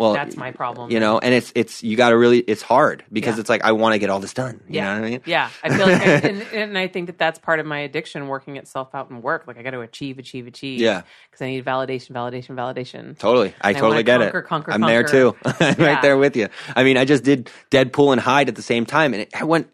Well, 0.00 0.14
That's 0.14 0.34
my 0.36 0.50
problem. 0.50 0.90
You 0.90 0.98
know, 0.98 1.18
and 1.18 1.34
it's 1.34 1.52
it's 1.54 1.82
you 1.82 1.94
got 1.96 2.08
to 2.08 2.16
really 2.16 2.38
it's 2.38 2.62
hard 2.62 3.04
because 3.12 3.36
Yeah. 3.36 3.40
it's 3.42 3.50
like 3.50 3.62
I 3.64 3.72
want 3.72 3.92
to 3.92 3.98
get 3.98 4.08
all 4.08 4.18
this 4.18 4.32
done. 4.32 4.62
You 4.66 4.76
yeah. 4.76 4.94
know 4.94 5.00
what 5.00 5.06
I 5.06 5.10
mean? 5.10 5.20
Yeah. 5.26 5.50
I 5.62 5.68
feel 5.76 5.86
like, 5.86 6.00
I, 6.00 6.06
and, 6.28 6.42
and 6.54 6.78
I 6.78 6.88
think 6.88 7.08
that 7.08 7.18
that's 7.18 7.38
part 7.38 7.60
of 7.60 7.66
my 7.66 7.80
addiction, 7.80 8.26
working 8.26 8.56
itself 8.56 8.94
out 8.94 9.10
in 9.10 9.20
work. 9.20 9.46
Like 9.46 9.58
I 9.58 9.62
got 9.62 9.72
to 9.72 9.80
achieve, 9.82 10.18
achieve, 10.18 10.46
achieve. 10.46 10.80
Yeah. 10.80 11.02
Because 11.30 11.42
I 11.42 11.48
need 11.50 11.64
validation, 11.66 12.12
validation, 12.12 12.56
validation. 12.56 13.18
Totally. 13.18 13.54
I 13.60 13.70
I 13.70 13.72
totally 13.74 13.90
wanna 13.90 14.02
get 14.04 14.20
conquer, 14.20 14.38
it. 14.38 14.42
conquer, 14.46 14.72
I'm 14.72 14.80
there 14.80 15.04
too. 15.04 15.36
conquer. 15.44 15.64
I'm 15.64 15.76
Yeah. 15.80 15.86
right 15.92 16.02
there 16.02 16.16
with 16.16 16.34
you. 16.34 16.48
I 16.74 16.82
mean, 16.82 16.96
I 16.96 17.04
just 17.04 17.22
did 17.22 17.50
Deadpool 17.70 18.12
and 18.12 18.20
Hyde 18.22 18.48
at 18.48 18.54
the 18.56 18.62
same 18.62 18.86
time 18.86 19.12
and 19.12 19.22
it 19.22 19.46
went 19.46 19.68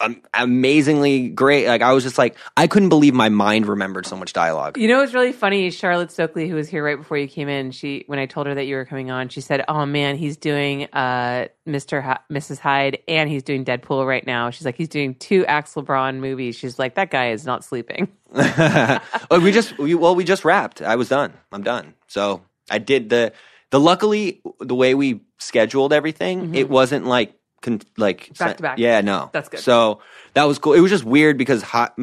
um, 0.00 0.22
amazingly 0.32 1.28
great. 1.28 1.66
Like 1.66 1.82
I 1.82 1.92
was 1.92 2.02
just 2.02 2.18
like 2.18 2.36
I 2.56 2.66
couldn't 2.66 2.88
believe 2.88 3.14
my 3.14 3.28
mind 3.28 3.66
remembered 3.66 4.06
so 4.06 4.16
much 4.16 4.32
dialogue. 4.32 4.76
You 4.76 4.88
know 4.88 4.98
what's 4.98 5.14
really 5.14 5.32
funny? 5.32 5.70
Charlotte 5.70 6.10
Stokely, 6.10 6.48
who 6.48 6.54
was 6.56 6.68
here 6.68 6.84
right 6.84 6.96
before 6.98 7.16
you 7.16 7.28
came 7.28 7.48
in, 7.48 7.70
she 7.70 8.04
when 8.06 8.18
I 8.18 8.26
told 8.26 8.46
her 8.46 8.54
that 8.54 8.64
you 8.64 8.76
were 8.76 8.84
coming 8.84 9.10
on, 9.10 9.28
she 9.28 9.40
said, 9.40 9.64
"Oh 9.68 9.86
man, 9.86 10.16
he's 10.16 10.36
doing 10.36 10.84
uh, 10.92 11.48
Mr. 11.66 12.02
Hy- 12.02 12.20
Mrs. 12.30 12.58
Hyde 12.58 12.98
and 13.08 13.28
he's 13.28 13.42
doing 13.42 13.64
Deadpool 13.64 14.06
right 14.06 14.26
now." 14.26 14.50
She's 14.50 14.64
like, 14.64 14.76
"He's 14.76 14.88
doing 14.88 15.14
two 15.14 15.46
Axel 15.46 15.82
Braun 15.82 16.20
movies." 16.20 16.56
She's 16.56 16.78
like, 16.78 16.96
"That 16.96 17.10
guy 17.10 17.30
is 17.30 17.44
not 17.44 17.64
sleeping." 17.64 18.08
We 19.30 19.52
just 19.52 19.78
we, 19.78 19.94
well 19.94 20.14
we 20.14 20.24
just 20.24 20.44
wrapped. 20.44 20.82
I 20.82 20.96
was 20.96 21.08
done. 21.08 21.32
I'm 21.52 21.62
done. 21.62 21.94
So 22.08 22.42
I 22.70 22.78
did 22.78 23.10
the 23.10 23.32
the 23.70 23.80
luckily 23.80 24.40
the 24.60 24.74
way 24.74 24.94
we 24.94 25.20
scheduled 25.38 25.92
everything, 25.92 26.54
it 26.54 26.68
wasn't 26.68 27.06
like 27.06 27.34
con, 27.64 27.80
like. 27.96 28.36
Back 28.38 28.56
to 28.58 28.62
back. 28.62 28.78
Yeah, 28.78 29.00
no, 29.00 29.30
That's 29.32 29.48
good. 29.48 29.60
So 29.60 30.00
that 30.34 30.44
was 30.44 30.58
cool. 30.58 30.74
It 30.74 30.80
was 30.80 30.90
just 30.90 31.04
weird 31.04 31.36
because 31.38 31.62
hot. 31.62 31.98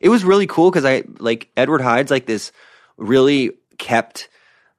It 0.00 0.08
was 0.08 0.24
really 0.24 0.46
cool 0.46 0.70
because 0.70 0.84
I 0.84 1.02
like 1.18 1.50
Edward 1.56 1.80
Hyde's 1.80 2.10
like 2.10 2.26
this 2.26 2.52
really 2.96 3.52
kept 3.78 4.28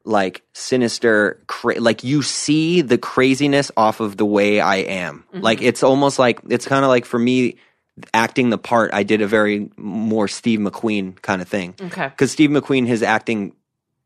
like 0.05 0.43
sinister 0.53 1.41
cra- 1.47 1.79
like 1.79 2.03
you 2.03 2.21
see 2.21 2.81
the 2.81 2.97
craziness 2.97 3.71
off 3.75 3.99
of 3.99 4.17
the 4.17 4.25
way 4.25 4.59
I 4.59 4.77
am. 4.77 5.25
Mm-hmm. 5.33 5.41
Like 5.41 5.61
it's 5.61 5.83
almost 5.83 6.19
like 6.19 6.39
it's 6.49 6.67
kind 6.67 6.85
of 6.85 6.89
like 6.89 7.05
for 7.05 7.19
me 7.19 7.57
acting 8.13 8.49
the 8.49 8.57
part 8.57 8.93
I 8.93 9.03
did 9.03 9.21
a 9.21 9.27
very 9.27 9.69
more 9.77 10.27
Steve 10.27 10.59
McQueen 10.59 11.21
kind 11.21 11.41
of 11.41 11.47
thing. 11.47 11.75
Okay. 11.81 12.11
Cuz 12.15 12.31
Steve 12.31 12.49
McQueen 12.49 12.87
his 12.87 13.03
acting 13.03 13.53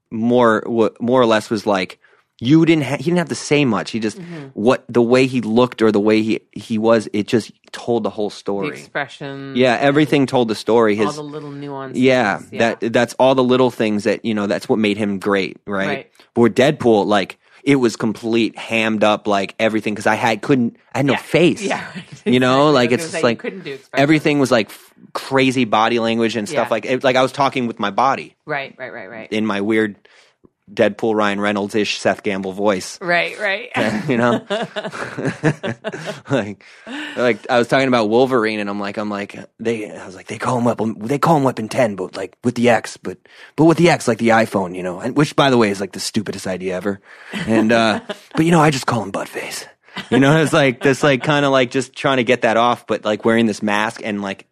more 0.09 0.63
more 0.99 1.21
or 1.21 1.25
less 1.25 1.49
was 1.49 1.65
like 1.65 1.99
you 2.47 2.65
didn't 2.65 2.83
ha- 2.83 2.97
he 2.97 3.03
didn't 3.05 3.17
have 3.19 3.29
to 3.29 3.35
say 3.35 3.65
much. 3.65 3.91
He 3.91 3.99
just 3.99 4.17
Mm-hmm. 4.19 4.47
what 4.53 4.83
the 4.89 5.01
way 5.01 5.25
he 5.27 5.41
looked 5.41 5.81
or 5.81 5.91
the 5.91 5.99
way 5.99 6.21
he 6.21 6.39
he 6.51 6.77
was 6.77 7.07
it 7.13 7.27
just 7.27 7.51
told 7.71 8.03
the 8.03 8.09
whole 8.09 8.29
The 8.29 8.35
story. 8.35 8.67
expression, 8.79 9.53
yeah, 9.55 9.77
everything 9.79 10.25
told 10.25 10.47
the 10.47 10.55
story. 10.55 10.99
all 10.99 11.05
His 11.07 11.15
the 11.15 11.23
little 11.23 11.51
nuances. 11.51 12.01
yeah, 12.01 12.41
that 12.53 12.79
that's 12.93 13.13
all 13.15 13.35
the 13.35 13.43
little 13.43 13.71
things 13.71 14.03
that 14.03 14.23
you 14.25 14.33
know. 14.33 14.47
That's 14.47 14.67
what 14.69 14.79
made 14.79 14.97
him 14.97 15.19
great, 15.19 15.57
right? 15.65 15.87
Right. 15.87 16.11
But 16.33 16.41
with 16.41 16.55
Deadpool, 16.55 17.05
like 17.05 17.39
it 17.63 17.77
was 17.77 17.95
complete 17.95 18.57
hammed 18.57 19.03
up, 19.03 19.25
like 19.27 19.55
everything 19.57 19.93
because 19.93 20.05
I 20.07 20.15
had 20.15 20.41
couldn't 20.41 20.75
I 20.93 20.99
had 20.99 21.05
no 21.05 21.13
Yeah. 21.13 21.19
face. 21.19 21.61
Yeah. 21.63 21.85
you 22.25 22.39
know, 22.39 22.71
like 22.71 22.91
it's 22.91 23.09
just 23.11 23.23
like 23.23 23.39
couldn't 23.39 23.63
do 23.63 23.73
expression. 23.73 24.01
everything 24.03 24.39
was 24.39 24.51
like 24.51 24.67
f- 24.69 24.93
crazy 25.13 25.65
body 25.65 25.99
language 25.99 26.35
and 26.35 26.47
stuff 26.47 26.67
Yeah. 26.67 26.73
like 26.75 26.85
it, 26.85 27.03
like 27.03 27.15
I 27.15 27.21
was 27.21 27.31
talking 27.31 27.67
with 27.67 27.79
my 27.79 27.89
body 27.91 28.35
right, 28.45 28.75
right, 28.77 28.91
right, 28.91 29.09
right, 29.09 29.31
in 29.31 29.45
my 29.45 29.61
weird 29.61 29.95
Deadpool 30.71 31.13
Ryan 31.15 31.41
Reynolds 31.41 31.75
ish 31.75 31.99
Seth 31.99 32.23
Gamble 32.23 32.53
voice. 32.53 32.97
right, 33.01 33.37
right. 33.39 33.69
you 34.09 34.17
know 34.17 34.45
like 36.29 36.63
like 37.17 37.49
i 37.49 37.57
was 37.57 37.67
talking 37.67 37.87
about 37.87 38.09
wolverine 38.09 38.59
and 38.59 38.69
i'm 38.69 38.79
like 38.79 38.97
i'm 38.97 39.09
like 39.09 39.37
they 39.59 39.91
i 39.91 40.05
was 40.05 40.15
like 40.15 40.27
they 40.27 40.37
call 40.37 40.57
him 40.57 40.63
weapon 40.65 40.95
they 40.99 41.19
call 41.19 41.37
him 41.37 41.43
weapon 41.43 41.67
10 41.67 41.95
but 41.95 42.15
like 42.15 42.37
with 42.43 42.55
the 42.55 42.69
x 42.69 42.97
but 42.97 43.17
but 43.55 43.65
with 43.65 43.77
the 43.77 43.89
x 43.89 44.07
like 44.07 44.17
the 44.19 44.29
iphone 44.29 44.75
you 44.75 44.83
know 44.83 44.99
and 44.99 45.15
which 45.17 45.35
by 45.35 45.49
the 45.49 45.57
way 45.57 45.69
is 45.69 45.79
like 45.81 45.91
the 45.91 45.99
stupidest 45.99 46.47
idea 46.47 46.75
ever 46.75 47.01
and 47.33 47.71
uh 47.71 47.99
but 48.35 48.45
you 48.45 48.51
know 48.51 48.61
i 48.61 48.69
just 48.71 48.85
call 48.85 49.03
him 49.03 49.11
buttface 49.11 49.67
you 50.09 50.19
know 50.19 50.41
it's 50.41 50.53
like 50.53 50.81
this 50.81 51.03
like 51.03 51.23
kind 51.23 51.45
of 51.45 51.51
like 51.51 51.71
just 51.71 51.93
trying 51.93 52.17
to 52.17 52.23
get 52.23 52.41
that 52.43 52.57
off 52.57 52.87
but 52.87 53.03
like 53.05 53.25
wearing 53.25 53.45
this 53.45 53.61
mask 53.61 54.01
and 54.03 54.21
like 54.21 54.47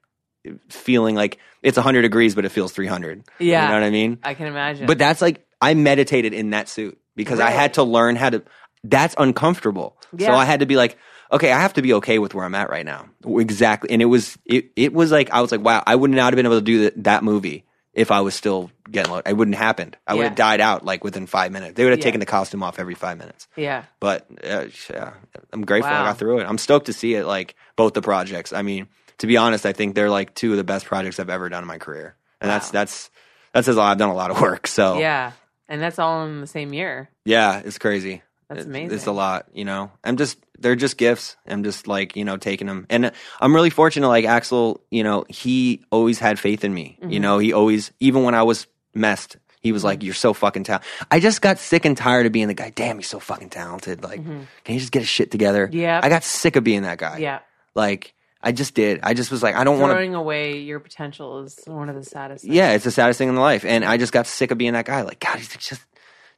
feeling 0.70 1.16
like 1.16 1.40
it's 1.62 1.78
100 1.78 2.02
degrees 2.02 2.36
but 2.36 2.46
it 2.46 2.50
feels 2.50 2.72
300 2.74 3.24
Yeah. 3.40 3.64
you 3.64 3.68
know 3.70 3.74
what 3.76 3.84
i 3.84 3.90
mean 3.90 4.20
I 4.24 4.34
can 4.34 4.48
imagine. 4.48 4.88
but 4.88 4.98
that's 4.98 5.22
like 5.22 5.46
I 5.62 5.74
meditated 5.76 6.34
in 6.34 6.50
that 6.52 6.68
suit 6.70 6.98
because 7.16 7.40
I 7.40 7.52
had 7.52 7.76
to 7.76 7.84
learn 7.84 8.16
how 8.16 8.30
to. 8.32 8.44
That's 8.84 9.14
uncomfortable. 9.18 9.96
So 10.20 10.34
I 10.34 10.46
had 10.46 10.62
to 10.62 10.66
be 10.66 10.76
like, 10.76 10.98
okay, 11.32 11.52
I 11.52 11.60
have 11.62 11.74
to 11.74 11.82
be 11.84 11.94
okay 11.94 12.18
with 12.20 12.34
where 12.34 12.44
I'm 12.46 12.56
at 12.56 12.70
right 12.70 12.86
now. 12.86 13.10
Exactly. 13.26 13.92
And 13.92 14.02
it 14.02 14.06
was 14.06 14.38
it 14.46 14.72
it 14.76 14.92
was 14.94 15.12
like 15.12 15.30
I 15.32 15.42
was 15.42 15.52
like, 15.52 15.62
wow, 15.62 15.84
I 15.86 15.96
would 15.96 16.10
not 16.12 16.34
have 16.34 16.36
been 16.36 16.46
able 16.48 16.58
to 16.58 16.62
do 16.66 16.84
that, 16.86 17.04
that 17.04 17.24
movie 17.24 17.64
if 17.94 18.10
I 18.10 18.22
was 18.22 18.34
still 18.34 18.72
getting. 18.90 19.12
loaded. 19.12 19.30
It 19.30 19.38
wouldn't 19.38 19.56
have 19.56 19.64
happened. 19.66 19.98
I 20.08 20.16
would 20.16 20.24
have 20.26 20.36
died 20.36 20.62
out 20.62 20.84
like 20.84 21.04
within 21.04 21.28
five 21.28 21.52
minutes. 21.52 21.76
They 21.76 21.84
would 21.84 21.92
have 21.92 22.00
Yeah. 22.00 22.04
taken 22.06 22.20
the 22.20 22.26
costume 22.26 22.64
off 22.64 22.80
every 22.80 22.96
five 22.96 23.18
minutes. 23.18 23.48
yeah, 23.56 23.84
But 24.00 24.26
uh, 24.44 24.66
yeah, 24.90 25.14
I'm 25.54 25.62
grateful 25.64 25.92
Wow. 25.92 26.02
I 26.04 26.08
got 26.08 26.18
through 26.18 26.40
it. 26.40 26.46
I'm 26.48 26.58
stoked 26.58 26.88
to 26.88 26.94
see 26.94 27.14
it. 27.16 27.26
Like 27.26 27.56
both 27.76 27.94
the 27.94 28.02
projects. 28.02 28.52
I 28.54 28.62
mean, 28.64 28.88
to 29.20 29.28
be 29.28 29.38
honest, 29.38 29.66
I 29.66 29.74
think 29.74 29.94
they're 29.94 30.10
like 30.10 30.34
two 30.34 30.52
of 30.52 30.58
the 30.58 30.64
best 30.64 30.86
projects 30.86 31.20
I've 31.20 31.30
ever 31.30 31.50
done 31.50 31.62
in 31.64 31.68
my 31.68 31.78
career, 31.78 32.16
and 32.42 32.50
that's 32.50 32.68
Wow. 32.70 32.80
that's 32.80 33.12
that 33.54 33.66
says. 33.66 33.78
I've 33.78 33.98
done 34.00 34.10
a 34.10 34.16
lot 34.16 34.32
of 34.32 34.42
work. 34.42 34.66
So 34.68 34.98
yeah, 34.98 35.34
and 35.72 35.82
that's 35.82 35.98
all 35.98 36.26
in 36.26 36.42
the 36.42 36.48
same 36.48 36.74
year. 36.74 37.10
yeah, 37.26 37.62
it's 37.66 37.80
crazy. 37.80 38.22
That's 38.50 38.66
amazing. 38.66 38.94
It's 38.96 39.08
a 39.08 39.12
lot, 39.14 39.48
you 39.54 39.64
know. 39.66 39.92
I'm 40.04 40.18
just 40.18 40.38
they're 40.60 40.76
just 40.76 40.98
gifts. 40.98 41.38
I'm 41.48 41.64
just 41.64 41.88
like 41.88 42.16
you 42.18 42.26
know 42.26 42.36
taking 42.38 42.68
them, 42.68 42.86
and 42.90 43.12
I'm 43.40 43.56
really 43.56 43.70
fortunate. 43.70 44.10
Like 44.10 44.26
Axel, 44.26 44.82
you 44.92 45.04
know, 45.04 45.24
he 45.30 45.86
always 45.90 46.20
had 46.20 46.38
faith 46.38 46.64
in 46.66 46.74
me. 46.74 46.98
You 47.02 47.08
Mm-hmm. 47.08 47.22
know, 47.22 47.38
he 47.40 47.54
always 47.54 47.92
even 48.02 48.24
when 48.24 48.36
I 48.36 48.44
was 48.44 48.68
messed, 48.94 49.38
he 49.62 49.72
was 49.72 49.86
like, 49.86 50.04
"You're 50.04 50.14
so 50.14 50.34
fucking 50.34 50.66
talented." 50.66 50.86
I 51.10 51.22
just 51.22 51.42
got 51.42 51.60
sick 51.60 51.86
and 51.86 51.96
tired 51.96 52.26
of 52.26 52.34
being 52.34 52.50
the 52.50 52.54
guy. 52.54 52.72
Damn, 52.76 52.98
he's 52.98 53.08
so 53.08 53.20
fucking 53.20 53.52
talented. 53.52 54.04
Like, 54.04 54.22
can 54.26 54.48
you 54.76 54.80
just 54.80 54.92
get 54.92 55.00
his 55.00 55.08
shit 55.10 55.32
together? 55.32 55.68
Mm-hmm. 55.68 55.78
Yeah. 55.80 56.02
I 56.04 56.10
got 56.10 56.26
sick 56.26 56.58
of 56.58 56.66
being 56.66 56.82
that 56.82 56.98
guy. 56.98 57.20
Yeah, 57.20 57.40
like 57.74 58.14
I 58.44 58.52
just 58.52 58.74
did. 58.74 59.00
I 59.04 59.14
just 59.14 59.30
was 59.32 59.44
like, 59.44 59.56
I 59.56 59.64
don't 59.64 59.80
want 59.80 59.92
to. 59.92 59.96
throwing 59.96 60.16
away 60.16 60.60
your 60.60 60.80
potential 60.80 61.44
is 61.44 61.60
one 61.66 61.90
of 61.90 61.96
the 61.96 62.04
saddest. 62.04 62.44
things. 62.44 62.56
Yeah, 62.56 62.72
it's 62.72 62.84
the 62.84 62.92
saddest 62.92 63.18
thing 63.18 63.30
in 63.30 63.36
the 63.36 63.42
life, 63.42 63.64
and 63.66 63.86
I 63.86 63.98
just 63.98 64.12
got 64.14 64.26
sick 64.28 64.52
of 64.52 64.58
being 64.58 64.74
that 64.74 64.86
guy. 64.86 65.02
Like, 65.04 65.20
God, 65.20 65.38
he's 65.38 65.48
just, 65.50 65.84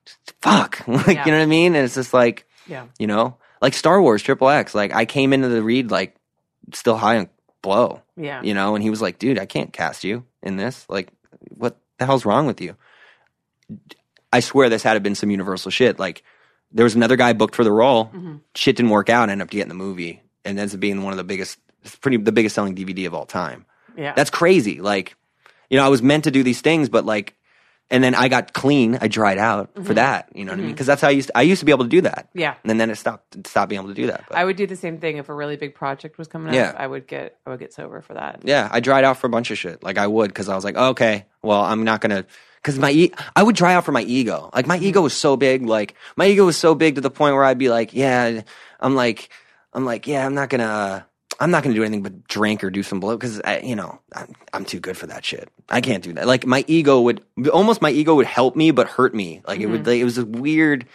just 0.06 0.34
fuck. 0.42 0.82
like, 0.88 1.08
Yeah. 1.08 1.26
you 1.26 1.32
know 1.32 1.38
what 1.38 1.44
I 1.44 1.48
mean? 1.48 1.76
And 1.76 1.86
it's 1.86 1.96
just 1.96 2.14
like 2.14 2.46
yeah, 2.68 2.86
you 3.00 3.08
know 3.08 3.38
like 3.62 3.74
star 3.74 4.02
wars 4.02 4.22
triple 4.22 4.50
x 4.50 4.74
like 4.76 4.94
i 4.94 5.04
came 5.06 5.32
into 5.34 5.48
the 5.50 5.62
read 5.64 5.90
like 5.92 6.16
still 6.74 6.96
high 6.98 7.18
on 7.18 7.30
blow 7.62 8.02
yeah. 8.18 8.42
you 8.42 8.54
know 8.54 8.76
and 8.76 8.82
he 8.84 8.90
was 8.90 9.02
like 9.02 9.20
dude 9.20 9.38
i 9.40 9.46
can't 9.46 9.72
cast 9.74 10.04
you 10.06 10.26
in 10.42 10.56
this 10.58 10.86
like 10.90 11.10
what 11.50 11.78
the 12.00 12.06
hell's 12.06 12.26
wrong 12.26 12.46
with 12.48 12.60
you 12.62 12.76
i 14.32 14.40
swear 14.40 14.70
this 14.70 14.84
had 14.84 14.94
to 14.94 15.00
been 15.00 15.16
some 15.16 15.30
universal 15.32 15.72
shit 15.72 16.00
like 16.00 16.24
there 16.72 16.84
was 16.84 16.96
another 16.96 17.16
guy 17.16 17.34
booked 17.34 17.56
for 17.56 17.64
the 17.64 17.72
role 17.72 18.06
Mm-hmm. 18.08 18.36
shit 18.56 18.76
didn't 18.76 18.92
work 18.92 19.10
out 19.10 19.24
and 19.24 19.32
ended 19.32 19.46
up 19.48 19.52
getting 19.52 19.70
the 19.70 19.76
movie 19.76 20.22
and 20.46 20.58
ends 20.60 20.74
up 20.74 20.80
being 20.80 21.04
one 21.04 21.14
of 21.14 21.18
the 21.18 21.24
biggest 21.24 21.58
it's 21.84 21.96
pretty 21.96 22.18
the 22.18 22.32
biggest 22.32 22.56
selling 22.56 22.76
dvd 22.76 23.06
of 23.08 23.14
all 23.14 23.26
time 23.26 23.66
yeah. 23.98 24.14
that's 24.16 24.30
crazy 24.30 24.82
like 24.82 25.16
you 25.70 25.78
know 25.78 25.86
i 25.86 25.90
was 25.90 26.02
meant 26.02 26.24
to 26.26 26.32
do 26.32 26.44
these 26.44 26.62
things 26.62 26.90
but 26.90 27.06
like 27.06 27.36
and 27.90 28.04
then 28.04 28.16
i 28.16 28.28
got 28.30 28.54
clean 28.54 28.98
i 29.02 29.08
dried 29.08 29.38
out 29.38 29.70
for 29.84 29.94
that 29.94 30.30
you 30.36 30.46
know 30.46 30.52
what 30.52 30.60
i 30.60 30.62
mean 30.64 30.72
because 30.72 30.88
that's 30.88 31.02
how 31.02 31.08
i 31.10 31.12
used 31.12 31.28
to, 31.28 31.38
i 31.38 31.42
used 31.42 31.60
to 31.60 31.66
be 31.66 31.72
able 31.72 31.84
to 31.84 31.90
do 31.90 32.02
that 32.02 32.28
Mm-hmm. 32.30 32.40
yeah. 32.40 32.56
and 32.64 32.80
then 32.80 32.90
it 32.90 32.96
stopped 32.96 33.36
it 33.36 33.46
stopped 33.48 33.70
being 33.70 33.80
able 33.82 33.90
to 33.90 33.96
do 33.96 34.08
that 34.08 34.24
but 34.30 34.38
I 34.38 34.46
would 34.46 34.56
do 34.56 34.66
the 34.66 34.76
same 34.76 34.98
thing 35.00 35.18
if 35.18 35.30
a 35.30 35.34
really 35.34 35.58
big 35.58 35.76
project 35.76 36.18
was 36.18 36.28
coming 36.28 36.50
up. 36.50 36.56
Yeah. 36.56 36.74
I 36.78 36.88
would 36.88 37.06
get 37.08 37.38
I 37.46 37.50
would 37.52 37.60
get 37.60 37.74
sober 37.74 38.02
for 38.02 38.14
that. 38.16 38.42
yeah 38.44 38.70
i 38.72 38.80
dried 38.80 39.04
out 39.04 39.18
for 39.18 39.28
a 39.28 39.30
bunch 39.30 39.52
of 39.52 39.58
shit 39.58 39.84
like 39.84 39.98
i 39.98 40.08
would 40.08 40.30
because 40.30 40.50
i 40.50 40.56
was 40.56 40.64
like 40.64 40.76
okay 40.78 41.26
well 41.44 41.62
i'm 41.62 41.84
not 41.84 42.02
gonna 42.02 42.26
because 42.62 42.80
my 42.80 42.92
e- 42.92 43.12
i 43.36 43.44
would 43.44 43.56
dry 43.56 43.74
out 43.76 43.84
for 43.86 43.92
my 43.92 44.02
ego 44.04 44.50
like 44.56 44.66
my 44.66 44.78
ego 44.78 45.02
was 45.02 45.14
so 45.14 45.36
big 45.38 45.62
like 45.64 45.94
my 46.16 46.26
ego 46.28 46.46
was 46.46 46.58
so 46.58 46.74
big 46.74 46.96
to 46.96 47.02
the 47.02 47.12
point 47.12 47.36
where 47.36 47.44
i'd 47.44 47.58
be 47.60 47.70
like 47.70 47.94
yeah 47.94 48.42
i'm 48.80 48.96
like 48.96 49.30
i'm 49.74 49.86
like 49.86 50.08
yeah 50.08 50.26
i'm 50.26 50.34
not 50.34 50.50
gonna 50.50 50.64
uh, 50.64 51.02
i'm 51.40 51.52
not 51.52 51.64
gonna 51.64 51.76
do 51.76 51.84
anything 51.84 52.04
but 52.04 52.28
drink 52.28 52.64
or 52.64 52.70
do 52.70 52.84
some 52.84 53.00
blow 53.00 53.16
because 53.18 53.42
you 53.64 53.76
know 53.76 54.00
I'm, 54.14 54.34
I'm 54.54 54.66
too 54.66 54.80
good 54.80 54.98
for 54.98 55.08
that 55.08 55.26
shit 55.26 55.50
i 55.70 55.82
can't 55.82 56.04
do 56.04 56.14
that 56.14 56.28
like 56.28 56.46
my 56.46 56.64
ego 56.68 57.02
would 57.02 57.24
almost 57.52 57.82
my 57.82 57.90
ego 57.92 58.16
would 58.16 58.26
help 58.26 58.56
me 58.56 58.72
but 58.72 58.88
hurt 58.88 59.14
me 59.16 59.42
like 59.48 59.60
it 59.60 59.68
would 59.68 59.86
like, 59.88 60.00
it 60.00 60.04
was 60.04 60.18
a 60.18 60.26
weird 60.26 60.86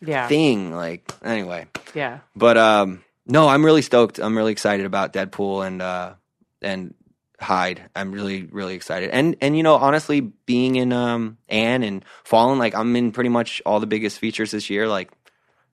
Yeah, 0.00 0.28
thing 0.28 0.74
like 0.74 1.10
anyway 1.22 1.66
yeah. 1.94 2.18
but 2.34 2.56
um, 2.58 3.02
no, 3.26 3.48
I'm 3.48 3.64
really 3.64 3.80
stoked. 3.80 4.18
I'm 4.18 4.36
really 4.36 4.52
excited 4.52 4.84
about 4.84 5.14
Deadpool 5.14 5.66
and 5.66 5.80
uh, 5.80 6.14
and 6.60 6.92
Hyde. 7.40 7.80
I'm 7.96 8.12
really 8.12 8.42
really 8.42 8.74
excited. 8.74 9.10
And 9.10 9.36
and 9.40 9.56
you 9.56 9.62
know, 9.62 9.76
honestly, 9.76 10.20
being 10.20 10.76
in 10.76 10.92
um 10.92 11.38
Anne 11.48 11.82
and 11.82 12.04
Fallen, 12.24 12.58
like 12.58 12.74
I'm 12.74 12.94
in 12.96 13.12
pretty 13.12 13.30
much 13.30 13.62
all 13.64 13.80
the 13.80 13.86
biggest 13.86 14.18
features 14.18 14.50
this 14.50 14.68
year. 14.68 14.88
Like 14.88 15.10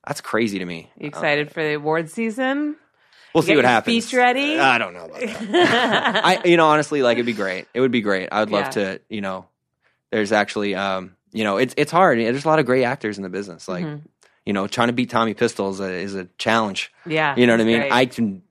that's 0.08 0.22
crazy 0.22 0.60
to 0.60 0.66
me. 0.66 0.90
You 0.98 1.08
excited 1.08 1.52
for 1.52 1.62
the 1.62 1.74
award 1.74 2.10
season? 2.10 2.78
We'll 3.34 3.42
see 3.44 3.56
what 3.56 3.66
happens. 3.66 4.06
speech 4.06 4.18
ready? 4.18 4.60
I 4.60 4.78
don't 4.78 4.94
know 4.94 5.06
about 5.06 5.20
that. 5.22 6.26
I 6.26 6.42
you 6.46 6.58
know 6.58 6.68
honestly, 6.68 7.02
like 7.02 7.16
it'd 7.16 7.26
be 7.26 7.34
great. 7.34 7.68
It 7.74 7.80
would 7.82 7.92
be 7.92 8.02
great. 8.02 8.30
I 8.32 8.40
would 8.42 8.50
love 8.52 8.66
Yeah. 8.66 8.70
to. 8.96 9.02
You 9.10 9.22
know, 9.22 9.46
there's 10.12 10.32
actually 10.32 10.76
um 10.76 11.16
you 11.32 11.44
know 11.44 11.58
it's 11.58 11.74
it's 11.78 11.92
hard. 11.92 12.20
There's 12.20 12.46
a 12.46 12.48
lot 12.48 12.60
of 12.60 12.66
great 12.66 12.84
actors 12.84 13.18
in 13.18 13.24
the 13.24 13.30
business. 13.30 13.68
Like 13.68 13.86
Mm-hmm. 13.86 14.06
you 14.46 14.54
know, 14.54 14.68
trying 14.68 14.88
to 14.88 14.94
beat 14.94 15.10
Tommy 15.10 15.34
Pistol 15.34 15.70
is 15.70 15.80
a, 15.80 15.92
is 15.92 16.16
a 16.16 16.26
challenge. 16.38 16.92
Yeah, 17.06 17.36
You 17.38 17.48
know 17.48 17.54
what 17.54 17.62
I 17.62 17.66
mean? 17.66 17.80
great. 17.80 17.92
I 17.92 18.06
can, 18.08 18.42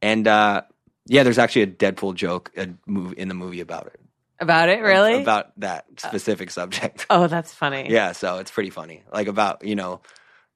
and 0.00 0.26
uh, 0.28 0.62
yeah, 1.06 1.24
there's 1.24 1.38
actually 1.38 1.62
a 1.62 1.66
Deadpool 1.66 2.14
joke 2.14 2.52
a 2.56 2.68
movie, 2.86 3.16
in 3.18 3.28
the 3.28 3.34
movie 3.34 3.60
about 3.60 3.86
it. 3.88 4.00
about 4.40 4.68
it 4.68 4.80
really. 4.82 5.20
About 5.20 5.52
that 5.60 5.84
specific 5.98 6.50
subject. 6.50 7.06
oh, 7.10 7.26
that's 7.26 7.52
funny. 7.52 7.88
yeah, 7.90 8.12
so 8.12 8.38
it's 8.38 8.50
pretty 8.52 8.70
funny. 8.70 9.02
Like 9.12 9.26
about 9.28 9.64
you 9.64 9.74
know 9.74 10.00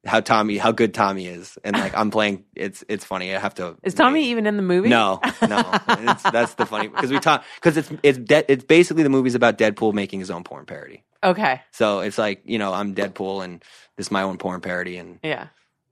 how 0.07 0.21
Tommy 0.21 0.57
how 0.59 0.73
good 0.73 0.95
Tommy 0.95 1.27
is, 1.27 1.59
and 1.65 1.77
like 1.77 1.97
I'm 1.97 2.11
playing. 2.11 2.45
It's 2.55 2.85
it's 2.89 3.05
funny. 3.05 3.35
I 3.35 3.39
have 3.39 3.55
to. 3.57 3.77
Is 3.83 3.95
Tommy 3.95 4.25
even 4.31 4.47
in 4.47 4.57
the 4.57 4.63
movie? 4.63 4.89
No, 4.89 5.21
no. 5.49 5.63
it's, 5.89 6.23
that's 6.23 6.55
the 6.55 6.67
funny 6.67 6.89
because 6.89 7.11
we 7.11 7.19
talk 7.21 7.45
because 7.57 7.77
it's 7.77 7.91
it's 8.03 8.19
de- 8.19 8.51
it's 8.51 8.65
basically 8.65 9.03
the 9.03 9.09
movie's 9.11 9.35
about 9.35 9.59
Deadpool 9.59 9.93
making 9.93 10.21
his 10.21 10.31
own 10.31 10.45
porn 10.45 10.67
parody. 10.67 11.03
Okay. 11.25 11.61
So 11.73 12.01
it's 12.01 12.19
like 12.19 12.43
you 12.45 12.59
know 12.59 12.73
I'm 12.73 12.95
Deadpool 12.95 13.45
and 13.45 13.61
this 13.97 14.07
is 14.07 14.11
my 14.11 14.23
own 14.23 14.39
porn 14.39 14.61
parody, 14.61 14.97
and 14.99 15.19
Yeah. 15.23 15.49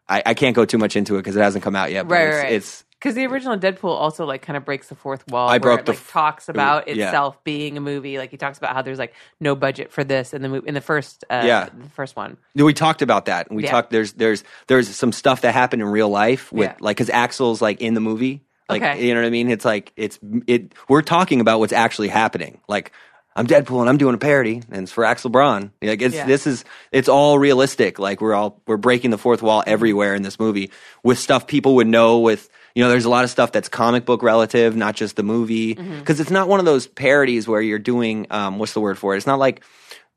I, 0.08 0.22
I 0.26 0.34
can't 0.34 0.54
go 0.54 0.66
too 0.66 0.76
much 0.76 0.96
into 0.96 1.14
it 1.14 1.20
because 1.20 1.34
it 1.34 1.40
hasn't 1.40 1.64
come 1.64 1.74
out 1.74 1.90
yet. 1.90 2.06
But 2.06 2.14
Right, 2.16 2.24
it's, 2.28 2.36
right. 2.42 2.52
it's 2.52 2.84
Because 3.04 3.16
the 3.16 3.26
original 3.26 3.58
Deadpool 3.58 3.90
also 3.90 4.24
like 4.24 4.40
kind 4.40 4.56
of 4.56 4.64
breaks 4.64 4.88
the 4.88 4.94
fourth 4.94 5.30
wall. 5.30 5.46
I 5.46 5.52
where 5.52 5.60
broke 5.60 5.80
it, 5.80 5.86
the 5.86 5.92
like 5.92 6.00
f- 6.00 6.10
talks 6.10 6.48
about 6.48 6.88
yeah. 6.88 7.04
itself 7.08 7.44
being 7.44 7.76
a 7.76 7.80
movie. 7.82 8.16
Like 8.16 8.30
he 8.30 8.38
talks 8.38 8.56
about 8.56 8.72
how 8.72 8.80
there's 8.80 8.98
like 8.98 9.12
no 9.40 9.54
budget 9.54 9.92
for 9.92 10.04
this 10.04 10.32
in 10.32 10.40
the 10.40 10.48
movie 10.48 10.66
in 10.66 10.72
the 10.72 10.80
first 10.80 11.22
uh, 11.28 11.42
Yeah. 11.44 11.68
the 11.68 11.90
first 11.90 12.16
one. 12.16 12.38
we 12.54 12.72
talked 12.72 13.02
about 13.02 13.26
that. 13.26 13.52
We 13.52 13.64
Yeah. 13.64 13.70
talked. 13.72 13.90
There's 13.90 14.14
there's 14.14 14.42
there's 14.68 14.88
some 14.88 15.12
stuff 15.12 15.42
that 15.42 15.52
happened 15.52 15.82
in 15.82 15.88
real 15.88 16.08
life 16.08 16.50
with 16.50 16.70
Yeah. 16.70 16.76
like 16.80 16.96
because 16.96 17.10
Axel's 17.10 17.60
like 17.60 17.82
in 17.82 17.92
the 17.92 18.00
movie. 18.00 18.40
Like 18.70 18.80
Okay. 18.82 19.06
you 19.06 19.12
know 19.12 19.20
what 19.20 19.26
I 19.26 19.30
mean? 19.30 19.50
It's 19.50 19.66
like 19.66 19.92
it's 19.96 20.18
it. 20.46 20.72
We're 20.88 21.02
talking 21.02 21.42
about 21.42 21.58
what's 21.60 21.74
actually 21.74 22.08
happening. 22.08 22.62
Like 22.68 22.90
I'm 23.36 23.46
Deadpool 23.46 23.80
and 23.80 23.88
I'm 23.90 23.98
doing 23.98 24.14
a 24.14 24.18
parody, 24.18 24.62
and 24.70 24.84
it's 24.84 24.92
for 24.92 25.04
Axel 25.04 25.28
Braun. 25.28 25.72
Like 25.82 26.00
it's 26.00 26.14
Yeah. 26.14 26.24
this 26.24 26.46
is 26.46 26.64
it's 26.90 27.10
all 27.10 27.38
realistic. 27.38 27.98
Like 27.98 28.22
we're 28.22 28.32
all 28.34 28.62
we're 28.66 28.78
breaking 28.78 29.10
the 29.10 29.18
fourth 29.18 29.42
wall 29.42 29.62
everywhere 29.66 30.14
in 30.14 30.22
this 30.22 30.38
movie 30.40 30.70
with 31.02 31.18
stuff 31.18 31.46
people 31.46 31.74
would 31.74 31.88
know. 31.88 32.20
With 32.20 32.48
you 32.74 32.82
know, 32.82 32.90
there's 32.90 33.04
a 33.04 33.10
lot 33.10 33.24
of 33.24 33.30
stuff 33.30 33.52
that's 33.52 33.68
comic 33.68 34.04
book 34.04 34.22
relative, 34.22 34.74
not 34.76 34.94
just 34.96 35.16
the 35.16 35.22
movie, 35.22 35.74
Mm-hmm. 35.76 35.98
because 36.00 36.20
it's 36.20 36.30
not 36.30 36.48
one 36.48 36.58
of 36.60 36.66
those 36.66 36.86
parodies 36.86 37.46
where 37.46 37.60
you're 37.62 37.78
doing 37.78 38.26
um, 38.30 38.58
what's 38.58 38.72
the 38.72 38.80
word 38.80 38.98
for 38.98 39.14
it? 39.14 39.18
It's 39.18 39.26
not 39.26 39.38
like 39.38 39.62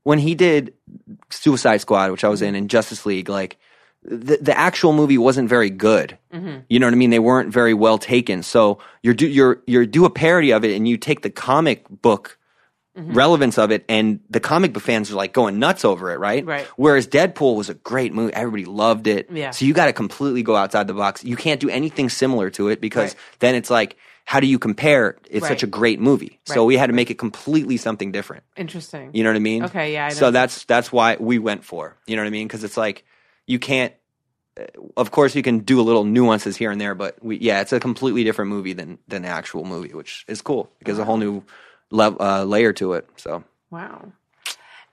when 0.04 0.20
he 0.20 0.36
did 0.36 0.74
Suicide 1.30 1.78
Squad, 1.82 2.12
which 2.12 2.24
I 2.24 2.30
was 2.30 2.42
in, 2.42 2.56
in 2.56 2.68
Justice 2.68 3.06
League, 3.06 3.30
like 3.30 3.58
the 4.04 4.38
the 4.38 4.58
actual 4.58 4.94
movie 4.94 5.18
wasn't 5.18 5.50
very 5.50 5.70
good. 5.70 6.18
You 6.70 6.80
know 6.80 6.86
what 6.86 6.94
I 6.94 6.98
mean? 6.98 7.10
They 7.10 7.20
weren't 7.20 7.52
very 7.52 7.74
well 7.74 7.98
taken. 7.98 8.42
So 8.44 8.80
you're 9.04 9.14
do 9.16 9.28
you're 9.28 9.62
you're 9.68 9.86
do 9.86 10.06
a 10.06 10.10
parody 10.10 10.52
of 10.52 10.64
it, 10.64 10.76
and 10.76 10.88
you 10.88 10.98
take 10.98 11.22
the 11.24 11.30
comic 11.30 11.86
book 11.90 12.37
relevance 12.98 13.58
of 13.58 13.72
it, 13.72 13.86
and 13.88 14.20
the 14.30 14.40
comic 14.40 14.74
book 14.74 14.84
fans 14.84 15.12
are 15.12 15.16
like 15.16 15.32
going 15.32 15.60
nuts 15.60 15.86
over 15.86 16.12
it, 16.12 16.20
right? 16.20 16.44
Right. 16.46 16.66
Whereas 16.76 17.08
Deadpool 17.08 17.56
was 17.56 17.70
a 17.70 17.76
great 17.76 18.14
movie, 18.14 18.34
everybody 18.34 18.66
loved 18.66 19.08
it. 19.08 19.30
Yeah. 19.32 19.52
So 19.52 19.66
you 19.66 19.74
got 19.74 19.86
to 19.86 19.94
completely 19.94 20.44
go 20.44 20.56
outside 20.56 20.88
the 20.88 20.94
box. 20.94 21.24
You 21.24 21.36
can't 21.38 21.60
do 21.60 21.70
anything 21.70 22.10
similar 22.10 22.50
to 22.52 22.70
it 22.70 22.82
because 22.82 23.12
Right. 23.14 23.40
then 23.40 23.56
it's 23.56 23.70
like. 23.70 23.98
How 24.30 24.42
do 24.42 24.48
you 24.48 24.60
compare? 24.60 25.16
It's 25.32 25.44
Right. 25.44 25.48
such 25.48 25.64
a 25.64 25.68
great 25.68 26.02
movie. 26.02 26.42
So 26.44 26.66
we 26.66 26.76
had 26.76 26.88
to 26.88 26.94
make 26.94 27.10
it 27.10 27.18
completely 27.18 27.78
something 27.78 28.12
different. 28.12 28.44
Interesting. 28.58 29.12
You 29.14 29.24
know 29.24 29.30
what 29.30 29.38
I 29.38 29.40
mean? 29.40 29.64
Okay, 29.64 29.94
yeah, 29.94 30.08
I. 30.08 30.10
So 30.10 30.32
that's 30.32 30.66
that's 30.66 30.92
why 30.92 31.16
we 31.18 31.40
went 31.40 31.64
for. 31.64 31.96
You 32.08 32.18
know 32.18 32.24
what 32.24 32.28
I 32.28 32.32
mean? 32.32 32.46
Because 32.46 32.66
it's 32.66 32.76
like 32.76 33.06
you 33.46 33.58
can't. 33.58 33.94
uh, 34.60 34.64
Of 34.98 35.12
course, 35.12 35.34
you 35.34 35.42
can 35.44 35.60
do 35.60 35.80
a 35.80 35.86
little 35.88 36.04
nuances 36.04 36.58
here 36.58 36.72
and 36.72 36.82
there, 36.82 36.94
but 36.94 37.24
we 37.24 37.38
yeah, 37.38 37.62
it's 37.62 37.72
a 37.72 37.80
completely 37.80 38.26
different 38.26 38.52
movie 38.52 38.74
than 38.74 38.98
than 39.08 39.22
the 39.22 39.30
actual 39.30 39.64
movie, 39.64 39.94
which 39.94 40.26
is 40.28 40.42
cool 40.42 40.70
because 40.80 41.00
a 41.00 41.06
whole 41.06 41.16
new 41.16 41.44
uh, 41.92 42.44
layer 42.44 42.74
to 42.74 42.94
it. 42.94 43.08
So 43.18 43.44
Wow. 43.70 44.12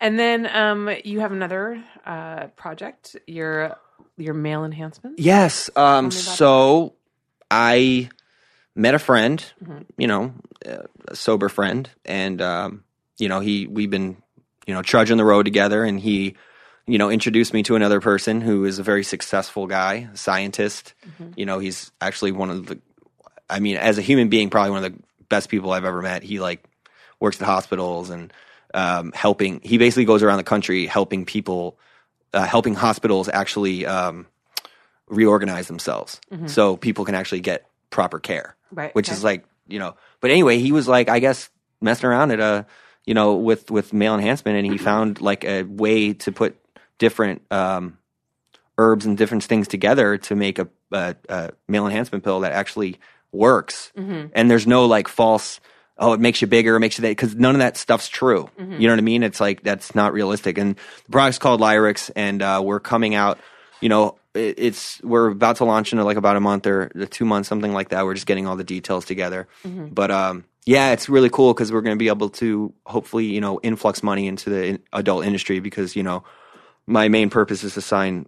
And 0.01 0.19
then 0.19 0.47
um, 0.47 0.91
you 1.05 1.21
have 1.21 1.33
another 1.33 1.83
uh, 2.05 2.49
project, 2.57 3.17
your 3.27 3.77
your 4.17 4.35
male 4.35 4.65
enhancement. 4.65 5.19
yes, 5.19 5.71
um, 5.77 6.11
so 6.11 6.95
I 7.51 8.11
met 8.75 8.95
a 8.95 8.99
friend, 8.99 9.45
Mm-hmm. 9.65 9.83
you 9.97 10.07
know, 10.07 10.35
uh, 10.67 10.83
a 11.09 11.17
sober 11.17 11.49
friend, 11.49 11.89
and 12.05 12.41
um, 12.43 12.85
you 13.19 13.29
know 13.29 13.41
he 13.41 13.67
we've 13.67 13.91
been 13.91 14.17
you 14.67 14.75
know 14.75 14.83
trudging 14.83 15.17
the 15.17 15.25
road 15.25 15.45
together, 15.45 15.85
and 15.85 15.99
he 16.01 16.35
you 16.87 16.99
know 16.99 17.09
introduced 17.11 17.55
me 17.55 17.63
to 17.63 17.77
another 17.77 18.01
person 18.01 18.41
who 18.41 18.65
is 18.67 18.79
a 18.79 18.83
very 18.83 19.05
successful 19.05 19.67
guy, 19.67 20.09
scientist. 20.15 20.95
You 21.37 21.47
know, 21.47 21.59
he's 21.61 21.91
actually 22.01 22.33
one 22.33 22.51
of 22.51 22.67
the, 22.67 22.79
I 23.49 23.61
mean, 23.61 23.77
as 23.77 23.97
a 23.99 24.03
human 24.03 24.29
being, 24.29 24.51
probably 24.51 24.71
one 24.73 24.85
of 24.85 24.93
the 24.93 24.99
best 25.29 25.49
people 25.49 25.73
I've 25.73 25.85
ever 25.85 26.03
met. 26.03 26.23
He 26.23 26.41
like 26.41 26.63
works 27.25 27.41
at 27.41 27.47
hospitals 27.47 28.11
and 28.11 28.33
um, 28.75 29.13
helping. 29.13 29.61
He 29.63 29.79
basically 29.79 30.05
goes 30.05 30.23
around 30.23 30.39
the 30.39 30.45
country 30.55 30.87
helping 30.87 31.25
people, 31.25 31.79
uh, 32.33 32.45
helping 32.45 32.75
hospitals 32.75 33.29
actually 33.29 33.87
um, 33.87 34.27
reorganize 35.09 35.67
themselves 35.69 36.21
so 36.47 36.77
people 36.77 37.05
can 37.05 37.15
actually 37.15 37.41
get 37.41 37.67
proper 37.91 38.19
care 38.19 38.57
Right, 38.73 38.95
which 38.95 39.09
okay. 39.09 39.17
is 39.17 39.23
like 39.23 39.45
you 39.69 39.79
know 39.79 39.95
but 40.21 40.31
anyway 40.31 40.59
he 40.59 40.73
was 40.73 40.89
like 40.89 41.09
i 41.09 41.21
guess 41.21 41.49
messing 41.81 42.09
around 42.09 42.33
at 42.33 42.41
a 42.41 42.67
you 43.07 43.15
know 43.15 43.35
with 43.37 43.71
with 43.71 43.93
male 43.93 44.15
enhancement 44.15 44.57
and 44.59 44.67
he 44.67 44.79
found 44.79 45.21
like 45.21 45.45
a 45.45 45.63
way 45.63 46.13
to 46.15 46.33
put 46.33 46.57
different 46.99 47.43
um 47.53 47.99
herbs 48.79 49.07
and 49.07 49.17
different 49.17 49.45
things 49.45 49.69
together 49.69 50.19
to 50.19 50.35
make 50.35 50.59
a, 50.59 50.67
a, 50.91 51.15
a 51.29 51.51
male 51.69 51.87
enhancement 51.87 52.25
pill 52.25 52.41
that 52.41 52.53
actually 52.53 52.99
works 53.31 53.93
Mm-hmm. 53.97 54.29
and 54.35 54.51
there's 54.51 54.67
no 54.67 54.87
like 54.87 55.07
false 55.07 55.61
oh 55.99 56.13
it 56.13 56.21
makes 56.21 56.41
you 56.41 56.47
bigger 56.49 56.77
it 56.77 56.81
makes 56.81 56.99
you 56.99 57.03
that 57.03 57.09
because 57.09 57.35
none 57.35 57.55
of 57.55 57.61
that 57.61 57.77
stuff's 57.77 58.09
true. 58.09 58.51
Mm-hmm. 58.59 58.81
you 58.81 58.89
know 58.89 58.95
what 58.95 58.99
i 58.99 59.03
mean? 59.03 59.23
It's 59.23 59.41
like 59.41 59.63
that's 59.63 59.95
not 59.95 60.13
realistic. 60.13 60.59
And 60.59 60.77
the 60.77 61.13
product's 61.13 61.39
called 61.39 61.61
lyrix 61.61 62.11
and 62.17 62.43
uh, 62.43 62.61
we're 62.65 62.81
coming 62.81 63.15
out 63.15 63.39
you 63.81 63.89
know 63.89 64.17
it, 64.35 64.55
it's 64.59 65.01
we're 65.03 65.29
about 65.31 65.57
to 65.57 65.65
launch 65.65 65.93
in 65.93 65.99
like 66.01 66.17
about 66.17 66.37
a 66.37 66.41
month 66.41 66.67
or 66.67 66.89
two 67.11 67.25
months 67.25 67.49
something 67.49 67.73
like 67.73 67.91
that. 67.91 68.05
We're 68.05 68.15
just 68.15 68.27
getting 68.27 68.47
all 68.47 68.57
the 68.57 68.65
details 68.65 69.05
together. 69.05 69.47
But 69.65 70.11
um 70.11 70.45
yeah 70.67 70.93
it's 70.93 71.09
really 71.09 71.29
cool 71.31 71.53
because 71.53 71.71
we're 71.71 71.83
going 71.83 71.97
to 71.97 72.03
be 72.03 72.09
able 72.09 72.31
to 72.31 72.73
hopefully 72.87 73.27
you 73.27 73.41
know 73.41 73.61
influx 73.63 74.03
money 74.03 74.27
into 74.27 74.51
the 74.51 74.65
in- 74.67 74.83
adult 74.93 75.25
industry 75.27 75.61
because 75.61 75.95
you 75.95 76.03
know 76.03 76.25
my 76.87 77.09
main 77.09 77.31
purpose 77.31 77.65
is 77.65 77.75
to 77.75 77.81
sign 77.81 78.27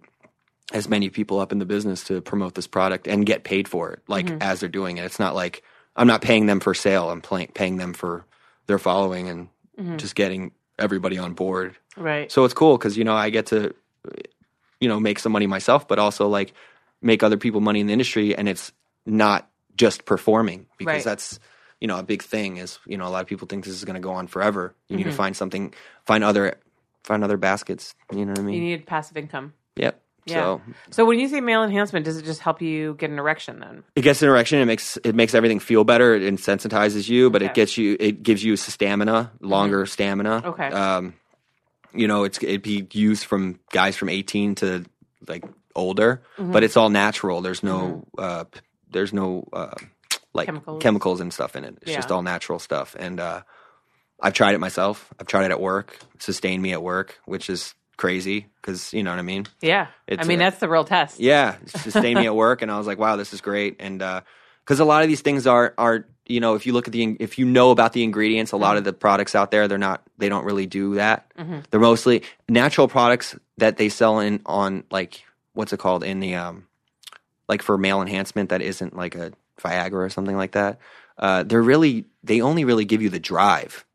as 0.73 0.89
many 0.89 1.09
people 1.09 1.39
up 1.39 1.51
in 1.51 1.59
the 1.59 1.65
business 1.65 2.03
to 2.03 2.21
promote 2.21 2.53
this 2.53 2.67
product 2.67 3.07
and 3.07 3.25
get 3.25 3.43
paid 3.43 3.67
for 3.67 3.91
it 3.91 4.01
like 4.07 4.29
as 4.41 4.59
they're 4.59 4.69
doing 4.69 4.97
it. 4.97 5.05
It's 5.05 5.19
not 5.19 5.33
like 5.33 5.63
i'm 5.97 6.07
not 6.07 6.21
paying 6.21 6.45
them 6.45 6.59
for 6.59 6.73
sale 6.73 7.09
i'm 7.09 7.21
pay- 7.21 7.47
paying 7.47 7.77
them 7.77 7.93
for 7.93 8.25
their 8.67 8.79
following 8.79 9.27
and 9.29 9.49
just 9.99 10.15
getting 10.15 10.51
everybody 10.79 11.17
on 11.17 11.33
board 11.33 11.75
Right. 11.95 12.31
so 12.31 12.45
it's 12.45 12.53
cool 12.53 12.77
because 12.77 12.97
you 12.97 13.03
know 13.03 13.15
I 13.15 13.29
get 13.31 13.47
to, 13.47 13.73
you 14.79 14.87
know, 14.87 14.99
make 14.99 15.17
some 15.19 15.31
money 15.31 15.47
myself, 15.47 15.87
but 15.87 15.97
also 15.99 16.27
like 16.27 16.53
make 17.01 17.23
other 17.23 17.37
people 17.37 17.59
money 17.61 17.79
in 17.79 17.87
the 17.87 17.93
industry, 17.93 18.35
and 18.35 18.47
it's 18.47 18.71
not 19.05 19.49
just 19.75 20.05
performing 20.05 20.67
because 20.77 20.97
Right. 20.97 21.03
that's 21.03 21.39
you 21.81 21.87
know 21.87 21.97
a 21.97 22.03
big 22.03 22.21
thing. 22.23 22.57
Is 22.57 22.77
you 22.85 22.97
know 22.97 23.07
a 23.07 23.09
lot 23.09 23.21
of 23.21 23.27
people 23.27 23.47
think 23.47 23.65
this 23.65 23.73
is 23.73 23.83
going 23.85 23.95
to 23.95 23.99
go 23.99 24.11
on 24.13 24.27
forever. 24.27 24.75
You 24.89 24.97
need 24.97 25.03
Mm-hmm. 25.03 25.11
to 25.11 25.15
find 25.17 25.35
something, 25.35 25.73
find 26.05 26.23
other, 26.23 26.55
find 27.03 27.23
other 27.23 27.37
baskets. 27.37 27.95
You 28.13 28.25
know 28.25 28.31
what 28.33 28.39
I 28.39 28.43
mean? 28.43 28.55
you 28.55 28.61
need 28.61 28.85
passive 28.85 29.17
income. 29.17 29.53
yep. 29.75 30.01
Yeah. 30.27 30.35
So 30.35 30.61
So 30.91 31.05
when 31.05 31.19
you 31.19 31.27
say 31.29 31.41
male 31.41 31.63
enhancement, 31.63 32.05
does 32.05 32.17
it 32.17 32.25
just 32.25 32.41
help 32.41 32.61
you 32.61 32.93
get 32.95 33.09
an 33.09 33.17
erection 33.19 33.59
then? 33.59 33.83
it 33.95 34.01
gets 34.01 34.21
an 34.21 34.29
erection. 34.29 34.59
It 34.59 34.65
makes 34.65 34.97
it 35.03 35.15
makes 35.15 35.33
everything 35.33 35.59
feel 35.59 35.83
better. 35.83 36.13
It 36.15 36.21
insensitizes 36.21 37.09
you, 37.09 37.29
but 37.29 37.41
Okay. 37.41 37.49
it 37.51 37.55
gets 37.55 37.77
you. 37.77 37.97
It 37.99 38.23
gives 38.23 38.43
you 38.43 38.55
stamina, 38.57 39.31
longer 39.41 39.85
stamina. 39.85 40.41
Okay. 40.45 40.67
Um, 40.67 41.13
you 41.93 42.07
know, 42.07 42.23
it's 42.25 42.37
it'd 42.43 42.61
be 42.61 42.87
used 42.91 43.25
from 43.25 43.59
guys 43.71 43.95
from 43.95 44.09
eighteen 44.09 44.55
to 44.55 44.85
like 45.27 45.43
older, 45.75 46.21
Mm-hmm. 46.37 46.51
but 46.51 46.63
it's 46.63 46.77
all 46.77 46.89
natural. 46.89 47.41
There's 47.41 47.63
no 47.63 48.05
uh, 48.17 48.45
there's 48.91 49.13
no 49.13 49.47
uh, 49.53 49.75
like 50.33 50.45
Chemicals. 50.47 50.81
chemicals. 50.83 51.19
and 51.21 51.33
stuff 51.33 51.55
in 51.55 51.63
it. 51.63 51.77
It's 51.81 51.91
just 51.93 52.11
all 52.11 52.21
natural 52.21 52.59
stuff. 52.59 52.95
And 52.99 53.19
uh, 53.19 53.41
I've 54.21 54.33
tried 54.33 54.55
it 54.55 54.59
myself. 54.59 55.11
I've 55.19 55.27
tried 55.27 55.45
it 55.45 55.51
at 55.51 55.59
work. 55.61 55.97
It 56.15 56.21
sustained 56.23 56.61
me 56.61 56.73
at 56.73 56.81
work, 56.83 57.19
which 57.25 57.49
is 57.49 57.73
crazy 57.97 58.47
because 58.61 58.93
you 58.93 59.03
know 59.03 59.11
what 59.11 59.19
I 59.19 59.23
mean. 59.23 59.47
Yeah. 59.61 59.87
It's 60.07 60.23
I 60.23 60.27
mean, 60.27 60.39
a- 60.39 60.45
that's 60.45 60.59
the 60.59 60.69
real 60.69 60.83
test. 60.85 61.19
Yeah, 61.19 61.55
it 61.61 61.69
sustained 61.69 62.19
me 62.19 62.25
at 62.27 62.35
work, 62.35 62.61
and 62.61 62.71
I 62.71 62.77
was 62.77 62.87
like, 62.87 62.99
"Wow, 62.99 63.15
this 63.15 63.33
is 63.33 63.41
great." 63.41 63.77
And 63.79 63.99
because 64.63 64.79
a 64.79 64.85
lot 64.85 65.01
of 65.03 65.09
these 65.09 65.21
things 65.21 65.47
are 65.47 65.73
are 65.77 66.05
you 66.27 66.39
know, 66.39 66.55
if 66.55 66.65
you 66.65 66.73
look 66.73 66.87
at 66.87 66.93
the 66.93 67.15
if 67.19 67.37
you 67.39 67.45
know 67.45 67.71
about 67.71 67.93
the 67.93 68.03
ingredients, 68.03 68.51
a 68.51 68.57
lot 68.57 68.77
of 68.77 68.83
the 68.83 68.93
products 68.93 69.33
out 69.33 69.51
there 69.51 69.67
they're 69.67 69.77
not 69.77 70.03
they 70.17 70.29
don't 70.29 70.45
really 70.45 70.65
do 70.65 70.95
that. 70.95 71.31
They're 71.71 71.79
mostly 71.79 72.23
natural 72.49 72.87
products 72.87 73.35
that 73.57 73.77
they 73.77 73.89
sell 73.89 74.19
in 74.19 74.41
on 74.45 74.83
like 74.91 75.23
what's 75.53 75.73
it 75.73 75.79
called 75.79 76.03
in 76.03 76.19
the 76.19 76.35
um 76.35 76.67
like 77.47 77.61
for 77.61 77.77
male 77.77 78.01
enhancement 78.01 78.49
that 78.49 78.61
isn't 78.61 78.95
like 78.95 79.15
a 79.15 79.31
Viagra 79.61 79.93
or 79.93 80.09
something 80.09 80.35
like 80.35 80.51
that. 80.51 80.79
Uh, 81.17 81.43
they're 81.43 81.63
really 81.63 82.05
they 82.23 82.41
only 82.41 82.65
really 82.65 82.85
give 82.85 83.01
you 83.01 83.09
the 83.09 83.19
drive. 83.19 83.85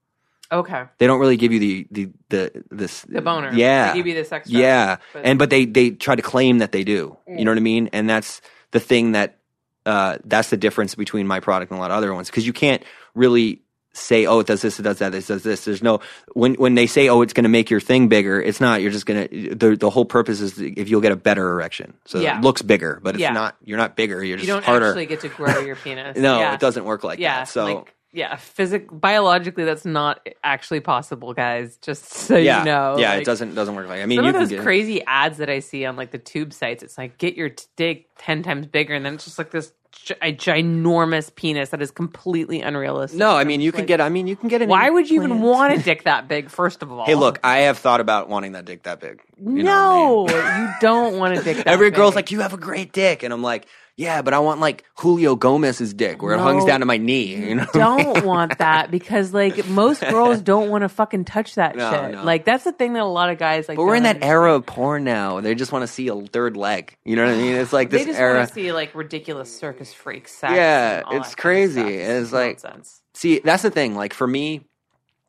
Okay. 0.52 0.84
They 0.98 1.06
don't 1.06 1.18
really 1.20 1.36
give 1.38 1.52
you 1.52 1.58
the 1.58 1.86
the 1.90 2.10
the 2.28 2.64
this 2.70 3.02
The 3.02 3.22
boner. 3.22 3.52
Yeah, 3.54 3.92
They 3.92 3.98
give 3.98 4.06
you 4.06 4.14
this 4.14 4.30
extra. 4.32 4.58
yeah, 4.58 4.96
but- 5.12 5.24
and 5.24 5.38
but 5.38 5.48
they 5.50 5.64
they 5.64 5.90
try 5.90 6.14
to 6.14 6.22
claim 6.22 6.58
that 6.58 6.72
they 6.72 6.84
do. 6.84 7.16
You 7.26 7.44
know 7.44 7.50
what 7.50 7.58
I 7.58 7.62
mean? 7.62 7.88
And 7.92 8.08
that's 8.08 8.40
the 8.72 8.80
thing 8.80 9.12
that 9.12 9.38
uh, 9.86 10.18
that's 10.24 10.50
the 10.50 10.56
difference 10.56 10.94
between 10.94 11.26
my 11.26 11.40
product 11.40 11.70
and 11.72 11.78
a 11.78 11.80
lot 11.80 11.90
of 11.90 11.96
other 11.96 12.12
ones 12.14 12.28
because 12.28 12.46
you 12.46 12.52
can't 12.52 12.82
really 13.14 13.62
say, 13.94 14.24
oh, 14.26 14.38
it 14.40 14.46
does 14.46 14.62
this, 14.62 14.78
it 14.78 14.82
does 14.84 15.00
that, 15.00 15.14
it 15.14 15.26
does 15.26 15.42
this. 15.42 15.64
There's 15.64 15.82
no 15.82 16.00
when 16.34 16.54
when 16.54 16.74
they 16.76 16.86
say, 16.86 17.08
oh, 17.08 17.20
it's 17.22 17.32
going 17.32 17.42
to 17.44 17.50
make 17.50 17.68
your 17.68 17.80
thing 17.80 18.08
bigger. 18.08 18.40
It's 18.40 18.60
not. 18.60 18.80
You're 18.80 18.92
just 18.92 19.06
gonna 19.06 19.28
the 19.28 19.76
the 19.78 19.90
whole 19.90 20.04
purpose 20.04 20.40
is 20.40 20.58
if 20.58 20.88
you'll 20.88 21.00
get 21.00 21.12
a 21.12 21.16
better 21.16 21.48
erection, 21.50 21.94
so 22.06 22.20
Yeah. 22.20 22.38
it 22.38 22.42
looks 22.42 22.62
bigger, 22.62 23.00
but 23.02 23.16
it's 23.16 23.22
Yeah. 23.22 23.32
not. 23.32 23.56
You're 23.64 23.78
not 23.78 23.96
bigger. 23.96 24.22
You're 24.22 24.36
just 24.36 24.46
You 24.46 24.54
don't 24.54 24.64
harder. 24.64 24.88
actually 24.88 25.06
get 25.06 25.20
to 25.22 25.28
grow 25.28 25.60
your 25.60 25.76
penis. 25.84 26.16
no, 26.16 26.38
yeah. 26.38 26.54
it 26.54 26.60
doesn't 26.60 26.84
work 26.84 27.04
like 27.04 27.18
Yeah. 27.18 27.40
that. 27.40 27.48
So 27.48 27.64
like 27.64 27.94
yeah, 28.12 28.36
physic 28.36 28.88
biologically, 28.90 29.64
that's 29.64 29.84
not 29.84 30.28
actually 30.44 30.80
possible, 30.80 31.32
guys. 31.32 31.76
Just 31.78 32.04
so 32.12 32.36
yeah, 32.36 32.60
you 32.60 32.64
know, 32.66 32.96
yeah, 32.98 33.12
Like, 33.12 33.22
it 33.22 33.24
doesn't 33.24 33.54
doesn't 33.54 33.74
work 33.74 33.88
like. 33.88 34.00
I 34.02 34.06
mean, 34.06 34.18
Some 34.18 34.24
you 34.24 34.28
of 34.30 34.34
can 34.34 34.42
those 34.42 34.50
get, 34.50 34.62
crazy 34.62 35.02
ads 35.06 35.38
that 35.38 35.48
I 35.50 35.60
see 35.60 35.84
on 35.84 35.96
like 35.96 36.10
the 36.10 36.18
tube 36.18 36.52
sites, 36.52 36.82
it's 36.82 36.98
like 36.98 37.18
get 37.18 37.34
your 37.36 37.48
t- 37.48 37.64
dick 37.76 38.08
ten 38.18 38.42
times 38.42 38.66
bigger, 38.66 38.94
and 38.94 39.04
then 39.04 39.14
it's 39.14 39.24
just 39.24 39.38
like 39.38 39.50
this 39.50 39.72
a 40.22 40.32
ginormous 40.32 41.34
penis 41.34 41.68
that 41.68 41.82
is 41.82 41.90
completely 41.90 42.60
unrealistic. 42.62 43.18
no. 43.18 43.36
I 43.36 43.44
mean, 43.44 43.60
you 43.60 43.70
just 43.70 43.76
can 43.78 43.86
get. 43.86 44.00
I 44.00 44.08
mean, 44.08 44.26
you 44.26 44.36
can 44.36 44.48
get. 44.48 44.66
Why 44.66 44.88
would 44.88 45.08
you 45.10 45.22
even 45.22 45.40
want 45.42 45.74
a 45.74 45.82
dick 45.82 46.04
that 46.04 46.28
big? 46.28 46.48
First 46.50 46.82
of 46.82 46.90
all, 46.90 47.04
Hey, 47.04 47.14
look, 47.14 47.38
I 47.44 47.58
have 47.58 47.78
thought 47.78 48.00
about 48.00 48.28
wanting 48.28 48.52
that 48.52 48.64
dick 48.64 48.84
that 48.84 49.00
big. 49.00 49.22
You 49.38 49.62
no, 49.62 50.26
I 50.28 50.32
mean? 50.58 50.62
you 50.68 50.74
don't 50.80 51.18
want 51.18 51.38
a 51.38 51.42
dick. 51.42 51.56
That 51.62 51.66
Every 51.66 51.90
girl's 51.90 52.14
like, 52.14 52.30
"You 52.30 52.40
have 52.40 52.54
a 52.54 52.58
great 52.58 52.92
dick," 52.92 53.22
and 53.22 53.32
I'm 53.32 53.42
like, 53.42 53.66
"Yeah, 53.96 54.22
but 54.22 54.34
I 54.34 54.38
want 54.38 54.60
like 54.60 54.84
Julio 54.96 55.36
Gomez's 55.36 55.92
dick, 55.94 56.22
where 56.22 56.34
it 56.34 56.38
hangs 56.38 56.64
down 56.64 56.80
to 56.80 56.86
my 56.86 56.96
knee." 56.96 57.34
You 57.34 57.54
know? 57.56 57.64
what 57.64 57.76
I 57.76 57.96
mean? 57.96 58.04
don't 58.06 58.26
want 58.26 58.58
that 58.58 58.90
because 58.90 59.32
like 59.34 59.68
most 59.68 60.00
girls 60.08 60.40
don't 60.40 60.70
want 60.70 60.82
to 60.82 60.88
fucking 60.88 61.24
touch 61.24 61.54
that 61.56 61.76
No, 61.76 61.90
shit. 61.90 62.12
no. 62.12 62.24
Like 62.24 62.44
that's 62.44 62.64
the 62.64 62.72
thing 62.72 62.94
that 62.94 63.02
a 63.02 63.04
lot 63.04 63.30
of 63.30 63.38
guys 63.38 63.68
like. 63.68 63.76
But 63.76 63.84
we're 63.84 63.96
in 63.96 64.02
don't 64.02 64.20
that 64.20 64.26
era 64.26 64.54
of 64.54 64.66
porn 64.66 65.04
now. 65.04 65.40
They 65.40 65.54
just 65.54 65.72
want 65.72 65.82
to 65.82 65.86
see 65.88 66.08
a 66.08 66.16
third 66.20 66.56
leg. 66.56 66.96
You 67.04 67.16
know 67.16 67.24
what 67.24 67.34
I 67.34 67.36
mean? 67.36 67.54
It's 67.54 67.72
like 67.72 67.90
They 67.90 67.98
this 67.98 68.06
just 68.08 68.18
era. 68.20 68.38
want 68.38 68.48
to 68.48 68.54
see 68.54 68.72
like 68.72 68.94
ridiculous 68.94 69.56
circus 69.56 69.92
freak 69.92 70.28
sex. 70.28 70.54
Yeah, 70.54 70.96
and 70.98 71.04
all 71.04 71.16
it's 71.16 71.30
that 71.30 71.36
kind 71.36 71.64
of 71.64 71.72
crazy. 71.74 71.80
stuff. 71.80 72.22
It's 72.22 72.32
like- 72.32 72.62
nonsense. 72.64 73.02
See, 73.14 73.40
that's 73.40 73.62
the 73.62 73.70
thing. 73.70 73.94
Like 73.94 74.14
for 74.14 74.26
me, 74.26 74.62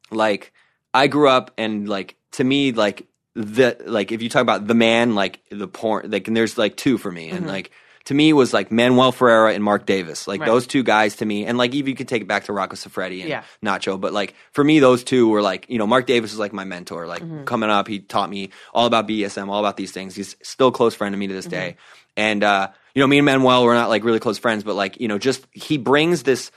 like 0.10 0.54
I 0.94 1.08
grew 1.08 1.28
up 1.28 1.52
and 1.58 1.90
like 1.90 2.16
to 2.34 2.44
me, 2.44 2.72
like 2.72 3.08
the 3.36 3.78
like 3.86 4.12
if 4.12 4.22
you 4.22 4.30
talk 4.30 4.42
about 4.42 4.68
the 4.68 4.74
man, 4.74 5.16
like 5.16 5.42
the 5.50 5.68
porn, 5.68 6.10
like 6.12 6.28
and 6.28 6.38
there's 6.38 6.58
like 6.58 6.78
two 6.78 6.98
for 6.98 7.12
me, 7.12 7.30
and 7.30 7.40
mm-hmm. 7.40 7.50
like 7.50 7.72
to 8.06 8.14
me 8.14 8.34
was 8.34 8.54
like 8.54 8.72
Manuel 8.72 9.12
Ferreira 9.12 9.54
and 9.54 9.64
Mark 9.64 9.86
Davis, 9.86 10.28
like 10.28 10.42
Right. 10.42 10.48
those 10.48 10.68
two 10.68 10.84
guys 10.84 11.16
to 11.18 11.26
me, 11.26 11.46
and 11.46 11.58
like 11.58 11.74
even 11.74 11.90
you 11.90 11.96
could 11.96 12.08
take 12.08 12.22
it 12.24 12.28
back 12.28 12.46
to 12.46 12.54
Rocco 12.54 12.76
Siffredi 12.76 13.22
and 13.22 13.30
Yeah. 13.30 13.44
Nacho, 13.64 14.00
but 14.00 14.12
like 14.14 14.36
for 14.52 14.64
me, 14.64 14.80
those 14.80 15.04
two 15.04 15.30
were 15.30 15.42
like 15.42 15.66
you 15.70 15.78
know 15.78 15.88
Mark 15.88 16.06
Davis 16.08 16.34
is 16.34 16.40
like 16.40 16.54
my 16.54 16.66
mentor, 16.66 17.08
like 17.08 17.22
Mm-hmm. 17.24 17.46
coming 17.46 17.70
up, 17.70 17.88
he 17.88 18.00
taught 18.00 18.30
me 18.30 18.50
all 18.74 18.86
about 18.86 19.08
BSM, 19.08 19.48
all 19.50 19.60
about 19.60 19.78
these 19.78 19.92
things. 19.92 20.16
He's 20.16 20.36
still 20.44 20.68
a 20.68 20.72
close 20.72 20.96
friend 20.96 21.14
to 21.14 21.18
me 21.18 21.28
to 21.28 21.32
Mm-hmm. 21.34 21.38
this 21.38 21.46
day, 21.48 21.78
and 22.18 22.44
uh, 22.44 22.70
you 22.94 23.02
know 23.02 23.08
me 23.08 23.20
and 23.20 23.26
Manuel 23.26 23.64
we're 23.64 23.74
not 23.76 23.90
like 23.90 24.04
really 24.04 24.20
close 24.20 24.38
friends, 24.38 24.64
but 24.64 24.76
like 24.76 25.00
you 25.00 25.08
know 25.08 25.18
just 25.18 25.46
he 25.52 25.78
brings 25.78 26.24
this 26.24 26.52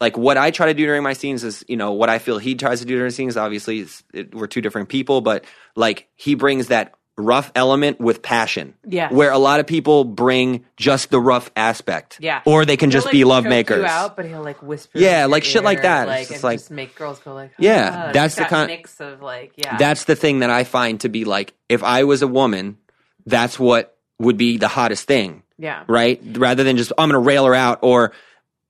like 0.00 0.16
what 0.16 0.36
I 0.36 0.50
try 0.50 0.66
to 0.66 0.74
do 0.74 0.84
during 0.86 1.04
my 1.04 1.12
scenes 1.12 1.44
is, 1.44 1.64
you 1.68 1.76
know, 1.76 1.92
what 1.92 2.08
I 2.10 2.18
feel 2.18 2.38
he 2.38 2.56
tries 2.56 2.80
to 2.80 2.86
do 2.86 2.96
during 2.96 3.12
scenes. 3.12 3.36
Obviously, 3.36 3.80
it's, 3.80 4.02
it, 4.12 4.34
we're 4.34 4.48
two 4.48 4.60
different 4.60 4.88
people, 4.88 5.20
but 5.20 5.44
like 5.76 6.08
he 6.16 6.34
brings 6.34 6.68
that 6.68 6.94
rough 7.18 7.52
element 7.54 8.00
with 8.00 8.22
passion. 8.22 8.74
Yeah. 8.86 9.12
Where 9.12 9.30
a 9.30 9.38
lot 9.38 9.60
of 9.60 9.66
people 9.66 10.04
bring 10.04 10.64
just 10.76 11.10
the 11.10 11.20
rough 11.20 11.50
aspect. 11.54 12.16
Yeah, 12.20 12.40
Or 12.46 12.64
they 12.64 12.76
can 12.78 12.88
He'll, 12.90 12.94
just 12.96 13.06
like, 13.06 13.12
be 13.12 13.24
love 13.24 13.44
makers. 13.44 13.80
You 13.80 13.86
out, 13.86 14.16
but 14.16 14.24
he'll 14.24 14.42
like 14.42 14.62
whisper. 14.62 14.98
Yeah, 14.98 15.26
like 15.26 15.44
shit 15.44 15.62
like 15.62 15.82
that. 15.82 16.08
It's 16.08 16.08
Like, 16.08 16.20
just 16.28 16.32
and 16.32 16.44
like- 16.44 16.58
just 16.58 16.70
make 16.70 16.94
girls 16.96 17.18
go 17.20 17.34
like, 17.34 17.52
Yeah, 17.58 18.06
ah, 18.08 18.12
that's 18.12 18.36
that 18.36 18.44
the 18.44 18.48
kind- 18.48 18.70
of 18.70 18.76
mix 18.78 19.00
of 19.00 19.20
like, 19.20 19.52
yeah, 19.56 19.76
That's 19.76 20.04
the 20.04 20.16
thing 20.16 20.38
that 20.40 20.48
I 20.50 20.64
find 20.64 21.00
to 21.00 21.08
be 21.10 21.24
like, 21.24 21.52
if 21.68 21.82
I 21.84 22.04
was 22.04 22.22
a 22.22 22.26
woman, 22.28 22.78
that's 23.26 23.58
what 23.58 23.96
would 24.18 24.36
be 24.38 24.56
the 24.56 24.68
hottest 24.68 25.06
thing. 25.06 25.42
yeah, 25.58 25.84
right? 25.88 26.20
Rather 26.24 26.64
than 26.64 26.76
just 26.78 26.92
I'm 26.96 27.08
gonna 27.10 27.18
rail 27.20 27.44
her 27.44 27.54
out 27.54 27.80
or 27.82 28.12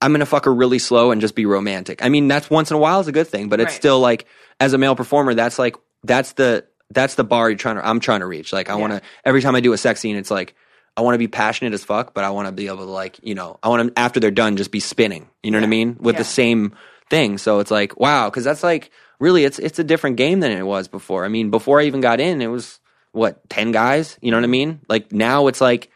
I'm 0.01 0.13
gonna 0.13 0.27
fuck 0.27 0.47
her 0.47 0.53
really 0.55 0.81
slow 0.81 1.13
and 1.13 1.21
just 1.21 1.37
be 1.37 1.47
romantic. 1.47 2.05
I 2.05 2.09
mean, 2.09 2.27
that's 2.27 2.51
once 2.51 2.71
in 2.73 2.77
a 2.77 2.81
while 2.81 2.99
is 3.01 3.07
a 3.09 3.13
good 3.13 3.29
thing, 3.29 3.49
but 3.49 3.61
it's 3.61 3.71
Right. 3.71 3.77
still 3.77 4.01
like 4.01 4.27
as 4.59 4.73
a 4.73 4.79
male 4.79 4.97
performer, 4.97 5.33
that's 5.35 5.59
like 5.61 5.77
that's 6.05 6.33
the 6.33 6.65
that's 6.93 7.15
the 7.15 7.25
bar 7.25 7.51
you're 7.51 7.59
trying 7.59 7.77
to 7.77 7.87
I'm 7.87 8.01
trying 8.01 8.21
to 8.21 8.27
reach. 8.27 8.53
Like 8.53 8.69
I 8.71 8.75
Yeah. 8.75 8.81
want 8.81 8.93
to 8.95 9.03
every 9.25 9.43
time 9.43 9.55
I 9.55 9.61
do 9.61 9.73
a 9.73 9.79
sex 9.79 10.01
scene, 10.01 10.17
it's 10.17 10.31
like 10.31 10.55
I 10.97 11.01
want 11.03 11.15
to 11.15 11.19
be 11.19 11.29
passionate 11.29 11.73
as 11.73 11.85
fuck, 11.85 12.13
but 12.15 12.25
I 12.25 12.31
want 12.31 12.49
to 12.49 12.53
be 12.53 12.67
able 12.67 12.79
to 12.79 12.85
like 12.85 13.19
you 13.23 13.35
know 13.35 13.59
I 13.63 13.69
want 13.69 13.95
to 13.95 13.99
after 14.01 14.21
they're 14.21 14.31
done 14.31 14.57
just 14.57 14.71
be 14.71 14.81
spinning. 14.81 15.29
You 15.43 15.51
know 15.51 15.59
what 15.59 15.65
I 15.65 15.69
mean 15.69 15.97
with 16.01 16.17
Yeah. 16.17 16.21
the 16.21 16.25
same 16.25 16.75
thing. 17.11 17.39
So 17.39 17.61
it's 17.61 17.71
like 17.71 17.99
wow, 17.99 18.29
because 18.31 18.45
that's 18.45 18.63
like 18.63 18.91
really 19.21 19.45
it's 19.45 19.59
it's 19.59 19.79
a 19.79 19.85
different 19.85 20.17
game 20.17 20.41
than 20.41 20.51
it 20.53 20.63
was 20.65 20.89
before. 20.89 21.25
I 21.25 21.29
mean, 21.29 21.51
before 21.51 21.81
I 21.81 21.85
even 21.85 22.01
got 22.01 22.21
in, 22.21 22.43
it 22.43 22.49
was 22.49 22.81
what 23.13 23.49
ten 23.49 23.71
guys. 23.73 24.19
You 24.21 24.31
know 24.31 24.37
what 24.39 24.45
I 24.45 24.49
mean? 24.49 24.81
Like 24.89 25.13
now 25.13 25.47
it's 25.47 25.61
like 25.61 25.91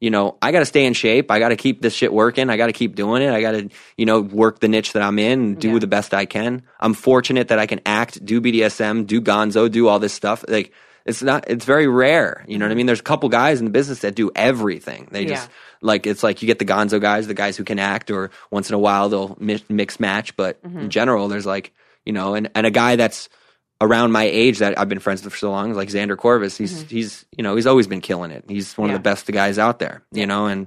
you 0.00 0.10
know, 0.10 0.36
I 0.40 0.50
got 0.50 0.60
to 0.60 0.64
stay 0.66 0.86
in 0.86 0.94
shape. 0.94 1.30
I 1.30 1.38
got 1.38 1.50
to 1.50 1.56
keep 1.56 1.82
this 1.82 1.92
shit 1.94 2.12
working. 2.12 2.48
I 2.48 2.56
got 2.56 2.66
to 2.66 2.72
keep 2.72 2.94
doing 2.96 3.22
it. 3.22 3.30
I 3.30 3.42
got 3.42 3.52
to, 3.52 3.68
you 3.98 4.06
know, 4.06 4.20
work 4.20 4.58
the 4.60 4.68
niche 4.68 4.94
that 4.94 5.02
I'm 5.02 5.18
in 5.18 5.40
and 5.40 5.58
do 5.60 5.72
Yeah. 5.72 5.78
the 5.78 5.86
best 5.86 6.14
I 6.14 6.24
can. 6.24 6.62
I'm 6.80 6.94
fortunate 6.94 7.48
that 7.48 7.58
I 7.58 7.66
can 7.66 7.80
act, 7.84 8.24
do 8.24 8.40
BDSM, 8.40 9.06
do 9.06 9.20
gonzo, 9.20 9.70
do 9.70 9.88
all 9.88 9.98
this 9.98 10.14
stuff. 10.14 10.42
Like, 10.48 10.72
it's 11.04 11.22
not, 11.22 11.44
it's 11.48 11.64
very 11.64 11.86
rare. 11.86 12.44
You 12.48 12.58
know 12.58 12.64
what 12.64 12.72
I 12.72 12.74
mean? 12.74 12.82
Mm-hmm. 12.82 12.86
There's 12.88 13.00
a 13.00 13.04
couple 13.04 13.28
guys 13.28 13.58
in 13.58 13.66
the 13.66 13.70
business 13.70 14.00
that 14.00 14.14
do 14.14 14.30
everything. 14.34 15.08
They 15.10 15.26
just, 15.26 15.48
Yeah. 15.48 15.54
like, 15.82 16.06
it's 16.06 16.22
like 16.22 16.40
you 16.42 16.46
get 16.46 16.58
the 16.58 16.64
gonzo 16.64 17.00
guys, 17.00 17.26
the 17.26 17.34
guys 17.34 17.56
who 17.56 17.64
can 17.64 17.78
act, 17.78 18.10
or 18.10 18.30
once 18.50 18.68
in 18.70 18.74
a 18.74 18.78
while 18.78 19.08
they'll 19.10 19.36
mi- 19.38 19.64
mix 19.68 20.00
match. 20.00 20.36
But 20.36 20.60
in 20.64 20.70
mm-hmm. 20.70 20.88
general, 20.88 21.28
there's 21.28 21.46
like, 21.46 21.72
you 22.06 22.12
know, 22.14 22.34
and, 22.34 22.50
and 22.54 22.66
a 22.66 22.70
guy 22.70 22.96
that's, 22.96 23.28
around 23.80 24.12
my 24.12 24.24
age 24.24 24.58
that 24.58 24.78
I've 24.78 24.88
been 24.88 24.98
friends 24.98 25.22
with 25.24 25.32
for 25.32 25.38
so 25.38 25.50
long, 25.50 25.72
like 25.74 25.88
Xander 25.88 26.16
Corvus. 26.16 26.56
He's 26.56 26.82
he's 26.82 27.24
you 27.36 27.42
know 27.42 27.56
he's 27.56 27.66
always 27.66 27.86
been 27.86 28.00
killing 28.00 28.30
it. 28.30 28.44
He's 28.48 28.76
one 28.76 28.90
Yeah. 28.90 28.96
of 28.96 29.00
the 29.02 29.08
best 29.08 29.26
guys 29.30 29.58
out 29.58 29.78
there. 29.78 30.02
You 30.12 30.26
know, 30.26 30.46
and 30.46 30.66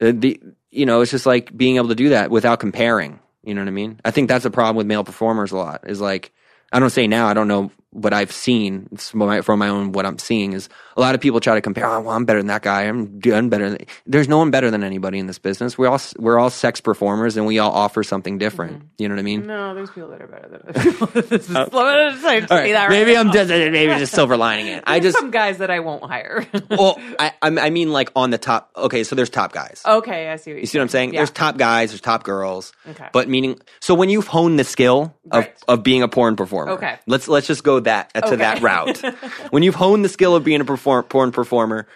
uh, 0.00 0.12
the 0.14 0.40
you 0.70 0.86
know 0.86 1.00
it's 1.00 1.10
just 1.10 1.26
like 1.26 1.56
being 1.56 1.76
able 1.76 1.88
to 1.88 1.94
do 1.94 2.08
that 2.10 2.30
without 2.30 2.60
comparing. 2.60 3.20
You 3.44 3.54
know 3.54 3.60
what 3.60 3.68
I 3.68 3.72
mean? 3.72 4.00
I 4.04 4.10
think 4.10 4.28
that's 4.28 4.44
a 4.46 4.50
problem 4.50 4.76
with 4.76 4.86
male 4.86 5.04
performers 5.04 5.52
a 5.52 5.56
lot. 5.56 5.88
Is 5.88 6.00
like 6.00 6.32
I 6.72 6.80
don't 6.80 6.90
say 6.90 7.06
now. 7.06 7.26
I 7.28 7.34
don't 7.34 7.48
know 7.48 7.70
what 7.94 8.12
I've 8.12 8.32
seen 8.32 8.88
my, 9.14 9.40
from 9.40 9.60
my 9.60 9.68
own 9.68 9.92
what 9.92 10.04
I'm 10.04 10.18
seeing 10.18 10.52
is 10.52 10.68
a 10.96 11.00
lot 11.00 11.14
of 11.14 11.20
people 11.20 11.40
try 11.40 11.54
to 11.54 11.60
compare. 11.60 11.86
Oh, 11.86 12.00
well, 12.00 12.10
I'm 12.14 12.24
better 12.24 12.40
than 12.40 12.48
that 12.48 12.62
guy. 12.62 12.82
I'm 12.82 13.18
doing 13.20 13.48
better. 13.48 13.70
Than, 13.70 13.86
there's 14.06 14.28
no 14.28 14.38
one 14.38 14.50
better 14.50 14.70
than 14.70 14.82
anybody 14.82 15.18
in 15.18 15.26
this 15.26 15.38
business. 15.38 15.78
We're 15.78 15.88
all 15.88 16.00
we're 16.18 16.38
all 16.38 16.50
sex 16.50 16.80
performers, 16.80 17.36
and 17.36 17.46
we 17.46 17.58
all 17.58 17.72
offer 17.72 18.02
something 18.02 18.38
different. 18.38 18.78
Mm-hmm. 18.78 18.86
You 18.98 19.08
know 19.08 19.14
what 19.14 19.20
I 19.20 19.24
mean? 19.24 19.46
No, 19.46 19.74
there's 19.74 19.90
people 19.90 20.10
that 20.10 20.22
are 20.22 20.26
better 20.26 20.48
than 20.48 20.60
us. 20.62 21.10
this 21.28 21.50
is, 21.50 21.56
oh. 21.56 22.10
say 22.20 22.40
that 22.40 22.50
right 22.50 22.90
maybe 22.90 23.14
now. 23.14 23.20
I'm 23.20 23.32
just 23.32 23.50
uh, 23.50 23.54
maybe 23.70 23.94
just 23.98 24.12
silver 24.12 24.36
lining 24.36 24.66
it. 24.66 24.84
I 24.86 25.00
just 25.00 25.16
some 25.16 25.30
guys 25.30 25.58
that 25.58 25.70
I 25.70 25.80
won't 25.80 26.04
hire. 26.04 26.46
well, 26.70 26.98
I 27.18 27.32
I'm- 27.42 27.74
mean 27.74 27.92
like 27.92 28.10
on 28.16 28.30
the 28.30 28.38
top. 28.38 28.70
Okay, 28.76 29.04
so 29.04 29.16
there's 29.16 29.30
top 29.30 29.52
guys. 29.52 29.82
okay, 29.84 30.28
I 30.28 30.36
see 30.36 30.52
what 30.52 30.60
You 30.60 30.66
see 30.66 30.78
what 30.78 30.82
I'm 30.82 30.88
saying? 30.88 31.12
Yeah. 31.12 31.20
There's 31.20 31.30
top 31.30 31.56
guys, 31.56 31.90
there's 31.90 32.00
top 32.00 32.24
girls. 32.24 32.72
Okay. 32.88 33.08
But 33.12 33.28
meaning, 33.28 33.60
so 33.80 33.94
when 33.94 34.08
you've 34.08 34.26
honed 34.26 34.58
the 34.58 34.64
skill 34.64 35.14
of, 35.30 35.44
Right. 35.44 35.54
of 35.68 35.82
being 35.82 36.02
a 36.02 36.08
porn 36.08 36.36
performer, 36.36 36.72
Okay. 36.72 36.98
let's 37.06 37.28
let's 37.28 37.46
just 37.46 37.64
go 37.64 37.80
that 37.84 38.10
uh, 38.14 38.20
to 38.22 38.26
Okay. 38.28 38.36
that 38.36 38.60
route. 38.62 38.98
when 39.50 39.62
you've 39.62 39.74
honed 39.74 40.04
the 40.04 40.08
skill 40.08 40.34
of 40.36 40.44
being 40.44 40.60
a 40.60 40.64
perform, 40.64 41.04
porn 41.04 41.32
performer, 41.32 41.86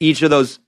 each 0.00 0.22
of 0.22 0.30
those 0.30 0.58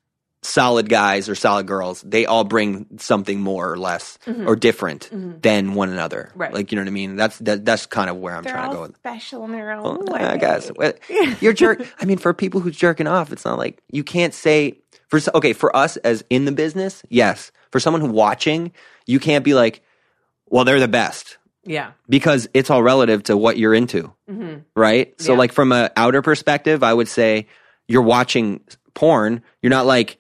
solid 0.43 0.89
guys 0.89 1.29
or 1.29 1.35
solid 1.35 1.67
girls, 1.67 2.03
they 2.03 2.25
all 2.25 2.45
bring 2.45 2.87
something 2.99 3.41
more 3.41 3.71
or 3.73 3.77
less 3.77 4.17
or 4.47 4.55
different 4.55 5.09
than 5.43 5.75
one 5.75 5.89
another. 5.91 6.29
Mm-hmm. 6.31 6.41
Right. 6.41 6.53
Like 6.55 6.71
you 6.71 6.77
know 6.77 6.83
what 6.83 6.89
I 6.89 6.93
mean? 6.93 7.17
That's 7.17 7.39
that, 7.41 7.65
that's 7.65 7.87
kind 7.87 8.09
of 8.09 8.17
where 8.19 8.37
I'm 8.37 8.45
They're 8.45 8.53
trying 8.53 8.71
to 8.71 8.77
go 8.77 8.83
with. 8.83 8.97
special 8.97 9.45
in 9.45 9.53
their 9.53 9.73
own 9.73 9.83
Well, 10.05 10.15
way. 10.15 10.21
I 10.25 10.37
guess 10.37 10.71
you're 11.41 11.53
jerk. 11.53 11.85
I 12.01 12.05
mean, 12.05 12.19
for 12.19 12.33
people 12.33 12.61
who's 12.61 12.77
jerking 12.77 13.07
off, 13.09 13.33
it's 13.33 13.45
not 13.45 13.59
like 13.59 13.83
you 13.91 14.05
can't 14.05 14.33
say 14.35 14.79
for 15.09 15.19
okay 15.35 15.53
for 15.53 15.75
us 15.75 15.97
as 15.99 16.23
in 16.31 16.45
the 16.45 16.53
business. 16.53 17.03
Yes, 17.09 17.51
for 17.73 17.81
someone 17.81 18.01
who 18.01 18.09
watching, 18.09 18.73
you 19.07 19.19
can't 19.19 19.45
be 19.45 19.55
like, 19.55 19.83
well, 20.49 20.65
they're 20.65 20.79
the 20.81 20.87
best 20.87 21.39
Yeah. 21.67 21.93
because 22.09 22.49
it's 22.55 22.71
all 22.71 22.83
relative 22.83 23.25
to 23.25 23.37
what 23.37 23.59
you're 23.59 23.75
into, 23.75 24.13
right? 24.75 25.21
So, 25.21 25.33
Yeah. 25.33 25.39
like 25.39 25.53
from 25.53 25.73
an 25.73 25.91
outer 25.97 26.23
perspective, 26.23 26.83
I 26.83 26.95
would 26.95 27.09
say 27.09 27.47
you're 27.89 28.03
watching 28.03 28.61
porn. 28.95 29.43
You're 29.63 29.71
not 29.71 29.87
like, 29.87 30.19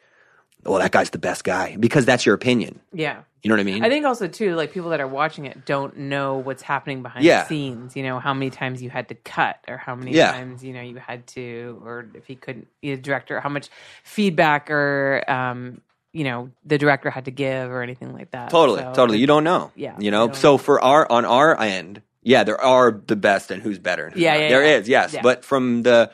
well, 0.64 0.80
that 0.80 0.90
guy's 0.92 1.10
the 1.10 1.18
best 1.18 1.44
guy 1.44 1.76
because 1.78 2.04
that's 2.04 2.26
your 2.26 2.34
opinion. 2.34 2.80
Yeah. 2.92 3.20
You 3.42 3.50
know 3.50 3.54
what 3.54 3.60
I 3.60 3.64
mean? 3.64 3.84
I 3.84 3.88
think 3.88 4.04
also 4.04 4.26
too, 4.26 4.56
like 4.56 4.72
people 4.72 4.90
that 4.90 5.00
are 5.00 5.06
watching 5.06 5.44
it 5.44 5.64
don't 5.64 5.96
know 5.96 6.38
what's 6.38 6.62
happening 6.62 7.02
behind 7.02 7.24
Yeah. 7.24 7.42
the 7.42 7.48
scenes. 7.48 7.94
You 7.94 8.02
know 8.02 8.18
how 8.18 8.34
many 8.34 8.50
times 8.50 8.82
you 8.82 8.90
had 8.90 9.08
to 9.10 9.14
cut, 9.14 9.58
or 9.68 9.76
how 9.76 9.94
many 9.94 10.10
Yeah. 10.12 10.32
times 10.32 10.64
you 10.64 10.72
know 10.72 10.80
you 10.80 10.96
had 10.96 11.28
to, 11.28 11.80
or 11.84 12.06
if 12.14 12.26
he 12.26 12.34
couldn't, 12.34 12.66
the 12.82 12.96
director, 12.96 13.38
how 13.38 13.48
much 13.48 13.68
feedback 14.02 14.68
or 14.68 15.22
um, 15.28 15.80
you 16.16 16.24
know 16.24 16.50
the 16.64 16.78
director 16.78 17.10
had 17.10 17.26
to 17.26 17.30
give, 17.30 17.70
or 17.70 17.82
anything 17.82 18.12
like 18.14 18.30
that. 18.30 18.50
Totally, 18.50 18.80
So 18.80 18.92
totally. 18.94 19.18
You 19.18 19.26
don't 19.26 19.44
know. 19.44 19.70
Yeah, 19.76 19.96
You 19.98 20.10
know. 20.10 20.32
So 20.32 20.52
know. 20.52 20.58
for 20.58 20.80
our 20.80 21.10
on 21.10 21.24
our 21.24 21.60
end, 21.60 22.02
yeah, 22.22 22.44
there 22.44 22.60
are 22.60 22.90
the 22.90 23.16
best 23.16 23.50
and 23.50 23.62
who's 23.62 23.78
better. 23.78 24.06
and 24.06 24.14
who's 24.14 24.22
Yeah, 24.22 24.34
yeah, 24.36 24.48
There 24.48 24.64
yeah. 24.64 24.76
is, 24.78 24.88
yes. 24.88 25.12
Yeah. 25.12 25.22
But 25.22 25.44
from 25.44 25.82
the 25.82 26.10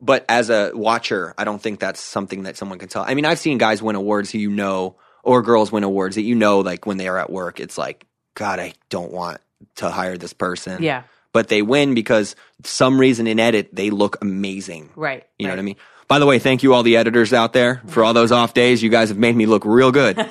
but 0.00 0.24
as 0.28 0.50
a 0.50 0.72
watcher, 0.74 1.34
I 1.38 1.44
don't 1.44 1.60
think 1.60 1.80
that's 1.80 2.00
something 2.00 2.42
that 2.42 2.56
someone 2.56 2.78
can 2.78 2.88
tell. 2.88 3.02
I 3.02 3.14
mean, 3.14 3.24
I've 3.24 3.38
seen 3.38 3.58
guys 3.58 3.82
win 3.82 3.96
awards 3.96 4.30
who 4.30 4.38
you 4.38 4.50
know, 4.50 4.96
or 5.22 5.42
girls 5.42 5.72
win 5.72 5.84
awards 5.84 6.16
that 6.16 6.22
you 6.22 6.34
know, 6.34 6.60
like 6.60 6.86
when 6.86 6.98
they 6.98 7.08
are 7.08 7.18
at 7.18 7.30
work, 7.30 7.60
it's 7.60 7.78
like, 7.78 8.06
God, 8.34 8.60
I 8.60 8.74
don't 8.90 9.10
want 9.10 9.40
to 9.76 9.90
hire 9.90 10.18
this 10.18 10.32
person. 10.34 10.82
Yeah. 10.82 11.04
But 11.32 11.48
they 11.48 11.62
win 11.62 11.94
because 11.94 12.36
some 12.64 13.00
reason 13.00 13.26
in 13.26 13.40
edit 13.40 13.70
they 13.72 13.90
look 13.90 14.18
amazing. 14.22 14.90
Right. 14.96 15.26
You 15.38 15.46
know 15.46 15.52
what 15.52 15.58
I 15.58 15.62
mean? 15.62 15.76
By 16.08 16.20
the 16.20 16.26
way, 16.26 16.38
thank 16.38 16.62
you 16.62 16.72
all 16.72 16.84
the 16.84 16.96
editors 16.96 17.32
out 17.32 17.52
there 17.52 17.82
for 17.86 18.04
all 18.04 18.14
those 18.14 18.30
off 18.30 18.54
days. 18.54 18.82
You 18.82 18.90
guys 18.90 19.08
have 19.08 19.18
made 19.18 19.34
me 19.34 19.46
look 19.46 19.64
real 19.64 19.90
good. 19.90 20.16
oh 20.18 20.24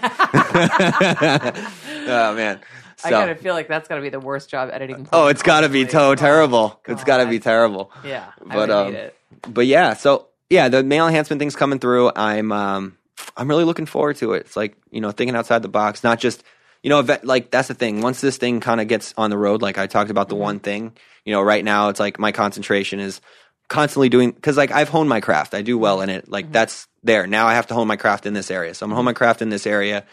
man. 2.35 2.59
I 3.03 3.09
kind 3.09 3.27
gotta 3.27 3.35
feel 3.35 3.53
like 3.53 3.67
that's 3.67 3.87
gotta 3.87 4.01
be 4.01 4.09
the 4.09 4.19
worst 4.19 4.49
job 4.49 4.69
editing. 4.71 5.07
oh, 5.11 5.27
it's 5.27 5.43
got 5.43 5.61
to 5.61 5.69
be 5.69 5.87
so 5.87 6.15
terrible. 6.15 6.79
It's 6.87 7.03
got 7.03 7.17
to 7.17 7.27
be 7.27 7.39
terrible. 7.39 7.91
Yeah, 8.03 8.31
I 8.49 8.55
But 8.55 8.69
um, 8.71 8.93
hate 8.93 8.99
it. 8.99 9.15
but 9.47 9.67
yeah. 9.67 9.93
So 9.93 10.27
yeah, 10.49 10.69
the 10.69 10.83
male 10.83 11.07
enhancement 11.07 11.39
thing's 11.39 11.55
coming 11.55 11.79
through. 11.79 12.11
I'm 12.15 12.51
um, 12.51 12.97
I'm 13.35 13.49
really 13.49 13.65
looking 13.65 13.85
forward 13.85 14.15
to 14.17 14.33
it. 14.33 14.45
It's 14.45 14.55
like 14.55 14.77
you 14.91 15.01
know, 15.01 15.11
thinking 15.11 15.35
outside 15.35 15.61
the 15.61 15.67
box, 15.67 16.03
not 16.03 16.19
just 16.19 16.43
you 16.83 16.89
know, 16.89 17.05
like 17.23 17.51
that's 17.51 17.67
the 17.67 17.73
thing. 17.73 18.01
Once 18.01 18.21
this 18.21 18.37
thing 18.37 18.61
kind 18.61 18.79
of 18.79 18.87
gets 18.87 19.13
on 19.17 19.29
the 19.29 19.37
road, 19.37 19.61
like 19.61 19.77
I 19.77 19.87
talked 19.87 20.09
about 20.09 20.29
the 20.29 20.35
one 20.35 20.59
thing, 20.59 20.93
you 21.25 21.33
know, 21.33 21.41
right 21.41 21.65
now 21.65 21.89
it's 21.89 21.99
like 21.99 22.17
my 22.17 22.31
concentration 22.31 22.99
is 22.99 23.19
constantly 23.67 24.09
doing 24.09 24.31
because 24.31 24.57
like 24.57 24.71
I've 24.71 24.89
honed 24.89 25.09
my 25.09 25.21
craft. 25.21 25.53
I 25.53 25.61
do 25.61 25.77
well 25.77 26.01
in 26.01 26.09
it. 26.09 26.23
Mm-hmm. 26.23 26.33
Like 26.33 26.51
that's 26.51 26.87
there. 27.03 27.27
Now 27.27 27.47
I 27.47 27.53
have 27.55 27.67
to 27.67 27.73
hone 27.73 27.87
my 27.87 27.95
craft 27.95 28.25
in 28.25 28.33
this 28.33 28.51
area. 28.51 28.73
So 28.73 28.85
I'm 28.85 28.89
gonna 28.89 28.97
hone 28.97 29.05
my 29.05 29.13
craft 29.13 29.41
in 29.41 29.49
this 29.49 29.65
area, 29.67 30.05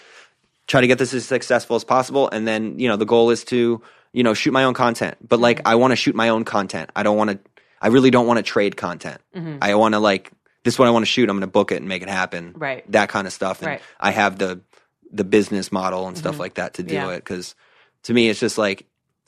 try 0.67 0.81
to 0.81 0.87
get 0.87 0.99
this 0.99 1.15
as 1.15 1.25
successful 1.25 1.77
as 1.77 1.85
possible, 1.85 2.29
and 2.31 2.47
then 2.47 2.79
you 2.79 2.89
know 2.89 2.97
the 2.97 3.07
goal 3.07 3.31
is 3.31 3.45
to 3.45 3.83
you 4.13 4.23
know 4.23 4.35
shoot 4.35 4.53
my 4.53 4.65
own 4.65 4.75
content. 4.75 5.17
But 5.27 5.41
like 5.41 5.59
mm-hmm. 5.59 5.69
I 5.69 5.75
want 5.77 5.93
to 5.93 5.97
shoot 5.97 6.15
my 6.15 6.29
own 6.31 6.45
content. 6.45 6.91
I 6.97 7.03
don't 7.03 7.17
want 7.17 7.31
to. 7.31 7.39
I 7.81 7.89
really 7.89 8.11
don't 8.11 8.27
want 8.27 8.39
to 8.39 8.43
trade 8.43 8.77
content. 8.77 9.21
Mm-hmm. 9.35 9.59
I 9.61 9.75
want 9.75 9.95
to 9.95 9.99
like 9.99 10.31
this 10.65 10.75
is 10.75 10.79
what 10.79 10.89
I 10.89 10.93
want 10.93 11.03
to 11.03 11.11
shoot. 11.11 11.29
I'm 11.29 11.37
going 11.37 11.41
to 11.41 11.49
book 11.49 11.73
it 11.73 11.77
and 11.77 11.89
make 11.89 12.03
it 12.03 12.09
happen. 12.09 12.55
Right. 12.57 12.91
That 12.93 13.09
kind 13.09 13.27
of 13.27 13.33
stuff. 13.33 13.61
And 13.61 13.67
Right. 13.67 13.83
I 13.99 14.13
have 14.13 14.39
the 14.39 14.61
the 15.13 15.25
business 15.25 15.71
model 15.71 16.09
and 16.09 16.17
stuff 16.17 16.39
like 16.39 16.55
that 16.55 16.75
to 16.75 16.83
do 16.83 16.95
Yeah. 16.95 17.11
it 17.11 17.17
because 17.19 17.55
to 18.05 18.15
me 18.15 18.31
it's 18.31 18.41
just 18.41 18.57
like 18.57 18.87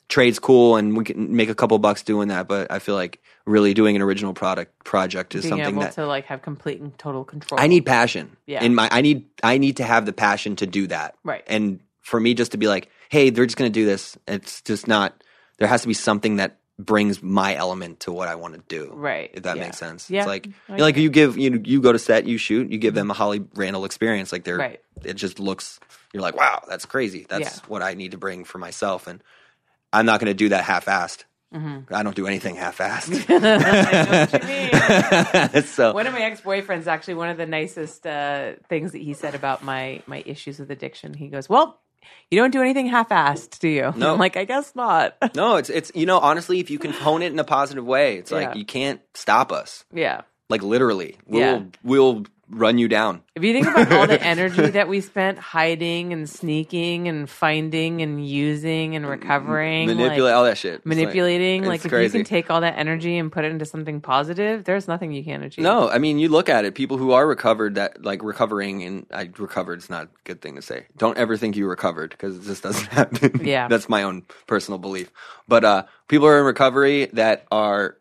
trade's 0.09 0.39
cool 0.39 0.77
and 0.77 0.97
we 0.97 1.03
can 1.03 1.35
make 1.35 1.49
a 1.49 1.55
couple 1.55 1.77
bucks 1.79 2.01
doing 2.01 2.29
that 2.29 2.47
but 2.47 2.71
i 2.71 2.79
feel 2.79 2.95
like 2.95 3.21
really 3.45 3.73
doing 3.73 3.95
an 3.95 4.01
original 4.01 4.33
product 4.33 4.83
project 4.83 5.35
is 5.35 5.43
Being 5.43 5.51
something 5.51 5.67
able 5.75 5.81
that 5.83 5.93
to 5.93 6.05
like 6.07 6.25
have 6.25 6.41
complete 6.41 6.81
and 6.81 6.97
total 6.97 7.23
control. 7.23 7.59
i 7.59 7.67
need 7.67 7.85
passion 7.85 8.35
Yeah. 8.47 8.63
in 8.63 8.73
my 8.73 8.89
i 8.91 9.01
need 9.01 9.25
i 9.43 9.57
need 9.57 9.77
to 9.77 9.83
have 9.83 10.05
the 10.05 10.13
passion 10.13 10.55
to 10.57 10.65
do 10.65 10.87
that 10.87 11.15
Right. 11.23 11.43
and 11.47 11.79
for 12.01 12.19
me 12.19 12.33
just 12.33 12.53
to 12.53 12.57
be 12.57 12.67
like 12.67 12.89
hey 13.09 13.29
they're 13.29 13.45
just 13.45 13.57
going 13.57 13.71
to 13.71 13.79
do 13.79 13.85
this 13.85 14.17
it's 14.27 14.61
just 14.61 14.87
not 14.87 15.23
there 15.59 15.67
has 15.67 15.83
to 15.83 15.87
be 15.87 15.93
something 15.93 16.37
that 16.37 16.57
brings 16.79 17.21
my 17.23 17.55
element 17.55 18.01
to 18.01 18.11
what 18.11 18.27
i 18.27 18.35
want 18.35 18.53
to 18.55 18.61
do 18.67 18.91
Right. 18.93 19.29
if 19.33 19.43
that 19.43 19.57
Yeah. 19.57 19.63
makes 19.63 19.77
sense 19.77 20.09
Yeah. 20.09 20.21
it's 20.21 20.27
like 20.27 20.49
I 20.67 20.77
like 20.77 20.97
you 20.97 21.09
give 21.09 21.37
you 21.37 21.61
you 21.63 21.81
go 21.81 21.91
to 21.91 21.99
set 21.99 22.25
you 22.25 22.37
shoot 22.39 22.69
you 22.71 22.77
give 22.79 22.89
mm-hmm. 22.93 22.95
them 22.97 23.11
a 23.11 23.13
holly 23.13 23.45
randall 23.55 23.85
experience 23.85 24.31
like 24.31 24.43
they're 24.43 24.57
Right. 24.57 24.81
it 25.03 25.13
just 25.13 25.39
looks 25.39 25.79
you're 26.13 26.23
like 26.23 26.35
wow 26.35 26.63
that's 26.67 26.85
crazy 26.85 27.25
that's 27.29 27.57
Yeah. 27.57 27.65
what 27.67 27.81
i 27.83 27.93
need 27.93 28.11
to 28.11 28.17
bring 28.17 28.43
for 28.43 28.57
myself 28.57 29.07
and 29.07 29.23
i'm 29.93 30.05
not 30.05 30.19
going 30.19 30.29
to 30.31 30.33
do 30.33 30.49
that 30.49 30.63
half-assed 30.65 31.23
Mm-hmm. 31.55 31.93
i 31.93 32.03
don't 32.03 32.15
do 32.15 32.27
anything 32.27 32.55
half-assed 32.55 33.25
I 33.29 33.37
know 33.37 34.27
what 34.27 35.53
you 35.53 35.53
mean. 35.53 35.63
so 35.77 35.93
One 35.93 36.05
of 36.07 36.13
my 36.13 36.21
ex 36.21 36.41
boyfriends, 36.41 36.87
actually, 36.87 37.13
one 37.15 37.29
of 37.29 37.37
the 37.37 37.45
nicest 37.45 38.05
uh, 38.05 38.53
things 38.69 38.91
that 38.91 39.01
he 39.01 39.13
said 39.13 39.35
about 39.35 39.63
my 39.63 40.01
my 40.07 40.21
issues 40.25 40.59
with 40.59 40.69
addiction. 40.71 41.13
He 41.13 41.27
goes, 41.29 41.47
"Well, 41.47 41.79
you 42.29 42.39
don't 42.39 42.51
do 42.51 42.61
anything 42.61 42.87
half-assed, 42.87 43.59
do 43.59 43.69
you?" 43.69 43.93
No. 43.95 44.13
I'm 44.13 44.19
like, 44.19 44.35
I 44.37 44.45
guess 44.45 44.75
not. 44.75 45.15
no 45.35 45.55
it's 45.55 45.69
it's 45.69 45.91
you 45.95 46.05
know 46.05 46.19
honestly 46.19 46.59
if 46.59 46.69
you 46.69 46.77
can 46.79 46.91
hone 46.91 47.21
it 47.21 47.31
in 47.31 47.39
a 47.39 47.43
positive 47.43 47.85
way 47.85 48.17
it's 48.17 48.31
like 48.31 48.49
Yeah. 48.49 48.55
you 48.55 48.65
can't 48.65 49.01
stop 49.13 49.51
us 49.51 49.85
yeah. 49.93 50.21
like 50.49 50.61
literally 50.63 51.17
we'll 51.25 51.39
Yeah. 51.41 51.63
we'll 51.83 52.25
run 52.49 52.77
you 52.77 52.87
down 52.87 53.23
If 53.35 53.43
you 53.43 53.53
think 53.53 53.67
about 53.67 53.91
all 53.91 54.07
the 54.07 54.21
energy 54.33 54.67
that 54.71 54.87
we 54.87 55.01
spent 55.01 55.39
hiding 55.39 56.13
and 56.13 56.29
sneaking 56.29 57.07
and 57.07 57.29
finding 57.29 58.01
and 58.01 58.25
using 58.25 58.95
and 58.95 59.07
recovering, 59.07 59.87
manipulate 59.87 60.21
like, 60.21 60.33
all 60.33 60.43
that 60.45 60.57
shit 60.57 60.75
It's 60.75 60.85
like- 60.85 60.95
manipulating, 60.97 61.63
it's 61.63 61.67
like, 61.67 61.85
if 61.85 61.91
crazy. 61.91 62.17
you 62.19 62.23
can 62.23 62.29
take 62.29 62.51
all 62.51 62.61
that 62.61 62.77
energy 62.77 63.17
and 63.17 63.31
put 63.31 63.45
it 63.45 63.51
into 63.51 63.65
something 63.65 63.99
positive, 63.99 64.63
there's 64.63 64.87
nothing 64.87 65.11
you 65.11 65.23
can't 65.23 65.43
achieve. 65.43 65.63
No, 65.63 65.89
I 65.89 65.97
mean 65.97 66.19
you 66.19 66.29
look 66.29 66.49
at 66.49 66.65
it. 66.65 66.75
People 66.75 66.97
who 66.97 67.11
are 67.13 67.25
recovered, 67.27 67.75
that 67.75 68.03
like 68.03 68.23
recovering, 68.23 68.83
and 68.83 69.05
I 69.11 69.29
recovered 69.37 69.79
is 69.79 69.89
not 69.89 70.03
a 70.05 70.09
good 70.23 70.41
thing 70.41 70.55
to 70.55 70.61
say. 70.61 70.85
Don't 70.97 71.17
ever 71.17 71.37
think 71.37 71.55
you 71.55 71.67
recovered 71.67 72.11
because 72.11 72.37
it 72.37 72.43
just 72.43 72.61
doesn't 72.63 72.87
happen. 72.91 73.41
Yeah. 73.43 73.67
that's 73.67 73.89
my 73.89 74.03
own 74.03 74.23
personal 74.47 74.77
belief. 74.77 75.11
But 75.47 75.63
uh, 75.65 75.83
people 76.07 76.27
are 76.27 76.39
in 76.39 76.45
recovery 76.45 77.07
that 77.13 77.45
are, 77.51 77.97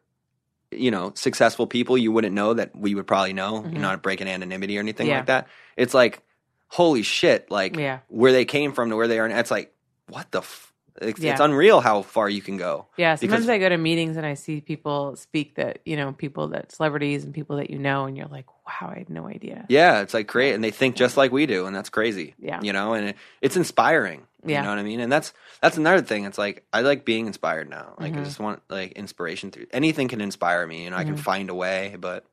you 0.77 0.91
know, 0.91 1.12
successful 1.14 1.66
people. 1.66 1.97
You 1.99 2.12
wouldn't 2.12 2.35
know 2.35 2.55
that 2.55 2.75
we 2.77 2.95
would 2.95 3.07
probably 3.07 3.33
know. 3.33 3.62
You're 3.64 3.81
not 3.81 4.03
breaking 4.03 4.29
anonymity 4.29 4.77
or 4.77 4.81
anything 4.81 5.07
Mm-hmm. 5.07 5.11
Yeah. 5.12 5.16
like 5.18 5.27
that. 5.27 5.49
It's 5.77 5.95
like, 5.95 6.22
holy 6.68 7.03
shit! 7.03 7.51
Like 7.51 7.77
Yeah. 7.77 8.01
where 8.09 8.33
they 8.33 8.45
came 8.45 8.72
from 8.72 8.91
to 8.91 8.97
where 8.97 9.09
they 9.09 9.18
are. 9.18 9.29
now. 9.29 9.39
It's 9.39 9.51
like 9.51 9.72
what 10.09 10.31
the. 10.31 10.39
F- 10.41 10.72
it's, 11.01 11.20
it's 11.20 11.40
unreal 11.40 11.80
how 11.80 12.03
far 12.03 12.28
you 12.28 12.40
can 12.40 12.57
go. 12.57 12.86
Yeah, 12.97 13.14
sometimes 13.16 13.42
Because- 13.45 13.49
I 13.51 13.59
go 13.59 13.68
to 13.68 13.76
meetings 13.76 14.16
and 14.16 14.24
I 14.24 14.34
see 14.34 14.61
people 14.61 15.16
speak 15.16 15.57
that, 15.57 15.80
you 15.84 15.97
know, 15.97 16.12
people 16.12 16.49
that 16.49 16.70
celebrities 16.72 17.24
and 17.24 17.34
people 17.34 17.57
that 17.57 17.70
you 17.70 17.78
know, 17.78 18.05
and 18.05 18.16
you're 18.16 18.26
like, 18.28 18.47
wow, 18.66 18.92
I 18.95 18.99
had 18.99 19.11
no 19.11 19.26
idea. 19.26 19.66
Yeah, 19.68 20.01
it's 20.03 20.14
like 20.14 20.26
great, 20.26 20.55
and 20.55 20.62
they 20.62 20.70
think 20.70 20.97
just 20.97 21.16
like 21.16 21.32
we 21.32 21.47
do, 21.47 21.66
and 21.66 21.74
that's 21.74 21.90
crazy. 21.90 22.34
Yeah. 22.38 22.61
you 22.62 22.72
know, 22.72 22.95
and 22.95 23.09
it, 23.11 23.16
it's 23.42 23.57
inspiring. 23.57 24.26
Yeah. 24.47 24.59
you 24.59 24.64
know 24.64 24.70
what 24.70 24.78
I 24.78 24.82
mean. 24.82 25.01
And 25.01 25.11
that's 25.11 25.32
that's 25.62 25.78
another 25.78 26.03
thing. 26.03 26.26
It's 26.26 26.36
like 26.36 26.64
I 26.72 26.82
like 26.82 27.05
being 27.07 27.26
inspired 27.26 27.68
now. 27.70 27.95
Like 27.99 28.12
Mm-hmm. 28.12 28.20
I 28.20 28.24
just 28.24 28.38
want 28.38 28.61
like 28.68 28.92
inspiration 28.92 29.51
through 29.51 29.66
anything 29.72 30.07
can 30.09 30.20
inspire 30.20 30.66
me, 30.66 30.84
and 30.86 30.95
I 30.95 31.05
can 31.05 31.16
find 31.16 31.49
a 31.49 31.55
way. 31.55 31.97
But 31.99 32.26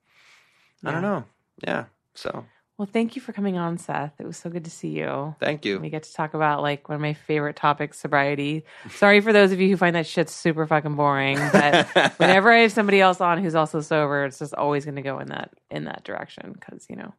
I 0.83 0.91
don't 0.91 1.01
know. 1.01 1.23
Yeah. 1.65 1.85
So 2.15 2.45
Well, 2.81 2.89
thank 2.91 3.15
you 3.15 3.21
for 3.21 3.31
coming 3.31 3.59
on, 3.59 3.77
Seth. 3.77 4.13
It 4.17 4.25
was 4.25 4.37
so 4.37 4.49
good 4.49 4.65
to 4.65 4.71
see 4.71 4.87
you. 4.87 5.35
thank 5.39 5.65
you. 5.65 5.77
We 5.77 5.91
get 5.91 6.01
to 6.01 6.13
talk 6.15 6.33
about 6.33 6.63
like 6.63 6.89
one 6.89 6.95
of 6.95 7.01
my 7.01 7.13
favorite 7.13 7.55
topics, 7.55 7.99
sobriety. 7.99 8.65
Sorry 8.95 9.21
for 9.21 9.31
those 9.31 9.51
of 9.51 9.61
you 9.61 9.69
who 9.69 9.77
find 9.77 9.95
that 9.95 10.07
shit 10.07 10.31
super 10.31 10.65
fucking 10.65 10.95
boring, 10.95 11.37
but 11.37 11.85
whenever 12.17 12.51
I 12.51 12.61
have 12.61 12.71
somebody 12.71 12.99
else 12.99 13.21
on 13.21 13.37
who's 13.37 13.53
also 13.53 13.81
sober, 13.81 14.25
it's 14.25 14.39
just 14.39 14.55
always 14.55 14.85
going 14.85 14.95
to 14.95 15.03
go 15.03 15.19
in 15.19 15.27
that 15.27 15.51
in 15.69 15.83
that 15.83 16.03
direction 16.03 16.53
because 16.53 16.87
you 16.89 16.95
know 16.95 17.13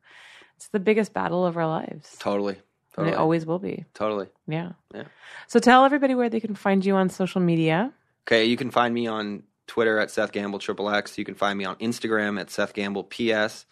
it's 0.57 0.67
the 0.71 0.81
biggest 0.81 1.13
battle 1.13 1.47
of 1.47 1.57
our 1.57 1.69
lives, 1.69 2.17
Totally. 2.19 2.57
and 2.97 3.07
it 3.07 3.15
always 3.15 3.47
will 3.47 3.61
be. 3.61 3.85
totally. 3.95 4.27
Yeah. 4.49 4.73
Yeah. 4.93 5.05
So 5.47 5.61
tell 5.61 5.85
everybody 5.85 6.17
where 6.17 6.29
they 6.29 6.41
can 6.41 6.57
find 6.57 6.85
you 6.85 6.97
on 6.97 7.09
social 7.09 7.41
media. 7.41 7.93
Okay, 8.27 8.47
you 8.47 8.57
can 8.57 8.73
find 8.73 8.93
me 8.93 9.07
on 9.07 9.45
Twitter 9.69 10.01
at 10.01 10.11
Seth 10.11 10.33
Gamble 10.33 10.59
Triple 10.59 10.91
X. 10.91 11.19
You 11.19 11.25
can 11.25 11.37
find 11.37 11.57
me 11.57 11.67
on 11.67 11.77
Instagram 11.77 12.41
at 12.41 12.51
Seth 12.51 12.75
Gamble 12.75 13.05
PS. 13.05 13.65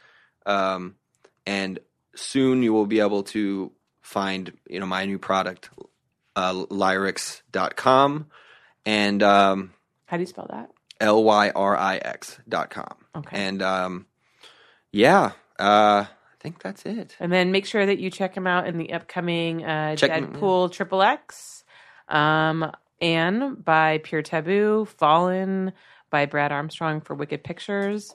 Um, 0.46 0.94
and 1.50 1.80
soon 2.14 2.62
you 2.62 2.72
will 2.72 2.86
be 2.86 3.00
able 3.00 3.24
to 3.24 3.72
find 4.00 4.52
you 4.68 4.78
know 4.78 4.86
my 4.86 5.04
new 5.04 5.18
product, 5.18 5.68
uh, 6.36 6.52
lyrix.com 6.52 8.26
and 8.86 9.22
um, 9.22 9.72
How 10.06 10.16
do 10.16 10.22
you 10.22 10.26
spell 10.26 10.46
that? 10.50 10.70
L 11.00 11.24
Y 11.24 11.50
R 11.50 11.76
I 11.76 11.96
X 11.96 12.38
dot 12.48 12.70
com. 12.70 12.94
Okay. 13.16 13.36
And 13.36 13.62
um, 13.62 14.06
yeah, 14.92 15.32
uh, 15.58 16.04
I 16.06 16.08
think 16.38 16.62
that's 16.62 16.86
it. 16.86 17.16
And 17.18 17.32
then 17.32 17.52
make 17.52 17.66
sure 17.66 17.84
that 17.84 17.98
you 17.98 18.10
check 18.10 18.36
him 18.36 18.46
out 18.46 18.66
in 18.66 18.78
the 18.78 18.92
upcoming 18.92 19.64
uh, 19.64 19.96
Check- 19.96 20.10
Deadpool 20.10 20.72
Triple 20.72 21.02
X, 21.02 21.64
um, 22.08 22.70
Anne 23.00 23.54
by 23.54 23.98
Pure 23.98 24.22
Taboo, 24.22 24.84
Fallen 24.84 25.72
by 26.10 26.26
Brad 26.26 26.52
Armstrong 26.52 27.00
for 27.00 27.14
Wicked 27.14 27.42
Pictures, 27.44 28.14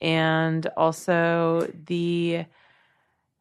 and 0.00 0.66
also 0.76 1.70
the 1.86 2.44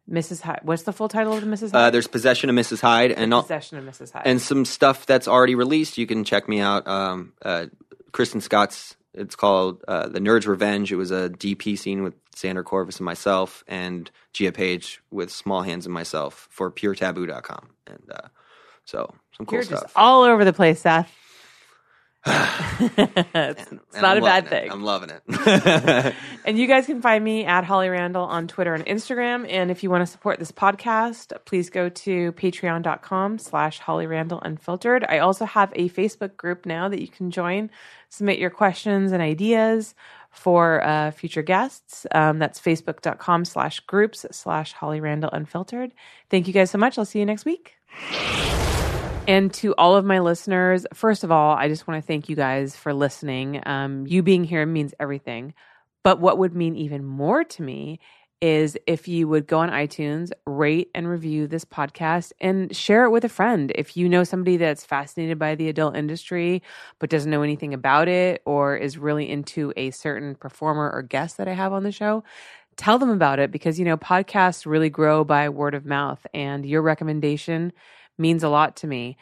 Mrs. 0.10 0.42
Hyde. 0.42 0.60
What's 0.64 0.84
the 0.84 0.94
full 0.94 1.10
title 1.10 1.34
of 1.34 1.42
the 1.42 1.48
Mrs. 1.48 1.74
Uh, 1.74 1.80
Hyde? 1.80 1.94
there's 1.94 2.08
Possession 2.08 2.50
of 2.50 2.56
Mrs. 2.56 2.82
Hyde 2.82 3.12
and 3.12 3.34
all, 3.34 3.42
Possession 3.42 3.78
of 3.78 3.84
Mrs. 3.86 4.12
Hyde. 4.14 4.24
and 4.26 4.42
some 4.42 4.66
stuff 4.66 5.06
that's 5.06 5.28
already 5.28 5.56
released. 5.56 5.98
You 5.98 6.08
can 6.08 6.24
check 6.24 6.48
me 6.48 6.60
out. 6.60 6.88
Um, 6.88 7.34
uh, 7.42 7.68
Kristen 8.12 8.42
Scott's. 8.42 8.96
It's 9.14 9.36
called 9.36 9.84
uh, 9.88 10.08
The 10.10 10.20
Nerd's 10.20 10.46
Revenge. 10.46 10.92
It 10.92 10.96
was 10.96 11.10
a 11.10 11.30
DP 11.30 11.78
scene 11.78 12.04
with 12.04 12.14
Xander 12.36 12.64
Corvus 12.64 12.98
and 12.98 13.06
myself, 13.06 13.64
and 13.68 14.12
Gia 14.32 14.52
Paige 14.52 15.02
with 15.10 15.32
Small 15.32 15.64
Hands 15.64 15.84
and 15.86 15.94
myself 15.94 16.48
for 16.52 16.72
PureTaboo.com. 16.72 17.70
And 17.88 18.04
uh, 18.14 18.28
so 18.86 19.14
some 19.36 19.48
cool 19.48 19.56
You're 19.58 19.64
stuff. 19.64 19.82
just 19.84 19.94
all 19.96 20.22
over 20.24 20.46
the 20.46 20.54
place, 20.54 20.82
Seth. 20.82 21.12
it's 22.26 23.72
And 23.72 23.80
not 24.02 24.18
I'm 24.18 24.18
a 24.18 24.22
bad 24.26 24.46
loving 24.46 24.46
it. 24.46 24.50
thing. 24.50 24.72
I'm 24.72 24.84
loving 24.84 25.10
it. 25.10 26.16
And 26.46 26.58
you 26.58 26.66
guys 26.68 26.86
can 26.86 27.02
find 27.02 27.22
me 27.24 27.44
at 27.44 27.66
Holly 27.66 27.90
Randall 27.90 28.24
on 28.24 28.48
Twitter 28.48 28.74
and 28.74 28.86
Instagram. 28.86 29.46
And 29.50 29.70
if 29.70 29.84
you 29.84 29.90
want 29.90 30.02
to 30.02 30.06
support 30.06 30.40
this 30.40 30.52
podcast, 30.52 31.34
please 31.46 31.70
go 31.70 31.90
to 31.90 32.32
patreon.com 32.34 33.38
slash 33.40 33.80
Holly 33.80 34.08
Randall 34.08 34.40
Unfiltered. 34.42 35.06
I 35.10 35.20
also 35.20 35.44
have 35.44 35.74
a 35.76 35.90
Facebook 35.90 36.38
group 36.38 36.66
now 36.66 36.88
that 36.88 37.02
you 37.02 37.10
can 37.10 37.32
join. 37.32 37.70
Submit 38.10 38.40
your 38.40 38.50
questions 38.50 39.12
and 39.12 39.22
ideas 39.22 39.94
for 40.32 40.82
uh, 40.86 41.12
future 41.12 41.42
guests. 41.42 42.06
Um, 42.14 42.40
that's 42.40 42.62
facebook.com 42.62 43.44
slash 43.44 43.82
groups 43.82 44.26
slash 44.32 44.72
Holly 44.72 45.02
Randall 45.02 45.32
Unfiltered. 45.34 45.92
Thank 46.30 46.48
you 46.48 46.54
guys 46.54 46.72
so 46.72 46.78
much. 46.78 46.98
I'll 46.98 47.06
see 47.06 47.20
you 47.20 47.26
next 47.26 47.44
week. 47.44 47.76
And 49.28 49.54
to 49.56 49.76
all 49.76 49.98
of 49.98 50.06
my 50.06 50.20
listeners, 50.20 50.86
first 50.94 51.26
of 51.26 51.32
all, 51.32 51.54
I 51.54 51.68
just 51.68 51.86
want 51.86 52.02
to 52.02 52.08
thank 52.08 52.30
you 52.30 52.36
guys 52.36 52.78
for 52.78 52.94
listening. 52.94 53.62
Um, 53.66 54.08
you 54.08 54.24
being 54.24 54.46
here 54.46 54.66
means 54.66 54.94
everything. 55.02 55.54
But 56.02 56.22
what 56.22 56.38
would 56.38 56.56
mean 56.56 56.78
even 56.78 57.04
more 57.04 57.44
to 57.44 57.62
me 57.62 58.00
is 58.40 58.78
if 58.88 59.08
you 59.08 59.28
would 59.28 59.46
go 59.46 59.60
on 59.60 59.70
iTunes, 59.70 60.32
rate 60.46 60.90
and 60.96 61.10
review 61.10 61.48
this 61.48 61.66
podcast, 61.66 62.32
and 62.40 62.74
share 62.74 63.04
it 63.04 63.10
with 63.10 63.26
a 63.26 63.30
friend. 63.30 63.72
If 63.76 63.98
you 63.98 64.08
know 64.08 64.24
somebody 64.24 64.56
that's 64.56 64.86
fascinated 64.86 65.38
by 65.38 65.56
the 65.56 65.68
adult 65.68 65.98
industry 65.98 66.62
but 67.00 67.10
doesn't 67.10 67.32
know 67.32 67.42
anything 67.42 67.74
about 67.74 68.08
it 68.08 68.42
or 68.46 68.78
is 68.78 68.98
really 68.98 69.30
into 69.30 69.74
a 69.76 69.92
certain 69.92 70.36
performer 70.36 70.90
or 70.90 71.02
guest 71.02 71.36
that 71.38 71.50
I 71.50 71.54
have 71.54 71.74
on 71.74 71.84
the 71.84 71.92
show, 71.92 72.24
tell 72.78 72.98
them 73.00 73.10
about 73.10 73.40
it 73.40 73.52
because, 73.52 73.78
you 73.78 73.86
know, 73.86 73.98
podcasts 73.98 74.66
really 74.66 74.90
grow 74.90 75.26
by 75.26 75.50
word 75.50 75.74
of 75.74 75.86
mouth, 75.86 76.26
and 76.34 76.66
your 76.66 76.82
recommendation 76.82 77.74
means 78.18 78.44
a 78.44 78.50
lot 78.50 78.76
to 78.78 78.88
me. 78.88 79.18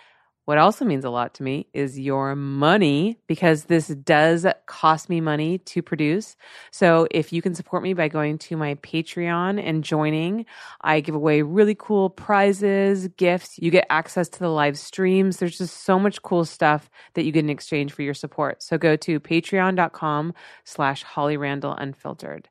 What 0.46 0.60
also 0.60 0.86
means 0.86 1.04
a 1.04 1.10
lot 1.10 1.34
to 1.36 1.44
me 1.44 1.68
is 1.74 2.00
your 2.00 2.36
money 2.36 3.18
because 3.26 3.64
this 3.64 3.88
does 3.88 4.46
cost 4.68 5.10
me 5.10 5.20
money 5.20 5.58
to 5.58 5.82
produce. 5.82 6.38
So 6.70 7.08
if 7.10 7.34
you 7.34 7.42
can 7.42 7.56
support 7.56 7.82
me 7.82 7.96
by 7.96 8.10
going 8.10 8.38
to 8.38 8.56
my 8.56 8.76
Patreon 8.76 9.60
and 9.60 9.84
joining, 9.84 10.46
I 10.82 11.00
give 11.00 11.16
away 11.16 11.42
really 11.42 11.74
cool 11.74 12.12
prizes, 12.12 13.08
gifts. 13.18 13.58
You 13.58 13.72
get 13.72 13.88
access 13.90 14.30
to 14.30 14.40
the 14.40 14.50
live 14.50 14.78
streams. 14.78 15.38
There's 15.38 15.58
just 15.58 15.84
so 15.84 15.98
much 15.98 16.22
cool 16.22 16.46
stuff 16.46 16.92
that 17.16 17.26
you 17.26 17.32
get 17.32 17.44
in 17.44 17.50
exchange 17.50 17.92
for 17.92 18.04
your 18.04 18.14
support. 18.14 18.62
So 18.62 18.78
go 18.78 18.96
to 18.98 19.20
patreon.com 19.20 20.36
slash 20.64 21.02
Holly 21.02 21.38
Randall 21.38 21.74
Unfiltered. 21.74 22.50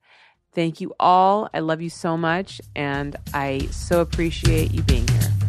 Thank 0.52 0.80
you 0.80 0.94
all. 0.98 1.48
I 1.54 1.60
love 1.60 1.80
you 1.80 1.90
so 1.90 2.16
much 2.16 2.60
and 2.74 3.14
I 3.32 3.68
so 3.70 4.00
appreciate 4.00 4.72
you 4.72 4.82
being 4.82 5.06
here. 5.06 5.43